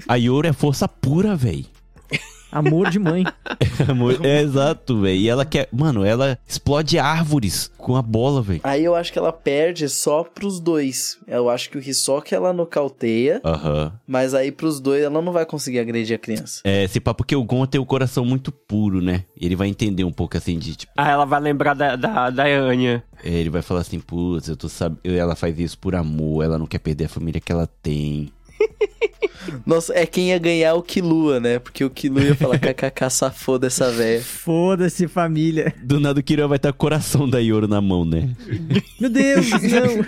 A 0.08 0.16
Yoro 0.16 0.48
é 0.48 0.52
força 0.52 0.88
pura, 0.88 1.36
véi. 1.36 1.66
Amor 2.54 2.88
de 2.90 2.98
mãe. 2.98 3.24
Amor- 3.88 4.24
É 4.24 4.40
exato, 4.40 5.00
velho. 5.00 5.16
E 5.18 5.28
ela 5.28 5.44
quer. 5.44 5.68
Mano, 5.72 6.04
ela 6.04 6.38
explode 6.46 6.98
árvores 6.98 7.70
com 7.76 7.96
a 7.96 8.02
bola, 8.02 8.40
velho. 8.40 8.60
Aí 8.64 8.84
eu 8.84 8.94
acho 8.94 9.12
que 9.12 9.18
ela 9.18 9.32
perde 9.32 9.88
só 9.88 10.22
pros 10.24 10.60
dois. 10.60 11.18
Eu 11.26 11.50
acho 11.50 11.68
que 11.68 11.76
o 11.76 11.80
Hisoka 11.80 12.34
ela 12.34 12.52
nocauteia, 12.52 13.40
Aham. 13.44 13.92
mas 14.06 14.32
aí 14.34 14.50
pros 14.52 14.80
dois 14.80 15.02
ela 15.02 15.20
não 15.20 15.32
vai 15.32 15.44
conseguir 15.44 15.80
agredir 15.80 16.14
a 16.14 16.18
criança. 16.18 16.60
É, 16.64 16.86
se 16.86 17.00
pá, 17.00 17.12
porque 17.12 17.34
o 17.36 17.44
Gon 17.44 17.66
tem 17.66 17.80
o 17.80 17.84
coração 17.86 18.24
muito 18.24 18.50
puro, 18.52 19.00
né? 19.02 19.24
Ele 19.38 19.56
vai 19.56 19.68
entender 19.68 20.04
um 20.04 20.12
pouco 20.12 20.36
assim 20.36 20.58
de, 20.58 20.76
tipo, 20.76 20.92
Ah, 20.96 21.10
ela 21.10 21.24
vai 21.24 21.40
lembrar 21.40 21.74
da, 21.74 21.96
da, 21.96 22.30
da 22.30 22.44
Anya. 22.44 23.02
é, 23.22 23.30
ele 23.30 23.50
vai 23.50 23.62
falar 23.62 23.80
assim, 23.80 23.98
putz, 24.00 24.48
eu 24.48 24.56
tô 24.56 24.68
sab... 24.68 24.96
ela 25.04 25.34
faz 25.34 25.58
isso 25.58 25.78
por 25.78 25.94
amor, 25.94 26.44
ela 26.44 26.58
não 26.58 26.66
quer 26.66 26.78
perder 26.78 27.04
a 27.06 27.08
família 27.08 27.40
que 27.40 27.50
ela 27.52 27.66
tem. 27.82 28.30
Nossa, 29.66 29.92
é 29.94 30.06
quem 30.06 30.30
ia 30.30 30.38
ganhar 30.38 30.74
o 30.74 30.82
Kilua, 30.82 31.40
né? 31.40 31.58
Porque 31.58 31.84
o 31.84 31.90
Kilua 31.90 32.22
ia 32.22 32.34
falar 32.34 32.58
kkk 32.60 33.10
safou 33.10 33.58
dessa 33.58 33.90
véia. 33.90 34.20
Foda-se, 34.20 35.06
família. 35.08 35.74
Do 35.82 36.00
nada 36.00 36.20
o 36.20 36.22
Kira 36.22 36.48
vai 36.48 36.56
estar 36.56 36.72
com 36.72 36.76
o 36.76 36.80
coração 36.80 37.28
da 37.28 37.38
Yoro 37.38 37.68
na 37.68 37.80
mão, 37.80 38.04
né? 38.04 38.30
Meu 39.00 39.10
Deus, 39.10 39.50
não. 39.62 40.04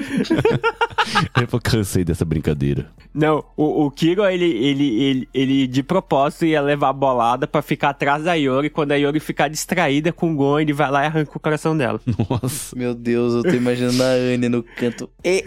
Falou, 1.47 1.61
cansei 1.63 2.05
dessa 2.05 2.25
brincadeira. 2.25 2.91
Não, 3.15 3.43
o, 3.57 3.87
o 3.87 3.91
Kiro, 3.91 4.27
ele, 4.27 4.45
ele, 4.45 5.03
ele, 5.03 5.29
ele 5.33 5.67
de 5.67 5.83
propósito 5.83 6.45
ia 6.45 6.61
levar 6.61 6.91
a 6.91 6.93
bolada 6.93 7.47
pra 7.47 7.63
ficar 7.63 7.91
atrás 7.91 8.25
da 8.25 8.35
Yori. 8.35 8.69
Quando 8.69 8.93
a 8.93 8.97
Yori 8.97 9.21
ficar 9.21 9.49
distraída 9.49 10.13
com 10.13 10.33
o 10.33 10.37
Gon, 10.37 10.61
ele 10.61 10.75
vai 10.75 10.91
lá 10.91 11.03
e 11.05 11.07
arranca 11.07 11.33
o 11.35 11.41
coração 11.41 11.75
dela. 11.77 11.99
Nossa. 12.07 12.77
Meu 12.77 12.95
Deus, 12.95 13.33
eu 13.33 13.43
tô 13.43 13.57
imaginando 13.57 14.03
a 14.03 14.09
Anne 14.09 14.51
no 14.51 14.63
canto. 14.63 15.09
E... 15.25 15.43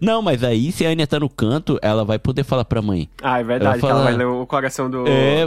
não, 0.00 0.22
mas 0.22 0.44
aí 0.44 0.70
se 0.70 0.86
a 0.86 0.90
Anya 0.90 1.06
tá 1.08 1.18
no 1.18 1.28
canto, 1.28 1.78
ela 1.82 2.04
vai 2.06 2.18
poder 2.18 2.44
falar 2.44 2.64
pra 2.64 2.80
mãe. 2.80 3.08
Ah, 3.22 3.40
é 3.40 3.44
verdade, 3.44 3.72
Ela 3.72 3.78
que 3.80 3.84
ela 3.86 3.94
fala- 3.94 4.04
vai 4.04 4.16
ler 4.16 4.26
o 4.26 4.46
coração 4.46 4.88
do... 4.88 5.06
É, 5.06 5.42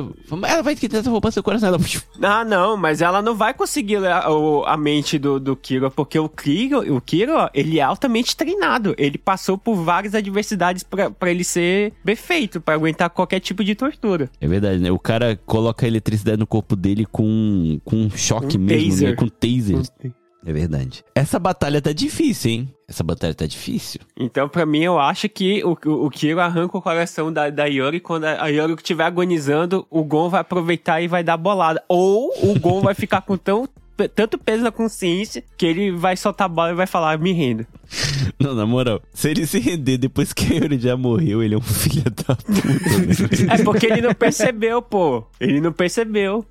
ela 0.47 0.62
vai 0.62 0.76
tentar 0.76 1.01
roubar 1.10 1.32
seu 1.32 1.41
coração. 1.43 1.70
Ela... 1.70 1.80
Ah, 2.22 2.43
não, 2.43 2.76
mas 2.78 3.01
ela 3.01 3.22
não 3.22 3.34
vai 3.36 3.53
conseguir 3.53 3.97
ler 3.99 4.12
a, 4.12 4.30
o- 4.30 4.64
a 4.66 4.76
mente 4.78 5.18
do, 5.18 5.39
do 5.39 5.55
Kiro, 5.55 5.89
porque 5.89 6.20
o 6.20 6.28
Kiro, 6.30 6.95
o 6.95 7.01
Kiro, 7.01 7.34
ele 7.53 7.80
é 7.80 7.82
altamente 7.82 8.36
treinado. 8.36 8.93
Ele 8.97 9.18
passou 9.18 9.57
por 9.57 9.76
várias 9.76 10.14
adversidades 10.14 10.84
pra, 10.84 11.10
pra 11.10 11.32
ele 11.32 11.43
ser 11.43 11.93
perfeito, 12.03 12.60
pra 12.62 12.74
aguentar 12.76 13.10
qualquer 13.10 13.39
tipo 13.39 13.64
de 13.64 13.74
tortura. 13.76 14.30
É 14.41 14.47
verdade, 14.47 14.80
né? 14.80 14.91
O 14.91 14.99
cara 14.99 15.39
coloca 15.45 15.86
a 15.86 15.88
eletricidade 15.88 16.38
no 16.38 16.45
corpo 16.47 16.76
dele 16.76 17.05
com, 17.05 17.80
com 17.86 17.95
um 17.95 18.10
choque 18.10 18.57
Um 18.57 18.62
mesmo, 18.62 18.89
taser. 18.91 19.10
né? 19.10 19.16
Com 19.16 19.28
taser. 19.28 20.12
É 20.45 20.53
verdade. 20.53 21.03
Essa 21.13 21.37
batalha 21.37 21.81
tá 21.81 21.91
difícil, 21.91 22.51
hein? 22.51 22.75
Essa 22.87 23.03
batalha 23.03 23.33
tá 23.33 23.45
difícil. 23.45 23.99
Então, 24.17 24.47
pra 24.47 24.65
mim, 24.65 24.83
eu 24.83 24.97
acho 24.97 25.27
que 25.27 25.63
o, 25.63 25.77
o, 25.85 26.05
o 26.05 26.09
Kiro 26.09 26.39
arranca 26.39 26.77
o 26.77 26.81
coração 26.81 27.31
da, 27.31 27.49
da 27.49 27.65
Yori. 27.65 27.99
Quando 27.99 28.23
a, 28.23 28.47
Yori 28.47 28.73
estiver 28.73 29.03
agonizando, 29.03 29.85
o 29.89 30.03
Gon 30.03 30.29
vai 30.29 30.41
aproveitar 30.41 31.01
e 31.01 31.07
vai 31.07 31.23
dar 31.23 31.37
bolada. 31.37 31.83
Ou 31.87 32.31
o 32.41 32.57
Gon 32.59 32.81
vai 32.81 32.95
ficar 32.95 33.21
com 33.21 33.37
tão, 33.37 33.67
tanto 34.07 34.37
peso 34.37 34.63
na 34.63 34.71
consciência 34.71 35.43
que 35.57 35.65
ele 35.65 35.91
vai 35.91 36.15
soltar 36.15 36.45
a 36.45 36.49
bola 36.49 36.71
e 36.71 36.75
vai 36.75 36.87
falar, 36.87 37.17
me 37.17 37.31
rendo. 37.31 37.65
Não, 38.39 38.55
na 38.55 38.65
moral, 38.65 39.01
se 39.13 39.29
ele 39.29 39.45
se 39.45 39.59
render 39.59 39.97
depois 39.97 40.31
que 40.31 40.53
a 40.53 40.57
Yuri 40.57 40.79
já 40.79 40.95
morreu, 40.95 41.43
ele 41.43 41.55
é 41.55 41.57
um 41.57 41.61
filho 41.61 42.03
da 42.03 42.35
puta. 42.35 42.51
né? 42.51 43.59
É 43.59 43.63
porque 43.63 43.87
ele 43.87 44.01
não 44.01 44.13
percebeu, 44.13 44.81
pô. 44.81 45.25
Ele 45.39 45.59
não 45.59 45.73
percebeu. 45.73 46.45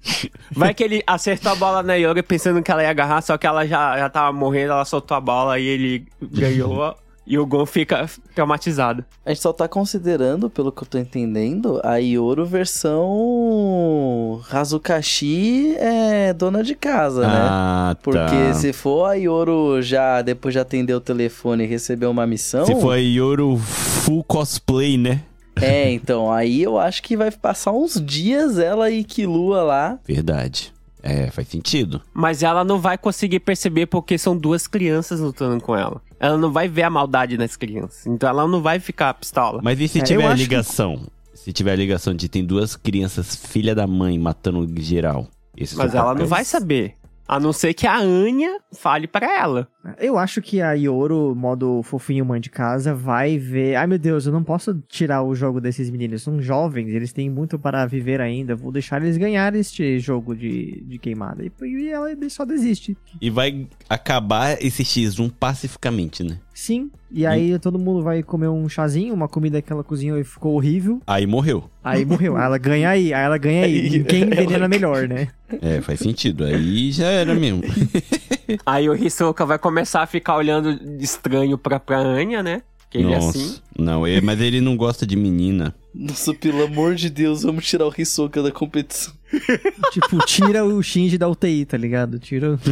Vai 0.50 0.74
que 0.74 0.82
ele 0.82 1.02
acertou 1.06 1.52
a 1.52 1.54
bola 1.54 1.82
na 1.82 1.94
Yori 1.94 2.22
pensando 2.22 2.62
que 2.62 2.70
ela 2.70 2.82
ia 2.82 2.90
agarrar, 2.90 3.22
só 3.22 3.38
que 3.38 3.46
ela 3.46 3.66
já, 3.66 3.96
já 3.96 4.10
tava 4.10 4.32
morrendo, 4.32 4.72
ela 4.72 4.84
soltou 4.84 5.16
a 5.16 5.20
bola 5.20 5.58
e 5.58 5.66
ele 5.66 6.06
ganhou. 6.20 6.94
E 7.28 7.38
o 7.38 7.44
Gon 7.44 7.66
fica 7.66 8.08
traumatizado. 8.34 9.04
A 9.24 9.28
gente 9.28 9.42
só 9.42 9.52
tá 9.52 9.68
considerando, 9.68 10.48
pelo 10.48 10.72
que 10.72 10.82
eu 10.82 10.86
tô 10.86 10.96
entendendo, 10.96 11.78
a 11.84 11.96
Yoro 11.96 12.46
versão 12.46 14.40
Hazukashi 14.50 15.76
é 15.76 16.32
dona 16.32 16.64
de 16.64 16.74
casa, 16.74 17.20
né? 17.20 17.28
ah, 17.28 17.96
tá. 17.96 18.00
Porque 18.02 18.54
se 18.54 18.72
for 18.72 19.04
a 19.04 19.12
Yoro 19.12 19.82
já, 19.82 20.22
depois 20.22 20.54
de 20.54 20.58
atender 20.58 20.94
o 20.94 21.00
telefone 21.00 21.64
e 21.64 21.66
receber 21.66 22.06
uma 22.06 22.26
missão... 22.26 22.64
Se 22.64 22.74
for 22.76 22.92
a 22.92 22.96
Yoro 22.96 23.58
full 23.58 24.24
cosplay, 24.24 24.96
né? 24.96 25.22
É, 25.60 25.90
então, 25.90 26.32
aí 26.32 26.62
eu 26.62 26.78
acho 26.78 27.02
que 27.02 27.16
vai 27.16 27.30
passar 27.30 27.72
uns 27.72 28.00
dias 28.02 28.58
ela 28.58 28.90
e 28.90 29.04
Kilua 29.04 29.62
lá. 29.62 29.98
Verdade. 30.06 30.72
É, 31.02 31.30
faz 31.30 31.48
sentido. 31.48 32.00
Mas 32.12 32.42
ela 32.42 32.64
não 32.64 32.78
vai 32.80 32.98
conseguir 32.98 33.40
perceber 33.40 33.86
porque 33.86 34.18
são 34.18 34.36
duas 34.36 34.66
crianças 34.66 35.20
lutando 35.20 35.62
com 35.62 35.76
ela. 35.76 36.00
Ela 36.18 36.36
não 36.36 36.50
vai 36.52 36.66
ver 36.68 36.82
a 36.82 36.90
maldade 36.90 37.38
nas 37.38 37.54
crianças. 37.56 38.06
Então 38.06 38.28
ela 38.28 38.46
não 38.48 38.60
vai 38.60 38.80
ficar 38.80 39.14
pistola. 39.14 39.60
Mas 39.62 39.80
e 39.80 39.86
se 39.86 40.00
É, 40.00 40.02
tiver 40.02 40.24
acho 40.26 40.34
que- 40.34 40.40
ligação? 40.42 41.06
Se 41.34 41.52
tiver 41.52 41.72
a 41.72 41.76
ligação 41.76 42.12
de 42.12 42.28
tem 42.28 42.44
duas 42.44 42.74
crianças, 42.74 43.36
filha 43.36 43.74
da 43.74 43.86
mãe, 43.86 44.18
matando 44.18 44.66
geral. 44.82 45.28
Mas 45.76 45.94
ela 45.94 46.04
papel. 46.06 46.14
não 46.22 46.26
vai 46.26 46.44
saber. 46.44 46.94
A 47.28 47.38
não 47.38 47.52
ser 47.52 47.74
que 47.74 47.86
a 47.86 47.98
Anya 47.98 48.58
fale 48.72 49.06
pra 49.06 49.38
ela. 49.38 49.68
Eu 49.98 50.16
acho 50.16 50.40
que 50.40 50.62
a 50.62 50.72
Yoro, 50.72 51.34
modo 51.36 51.82
fofinho 51.82 52.24
mãe 52.24 52.40
de 52.40 52.48
casa, 52.48 52.94
vai 52.94 53.36
ver. 53.36 53.76
Ai 53.76 53.86
meu 53.86 53.98
Deus, 53.98 54.24
eu 54.24 54.32
não 54.32 54.42
posso 54.42 54.74
tirar 54.88 55.22
o 55.22 55.34
jogo 55.34 55.60
desses 55.60 55.90
meninos. 55.90 56.22
São 56.22 56.40
jovens, 56.40 56.88
eles 56.88 57.12
têm 57.12 57.28
muito 57.28 57.58
para 57.58 57.84
viver 57.84 58.22
ainda. 58.22 58.56
Vou 58.56 58.72
deixar 58.72 59.02
eles 59.02 59.18
ganharem 59.18 59.60
este 59.60 59.98
jogo 59.98 60.34
de, 60.34 60.82
de 60.86 60.98
queimada. 60.98 61.44
E, 61.44 61.52
e 61.60 61.88
ela 61.88 62.08
só 62.30 62.46
desiste. 62.46 62.96
E 63.20 63.28
vai 63.28 63.66
acabar 63.90 64.56
esse 64.62 64.82
X1 64.82 65.30
pacificamente, 65.38 66.24
né? 66.24 66.38
Sim. 66.60 66.90
E 67.08 67.24
aí 67.24 67.56
todo 67.60 67.78
mundo 67.78 68.02
vai 68.02 68.20
comer 68.20 68.48
um 68.48 68.68
chazinho, 68.68 69.14
uma 69.14 69.28
comida 69.28 69.62
que 69.62 69.72
ela 69.72 69.84
cozinhou 69.84 70.18
e 70.18 70.24
ficou 70.24 70.56
horrível. 70.56 71.00
Aí 71.06 71.24
morreu. 71.24 71.70
Aí 71.84 72.04
morreu. 72.04 72.36
Aí 72.36 72.44
ela 72.44 72.58
ganha 72.58 72.90
aí, 72.90 73.14
aí 73.14 73.24
ela 73.24 73.38
ganha 73.38 73.64
aí. 73.64 73.78
Aí 73.94 74.02
Quem 74.04 74.22
ela- 74.22 74.34
envenena 74.34 74.66
melhor, 74.66 75.06
né? 75.06 75.28
É, 75.62 75.80
faz 75.80 76.00
sentido. 76.00 76.42
Aí 76.44 76.90
já 76.90 77.06
era 77.06 77.32
mesmo. 77.32 77.62
Aí 78.66 78.88
o 78.90 78.94
Hisoka 78.96 79.46
vai 79.46 79.56
começar 79.56 80.02
a 80.02 80.06
ficar 80.06 80.34
olhando 80.36 80.68
estranho 81.00 81.56
pra, 81.56 81.78
pra 81.78 82.00
Anya, 82.00 82.42
né? 82.42 82.62
Que 82.90 82.98
ele 82.98 83.12
é 83.12 83.18
Nossa. 83.20 83.38
assim. 83.38 83.56
Não, 83.78 84.04
ele- 84.04 84.20
mas 84.20 84.40
ele 84.40 84.60
não 84.60 84.76
gosta 84.76 85.06
de 85.06 85.14
menina. 85.14 85.72
Nossa, 85.94 86.34
pelo 86.34 86.64
amor 86.64 86.96
de 86.96 87.08
Deus, 87.08 87.44
vamos 87.44 87.64
tirar 87.66 87.86
o 87.86 87.94
Hisoka 87.96 88.42
da 88.42 88.50
competição. 88.50 89.14
tipo, 89.92 90.18
tira 90.26 90.64
o 90.64 90.82
Shinji 90.82 91.16
da 91.18 91.28
UTI, 91.28 91.64
tá 91.66 91.76
ligado? 91.76 92.18
Tira. 92.18 92.58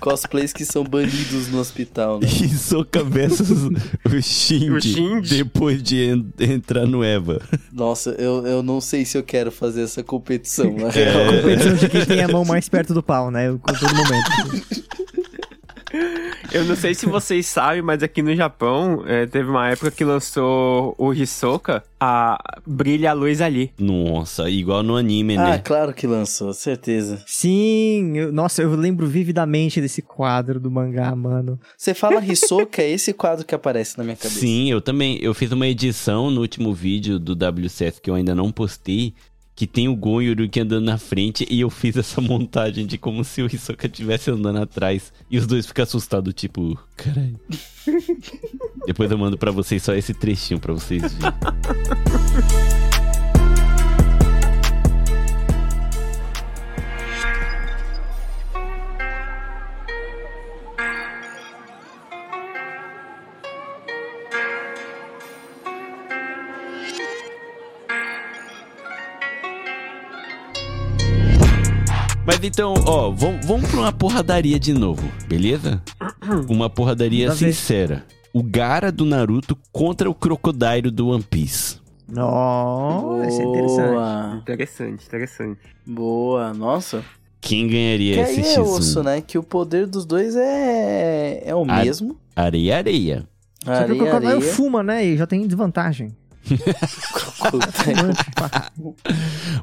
Cosplays 0.00 0.52
que 0.52 0.64
são 0.64 0.84
banidos 0.84 1.48
no 1.48 1.58
hospital, 1.58 2.20
né? 2.20 2.26
Hisoka 2.28 3.02
versus 3.02 3.64
o 4.04 4.22
Shinji, 4.22 4.70
O 4.70 4.80
Shinji. 4.80 5.36
depois 5.38 5.82
de 5.82 5.96
en- 6.10 6.26
entrar 6.38 6.86
no 6.86 7.02
Eva. 7.02 7.40
Nossa, 7.72 8.10
eu, 8.18 8.46
eu 8.46 8.62
não 8.62 8.80
sei 8.80 9.04
se 9.04 9.16
eu 9.18 9.22
quero 9.22 9.50
fazer 9.50 9.82
essa 9.82 10.02
competição, 10.02 10.72
na 10.76 10.88
É. 10.88 10.90
real. 10.90 11.32
Competição 11.42 11.74
de 11.74 11.88
quem 11.88 12.04
tem 12.06 12.22
a 12.22 12.28
mão 12.28 12.44
mais 12.44 12.68
perto 12.68 12.94
do 12.94 13.02
pau, 13.02 13.30
né? 13.30 13.48
Com 13.50 13.72
todo 13.72 13.94
momento. 13.94 14.76
Eu 16.52 16.64
não 16.64 16.76
sei 16.76 16.94
se 16.94 17.06
vocês 17.06 17.44
sabem, 17.46 17.82
mas 17.82 18.02
aqui 18.02 18.22
no 18.22 18.34
Japão 18.34 19.02
é, 19.06 19.26
teve 19.26 19.50
uma 19.50 19.68
época 19.68 19.90
que 19.90 20.04
lançou 20.04 20.94
o 20.96 21.12
Hisoka, 21.12 21.82
a 22.00 22.38
Brilha 22.66 23.10
a 23.10 23.14
Luz 23.14 23.40
Ali. 23.40 23.72
Nossa, 23.78 24.48
igual 24.48 24.82
no 24.82 24.96
anime, 24.96 25.36
Ah, 25.36 25.42
né? 25.50 25.58
claro 25.58 25.92
que 25.92 26.06
lançou, 26.06 26.52
certeza. 26.54 27.22
Sim, 27.26 28.16
eu- 28.16 28.32
nossa, 28.32 28.62
eu 28.62 28.74
lembro 28.74 29.06
vividamente 29.06 29.80
desse 29.80 30.00
quadro 30.00 30.60
do 30.60 30.70
mangá, 30.70 31.14
mano. 31.16 31.58
Você 31.76 31.92
fala 31.94 32.24
Hisoka, 32.24 32.80
é 32.80 32.90
esse 32.90 33.12
quadro 33.12 33.44
que 33.44 33.54
aparece 33.54 33.98
na 33.98 34.04
minha 34.04 34.16
cabeça. 34.16 34.38
Sim, 34.40 34.70
eu 34.70 34.80
também. 34.80 35.18
Eu 35.20 35.34
fiz 35.34 35.50
uma 35.52 35.66
edição 35.66 36.30
no 36.30 36.40
último 36.42 36.72
vídeo 36.72 37.18
do 37.18 37.32
WCF 37.34 38.00
que 38.00 38.08
eu 38.08 38.14
ainda 38.14 38.34
não 38.34 38.52
postei. 38.52 39.14
Que 39.56 39.66
tem 39.66 39.88
o 39.88 39.96
Gon 39.96 40.22
e 40.22 40.30
o 40.30 40.36
Ryuki 40.36 40.60
andando 40.60 40.84
na 40.84 40.98
frente. 40.98 41.46
E 41.50 41.60
eu 41.60 41.70
fiz 41.70 41.96
essa 41.96 42.20
montagem 42.20 42.86
de 42.86 42.98
como 42.98 43.24
se 43.24 43.42
o 43.42 43.46
Hisoka 43.46 43.86
estivesse 43.86 44.30
andando 44.30 44.58
atrás. 44.58 45.12
E 45.30 45.38
os 45.38 45.46
dois 45.46 45.66
ficam 45.66 45.82
assustados, 45.82 46.34
tipo, 46.34 46.78
caralho. 46.94 47.40
Depois 48.86 49.10
eu 49.10 49.18
mando 49.18 49.38
pra 49.38 49.50
vocês 49.50 49.82
só 49.82 49.94
esse 49.94 50.12
trechinho 50.12 50.60
pra 50.60 50.74
vocês 50.74 51.02
verem. 51.14 51.32
Mas 72.26 72.42
então, 72.42 72.74
ó, 72.86 73.10
vamos, 73.10 73.46
vamos 73.46 73.70
pra 73.70 73.80
uma 73.80 73.92
porradaria 73.92 74.58
de 74.58 74.72
novo, 74.72 75.08
beleza? 75.28 75.80
Uma 76.50 76.68
porradaria 76.68 77.30
ver. 77.30 77.36
sincera. 77.36 78.04
O 78.32 78.42
Gara 78.42 78.90
do 78.90 79.04
Naruto 79.06 79.56
contra 79.72 80.10
o 80.10 80.14
Crocodile 80.14 80.90
do 80.90 81.08
One 81.08 81.22
Piece. 81.22 81.78
Nossa, 82.08 83.28
isso 83.28 83.40
é 83.40 83.44
interessante. 83.44 83.88
Boa. 83.90 84.38
Interessante, 84.42 85.06
interessante. 85.06 85.60
Boa. 85.86 86.52
Nossa. 86.52 87.04
Quem 87.40 87.68
ganharia 87.68 88.14
Que 88.16 88.20
esse 88.32 88.40
aí 88.40 88.54
é 88.54 88.58
X1? 88.58 88.62
osso, 88.62 89.02
né? 89.04 89.20
Que 89.20 89.38
o 89.38 89.42
poder 89.42 89.86
dos 89.86 90.04
dois 90.04 90.34
é, 90.36 91.42
é 91.46 91.54
o 91.54 91.64
mesmo. 91.64 92.16
Areia, 92.34 92.78
areia. 92.78 93.28
Só 93.64 93.84
que 93.84 93.92
o 93.92 94.14
areia. 94.14 94.40
fuma, 94.40 94.82
né? 94.82 95.04
E 95.04 95.16
já 95.16 95.26
tem 95.26 95.46
desvantagem. 95.46 96.14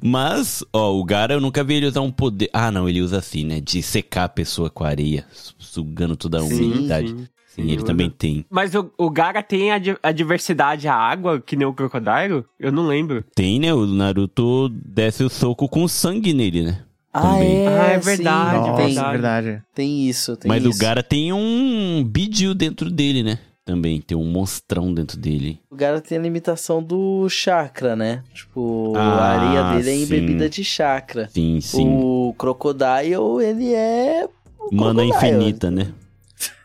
Mas, 0.01 0.63
ó, 0.73 0.93
o 0.93 1.03
Gara 1.03 1.33
eu 1.33 1.41
nunca 1.41 1.63
vi 1.63 1.75
ele 1.75 1.87
usar 1.87 2.01
um 2.01 2.11
poder. 2.11 2.49
Ah, 2.53 2.71
não, 2.71 2.87
ele 2.87 3.01
usa 3.01 3.17
assim, 3.19 3.43
né? 3.45 3.59
De 3.59 3.81
secar 3.81 4.25
a 4.25 4.29
pessoa 4.29 4.69
com 4.69 4.83
a 4.83 4.87
areia, 4.89 5.25
su- 5.31 5.53
sugando 5.59 6.15
toda 6.15 6.39
a 6.39 6.43
Sim, 6.43 6.73
umidade. 6.73 7.09
sim. 7.09 7.27
Sim, 7.47 7.61
ele 7.63 7.77
usa. 7.77 7.85
também 7.85 8.09
tem. 8.09 8.45
Mas 8.49 8.73
o, 8.73 8.91
o 8.97 9.09
Gara 9.11 9.43
tem 9.43 9.71
a, 9.71 9.79
a 10.01 10.11
diversidade 10.11 10.87
à 10.87 10.95
água, 10.95 11.39
que 11.39 11.55
nem 11.55 11.67
o 11.67 11.73
Crocodile? 11.73 12.43
Eu 12.59 12.71
não 12.71 12.87
lembro. 12.87 13.23
Tem, 13.35 13.59
né? 13.59 13.71
O 13.73 13.85
Naruto 13.85 14.69
desce 14.69 15.23
o 15.23 15.29
soco 15.29 15.69
com 15.69 15.87
sangue 15.87 16.33
nele, 16.33 16.63
né? 16.63 16.79
Ah, 17.13 17.37
é, 17.37 17.67
Ah, 17.67 17.85
é 17.91 18.01
sim, 18.01 18.05
verdade, 18.17 18.57
Nossa, 18.57 18.73
tem, 18.75 18.85
verdade. 18.87 19.11
verdade. 19.11 19.61
tem 19.75 20.09
isso, 20.09 20.35
tem 20.35 20.49
Mas 20.49 20.63
isso. 20.65 20.75
o 20.75 20.79
Gara 20.81 21.03
tem 21.03 21.31
um 21.31 22.03
Bidil 22.03 22.55
dentro 22.55 22.89
dele, 22.89 23.21
né? 23.21 23.37
Também 23.65 24.01
tem 24.01 24.17
um 24.17 24.25
monstrão 24.25 24.93
dentro 24.93 25.17
dele. 25.17 25.59
O 25.71 25.75
Gara 25.75 26.01
tem 26.01 26.17
a 26.17 26.21
limitação 26.21 26.83
do 26.83 27.29
chakra, 27.29 27.95
né? 27.95 28.21
Tipo, 28.33 28.93
Ah, 28.95 29.01
a 29.01 29.23
areia 29.25 29.77
dele 29.77 29.89
é 29.89 30.03
embebida 30.03 30.49
de 30.49 30.63
chakra. 30.65 31.29
Sim, 31.29 31.61
sim. 31.61 31.87
O 31.87 32.35
Crocodile, 32.37 33.41
ele 33.41 33.73
é... 33.73 34.27
Mana 34.71 35.05
infinita, 35.05 35.71
né? 35.71 35.93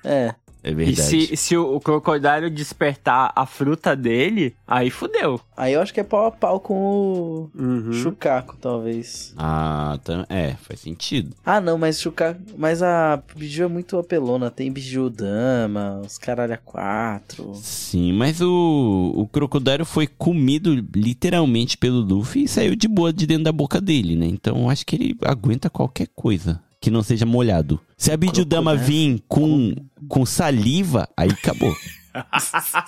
É. 0.05 0.35
É 0.63 0.71
E 0.71 0.75
verdade. 0.75 1.03
se, 1.03 1.37
se 1.37 1.57
o, 1.57 1.77
o 1.77 1.81
Crocodile 1.81 2.51
despertar 2.51 3.33
a 3.35 3.47
fruta 3.47 3.95
dele, 3.95 4.55
aí 4.67 4.91
fudeu. 4.91 5.41
Aí 5.57 5.73
eu 5.75 5.81
acho 5.81 5.93
que 5.95 6.01
é 6.01 6.05
pau 6.05 6.27
a 6.27 6.31
pau 6.31 6.61
com 6.61 6.75
o 6.75 7.51
Uhum. 7.55 7.93
Chucaco, 7.93 8.57
talvez. 8.61 9.35
Ah, 9.37 9.99
tá... 10.05 10.27
é, 10.29 10.55
faz 10.55 10.81
sentido. 10.81 11.35
Ah, 11.45 11.61
não, 11.61 11.79
mas 11.79 12.01
Chucaco... 12.01 12.41
Mas 12.57 12.83
a 12.83 13.23
Biju 13.37 13.65
é 13.65 13.69
muito 13.69 13.97
apelona. 13.99 14.51
Tem 14.51 14.71
Biju 14.73 15.11
Dama, 15.11 16.01
os 16.05 16.19
caralho 16.19 16.55
a 16.55 16.57
quatro. 16.57 17.53
Sim, 17.57 18.13
mas 18.13 18.41
o, 18.41 19.13
o 19.17 19.27
crocodilo 19.29 19.85
foi 19.85 20.07
comido 20.07 20.75
literalmente 20.95 21.77
pelo 21.77 22.01
Luffy 22.01 22.45
e 22.45 22.49
saiu 22.49 22.75
de 22.77 22.87
boa 22.89 23.13
de 23.13 23.27
dentro 23.27 23.45
da 23.45 23.53
boca 23.53 23.81
dele, 23.81 24.17
né? 24.17 24.27
Então 24.27 24.59
eu 24.63 24.71
acho 24.71 24.85
que 24.87 24.97
ele 24.97 25.17
aguenta 25.25 25.69
qualquer 25.71 26.09
coisa 26.15 26.61
que 26.89 26.91
não 26.91 27.03
seja 27.03 27.27
molhado. 27.27 27.79
Se 27.99 28.11
a 28.11 28.17
Bidudama 28.17 28.73
Crocodile. 28.73 29.13
vir 29.13 29.23
com, 29.29 29.75
com 30.09 30.25
saliva, 30.25 31.07
aí 31.15 31.29
acabou. 31.29 31.75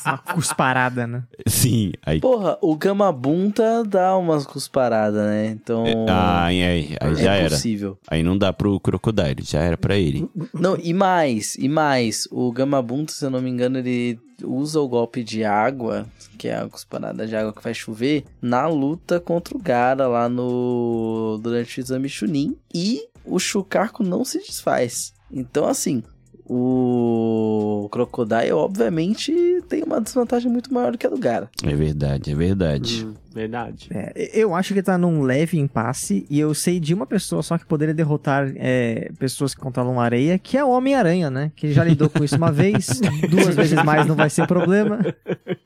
Uma 0.06 0.18
cusparada, 0.18 1.06
né? 1.06 1.22
Sim, 1.47 1.93
aí. 2.05 2.18
Porra, 2.18 2.56
o 2.62 2.74
Gamabunta 2.74 3.85
dá 3.85 4.16
umas 4.16 4.47
cusparadas, 4.47 5.22
né? 5.22 5.48
Então... 5.48 5.85
Ah, 6.09 6.47
aí, 6.47 6.62
aí, 6.62 6.97
aí 6.98 7.12
é 7.12 7.14
já 7.14 7.35
era. 7.35 7.51
possível. 7.51 7.98
Aí 8.09 8.22
não 8.22 8.36
dá 8.36 8.52
pro 8.52 8.81
crocodilo, 8.81 9.43
já 9.43 9.60
era 9.60 9.77
pra 9.77 9.97
ele. 9.97 10.28
Não, 10.55 10.77
e 10.82 10.94
mais, 10.94 11.55
e 11.56 11.68
mais, 11.68 12.27
o 12.32 12.51
Gamabunta, 12.51 13.12
se 13.12 13.24
eu 13.24 13.31
não 13.31 13.43
me 13.43 13.51
engano, 13.51 13.78
ele 13.78 14.18
usa 14.43 14.81
o 14.81 14.89
golpe 14.89 15.22
de 15.22 15.44
água, 15.44 16.06
que 16.39 16.48
é 16.48 16.56
a 16.56 16.66
cusparada 16.66 17.27
de 17.27 17.36
água 17.36 17.52
que 17.52 17.62
faz 17.62 17.77
chover, 17.77 18.24
na 18.40 18.66
luta 18.66 19.20
contra 19.20 19.55
o 19.55 19.60
Gara 19.60 20.09
lá 20.09 20.28
no... 20.28 21.39
durante 21.43 21.78
o 21.78 21.82
exame 21.82 22.09
Chunin, 22.09 22.56
e 22.74 23.10
o 23.25 23.39
Shukaku 23.39 24.03
não 24.03 24.25
se 24.25 24.39
desfaz. 24.39 25.15
Então, 25.31 25.67
assim, 25.67 26.03
o 26.52 27.89
Crocodile, 27.93 28.51
obviamente, 28.51 29.32
tem 29.68 29.85
uma 29.85 30.01
desvantagem 30.01 30.51
muito 30.51 30.74
maior 30.74 30.90
do 30.90 30.98
que 30.98 31.06
a 31.06 31.10
do 31.10 31.16
Gara. 31.16 31.48
É 31.62 31.72
verdade, 31.77 32.32
é 32.32 32.35
verdade. 32.35 33.06
Hum, 33.06 33.14
verdade. 33.32 33.89
É, 33.94 34.31
eu 34.35 34.52
acho 34.52 34.74
que 34.74 34.82
tá 34.82 34.98
num 34.98 35.22
leve 35.22 35.60
impasse 35.60 36.27
e 36.28 36.40
eu 36.40 36.52
sei 36.52 36.81
de 36.81 36.93
uma 36.93 37.06
pessoa 37.06 37.40
só 37.40 37.56
que 37.56 37.64
poderia 37.64 37.94
derrotar 37.94 38.52
é, 38.56 39.12
pessoas 39.16 39.55
que 39.55 39.60
controlam 39.60 40.01
areia, 40.01 40.40
que 40.40 40.59
é 40.59 40.64
o 40.64 40.70
Homem-Aranha, 40.70 41.31
né? 41.31 41.52
Que 41.55 41.72
já 41.72 41.85
lidou 41.85 42.10
com 42.10 42.24
isso 42.24 42.35
uma 42.35 42.51
vez, 42.51 43.01
duas 43.31 43.55
vezes 43.55 43.81
mais 43.85 44.05
não 44.05 44.16
vai 44.16 44.28
ser 44.28 44.44
problema, 44.48 44.98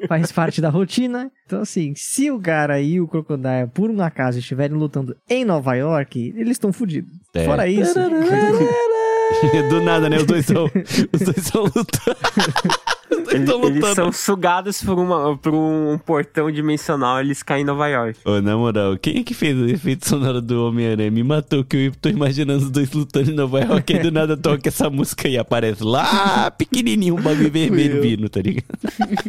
faz 0.06 0.31
parte 0.32 0.61
da 0.61 0.69
rotina. 0.69 1.32
Então, 1.47 1.62
assim, 1.62 1.94
se 1.97 2.31
o 2.31 2.39
Gara 2.39 2.78
e 2.78 3.01
o 3.01 3.09
Crocodile, 3.09 3.70
por 3.73 3.89
um 3.89 4.02
acaso, 4.02 4.39
estiverem 4.39 4.77
lutando 4.77 5.16
em 5.31 5.47
Nova 5.47 5.74
York, 5.77 6.35
eles 6.36 6.52
estão 6.52 6.74
fodidos. 6.74 7.11
É. 7.32 7.47
Fora 7.47 7.66
isso, 7.66 7.98
Do 9.69 9.81
nada, 9.81 10.09
né? 10.09 10.17
Os 10.17 10.27
dois 10.27 10.47
são. 10.47 10.65
Os 10.65 11.21
dois 11.21 11.47
são 11.47 11.63
lutando. 11.65 12.17
Os 13.11 13.23
dois 13.23 13.35
Eles, 13.35 13.49
estão 13.49 13.65
eles 13.69 13.89
são 13.95 14.13
sugados 14.13 14.83
por, 14.83 14.99
uma, 14.99 15.37
por 15.37 15.55
um 15.55 15.99
portão 15.99 16.51
dimensional, 16.51 17.21
eles 17.21 17.43
caem 17.43 17.63
em 17.63 17.65
Nova 17.65 17.87
York. 17.87 18.19
Ô, 18.25 18.41
na 18.41 18.57
moral, 18.57 18.97
quem 18.97 19.19
é 19.19 19.23
que 19.23 19.35
fez 19.35 19.57
o 19.57 19.67
efeito 19.67 20.09
sonoro 20.09 20.41
do 20.41 20.67
Homem-Aranha? 20.67 21.11
Me 21.11 21.23
matou, 21.23 21.63
que 21.65 21.77
eu 21.77 21.93
tô 22.01 22.09
imaginando 22.09 22.65
os 22.65 22.71
dois 22.71 22.91
lutando 22.93 23.31
em 23.31 23.35
Nova 23.35 23.61
York, 23.61 23.93
aí 23.93 24.03
do 24.03 24.11
nada 24.11 24.37
toca 24.37 24.69
essa 24.69 24.91
música 24.91 25.29
e 25.29 25.39
aparece 25.39 25.85
lá, 25.85 26.51
pequenininho, 26.51 27.15
um 27.15 27.23
bagulho 27.23 27.51
vermelho 27.51 28.03
vindo, 28.03 28.29
tá 28.29 28.41
ligado? 28.41 28.67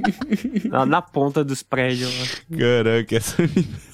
Lá 0.71 0.85
na 0.85 1.01
ponta 1.01 1.43
dos 1.43 1.61
prédios. 1.61 2.09
lá. 2.49 2.57
Caraca, 2.57 3.15
essa... 3.15 3.43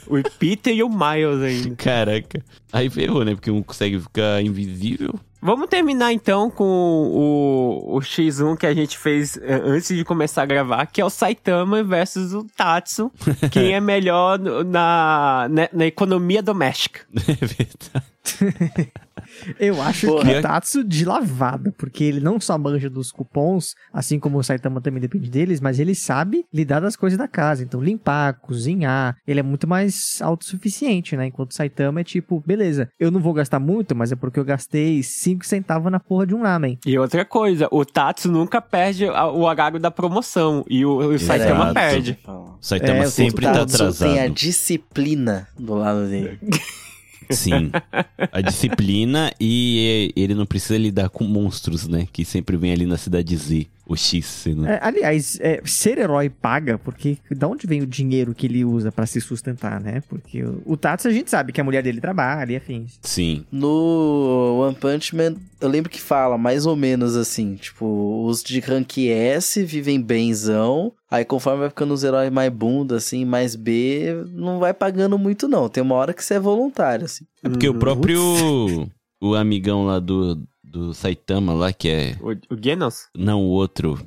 O 0.08 0.22
Peter 0.40 0.74
e 0.74 0.84
o 0.84 0.90
Miles 0.90 1.42
ainda. 1.42 1.76
Caraca. 1.76 2.44
Aí 2.72 2.90
ferrou, 2.90 3.24
né? 3.24 3.34
Porque 3.34 3.50
um 3.52 3.62
consegue 3.64 4.00
ficar 4.00 4.42
invisível. 4.42 5.14
Vamos 5.42 5.68
terminar 5.68 6.14
então 6.14 6.52
com 6.52 6.64
o, 6.64 7.98
o 7.98 8.00
X1 8.00 8.56
que 8.58 8.68
a 8.68 8.74
gente 8.76 8.96
fez 8.96 9.38
eh, 9.38 9.62
antes 9.64 9.96
de 9.96 10.06
começar 10.06 10.44
a 10.44 10.46
gravar, 10.46 10.86
que 10.86 11.02
é 11.02 11.06
o 11.06 11.10
Saitama 11.10 11.84
versus 11.84 12.32
o 12.34 12.46
Tatsu. 12.56 13.12
Quem 13.52 13.74
é 13.74 13.80
melhor 13.80 14.38
na, 14.38 15.48
na, 15.50 15.70
na 15.74 15.86
economia 15.86 16.44
doméstica. 16.44 17.02
É 17.28 17.46
verdade. 17.46 18.92
eu 19.60 19.82
acho 19.82 20.08
Porra. 20.08 20.24
que 20.34 20.40
o 20.40 20.42
Tatsu 20.42 20.84
de 20.84 21.06
lavada, 21.06 21.74
porque 21.78 22.04
ele 22.04 22.20
não 22.20 22.40
só 22.40 22.58
manja 22.58 22.90
dos 22.90 23.12
cupons, 23.12 23.76
assim 23.94 24.20
como 24.20 24.38
o 24.38 24.44
Saitama 24.44 24.82
também 24.82 25.02
depende 25.02 25.30
deles, 25.30 25.60
mas 25.62 25.80
ele 25.80 25.94
sabe 25.96 26.46
lidar 26.54 26.80
das 26.80 26.96
coisas 26.96 27.18
da 27.18 27.28
casa. 27.28 27.64
Então, 27.64 27.82
limpar, 27.82 28.34
cozinhar, 28.40 29.16
ele 29.28 29.40
é 29.40 29.44
muito 29.44 29.68
mais 29.68 30.20
autossuficiente, 30.22 31.16
né? 31.16 31.28
Enquanto 31.28 31.52
o 31.52 31.54
Saitama 31.54 32.02
é 32.02 32.04
tipo, 32.04 32.42
beleza, 32.46 32.90
eu 33.00 33.12
não 33.12 33.20
vou 33.20 33.34
gastar 33.34 33.60
muito, 33.60 33.96
mas 33.96 34.12
é 34.12 34.16
porque 34.16 34.40
eu 34.40 34.46
gastei 34.46 35.02
5 35.04 35.46
centavos 35.46 35.92
na 35.92 36.00
porra 36.00 36.26
de 36.28 36.36
um 36.36 36.42
ramen. 36.42 36.78
E 36.86 36.98
outra 36.98 37.24
coisa, 37.26 37.68
o 37.72 37.86
Tatsu 37.86 38.32
nunca 38.32 38.62
perde 38.62 39.06
o 39.06 39.40
horário 39.42 39.80
da 39.80 39.92
promoção. 39.92 40.64
E 40.70 40.86
o, 40.86 40.98
o 40.98 41.20
Saitama 41.20 41.64
Exato. 41.66 41.74
perde. 41.74 42.20
O 42.28 42.58
Saitama 42.62 43.04
É, 43.04 43.06
sempre 43.08 43.46
O 43.46 43.50
tá 43.50 43.54
Tatsu 43.66 43.78
tem 43.78 44.08
a 44.10 44.14
atrasado. 44.14 44.34
disciplina 44.34 45.48
do 45.58 45.74
lado 45.76 46.08
dele. 46.08 46.40
Sim. 47.34 47.72
A 48.32 48.42
disciplina 48.42 49.32
e 49.40 50.12
ele 50.16 50.34
não 50.34 50.46
precisa 50.46 50.78
lidar 50.78 51.10
com 51.10 51.24
monstros, 51.24 51.88
né? 51.88 52.08
Que 52.12 52.24
sempre 52.24 52.58
vem 52.58 52.72
ali 52.72 52.86
na 52.86 52.98
cidade 52.98 53.36
Z. 53.36 53.68
O 53.92 53.96
X 53.98 54.26
sendo. 54.26 54.66
É, 54.68 54.80
aliás, 54.82 55.38
é, 55.42 55.62
ser 55.66 55.98
herói 55.98 56.30
paga, 56.30 56.78
porque 56.78 57.18
da 57.30 57.48
onde 57.48 57.68
vem 57.68 57.82
o 57.82 57.88
dinheiro 57.88 58.34
que 58.34 58.46
ele 58.48 58.64
usa 58.64 58.92
pra 58.92 59.06
se 59.06 59.20
sustentar, 59.20 59.80
né? 59.82 60.02
Porque 60.08 60.44
o, 60.44 60.62
o 60.66 60.78
Tatsu 60.78 61.08
a 61.08 61.12
gente 61.12 61.30
sabe 61.30 61.52
que 61.52 61.60
a 61.60 61.64
mulher 61.64 61.84
dele 61.84 62.00
trabalha 62.00 62.54
e 62.54 62.56
afins. 62.56 62.98
Sim. 63.02 63.46
No 63.52 64.60
One 64.66 64.76
Punch 64.76 65.16
Man, 65.16 65.36
eu 65.60 65.68
lembro 65.70 65.90
que 65.90 66.00
fala 66.02 66.38
mais 66.38 66.66
ou 66.66 66.76
menos 66.76 67.16
assim, 67.16 67.56
tipo, 67.56 68.26
os 68.26 68.42
de 68.44 68.60
rank 68.60 68.98
S 68.98 69.64
vivem 69.64 70.02
benzão, 70.02 70.94
aí 71.10 71.26
conforme 71.26 71.60
vai 71.60 71.70
ficando 71.70 71.94
os 71.94 72.04
heróis 72.04 72.32
mais 72.32 72.52
bunda, 72.52 72.96
assim, 72.98 73.26
mais 73.26 73.56
B, 73.56 74.24
não 74.34 74.60
vai 74.60 74.74
pagando 74.74 75.18
muito 75.18 75.48
não, 75.48 75.68
tem 75.70 75.84
uma 75.84 75.96
hora 75.96 76.14
que 76.14 76.24
você 76.24 76.36
é 76.36 76.40
voluntário, 76.40 77.06
assim. 77.06 77.26
É 77.44 77.50
porque 77.50 77.68
o 77.68 77.74
Uhum. 77.74 77.80
próprio. 77.80 78.90
O 79.24 79.36
amigão 79.36 79.86
lá 79.86 80.00
do, 80.00 80.42
do 80.72 80.94
Saitama 80.94 81.54
lá, 81.54 81.74
que 81.74 81.90
é. 81.90 82.16
O, 82.22 82.32
o 82.54 82.58
Genos? 82.62 83.08
Não, 83.18 83.42
o 83.42 83.48
outro. 83.50 84.00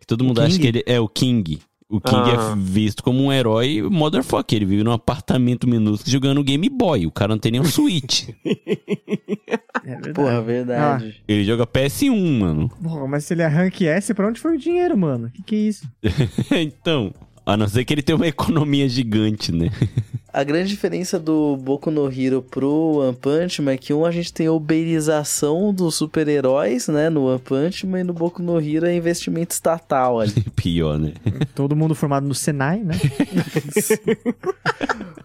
Que 0.00 0.06
todo 0.06 0.22
mundo 0.24 0.38
O 0.38 0.42
acha 0.42 0.52
King? 0.52 0.60
que 0.62 0.66
ele 0.68 0.84
é 0.86 1.00
o 1.00 1.08
King. 1.08 1.58
O 1.88 2.00
King 2.00 2.30
Ah. 2.30 2.52
é 2.52 2.56
visto 2.56 3.02
como 3.02 3.22
um 3.24 3.32
herói 3.32 3.80
motherfucker. 3.82 4.56
Ele 4.56 4.64
vive 4.66 4.82
num 4.84 4.92
apartamento 4.92 5.68
minúsculo 5.68 6.10
jogando 6.10 6.42
Game 6.44 6.68
Boy. 6.68 7.06
O 7.06 7.10
cara 7.12 7.28
não 7.34 7.38
tem 7.38 7.52
nem 7.52 7.60
um 7.60 7.64
Switch. 7.64 8.28
É 9.84 9.90
verdade. 9.90 10.14
Porra, 10.14 10.42
verdade. 10.42 11.22
ele 11.28 11.44
joga 11.44 11.64
PS1, 11.64 12.38
mano. 12.40 12.68
Porra, 12.82 13.06
mas 13.06 13.24
se 13.24 13.34
ele 13.34 13.42
é 13.42 13.46
rank 13.46 13.82
S, 13.82 14.12
pra 14.14 14.26
onde 14.26 14.40
foi 14.40 14.56
o 14.56 14.58
dinheiro, 14.58 14.98
mano? 14.98 15.30
Que 15.30 15.42
que 15.44 15.54
é 15.54 15.58
isso? 15.58 15.88
então. 16.50 17.12
A 17.44 17.56
não 17.56 17.68
ser 17.68 17.84
que 17.84 17.94
ele 17.94 18.02
tenha 18.02 18.16
uma 18.16 18.26
economia 18.26 18.88
gigante, 18.88 19.52
né? 19.52 19.70
A 20.36 20.44
grande 20.44 20.68
diferença 20.68 21.18
do 21.18 21.56
Boku 21.56 21.90
no 21.90 22.12
Hero 22.12 22.42
pro 22.42 22.98
One 22.98 23.16
Punch 23.16 23.62
Man 23.62 23.72
é 23.72 23.78
que 23.78 23.94
um 23.94 24.04
a 24.04 24.10
gente 24.10 24.30
tem 24.30 24.46
a 24.46 24.52
uberização 24.52 25.72
dos 25.72 25.94
super-heróis, 25.94 26.88
né, 26.88 27.08
no 27.08 27.24
One 27.24 27.38
Punch 27.38 27.86
Man, 27.86 28.00
e 28.00 28.04
no 28.04 28.12
Boku 28.12 28.42
no 28.42 28.60
Hero 28.60 28.84
é 28.84 28.94
investimento 28.94 29.54
estatal 29.54 30.20
ali. 30.20 30.44
Pior, 30.54 30.98
né? 30.98 31.14
Todo 31.54 31.74
mundo 31.74 31.94
formado 31.94 32.28
no 32.28 32.34
Senai, 32.34 32.80
né? 32.80 32.96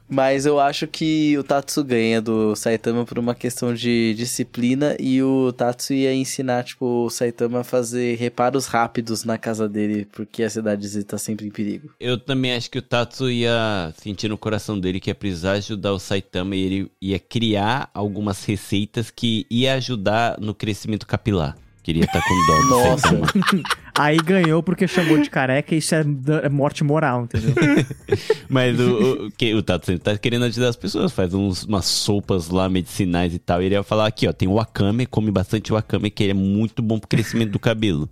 Mas 0.07 0.45
eu 0.45 0.59
acho 0.59 0.87
que 0.87 1.37
o 1.37 1.43
Tatsu 1.43 1.85
ganha 1.85 2.21
do 2.21 2.53
Saitama 2.53 3.05
por 3.05 3.17
uma 3.17 3.33
questão 3.33 3.73
de 3.73 4.13
disciplina 4.13 4.97
e 4.99 5.23
o 5.23 5.53
Tatsu 5.53 5.93
ia 5.93 6.13
ensinar, 6.13 6.63
tipo, 6.63 7.05
o 7.05 7.09
Saitama 7.09 7.61
a 7.61 7.63
fazer 7.63 8.17
reparos 8.17 8.65
rápidos 8.65 9.23
na 9.23 9.37
casa 9.37 9.69
dele, 9.69 10.05
porque 10.11 10.43
a 10.43 10.49
cidadezinha 10.49 11.05
tá 11.05 11.17
sempre 11.17 11.47
em 11.47 11.49
perigo. 11.49 11.91
Eu 11.97 12.17
também 12.17 12.53
acho 12.53 12.69
que 12.69 12.77
o 12.77 12.81
Tatsu 12.81 13.29
ia 13.29 13.93
sentir 13.97 14.27
no 14.27 14.37
coração 14.37 14.77
dele 14.77 14.99
que 15.01 15.09
ia 15.09 15.15
precisar 15.15 15.53
ajudar 15.53 15.91
o 15.91 15.99
Saitama 15.99 16.55
e 16.55 16.61
ele 16.61 16.91
ia 17.01 17.19
criar 17.19 17.89
algumas 17.93 18.45
receitas 18.45 19.11
que 19.11 19.45
ia 19.49 19.73
ajudar 19.73 20.39
no 20.39 20.53
crescimento 20.53 21.05
capilar. 21.05 21.57
Queria 21.83 22.05
estar 22.05 22.21
com 22.21 22.45
dó 22.45 22.61
do 22.61 22.69
Nossa. 22.69 23.07
Saitama. 23.07 23.63
Aí 23.97 24.17
ganhou 24.17 24.63
porque 24.63 24.87
chamou 24.87 25.17
de 25.17 25.29
careca 25.29 25.75
e 25.75 25.79
isso 25.79 25.93
é 25.95 26.05
é 26.43 26.49
morte 26.49 26.83
moral, 26.83 27.23
entendeu? 27.23 27.53
Mas 28.47 28.79
o, 28.79 29.25
o, 29.25 29.31
que, 29.31 29.53
o 29.53 29.61
Tato 29.61 29.85
sempre 29.85 30.03
tá 30.03 30.17
querendo 30.17 30.45
ajudar 30.45 30.69
as 30.69 30.75
pessoas, 30.75 31.11
faz 31.11 31.33
uns, 31.33 31.63
umas 31.63 31.85
sopas 31.85 32.49
lá 32.49 32.69
medicinais 32.69 33.33
e 33.33 33.39
tal. 33.39 33.61
E 33.61 33.65
ele 33.65 33.75
ia 33.75 33.83
falar 33.83 34.07
aqui, 34.07 34.27
ó, 34.27 34.31
tem 34.31 34.47
o 34.47 34.53
wakame, 34.53 35.05
come 35.05 35.31
bastante 35.31 35.71
wakame, 35.71 36.09
que 36.09 36.23
ele 36.23 36.31
é 36.31 36.35
muito 36.35 36.81
bom 36.81 36.99
pro 36.99 37.07
crescimento 37.07 37.51
do 37.51 37.59
cabelo. 37.59 38.07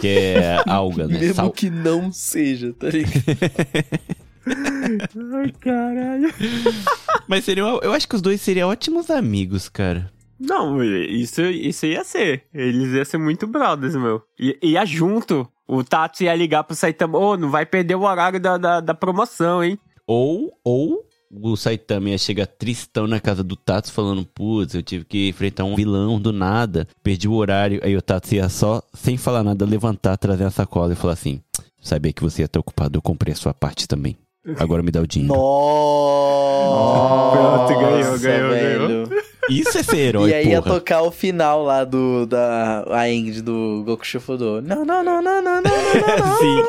Que 0.00 0.08
é 0.08 0.62
alga, 0.66 1.06
né? 1.06 1.18
Mesmo 1.18 1.34
Sal. 1.34 1.50
que 1.50 1.70
não 1.70 2.12
seja, 2.12 2.72
tá 2.72 2.88
ligado? 2.88 3.12
Ai, 4.46 5.52
caralho. 5.60 6.32
Mas 7.28 7.44
seria, 7.44 7.62
eu 7.62 7.92
acho 7.92 8.08
que 8.08 8.14
os 8.14 8.22
dois 8.22 8.40
seriam 8.40 8.68
ótimos 8.68 9.10
amigos, 9.10 9.68
cara. 9.68 10.10
Não, 10.38 10.82
isso, 10.82 11.40
isso 11.42 11.86
ia 11.86 12.02
ser. 12.02 12.44
Eles 12.52 12.92
iam 12.92 13.04
ser 13.04 13.18
muito 13.18 13.46
brothers, 13.46 13.94
meu. 13.94 14.22
I, 14.38 14.58
ia 14.62 14.84
junto. 14.84 15.48
O 15.68 15.84
Tatsu 15.84 16.24
ia 16.24 16.34
ligar 16.34 16.64
pro 16.64 16.74
Saitama, 16.74 17.16
ô, 17.16 17.36
não 17.36 17.50
vai 17.50 17.64
perder 17.64 17.94
o 17.94 18.02
horário 18.02 18.40
da, 18.40 18.58
da, 18.58 18.80
da 18.80 18.94
promoção, 18.94 19.62
hein? 19.62 19.78
Ou, 20.06 20.52
ou 20.64 21.06
o 21.30 21.56
Saitama 21.56 22.10
ia 22.10 22.18
chegar 22.18 22.46
tristão 22.46 23.06
na 23.06 23.20
casa 23.20 23.42
do 23.42 23.56
Tatsu 23.56 23.92
falando, 23.92 24.24
putz, 24.24 24.74
eu 24.74 24.82
tive 24.82 25.04
que 25.04 25.28
enfrentar 25.28 25.64
um 25.64 25.74
vilão 25.74 26.20
do 26.20 26.32
nada, 26.32 26.86
perdi 27.02 27.26
o 27.26 27.34
horário. 27.34 27.80
Aí 27.82 27.96
o 27.96 28.02
Tatsu 28.02 28.34
ia 28.34 28.48
só, 28.48 28.82
sem 28.92 29.16
falar 29.16 29.42
nada, 29.42 29.64
levantar, 29.64 30.16
trazer 30.18 30.44
a 30.44 30.50
sacola 30.50 30.92
e 30.92 30.96
falar 30.96 31.14
assim, 31.14 31.40
sabia 31.80 32.12
que 32.12 32.22
você 32.22 32.42
ia 32.42 32.46
estar 32.46 32.60
ocupado, 32.60 32.98
eu 32.98 33.02
comprei 33.02 33.32
a 33.32 33.36
sua 33.36 33.54
parte 33.54 33.88
também. 33.88 34.16
Agora 34.58 34.82
me 34.82 34.90
dá 34.90 35.00
o 35.00 35.06
dinheiro. 35.06 35.34
Nossa, 35.34 37.36
Pronto, 37.36 37.80
ganhou, 37.80 38.18
ganhou, 38.18 38.50
velho. 38.50 39.08
Isso 39.48 39.78
é 39.78 39.82
ser 39.82 39.96
herói, 39.98 40.30
E 40.30 40.34
aí 40.34 40.48
ia 40.48 40.62
porra. 40.62 40.74
tocar 40.76 41.02
o 41.02 41.10
final 41.10 41.62
lá 41.62 41.84
do 41.84 42.26
da 42.26 42.84
a 42.90 43.08
end 43.08 43.42
do 43.42 43.82
Goku 43.84 44.06
Shufudo. 44.06 44.60
Não, 44.62 44.84
não, 44.84 45.02
não, 45.02 45.20
não, 45.22 45.42
não, 45.42 45.42
não, 45.42 45.62
não, 45.62 45.62
não. 45.62 46.38
Sim. 46.38 46.62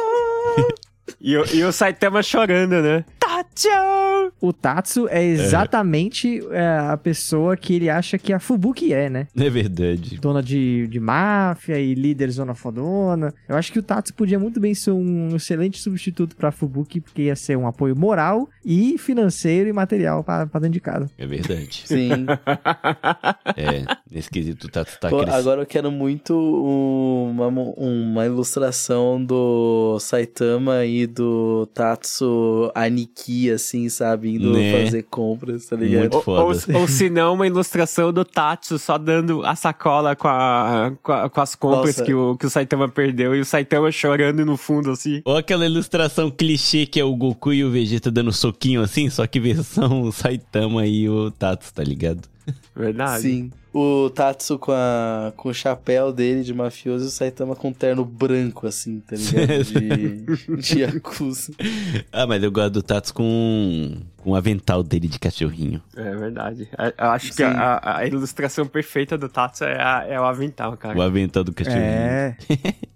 E, 1.21 1.37
o- 1.37 1.45
e 1.53 1.63
o 1.63 1.71
Saitama 1.71 2.21
chorando, 2.21 2.81
né? 2.81 3.05
Tatsu! 3.43 4.33
O 4.41 4.53
Tatsu 4.53 5.07
é 5.09 5.23
exatamente 5.23 6.41
é, 6.51 6.77
a 6.91 6.97
pessoa 6.97 7.55
que 7.55 7.75
ele 7.75 7.89
acha 7.89 8.17
que 8.17 8.33
a 8.33 8.39
Fubuki 8.39 8.93
é, 8.93 9.09
né? 9.09 9.27
É 9.37 9.49
verdade. 9.49 10.17
Dona 10.19 10.41
de, 10.41 10.87
de 10.87 10.99
máfia 10.99 11.79
e 11.79 11.93
líder 11.93 12.29
zona 12.31 12.53
fodona. 12.53 13.33
Eu 13.47 13.55
acho 13.55 13.71
que 13.71 13.79
o 13.79 13.83
Tatsu 13.83 14.13
podia 14.13 14.39
muito 14.39 14.59
bem 14.59 14.73
ser 14.73 14.91
um 14.91 15.35
excelente 15.35 15.79
substituto 15.79 16.35
pra 16.35 16.51
Fubuki, 16.51 16.99
porque 16.99 17.23
ia 17.23 17.35
ser 17.35 17.57
um 17.57 17.67
apoio 17.67 17.95
moral 17.95 18.49
e 18.65 18.97
financeiro 18.97 19.69
e 19.69 19.73
material 19.73 20.23
pra, 20.23 20.45
pra 20.45 20.59
dentro 20.59 20.73
de 20.73 20.81
casa. 20.81 21.09
É 21.17 21.25
verdade. 21.25 21.83
Sim. 21.87 22.25
É, 23.55 23.85
nesse 24.09 24.29
quesito 24.29 24.67
o 24.67 24.69
Tatsu 24.69 24.99
tá 24.99 25.09
Pô, 25.09 25.17
crescendo. 25.17 25.37
agora 25.39 25.61
eu 25.61 25.65
quero 25.65 25.91
muito 25.91 26.33
uma, 26.35 27.47
uma 27.47 28.25
ilustração 28.25 29.23
do 29.23 29.97
Saitama 29.99 30.85
e 30.85 31.05
do 31.07 31.65
Tatsu 31.73 32.71
Aniki, 32.75 33.32
assim, 33.53 33.89
sabe? 33.89 34.35
Indo 34.35 34.53
Né? 34.53 34.83
fazer 34.83 35.03
compras, 35.03 35.65
tá 35.65 35.75
ligado? 35.75 36.01
Muito 36.13 36.29
Ou, 36.29 36.39
ou, 36.47 36.53
foda. 36.55 36.77
ou 36.79 36.87
se 36.87 37.09
não, 37.09 37.33
uma 37.33 37.47
ilustração 37.47 38.11
do 38.13 38.23
Tatsu 38.25 38.77
só 38.79 38.97
dando 38.97 39.43
a 39.45 39.55
sacola 39.55 40.15
com, 40.15 40.27
a, 40.27 40.91
com, 41.01 41.11
a- 41.11 41.29
com 41.29 41.41
as 41.41 41.55
compras 41.55 41.95
Nossa. 41.97 42.03
que 42.03 42.13
o, 42.13 42.35
que 42.37 42.45
o 42.45 42.49
Saitama 42.49 42.87
perdeu 42.89 43.35
e 43.35 43.39
o 43.39 43.45
Saitama 43.45 43.91
chorando 43.91 44.45
no 44.45 44.57
fundo, 44.57 44.91
assim. 44.91 45.21
Ou 45.25 45.37
aquela 45.37 45.65
ilustração 45.65 46.29
clichê 46.31 46.85
que 46.85 46.99
é 46.99 47.03
o 47.03 47.15
Goku 47.15 47.53
e 47.53 47.63
o 47.63 47.71
Vegeta 47.71 48.09
dando 48.11 48.31
soquinho 48.31 48.81
assim, 48.81 49.09
só 49.09 49.25
que 49.27 49.39
versão 49.39 50.01
o 50.03 50.11
Saitama 50.13 50.85
e 50.85 51.07
o 51.09 51.31
Tatsu, 51.31 51.73
tá 51.73 51.83
ligado? 51.83 52.32
Verdade. 52.75 53.21
Sim. 53.23 53.51
O 53.73 54.09
Tatsu 54.11 54.59
com, 54.59 54.71
a, 54.71 55.33
com 55.35 55.49
o 55.49 55.53
chapéu 55.53 56.13
dele 56.13 56.43
de 56.43 56.53
mafioso 56.53 57.05
e 57.05 57.07
o 57.07 57.11
Saitama 57.11 57.55
com 57.55 57.69
um 57.69 57.73
terno 57.73 58.05
branco, 58.05 58.67
assim, 58.67 58.99
tá 58.99 59.15
ligado? 59.15 59.63
De, 59.65 60.57
de 60.61 60.79
Yakuza. 60.81 61.53
Ah, 62.11 62.27
mas 62.27 62.43
eu 62.43 62.51
gosto 62.51 62.73
do 62.73 62.83
Tatsu 62.83 63.13
com, 63.15 63.93
com 64.17 64.29
o 64.31 64.35
avental 64.35 64.83
dele 64.83 65.07
de 65.07 65.17
cachorrinho. 65.17 65.81
É 65.95 66.15
verdade. 66.15 66.67
A- 66.77 66.93
Eu 67.05 67.09
acho 67.11 67.29
que 67.29 67.37
Sim. 67.37 67.43
a, 67.45 67.97
a 67.97 68.05
ilustração 68.05 68.67
perfeita 68.67 69.17
do 69.17 69.27
Tatsu 69.27 69.63
é, 69.63 69.81
a- 69.81 70.05
é 70.07 70.19
o 70.19 70.23
avental, 70.23 70.77
cara. 70.77 70.95
O 70.95 71.01
avental 71.01 71.43
do 71.43 71.51
cachorrinho. 71.51 71.81
É. 71.83 72.37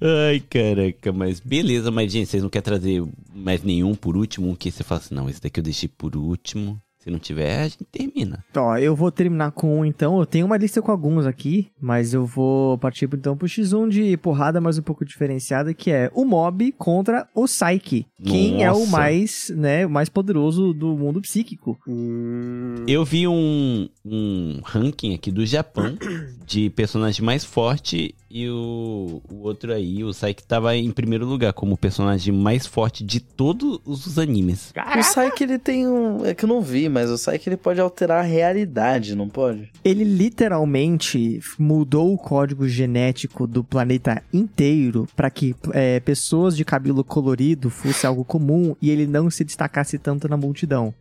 Ai, 0.00 0.40
caraca, 0.48 1.12
mas 1.12 1.38
beleza, 1.40 1.90
mas 1.90 2.10
gente, 2.12 2.28
vocês 2.28 2.42
não 2.42 2.48
querem 2.50 2.64
trazer 2.64 3.02
mais 3.34 3.62
nenhum 3.62 3.94
por 3.94 4.16
último? 4.16 4.48
Um 4.48 4.54
que 4.54 4.70
você 4.70 4.82
fala 4.84 5.00
assim, 5.00 5.14
não, 5.14 5.28
esse 5.28 5.40
daqui 5.42 5.60
eu 5.60 5.64
deixei 5.64 5.88
por 5.88 6.16
último. 6.16 6.80
Se 7.04 7.10
não 7.10 7.18
tiver, 7.18 7.60
a 7.60 7.64
gente 7.64 7.84
termina. 7.84 8.42
Ó, 8.56 8.78
eu 8.78 8.96
vou 8.96 9.12
terminar 9.12 9.50
com 9.52 9.80
um 9.80 9.84
então. 9.84 10.18
Eu 10.18 10.24
tenho 10.24 10.46
uma 10.46 10.56
lista 10.56 10.80
com 10.80 10.90
alguns 10.90 11.26
aqui, 11.26 11.68
mas 11.78 12.14
eu 12.14 12.24
vou 12.24 12.78
partir 12.78 13.04
então 13.12 13.36
pro 13.36 13.46
X1 13.46 13.90
de 13.90 14.16
porrada 14.16 14.58
mais 14.58 14.78
um 14.78 14.82
pouco 14.82 15.04
diferenciada, 15.04 15.74
que 15.74 15.90
é 15.90 16.10
o 16.14 16.24
Mob 16.24 16.72
contra 16.78 17.28
o 17.34 17.44
Psyche. 17.44 18.06
Quem 18.24 18.64
é 18.64 18.72
o 18.72 18.78
Nossa. 18.78 18.90
mais, 18.90 19.52
né, 19.54 19.84
o 19.84 19.90
mais 19.90 20.08
poderoso 20.08 20.72
do 20.72 20.96
mundo 20.96 21.20
psíquico? 21.20 21.78
Hum, 21.86 22.76
Eu 22.88 23.04
vi 23.04 23.28
um, 23.28 23.86
um 24.02 24.60
ranking 24.64 25.14
aqui 25.14 25.30
do 25.30 25.44
Japão 25.44 25.98
de 26.46 26.70
personagem 26.70 27.22
mais 27.22 27.44
forte 27.44 28.14
e 28.30 28.48
o, 28.48 29.22
o 29.30 29.42
outro 29.42 29.72
aí, 29.72 30.02
o 30.02 30.12
Saiki, 30.12 30.42
tava 30.42 30.74
em 30.74 30.90
primeiro 30.90 31.24
lugar 31.24 31.52
como 31.52 31.76
personagem 31.76 32.34
mais 32.34 32.66
forte 32.66 33.04
de 33.04 33.20
todos 33.20 33.78
os 33.84 34.18
animes. 34.18 34.72
O 34.98 35.02
Saiki, 35.04 35.44
ele 35.44 35.56
tem 35.58 35.86
um... 35.86 36.24
É 36.24 36.34
que 36.34 36.44
eu 36.44 36.48
não 36.48 36.60
vi, 36.60 36.88
mas 36.94 37.10
o 37.10 37.18
Saiki, 37.18 37.48
ele 37.48 37.56
pode 37.56 37.80
alterar 37.80 38.20
a 38.20 38.26
realidade, 38.26 39.16
não 39.16 39.28
pode? 39.28 39.68
Ele 39.84 40.04
literalmente 40.04 41.40
mudou 41.58 42.14
o 42.14 42.16
código 42.16 42.68
genético 42.68 43.48
do 43.48 43.64
planeta 43.64 44.22
inteiro 44.32 45.08
para 45.16 45.28
que 45.28 45.56
é, 45.72 45.98
pessoas 45.98 46.56
de 46.56 46.64
cabelo 46.64 47.02
colorido 47.02 47.68
fosse 47.68 48.06
algo 48.06 48.24
comum 48.24 48.76
e 48.80 48.90
ele 48.90 49.08
não 49.08 49.28
se 49.28 49.42
destacasse 49.42 49.98
tanto 49.98 50.28
na 50.28 50.36
multidão. 50.36 50.94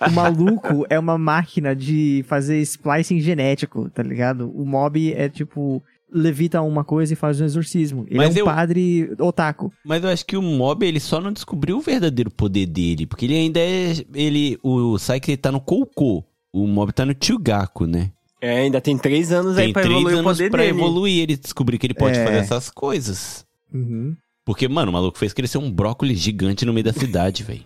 o 0.00 0.10
maluco 0.10 0.84
é 0.90 0.98
uma 0.98 1.16
máquina 1.16 1.76
de 1.76 2.24
fazer 2.26 2.58
splicing 2.62 3.20
genético, 3.20 3.88
tá 3.90 4.02
ligado? 4.02 4.50
O 4.50 4.66
mob 4.66 5.12
é 5.12 5.28
tipo 5.28 5.80
levita 6.12 6.60
uma 6.62 6.84
coisa 6.84 7.12
e 7.12 7.16
faz 7.16 7.40
um 7.40 7.44
exorcismo. 7.44 8.04
Ele 8.08 8.16
Mas 8.16 8.34
é 8.36 8.38
um 8.38 8.40
eu- 8.40 8.44
padre 8.46 9.10
otaku. 9.18 9.72
Mas 9.84 10.02
eu 10.04 10.10
acho 10.10 10.24
que 10.24 10.36
o 10.36 10.42
Mob, 10.42 10.86
ele 10.86 11.00
só 11.00 11.20
não 11.20 11.32
descobriu 11.32 11.76
o 11.78 11.80
verdadeiro 11.80 12.30
poder 12.30 12.66
dele, 12.66 13.06
porque 13.06 13.24
ele 13.26 13.34
ainda 13.34 13.60
é... 13.60 13.92
Ele, 14.14 14.58
o 14.62 14.98
Saiki 14.98 15.32
ele 15.32 15.36
tá 15.36 15.50
no 15.52 15.60
Koukou, 15.60 16.24
o 16.52 16.66
Mob 16.66 16.92
tá 16.92 17.04
no 17.04 17.14
Chugaku, 17.20 17.86
né? 17.86 18.10
É, 18.40 18.58
ainda 18.58 18.80
tem 18.80 18.96
três 18.98 19.32
anos 19.32 19.56
aí 19.56 19.64
Tem 19.66 19.72
pra 19.72 19.82
três 19.82 19.96
evoluir 19.96 20.16
o 20.16 20.18
anos 20.20 20.36
poder 20.38 20.50
pra 20.50 20.62
dele. 20.62 20.78
evoluir, 20.78 21.22
ele 21.22 21.36
descobrir 21.36 21.78
que 21.78 21.86
ele 21.86 21.94
pode 21.94 22.18
É. 22.18 22.24
fazer 22.24 22.36
essas 22.38 22.70
coisas. 22.70 23.44
Uhum. 23.72 24.14
Porque, 24.44 24.68
mano, 24.68 24.90
o 24.90 24.92
maluco 24.92 25.18
fez 25.18 25.32
crescer 25.32 25.58
um 25.58 25.70
brócolis 25.70 26.18
gigante 26.20 26.64
no 26.64 26.72
meio 26.72 26.84
da 26.84 26.92
cidade, 26.92 27.42
velho. 27.42 27.62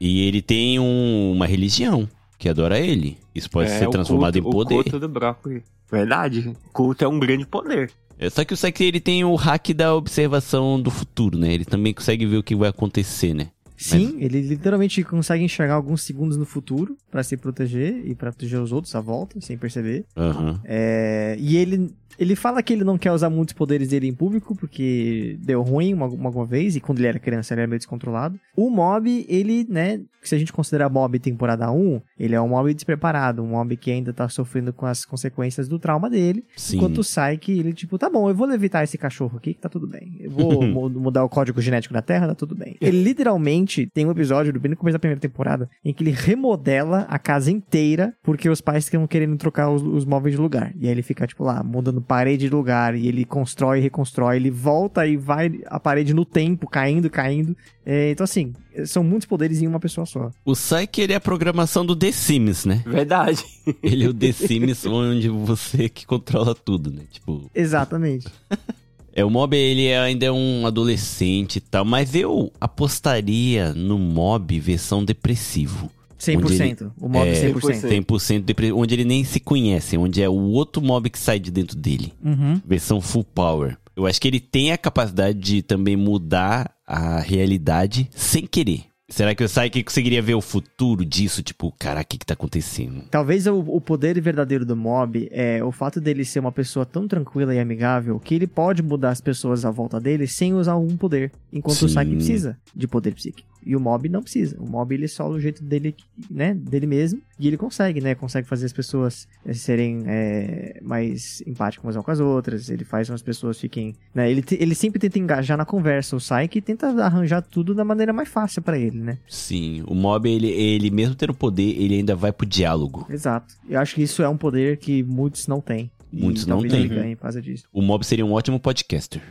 E 0.00 0.20
ele 0.26 0.40
tem 0.40 0.78
um- 0.78 1.32
uma 1.32 1.46
religião 1.46 2.08
que 2.40 2.48
adora 2.48 2.78
ele. 2.80 3.18
Isso 3.34 3.48
pode 3.50 3.70
É, 3.70 3.78
ser 3.78 3.88
transformado 3.90 4.32
culto- 4.42 4.48
em 4.48 4.52
poder. 4.52 4.74
O 4.74 4.82
culto 4.82 4.98
do 4.98 5.08
brócolis. 5.08 5.62
Verdade. 5.92 6.48
O 6.66 6.72
culto 6.72 7.04
é 7.04 7.08
um 7.08 7.20
grande 7.20 7.46
poder. 7.46 7.90
É, 8.18 8.28
Só 8.28 8.44
que 8.44 8.52
o 8.54 8.56
Saiki, 8.56 8.84
ele 8.84 9.00
tem 9.00 9.22
o 9.24 9.34
hack 9.34 9.68
da 9.74 9.94
observação 9.94 10.80
do 10.80 10.90
futuro, 10.90 11.38
né? 11.38 11.52
Ele 11.52 11.64
também 11.64 11.92
consegue 11.94 12.26
ver 12.26 12.38
o 12.38 12.42
que 12.42 12.56
vai 12.56 12.68
acontecer, 12.70 13.34
né? 13.34 13.48
Sim, 13.76 14.16
ele 14.18 14.42
literalmente 14.42 15.02
consegue 15.04 15.42
enxergar 15.42 15.72
alguns 15.74 16.02
segundos 16.02 16.36
no 16.36 16.44
futuro 16.44 16.96
pra 17.10 17.22
se 17.22 17.34
proteger 17.34 18.02
e 18.04 18.14
pra 18.14 18.30
proteger 18.30 18.60
os 18.60 18.72
outros 18.72 18.94
à 18.94 19.00
volta, 19.00 19.40
sem 19.40 19.56
perceber. 19.56 20.04
Aham. 20.14 20.60
É, 20.64 21.34
e 21.38 21.56
ele, 21.56 21.90
ele 22.18 22.34
fala 22.36 22.62
que 22.62 22.72
ele 22.72 22.84
não 22.84 22.98
quer 22.98 23.12
usar 23.12 23.30
muitos 23.30 23.54
poderes 23.54 23.88
dele 23.88 24.06
em 24.08 24.14
público, 24.14 24.54
porque 24.56 25.38
deu 25.40 25.62
ruim 25.62 25.94
uma, 25.94 26.06
uma, 26.06 26.30
uma 26.30 26.44
vez, 26.46 26.76
e 26.76 26.80
quando 26.80 26.98
ele 26.98 27.08
era 27.08 27.18
criança 27.18 27.54
ele 27.54 27.62
era 27.62 27.68
meio 27.68 27.78
descontrolado. 27.78 28.38
O 28.56 28.68
mob, 28.70 29.24
ele, 29.28 29.66
né, 29.68 30.00
se 30.22 30.34
a 30.34 30.38
gente 30.38 30.52
considerar 30.52 30.88
mob 30.90 31.18
temporada 31.18 31.70
1, 31.70 32.00
ele 32.18 32.34
é 32.34 32.40
um 32.40 32.48
mob 32.48 32.72
despreparado, 32.74 33.42
um 33.42 33.48
mob 33.48 33.76
que 33.76 33.90
ainda 33.90 34.12
tá 34.12 34.28
sofrendo 34.28 34.72
com 34.72 34.86
as 34.86 35.04
consequências 35.04 35.68
do 35.68 35.78
trauma 35.78 36.10
dele. 36.10 36.44
Sim. 36.56 36.76
Enquanto 36.76 36.98
o 36.98 37.00
Psyche, 37.00 37.52
ele 37.58 37.72
tipo, 37.72 37.98
tá 37.98 38.08
bom, 38.10 38.28
eu 38.28 38.34
vou 38.34 38.46
levitar 38.46 38.84
esse 38.84 38.98
cachorro 38.98 39.38
aqui, 39.38 39.54
que 39.54 39.60
tá 39.60 39.68
tudo 39.68 39.86
bem. 39.86 40.16
Eu 40.20 40.30
vou 40.30 40.62
mu- 40.66 40.90
mudar 40.90 41.24
o 41.24 41.28
código 41.28 41.60
genético 41.60 41.94
da 41.94 42.02
Terra, 42.02 42.28
tá 42.28 42.34
tudo 42.34 42.54
bem. 42.54 42.76
Ele 42.80 43.02
literalmente 43.02 43.86
tem 43.94 44.06
um 44.06 44.10
episódio, 44.10 44.58
bem 44.60 44.70
no 44.70 44.76
começo 44.76 44.94
da 44.94 44.98
primeira 44.98 45.20
temporada, 45.20 45.68
em 45.84 45.92
que 45.92 46.02
ele 46.02 46.10
remodela 46.10 47.06
a 47.08 47.18
casa 47.18 47.50
inteira 47.50 48.14
porque 48.22 48.48
os 48.48 48.60
pais 48.60 48.84
estão 48.84 49.06
querendo 49.06 49.36
trocar 49.36 49.70
os, 49.70 49.82
os 49.82 50.04
móveis 50.04 50.34
de 50.34 50.40
lugar. 50.40 50.72
E 50.76 50.86
aí 50.86 50.90
ele 50.92 51.02
fica, 51.02 51.26
tipo, 51.26 51.44
lá, 51.44 51.62
mudando 51.62 51.99
parede 52.00 52.44
de 52.46 52.50
lugar, 52.50 52.94
e 52.94 53.06
ele 53.08 53.24
constrói 53.24 53.78
e 53.78 53.82
reconstrói, 53.82 54.36
ele 54.36 54.50
volta 54.50 55.06
e 55.06 55.16
vai 55.16 55.60
a 55.66 55.78
parede 55.78 56.12
no 56.14 56.24
tempo, 56.24 56.68
caindo, 56.68 57.08
caindo. 57.10 57.56
É, 57.84 58.10
então, 58.10 58.24
assim, 58.24 58.52
são 58.86 59.02
muitos 59.02 59.26
poderes 59.26 59.60
em 59.62 59.66
uma 59.66 59.80
pessoa 59.80 60.06
só. 60.06 60.30
O 60.44 60.52
Psyche, 60.52 61.00
ele 61.02 61.12
é 61.12 61.16
a 61.16 61.20
programação 61.20 61.84
do 61.84 61.96
The 61.96 62.12
Sims, 62.12 62.64
né? 62.64 62.82
Verdade. 62.86 63.44
Ele 63.82 64.04
é 64.04 64.08
o 64.08 64.14
The 64.14 64.32
Sims 64.32 64.86
onde 64.86 65.28
você 65.28 65.88
que 65.88 66.06
controla 66.06 66.54
tudo, 66.54 66.90
né? 66.90 67.02
Tipo, 67.10 67.50
Exatamente. 67.54 68.26
É, 69.12 69.24
o 69.24 69.28
Mob, 69.28 69.56
ele 69.56 69.86
é- 69.86 69.98
ainda 69.98 70.24
é 70.26 70.30
um 70.30 70.64
adolescente 70.64 71.56
e 71.56 71.60
tal, 71.60 71.84
mas 71.84 72.14
eu 72.14 72.52
apostaria 72.60 73.74
no 73.74 73.98
Mob 73.98 74.58
versão 74.60 75.04
depressivo. 75.04 75.90
100%. 76.20 76.92
O 77.00 77.08
mob 77.08 77.28
é, 77.28 77.50
100%. 77.50 78.04
100% 78.04 78.40
depressivo, 78.42 78.78
onde 78.78 78.94
ele 78.94 79.04
nem 79.04 79.24
se 79.24 79.40
conhece, 79.40 79.96
onde 79.96 80.22
é 80.22 80.28
o 80.28 80.34
outro 80.34 80.82
mob 80.82 81.08
que 81.08 81.18
sai 81.18 81.38
de 81.38 81.50
dentro 81.50 81.76
dele. 81.76 82.12
Uhum. 82.22 82.60
Versão 82.64 83.00
full 83.00 83.24
power. 83.24 83.76
Eu 83.96 84.06
acho 84.06 84.20
que 84.20 84.28
ele 84.28 84.40
tem 84.40 84.72
a 84.72 84.78
capacidade 84.78 85.38
de 85.38 85.62
também 85.62 85.96
mudar 85.96 86.72
a 86.86 87.20
realidade 87.20 88.08
sem 88.14 88.46
querer. 88.46 88.84
Será 89.10 89.34
que 89.34 89.42
o 89.42 89.48
Psyche 89.48 89.82
conseguiria 89.82 90.22
ver 90.22 90.34
o 90.34 90.40
futuro 90.40 91.04
disso? 91.04 91.42
Tipo, 91.42 91.74
cara, 91.76 92.00
o 92.00 92.04
que 92.04 92.16
que 92.16 92.24
tá 92.24 92.34
acontecendo? 92.34 93.02
Talvez 93.10 93.44
o, 93.48 93.58
o 93.58 93.80
poder 93.80 94.20
verdadeiro 94.20 94.64
do 94.64 94.76
mob 94.76 95.28
é 95.32 95.62
o 95.64 95.72
fato 95.72 96.00
dele 96.00 96.24
ser 96.24 96.38
uma 96.38 96.52
pessoa 96.52 96.86
tão 96.86 97.08
tranquila 97.08 97.52
e 97.52 97.58
amigável 97.58 98.20
que 98.20 98.36
ele 98.36 98.46
pode 98.46 98.84
mudar 98.84 99.10
as 99.10 99.20
pessoas 99.20 99.64
à 99.64 99.70
volta 99.70 100.00
dele 100.00 100.28
sem 100.28 100.54
usar 100.54 100.72
algum 100.72 100.96
poder. 100.96 101.32
Enquanto 101.52 101.82
o 101.82 101.88
Sim. 101.88 101.96
Psyche 101.96 102.14
precisa 102.14 102.58
de 102.74 102.86
poder 102.86 103.12
psíquico. 103.14 103.49
E 103.64 103.76
o 103.76 103.80
mob 103.80 104.08
não 104.08 104.22
precisa. 104.22 104.56
O 104.60 104.68
mob 104.68 104.94
ele 104.94 105.04
é 105.04 105.08
só 105.08 105.28
o 105.28 105.38
jeito 105.38 105.62
dele, 105.62 105.94
né, 106.30 106.54
dele 106.54 106.86
mesmo. 106.86 107.20
E 107.38 107.46
ele 107.46 107.56
consegue, 107.56 108.00
né? 108.00 108.14
Consegue 108.14 108.46
fazer 108.46 108.66
as 108.66 108.72
pessoas 108.72 109.26
eh, 109.44 109.54
serem 109.54 110.02
eh, 110.06 110.78
mais 110.82 111.42
empáticas 111.46 111.84
umas 111.84 112.04
com 112.04 112.10
as 112.10 112.20
outras. 112.20 112.68
Ele 112.68 112.84
faz 112.84 113.08
com 113.08 113.14
as 113.14 113.22
pessoas 113.22 113.58
fiquem. 113.58 113.94
Né, 114.14 114.30
ele, 114.30 114.44
ele 114.52 114.74
sempre 114.74 114.98
tenta 114.98 115.18
engajar 115.18 115.56
na 115.56 115.64
conversa. 115.64 116.16
O 116.16 116.18
Psyche 116.18 116.60
tenta 116.60 116.88
arranjar 117.02 117.42
tudo 117.42 117.74
da 117.74 117.84
maneira 117.84 118.12
mais 118.12 118.28
fácil 118.28 118.62
pra 118.62 118.78
ele, 118.78 118.98
né? 118.98 119.18
Sim, 119.28 119.82
o 119.86 119.94
Mob, 119.94 120.28
ele, 120.28 120.48
ele 120.48 120.90
mesmo 120.90 121.14
tendo 121.14 121.34
poder, 121.34 121.80
ele 121.80 121.96
ainda 121.96 122.14
vai 122.14 122.32
pro 122.32 122.46
diálogo. 122.46 123.06
Exato. 123.08 123.54
Eu 123.68 123.80
acho 123.80 123.94
que 123.94 124.02
isso 124.02 124.22
é 124.22 124.28
um 124.28 124.36
poder 124.36 124.76
que 124.76 125.02
muitos 125.02 125.46
não 125.46 125.60
têm. 125.60 125.90
Muitos 126.12 126.44
não 126.46 126.60
têm. 126.60 126.80
ele 126.80 126.88
ganhe 126.88 127.16
por 127.16 127.22
causa 127.22 127.40
disso. 127.40 127.64
O 127.72 127.80
Mob 127.80 128.04
seria 128.04 128.26
um 128.26 128.32
ótimo 128.32 128.58
podcaster. 128.58 129.20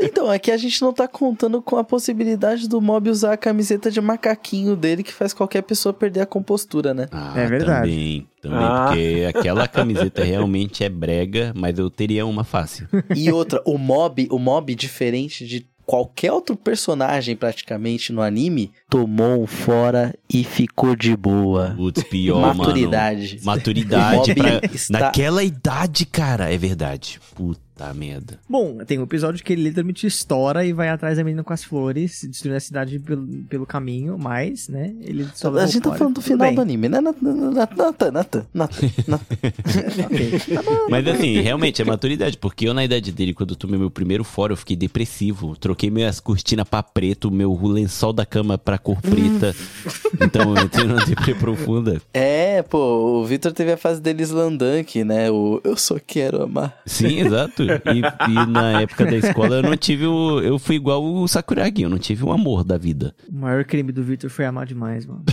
Então, 0.00 0.30
aqui 0.30 0.50
a 0.50 0.56
gente 0.56 0.80
não 0.82 0.92
tá 0.92 1.06
contando 1.06 1.60
com 1.60 1.76
a 1.76 1.84
possibilidade 1.84 2.68
do 2.68 2.80
mob 2.80 3.10
usar 3.10 3.32
a 3.32 3.36
camiseta 3.36 3.90
de 3.90 4.00
macaquinho 4.00 4.74
dele 4.76 5.02
que 5.02 5.12
faz 5.12 5.32
qualquer 5.32 5.62
pessoa 5.62 5.92
perder 5.92 6.20
a 6.20 6.26
compostura, 6.26 6.94
né? 6.94 7.08
Ah, 7.10 7.32
É 7.36 7.46
verdade. 7.46 7.90
Também, 7.90 8.26
também 8.40 8.58
Ah. 8.60 8.86
porque 8.88 9.24
aquela 9.28 9.68
camiseta 9.68 10.24
realmente 10.24 10.82
é 10.84 10.88
brega, 10.88 11.52
mas 11.56 11.78
eu 11.78 11.90
teria 11.90 12.24
uma 12.26 12.44
fácil. 12.44 12.88
E 13.14 13.30
outra, 13.30 13.62
o 13.66 13.76
mob, 13.78 14.26
o 14.30 14.38
mob 14.38 14.74
diferente 14.74 15.46
de 15.46 15.66
qualquer 15.92 16.32
outro 16.32 16.56
personagem 16.56 17.36
praticamente 17.36 18.14
no 18.14 18.22
anime, 18.22 18.72
tomou 18.88 19.42
um 19.42 19.46
fora 19.46 20.14
e 20.32 20.42
ficou 20.42 20.96
de 20.96 21.14
boa. 21.14 21.74
Putz, 21.76 22.02
pior, 22.04 22.54
Maturidade. 22.56 23.34
mano. 23.42 23.58
Maturidade 23.58 24.32
pra... 24.34 24.60
Está- 24.72 24.98
Naquela 25.00 25.44
idade, 25.44 26.06
cara, 26.06 26.50
é 26.50 26.56
verdade. 26.56 27.20
Puta 27.34 27.60
merda. 27.94 28.38
Bom, 28.48 28.78
tem 28.86 28.98
um 28.98 29.02
episódio 29.04 29.42
que 29.44 29.52
ele 29.52 29.62
literalmente 29.62 30.06
estoura 30.06 30.64
e 30.64 30.72
vai 30.72 30.88
atrás 30.88 31.16
da 31.16 31.24
menina 31.24 31.42
com 31.42 31.52
as 31.52 31.64
flores, 31.64 32.24
destruindo 32.28 32.56
a 32.56 32.60
cidade 32.60 32.98
pelo, 32.98 33.26
pelo 33.48 33.66
caminho, 33.66 34.18
mas, 34.18 34.68
né, 34.68 34.94
ele 35.00 35.26
só 35.34 35.48
A 35.56 35.66
gente 35.66 35.80
tá 35.80 35.88
fora. 35.90 35.98
falando 35.98 36.14
do 36.16 36.22
final 36.22 36.46
bem. 36.48 36.54
do 36.54 36.60
anime, 36.60 36.88
né? 36.88 37.00
Natan, 37.00 38.10
Natan, 38.12 38.46
Natan. 38.52 38.86
Mas 40.88 41.06
assim, 41.08 41.40
realmente 41.40 41.80
é 41.80 41.84
maturidade, 41.84 42.36
porque 42.36 42.68
eu 42.68 42.74
na 42.74 42.84
idade 42.84 43.12
dele, 43.12 43.34
quando 43.34 43.50
eu 43.50 43.56
tomei 43.56 43.78
meu 43.78 43.90
primeiro 43.90 44.24
fora, 44.24 44.52
eu 44.52 44.56
fiquei 44.56 44.76
depressivo. 44.76 45.56
Troquei 45.56 45.90
minhas 45.90 46.20
cortinas 46.20 46.68
pra 46.68 46.82
preto, 46.82 47.30
meu 47.30 47.58
lençol 47.62 48.12
da 48.12 48.26
cama 48.26 48.58
pra 48.58 48.78
cor 48.78 49.00
preta. 49.00 49.54
então 50.20 50.54
eu 50.56 50.64
entrei 50.64 50.86
numa 50.86 51.04
deprê 51.04 51.34
profunda. 51.34 52.00
É, 52.12 52.62
pô, 52.62 53.20
o 53.20 53.24
Victor 53.24 53.52
teve 53.52 53.72
a 53.72 53.76
fase 53.76 54.00
dele 54.00 54.22
Slandank, 54.22 55.04
né? 55.04 55.30
O 55.30 55.60
Eu 55.64 55.76
Só 55.76 55.96
Quero 56.04 56.42
Amar. 56.42 56.76
Sim, 56.86 57.20
exato. 57.20 57.62
E, 57.74 58.30
e 58.30 58.46
na 58.46 58.82
época 58.82 59.06
da 59.06 59.16
escola 59.16 59.56
eu 59.56 59.62
não 59.62 59.76
tive 59.76 60.06
o. 60.06 60.40
Eu 60.40 60.58
fui 60.58 60.76
igual 60.76 61.04
o 61.04 61.26
Sakuragi, 61.26 61.82
eu 61.82 61.90
não 61.90 61.98
tive 61.98 62.24
o 62.24 62.32
amor 62.32 62.64
da 62.64 62.76
vida. 62.76 63.14
O 63.28 63.36
maior 63.36 63.64
crime 63.64 63.92
do 63.92 64.02
Victor 64.02 64.30
foi 64.30 64.44
amar 64.44 64.66
demais, 64.66 65.06
mano. 65.06 65.24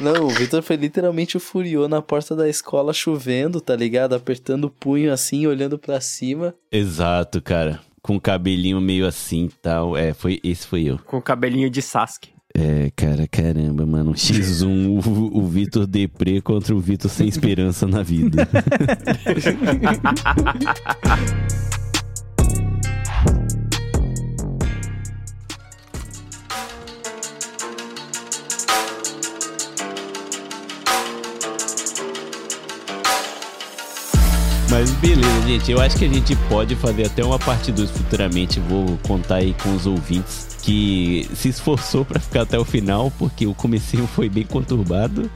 Não, 0.00 0.26
o 0.26 0.28
Victor 0.28 0.60
foi 0.60 0.74
literalmente 0.74 1.36
o 1.36 1.40
furiô 1.40 1.86
na 1.86 2.02
porta 2.02 2.34
da 2.34 2.48
escola 2.48 2.92
chovendo, 2.92 3.60
tá 3.60 3.76
ligado? 3.76 4.14
Apertando 4.14 4.64
o 4.64 4.70
punho 4.70 5.12
assim, 5.12 5.46
olhando 5.46 5.78
pra 5.78 6.00
cima. 6.00 6.52
Exato, 6.70 7.40
cara. 7.40 7.78
Com 8.02 8.16
o 8.16 8.20
cabelinho 8.20 8.80
meio 8.80 9.06
assim 9.06 9.44
e 9.44 9.52
tal. 9.62 9.96
É, 9.96 10.12
foi, 10.12 10.40
esse 10.42 10.66
foi 10.66 10.82
eu. 10.82 10.98
Com 11.06 11.18
o 11.18 11.22
cabelinho 11.22 11.70
de 11.70 11.80
Sasuke. 11.80 12.33
É, 12.56 12.92
cara, 12.94 13.26
caramba, 13.26 13.84
mano. 13.84 14.12
X1, 14.12 14.64
o, 15.04 15.38
o 15.38 15.46
Vitor 15.48 15.88
Deprê 15.88 16.40
contra 16.40 16.72
o 16.74 16.78
Vitor 16.78 17.10
sem 17.10 17.26
esperança 17.26 17.86
na 17.86 18.02
vida. 18.02 18.48
Mas 34.70 34.90
beleza, 34.92 35.42
gente. 35.46 35.70
Eu 35.70 35.80
acho 35.80 35.96
que 35.96 36.04
a 36.04 36.08
gente 36.08 36.34
pode 36.48 36.74
fazer 36.76 37.06
até 37.06 37.24
uma 37.24 37.38
parte 37.38 37.72
2 37.72 37.90
futuramente. 37.90 38.60
Vou 38.60 38.98
contar 39.06 39.36
aí 39.36 39.54
com 39.54 39.74
os 39.74 39.86
ouvintes 39.86 40.53
que 40.64 41.28
se 41.34 41.50
esforçou 41.50 42.06
pra 42.06 42.18
ficar 42.18 42.42
até 42.42 42.58
o 42.58 42.64
final, 42.64 43.12
porque 43.18 43.46
o 43.46 43.54
comecinho 43.54 44.06
foi 44.06 44.30
bem 44.30 44.44
conturbado. 44.44 45.30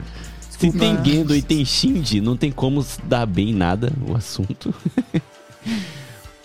Se 0.49 0.57
tem 0.57 0.71
Desculpa. 0.71 1.05
Gendo 1.05 1.35
e 1.35 1.41
tem 1.41 1.63
Shinji, 1.63 2.19
não 2.19 2.35
tem 2.35 2.51
como 2.51 2.83
dar 3.03 3.27
bem 3.27 3.53
nada 3.53 3.93
o 4.07 4.15
assunto. 4.15 4.73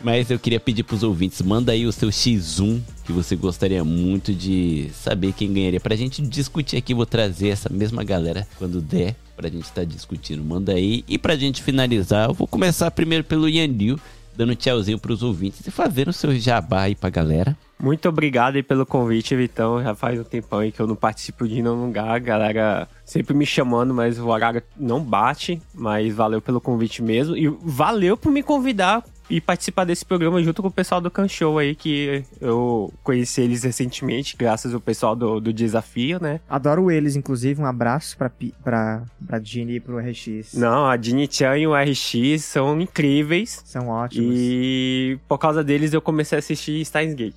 Mas 0.04 0.30
eu 0.30 0.38
queria 0.38 0.60
pedir 0.60 0.82
pros 0.82 1.02
ouvintes, 1.02 1.40
manda 1.40 1.72
aí 1.72 1.86
o 1.86 1.92
seu 1.92 2.10
X1 2.10 2.78
que 3.06 3.12
você 3.12 3.34
gostaria 3.34 3.82
muito 3.82 4.34
de 4.34 4.90
saber 4.92 5.32
quem 5.32 5.50
ganharia. 5.50 5.80
Pra 5.80 5.96
gente 5.96 6.20
discutir 6.20 6.76
aqui, 6.76 6.92
vou 6.92 7.06
trazer 7.06 7.48
essa 7.48 7.70
mesma 7.70 8.04
galera 8.04 8.46
quando 8.58 8.82
der 8.82 9.16
pra 9.34 9.48
gente 9.48 9.64
estar 9.64 9.84
discutindo. 9.84 10.44
Manda 10.44 10.72
aí. 10.72 11.04
E 11.08 11.16
pra 11.16 11.36
gente 11.36 11.62
finalizar, 11.62 12.28
eu 12.28 12.34
vou 12.34 12.46
começar 12.46 12.90
primeiro 12.90 13.24
pelo 13.24 13.48
Yanil, 13.48 13.98
dando 14.36 14.54
tchauzinho 14.54 14.98
pros 14.98 15.22
ouvintes 15.22 15.66
e 15.66 15.70
fazendo 15.70 16.08
o 16.08 16.12
seu 16.12 16.38
jabá 16.38 16.82
aí 16.82 16.94
pra 16.94 17.08
galera. 17.08 17.56
Muito 17.78 18.08
obrigado 18.08 18.56
aí 18.56 18.62
pelo 18.62 18.86
convite, 18.86 19.36
Vitão. 19.36 19.82
Já 19.82 19.94
faz 19.94 20.18
um 20.18 20.24
tempão 20.24 20.60
aí 20.60 20.72
que 20.72 20.80
eu 20.80 20.86
não 20.86 20.96
participo 20.96 21.46
de 21.46 21.60
nenhum 21.60 21.86
lugar. 21.86 22.08
A 22.08 22.18
galera 22.18 22.88
sempre 23.04 23.34
me 23.34 23.44
chamando, 23.44 23.92
mas 23.92 24.18
o 24.18 24.26
horário 24.28 24.62
não 24.76 25.02
bate. 25.02 25.60
Mas 25.74 26.14
valeu 26.14 26.40
pelo 26.40 26.60
convite 26.60 27.02
mesmo. 27.02 27.36
E 27.36 27.48
valeu 27.48 28.16
por 28.16 28.32
me 28.32 28.42
convidar 28.42 29.04
e 29.28 29.40
participar 29.40 29.84
desse 29.84 30.04
programa 30.04 30.42
junto 30.42 30.62
com 30.62 30.68
o 30.68 30.72
pessoal 30.72 31.00
do 31.00 31.10
Can 31.10 31.28
Show 31.28 31.58
aí, 31.58 31.74
que 31.74 32.24
eu 32.40 32.92
conheci 33.02 33.40
eles 33.40 33.62
recentemente, 33.62 34.36
graças 34.36 34.74
ao 34.74 34.80
pessoal 34.80 35.16
do, 35.16 35.40
do 35.40 35.52
desafio, 35.52 36.20
né? 36.20 36.40
Adoro 36.48 36.90
eles, 36.90 37.16
inclusive. 37.16 37.60
Um 37.60 37.66
abraço 37.66 38.16
pra, 38.16 38.30
pra, 38.62 39.02
pra 39.26 39.38
Dini 39.38 39.76
e 39.76 39.80
pro 39.80 39.98
RX. 39.98 40.54
Não, 40.54 40.86
a 40.86 40.96
Dini-chan 40.96 41.58
e 41.58 41.66
o 41.66 41.74
RX 41.74 42.42
são 42.44 42.80
incríveis. 42.80 43.62
São 43.64 43.88
ótimos. 43.88 44.34
E 44.36 45.18
por 45.28 45.38
causa 45.38 45.64
deles 45.64 45.92
eu 45.92 46.00
comecei 46.00 46.36
a 46.36 46.40
assistir 46.40 46.84
Steins 46.84 47.14
Gate. 47.14 47.34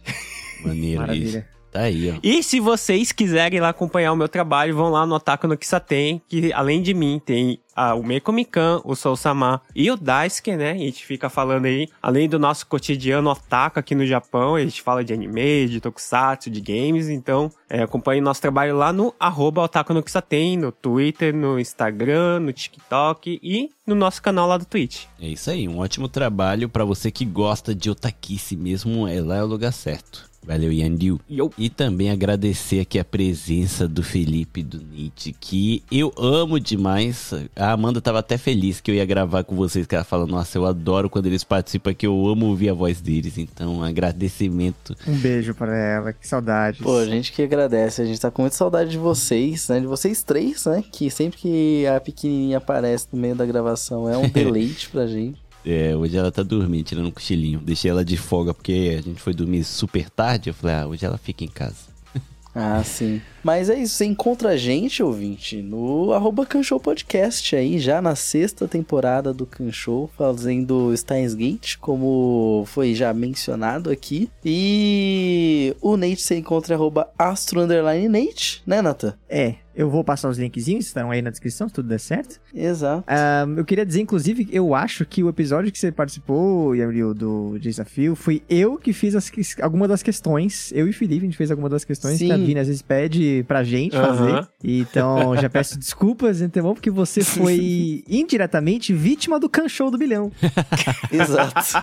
Maneiro 0.63 1.13
isso. 1.13 1.56
Tá 1.71 1.81
aí, 1.81 2.11
ó. 2.11 2.19
E 2.23 2.41
se 2.41 2.59
vocês 2.59 3.11
quiserem 3.11 3.59
lá 3.59 3.69
acompanhar 3.69 4.11
o 4.11 4.15
meu 4.15 4.27
trabalho, 4.27 4.75
vão 4.75 4.89
lá 4.89 5.05
no 5.05 5.15
Otaku 5.15 5.47
no 5.47 5.57
Kisaten, 5.57 6.21
que 6.27 6.51
além 6.53 6.81
de 6.81 6.93
mim 6.93 7.21
tem 7.23 7.59
ah, 7.77 7.93
o 7.93 8.03
Meikomikan, 8.03 8.81
o 8.83 8.95
Soul 8.95 9.15
Sama 9.15 9.61
e 9.75 9.91
o 9.91 9.95
Daisuke, 9.95 10.55
né? 10.55 10.71
A 10.71 10.77
gente 10.77 11.05
fica 11.05 11.29
falando 11.29 11.65
aí, 11.65 11.87
além 12.01 12.27
do 12.27 12.39
nosso 12.39 12.65
cotidiano 12.65 13.29
otaku 13.29 13.77
aqui 13.77 13.93
no 13.93 14.03
Japão, 14.05 14.55
a 14.55 14.61
gente 14.61 14.81
fala 14.81 15.03
de 15.03 15.13
anime, 15.13 15.67
de 15.67 15.79
tokusatsu, 15.79 16.49
de 16.49 16.59
games, 16.59 17.07
então 17.07 17.51
é, 17.69 17.83
acompanhe 17.83 18.19
nosso 18.19 18.41
trabalho 18.41 18.75
lá 18.75 18.91
no 18.91 19.13
arroba 19.19 19.61
Otaku 19.61 19.93
no 19.93 20.01
Kisaten, 20.01 20.57
no 20.57 20.71
Twitter, 20.71 21.35
no 21.35 21.59
Instagram, 21.59 22.39
no 22.39 22.51
TikTok 22.51 23.39
e 23.43 23.69
no 23.85 23.93
nosso 23.93 24.23
canal 24.23 24.47
lá 24.47 24.57
do 24.57 24.65
Twitch. 24.65 25.03
É 25.21 25.27
isso 25.27 25.51
aí, 25.51 25.67
um 25.67 25.77
ótimo 25.77 26.07
trabalho 26.07 26.67
pra 26.67 26.83
você 26.83 27.11
que 27.11 27.25
gosta 27.25 27.75
de 27.75 27.91
otaquice 27.91 28.55
mesmo, 28.55 29.07
é 29.07 29.21
lá 29.21 29.37
é 29.37 29.43
o 29.43 29.47
lugar 29.47 29.71
certo. 29.71 30.27
Valeu, 30.47 30.71
Yandil. 30.71 31.19
Yo. 31.29 31.51
E 31.57 31.69
também 31.69 32.09
agradecer 32.09 32.79
aqui 32.79 32.97
a 32.97 33.03
presença 33.03 33.85
do 33.85 34.01
Felipe 34.01 34.61
e 34.61 34.63
do 34.63 34.81
Nietzsche, 34.81 35.35
que 35.37 35.83
eu 35.91 36.13
amo 36.17 36.57
demais. 36.57 37.33
A 37.53 37.73
Amanda 37.73 37.99
tava 37.99 38.19
até 38.19 38.37
feliz 38.37 38.79
que 38.79 38.89
eu 38.89 38.95
ia 38.95 39.05
gravar 39.05 39.43
com 39.43 39.57
vocês, 39.57 39.85
que 39.85 39.93
ela 39.93 40.05
fala, 40.05 40.25
nossa, 40.25 40.57
eu 40.57 40.65
adoro 40.65 41.09
quando 41.09 41.25
eles 41.25 41.43
participam, 41.43 41.93
que 41.93 42.07
eu 42.07 42.27
amo 42.27 42.45
ouvir 42.45 42.69
a 42.69 42.73
voz 42.73 43.01
deles. 43.01 43.37
Então, 43.37 43.83
agradecimento. 43.83 44.95
Um 45.05 45.17
beijo 45.17 45.53
pra 45.53 45.75
ela, 45.75 46.13
que 46.13 46.25
saudades. 46.25 46.79
Pô, 46.79 46.97
a 46.97 47.05
gente 47.05 47.33
que 47.33 47.41
agradece. 47.41 48.01
A 48.01 48.05
gente 48.05 48.21
tá 48.21 48.31
com 48.31 48.43
muita 48.43 48.55
saudade 48.55 48.89
de 48.91 48.97
vocês, 48.97 49.67
né? 49.67 49.81
De 49.81 49.85
vocês 49.85 50.23
três, 50.23 50.65
né? 50.65 50.81
Que 50.89 51.11
sempre 51.11 51.37
que 51.37 51.85
a 51.87 51.99
pequenininha 51.99 52.59
aparece 52.59 53.07
no 53.11 53.19
meio 53.19 53.35
da 53.35 53.45
gravação 53.45 54.09
é 54.09 54.17
um 54.17 54.29
deleite 54.31 54.87
pra 54.89 55.05
gente. 55.07 55.46
É, 55.69 55.93
hoje 55.93 56.15
ela 56.15 56.31
tá 56.31 56.43
dormindo, 56.43 56.85
tirando 56.85 57.07
um 57.07 57.11
cochilinho. 57.11 57.59
Deixei 57.59 57.91
ela 57.91 58.05
de 58.05 58.15
folga 58.15 58.53
porque 58.53 58.95
a 58.97 59.01
gente 59.01 59.21
foi 59.21 59.33
dormir 59.33 59.65
super 59.65 60.09
tarde. 60.09 60.49
Eu 60.49 60.53
falei, 60.53 60.77
ah, 60.77 60.87
hoje 60.87 61.05
ela 61.05 61.17
fica 61.17 61.43
em 61.43 61.49
casa. 61.49 61.97
Ah, 62.59 62.83
sim. 62.83 63.21
Mas 63.43 63.69
é 63.69 63.77
isso, 63.77 63.93
você 63.93 64.05
encontra 64.05 64.49
a 64.49 64.57
gente, 64.57 65.03
ouvinte, 65.03 65.61
no 65.61 66.11
arroba 66.11 66.43
Canshow 66.43 66.79
Podcast 66.79 67.55
aí, 67.55 67.77
já 67.77 68.01
na 68.01 68.15
sexta 68.15 68.67
temporada 68.67 69.31
do 69.31 69.45
Canshow, 69.45 70.09
fazendo 70.17 70.91
Steins 70.97 71.35
Gate, 71.35 71.75
como 71.77 72.63
foi 72.65 72.95
já 72.95 73.13
mencionado 73.13 73.91
aqui. 73.91 74.27
E 74.43 75.75
o 75.79 75.95
Nate 75.95 76.19
você 76.19 76.37
encontra 76.37 76.73
arroba 76.73 77.07
Astro 77.15 77.61
Underline 77.61 78.09
Nate, 78.09 78.63
né, 78.65 78.81
Nathan? 78.81 79.13
É, 79.29 79.53
eu 79.77 79.89
vou 79.91 80.03
passar 80.03 80.27
os 80.27 80.39
linkzinhos, 80.39 80.87
estão 80.87 81.11
aí 81.11 81.21
na 81.21 81.29
descrição, 81.29 81.67
se 81.69 81.73
tudo 81.75 81.87
der 81.87 81.99
certo. 81.99 82.39
Exato. 82.53 83.03
Ahn, 83.07 83.55
eu 83.57 83.63
queria 83.63 83.85
dizer, 83.85 84.01
inclusive, 84.01 84.49
eu 84.51 84.73
acho 84.73 85.05
que 85.05 85.23
o 85.23 85.29
episódio 85.29 85.71
que 85.71 85.77
você 85.77 85.91
participou, 85.91 86.75
Yamril, 86.75 87.13
do 87.13 87.59
desafio, 87.59 88.15
foi 88.15 88.41
eu 88.49 88.77
que 88.77 88.91
fiz 88.91 89.15
as, 89.15 89.31
alguma 89.61 89.87
das 89.87 90.01
questões. 90.01 90.71
Eu 90.73 90.87
e 90.87 90.93
Felipe, 90.93 91.21
a 91.21 91.27
gente 91.27 91.37
fez 91.37 91.51
alguma 91.51 91.69
das 91.69 91.85
questões 91.85 92.17
que 92.17 92.31
a 92.31 92.35
Sim. 92.37 92.45
Vina 92.45 92.61
às 92.61 92.67
vezes 92.67 92.81
pede 92.81 93.45
pra 93.47 93.63
gente 93.63 93.95
Aham. 93.95 94.07
fazer. 94.07 94.47
Então, 94.63 95.37
já 95.37 95.47
peço 95.47 95.77
desculpas, 95.77 96.41
então, 96.41 96.73
porque 96.73 96.89
você 96.89 97.21
foi 97.23 98.03
indiretamente 98.09 98.93
vítima 98.93 99.39
do 99.39 99.47
canchou 99.47 99.91
do 99.91 99.97
bilhão. 99.97 100.31
Exato. 101.11 101.77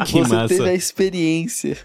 Que 0.06 0.12
você 0.12 0.34
massa. 0.34 0.48
teve 0.48 0.68
a 0.68 0.74
experiência. 0.74 1.76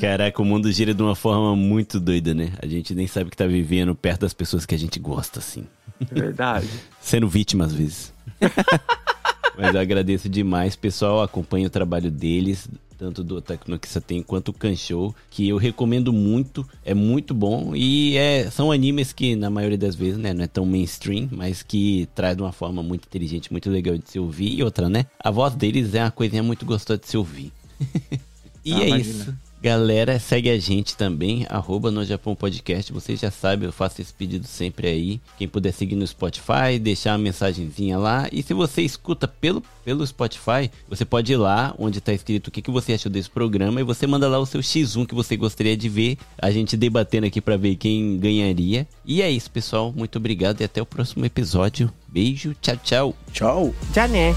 Caraca, 0.00 0.40
o 0.40 0.44
mundo 0.44 0.70
gira 0.72 0.94
de 0.94 1.02
uma 1.02 1.14
forma 1.14 1.54
muito 1.54 2.00
doida, 2.00 2.34
né? 2.34 2.52
A 2.60 2.66
gente 2.66 2.94
nem 2.94 3.06
sabe 3.06 3.30
que 3.30 3.36
tá 3.36 3.46
vivendo 3.46 3.94
perto 3.94 4.22
das 4.22 4.32
pessoas 4.32 4.64
que 4.64 4.74
a 4.74 4.78
gente 4.78 4.87
gosta, 5.00 5.40
assim. 5.40 5.64
Verdade. 6.12 6.68
Sendo 7.02 7.26
vítima 7.28 7.64
às 7.64 7.72
vezes. 7.72 8.12
Mas 9.58 9.74
eu 9.74 9.80
agradeço 9.80 10.28
demais, 10.28 10.76
pessoal. 10.76 11.20
Acompanhe 11.22 11.66
o 11.66 11.70
trabalho 11.70 12.10
deles, 12.12 12.68
tanto 12.96 13.24
do 13.24 13.36
Otaku 13.38 13.68
no 13.68 13.76
Kisaten 13.78 14.22
quanto 14.22 14.50
o 14.50 14.52
Kanshou, 14.52 15.12
que 15.30 15.48
eu 15.48 15.56
recomendo 15.56 16.12
muito. 16.12 16.64
É 16.84 16.94
muito 16.94 17.34
bom. 17.34 17.74
E 17.74 18.16
é, 18.16 18.48
são 18.50 18.70
animes 18.70 19.12
que, 19.12 19.34
na 19.34 19.50
maioria 19.50 19.76
das 19.78 19.96
vezes, 19.96 20.16
né, 20.16 20.32
não 20.32 20.44
é 20.44 20.46
tão 20.46 20.64
mainstream, 20.64 21.28
mas 21.32 21.62
que 21.64 22.08
traz 22.14 22.36
de 22.36 22.42
uma 22.42 22.52
forma 22.52 22.82
muito 22.84 23.06
inteligente, 23.06 23.50
muito 23.50 23.68
legal 23.68 23.98
de 23.98 24.08
se 24.08 24.18
ouvir. 24.20 24.54
E 24.56 24.62
outra, 24.62 24.88
né? 24.88 25.06
A 25.18 25.30
voz 25.30 25.54
deles 25.56 25.92
é 25.94 26.04
uma 26.04 26.10
coisinha 26.12 26.42
muito 26.42 26.64
gostosa 26.64 27.00
de 27.00 27.08
se 27.08 27.16
ouvir. 27.16 27.50
e 28.64 28.72
Ah, 28.74 28.80
é 28.82 28.86
imagina. 28.90 29.10
isso. 29.22 29.34
Galera, 29.60 30.20
segue 30.20 30.48
a 30.48 30.58
gente 30.58 30.96
também, 30.96 31.44
arroba 31.48 31.90
no 31.90 32.04
Japão 32.04 32.36
Podcast. 32.36 32.92
Vocês 32.92 33.18
já 33.18 33.28
sabem, 33.28 33.66
eu 33.66 33.72
faço 33.72 34.00
esse 34.00 34.14
pedido 34.14 34.46
sempre 34.46 34.86
aí. 34.86 35.20
Quem 35.36 35.48
puder 35.48 35.72
seguir 35.72 35.96
no 35.96 36.06
Spotify, 36.06 36.78
deixar 36.80 37.12
uma 37.12 37.18
mensagenzinha 37.18 37.98
lá. 37.98 38.28
E 38.30 38.40
se 38.40 38.54
você 38.54 38.82
escuta 38.82 39.26
pelo, 39.26 39.60
pelo 39.84 40.06
Spotify, 40.06 40.70
você 40.88 41.04
pode 41.04 41.32
ir 41.32 41.36
lá 41.36 41.74
onde 41.76 42.00
tá 42.00 42.12
escrito 42.12 42.46
o 42.46 42.50
que, 42.52 42.62
que 42.62 42.70
você 42.70 42.92
achou 42.92 43.10
desse 43.10 43.28
programa 43.28 43.80
e 43.80 43.84
você 43.84 44.06
manda 44.06 44.28
lá 44.28 44.38
o 44.38 44.46
seu 44.46 44.60
X1 44.60 45.06
que 45.06 45.14
você 45.14 45.36
gostaria 45.36 45.76
de 45.76 45.88
ver. 45.88 46.16
A 46.40 46.52
gente 46.52 46.76
debatendo 46.76 47.26
aqui 47.26 47.40
pra 47.40 47.56
ver 47.56 47.74
quem 47.74 48.16
ganharia. 48.16 48.86
E 49.04 49.20
é 49.20 49.28
isso, 49.28 49.50
pessoal. 49.50 49.92
Muito 49.92 50.18
obrigado 50.18 50.60
e 50.60 50.64
até 50.64 50.80
o 50.80 50.86
próximo 50.86 51.26
episódio. 51.26 51.92
Beijo, 52.06 52.54
tchau, 52.62 52.76
tchau. 52.76 53.16
Tchau. 53.32 53.74
Já 53.92 54.06
né? 54.06 54.34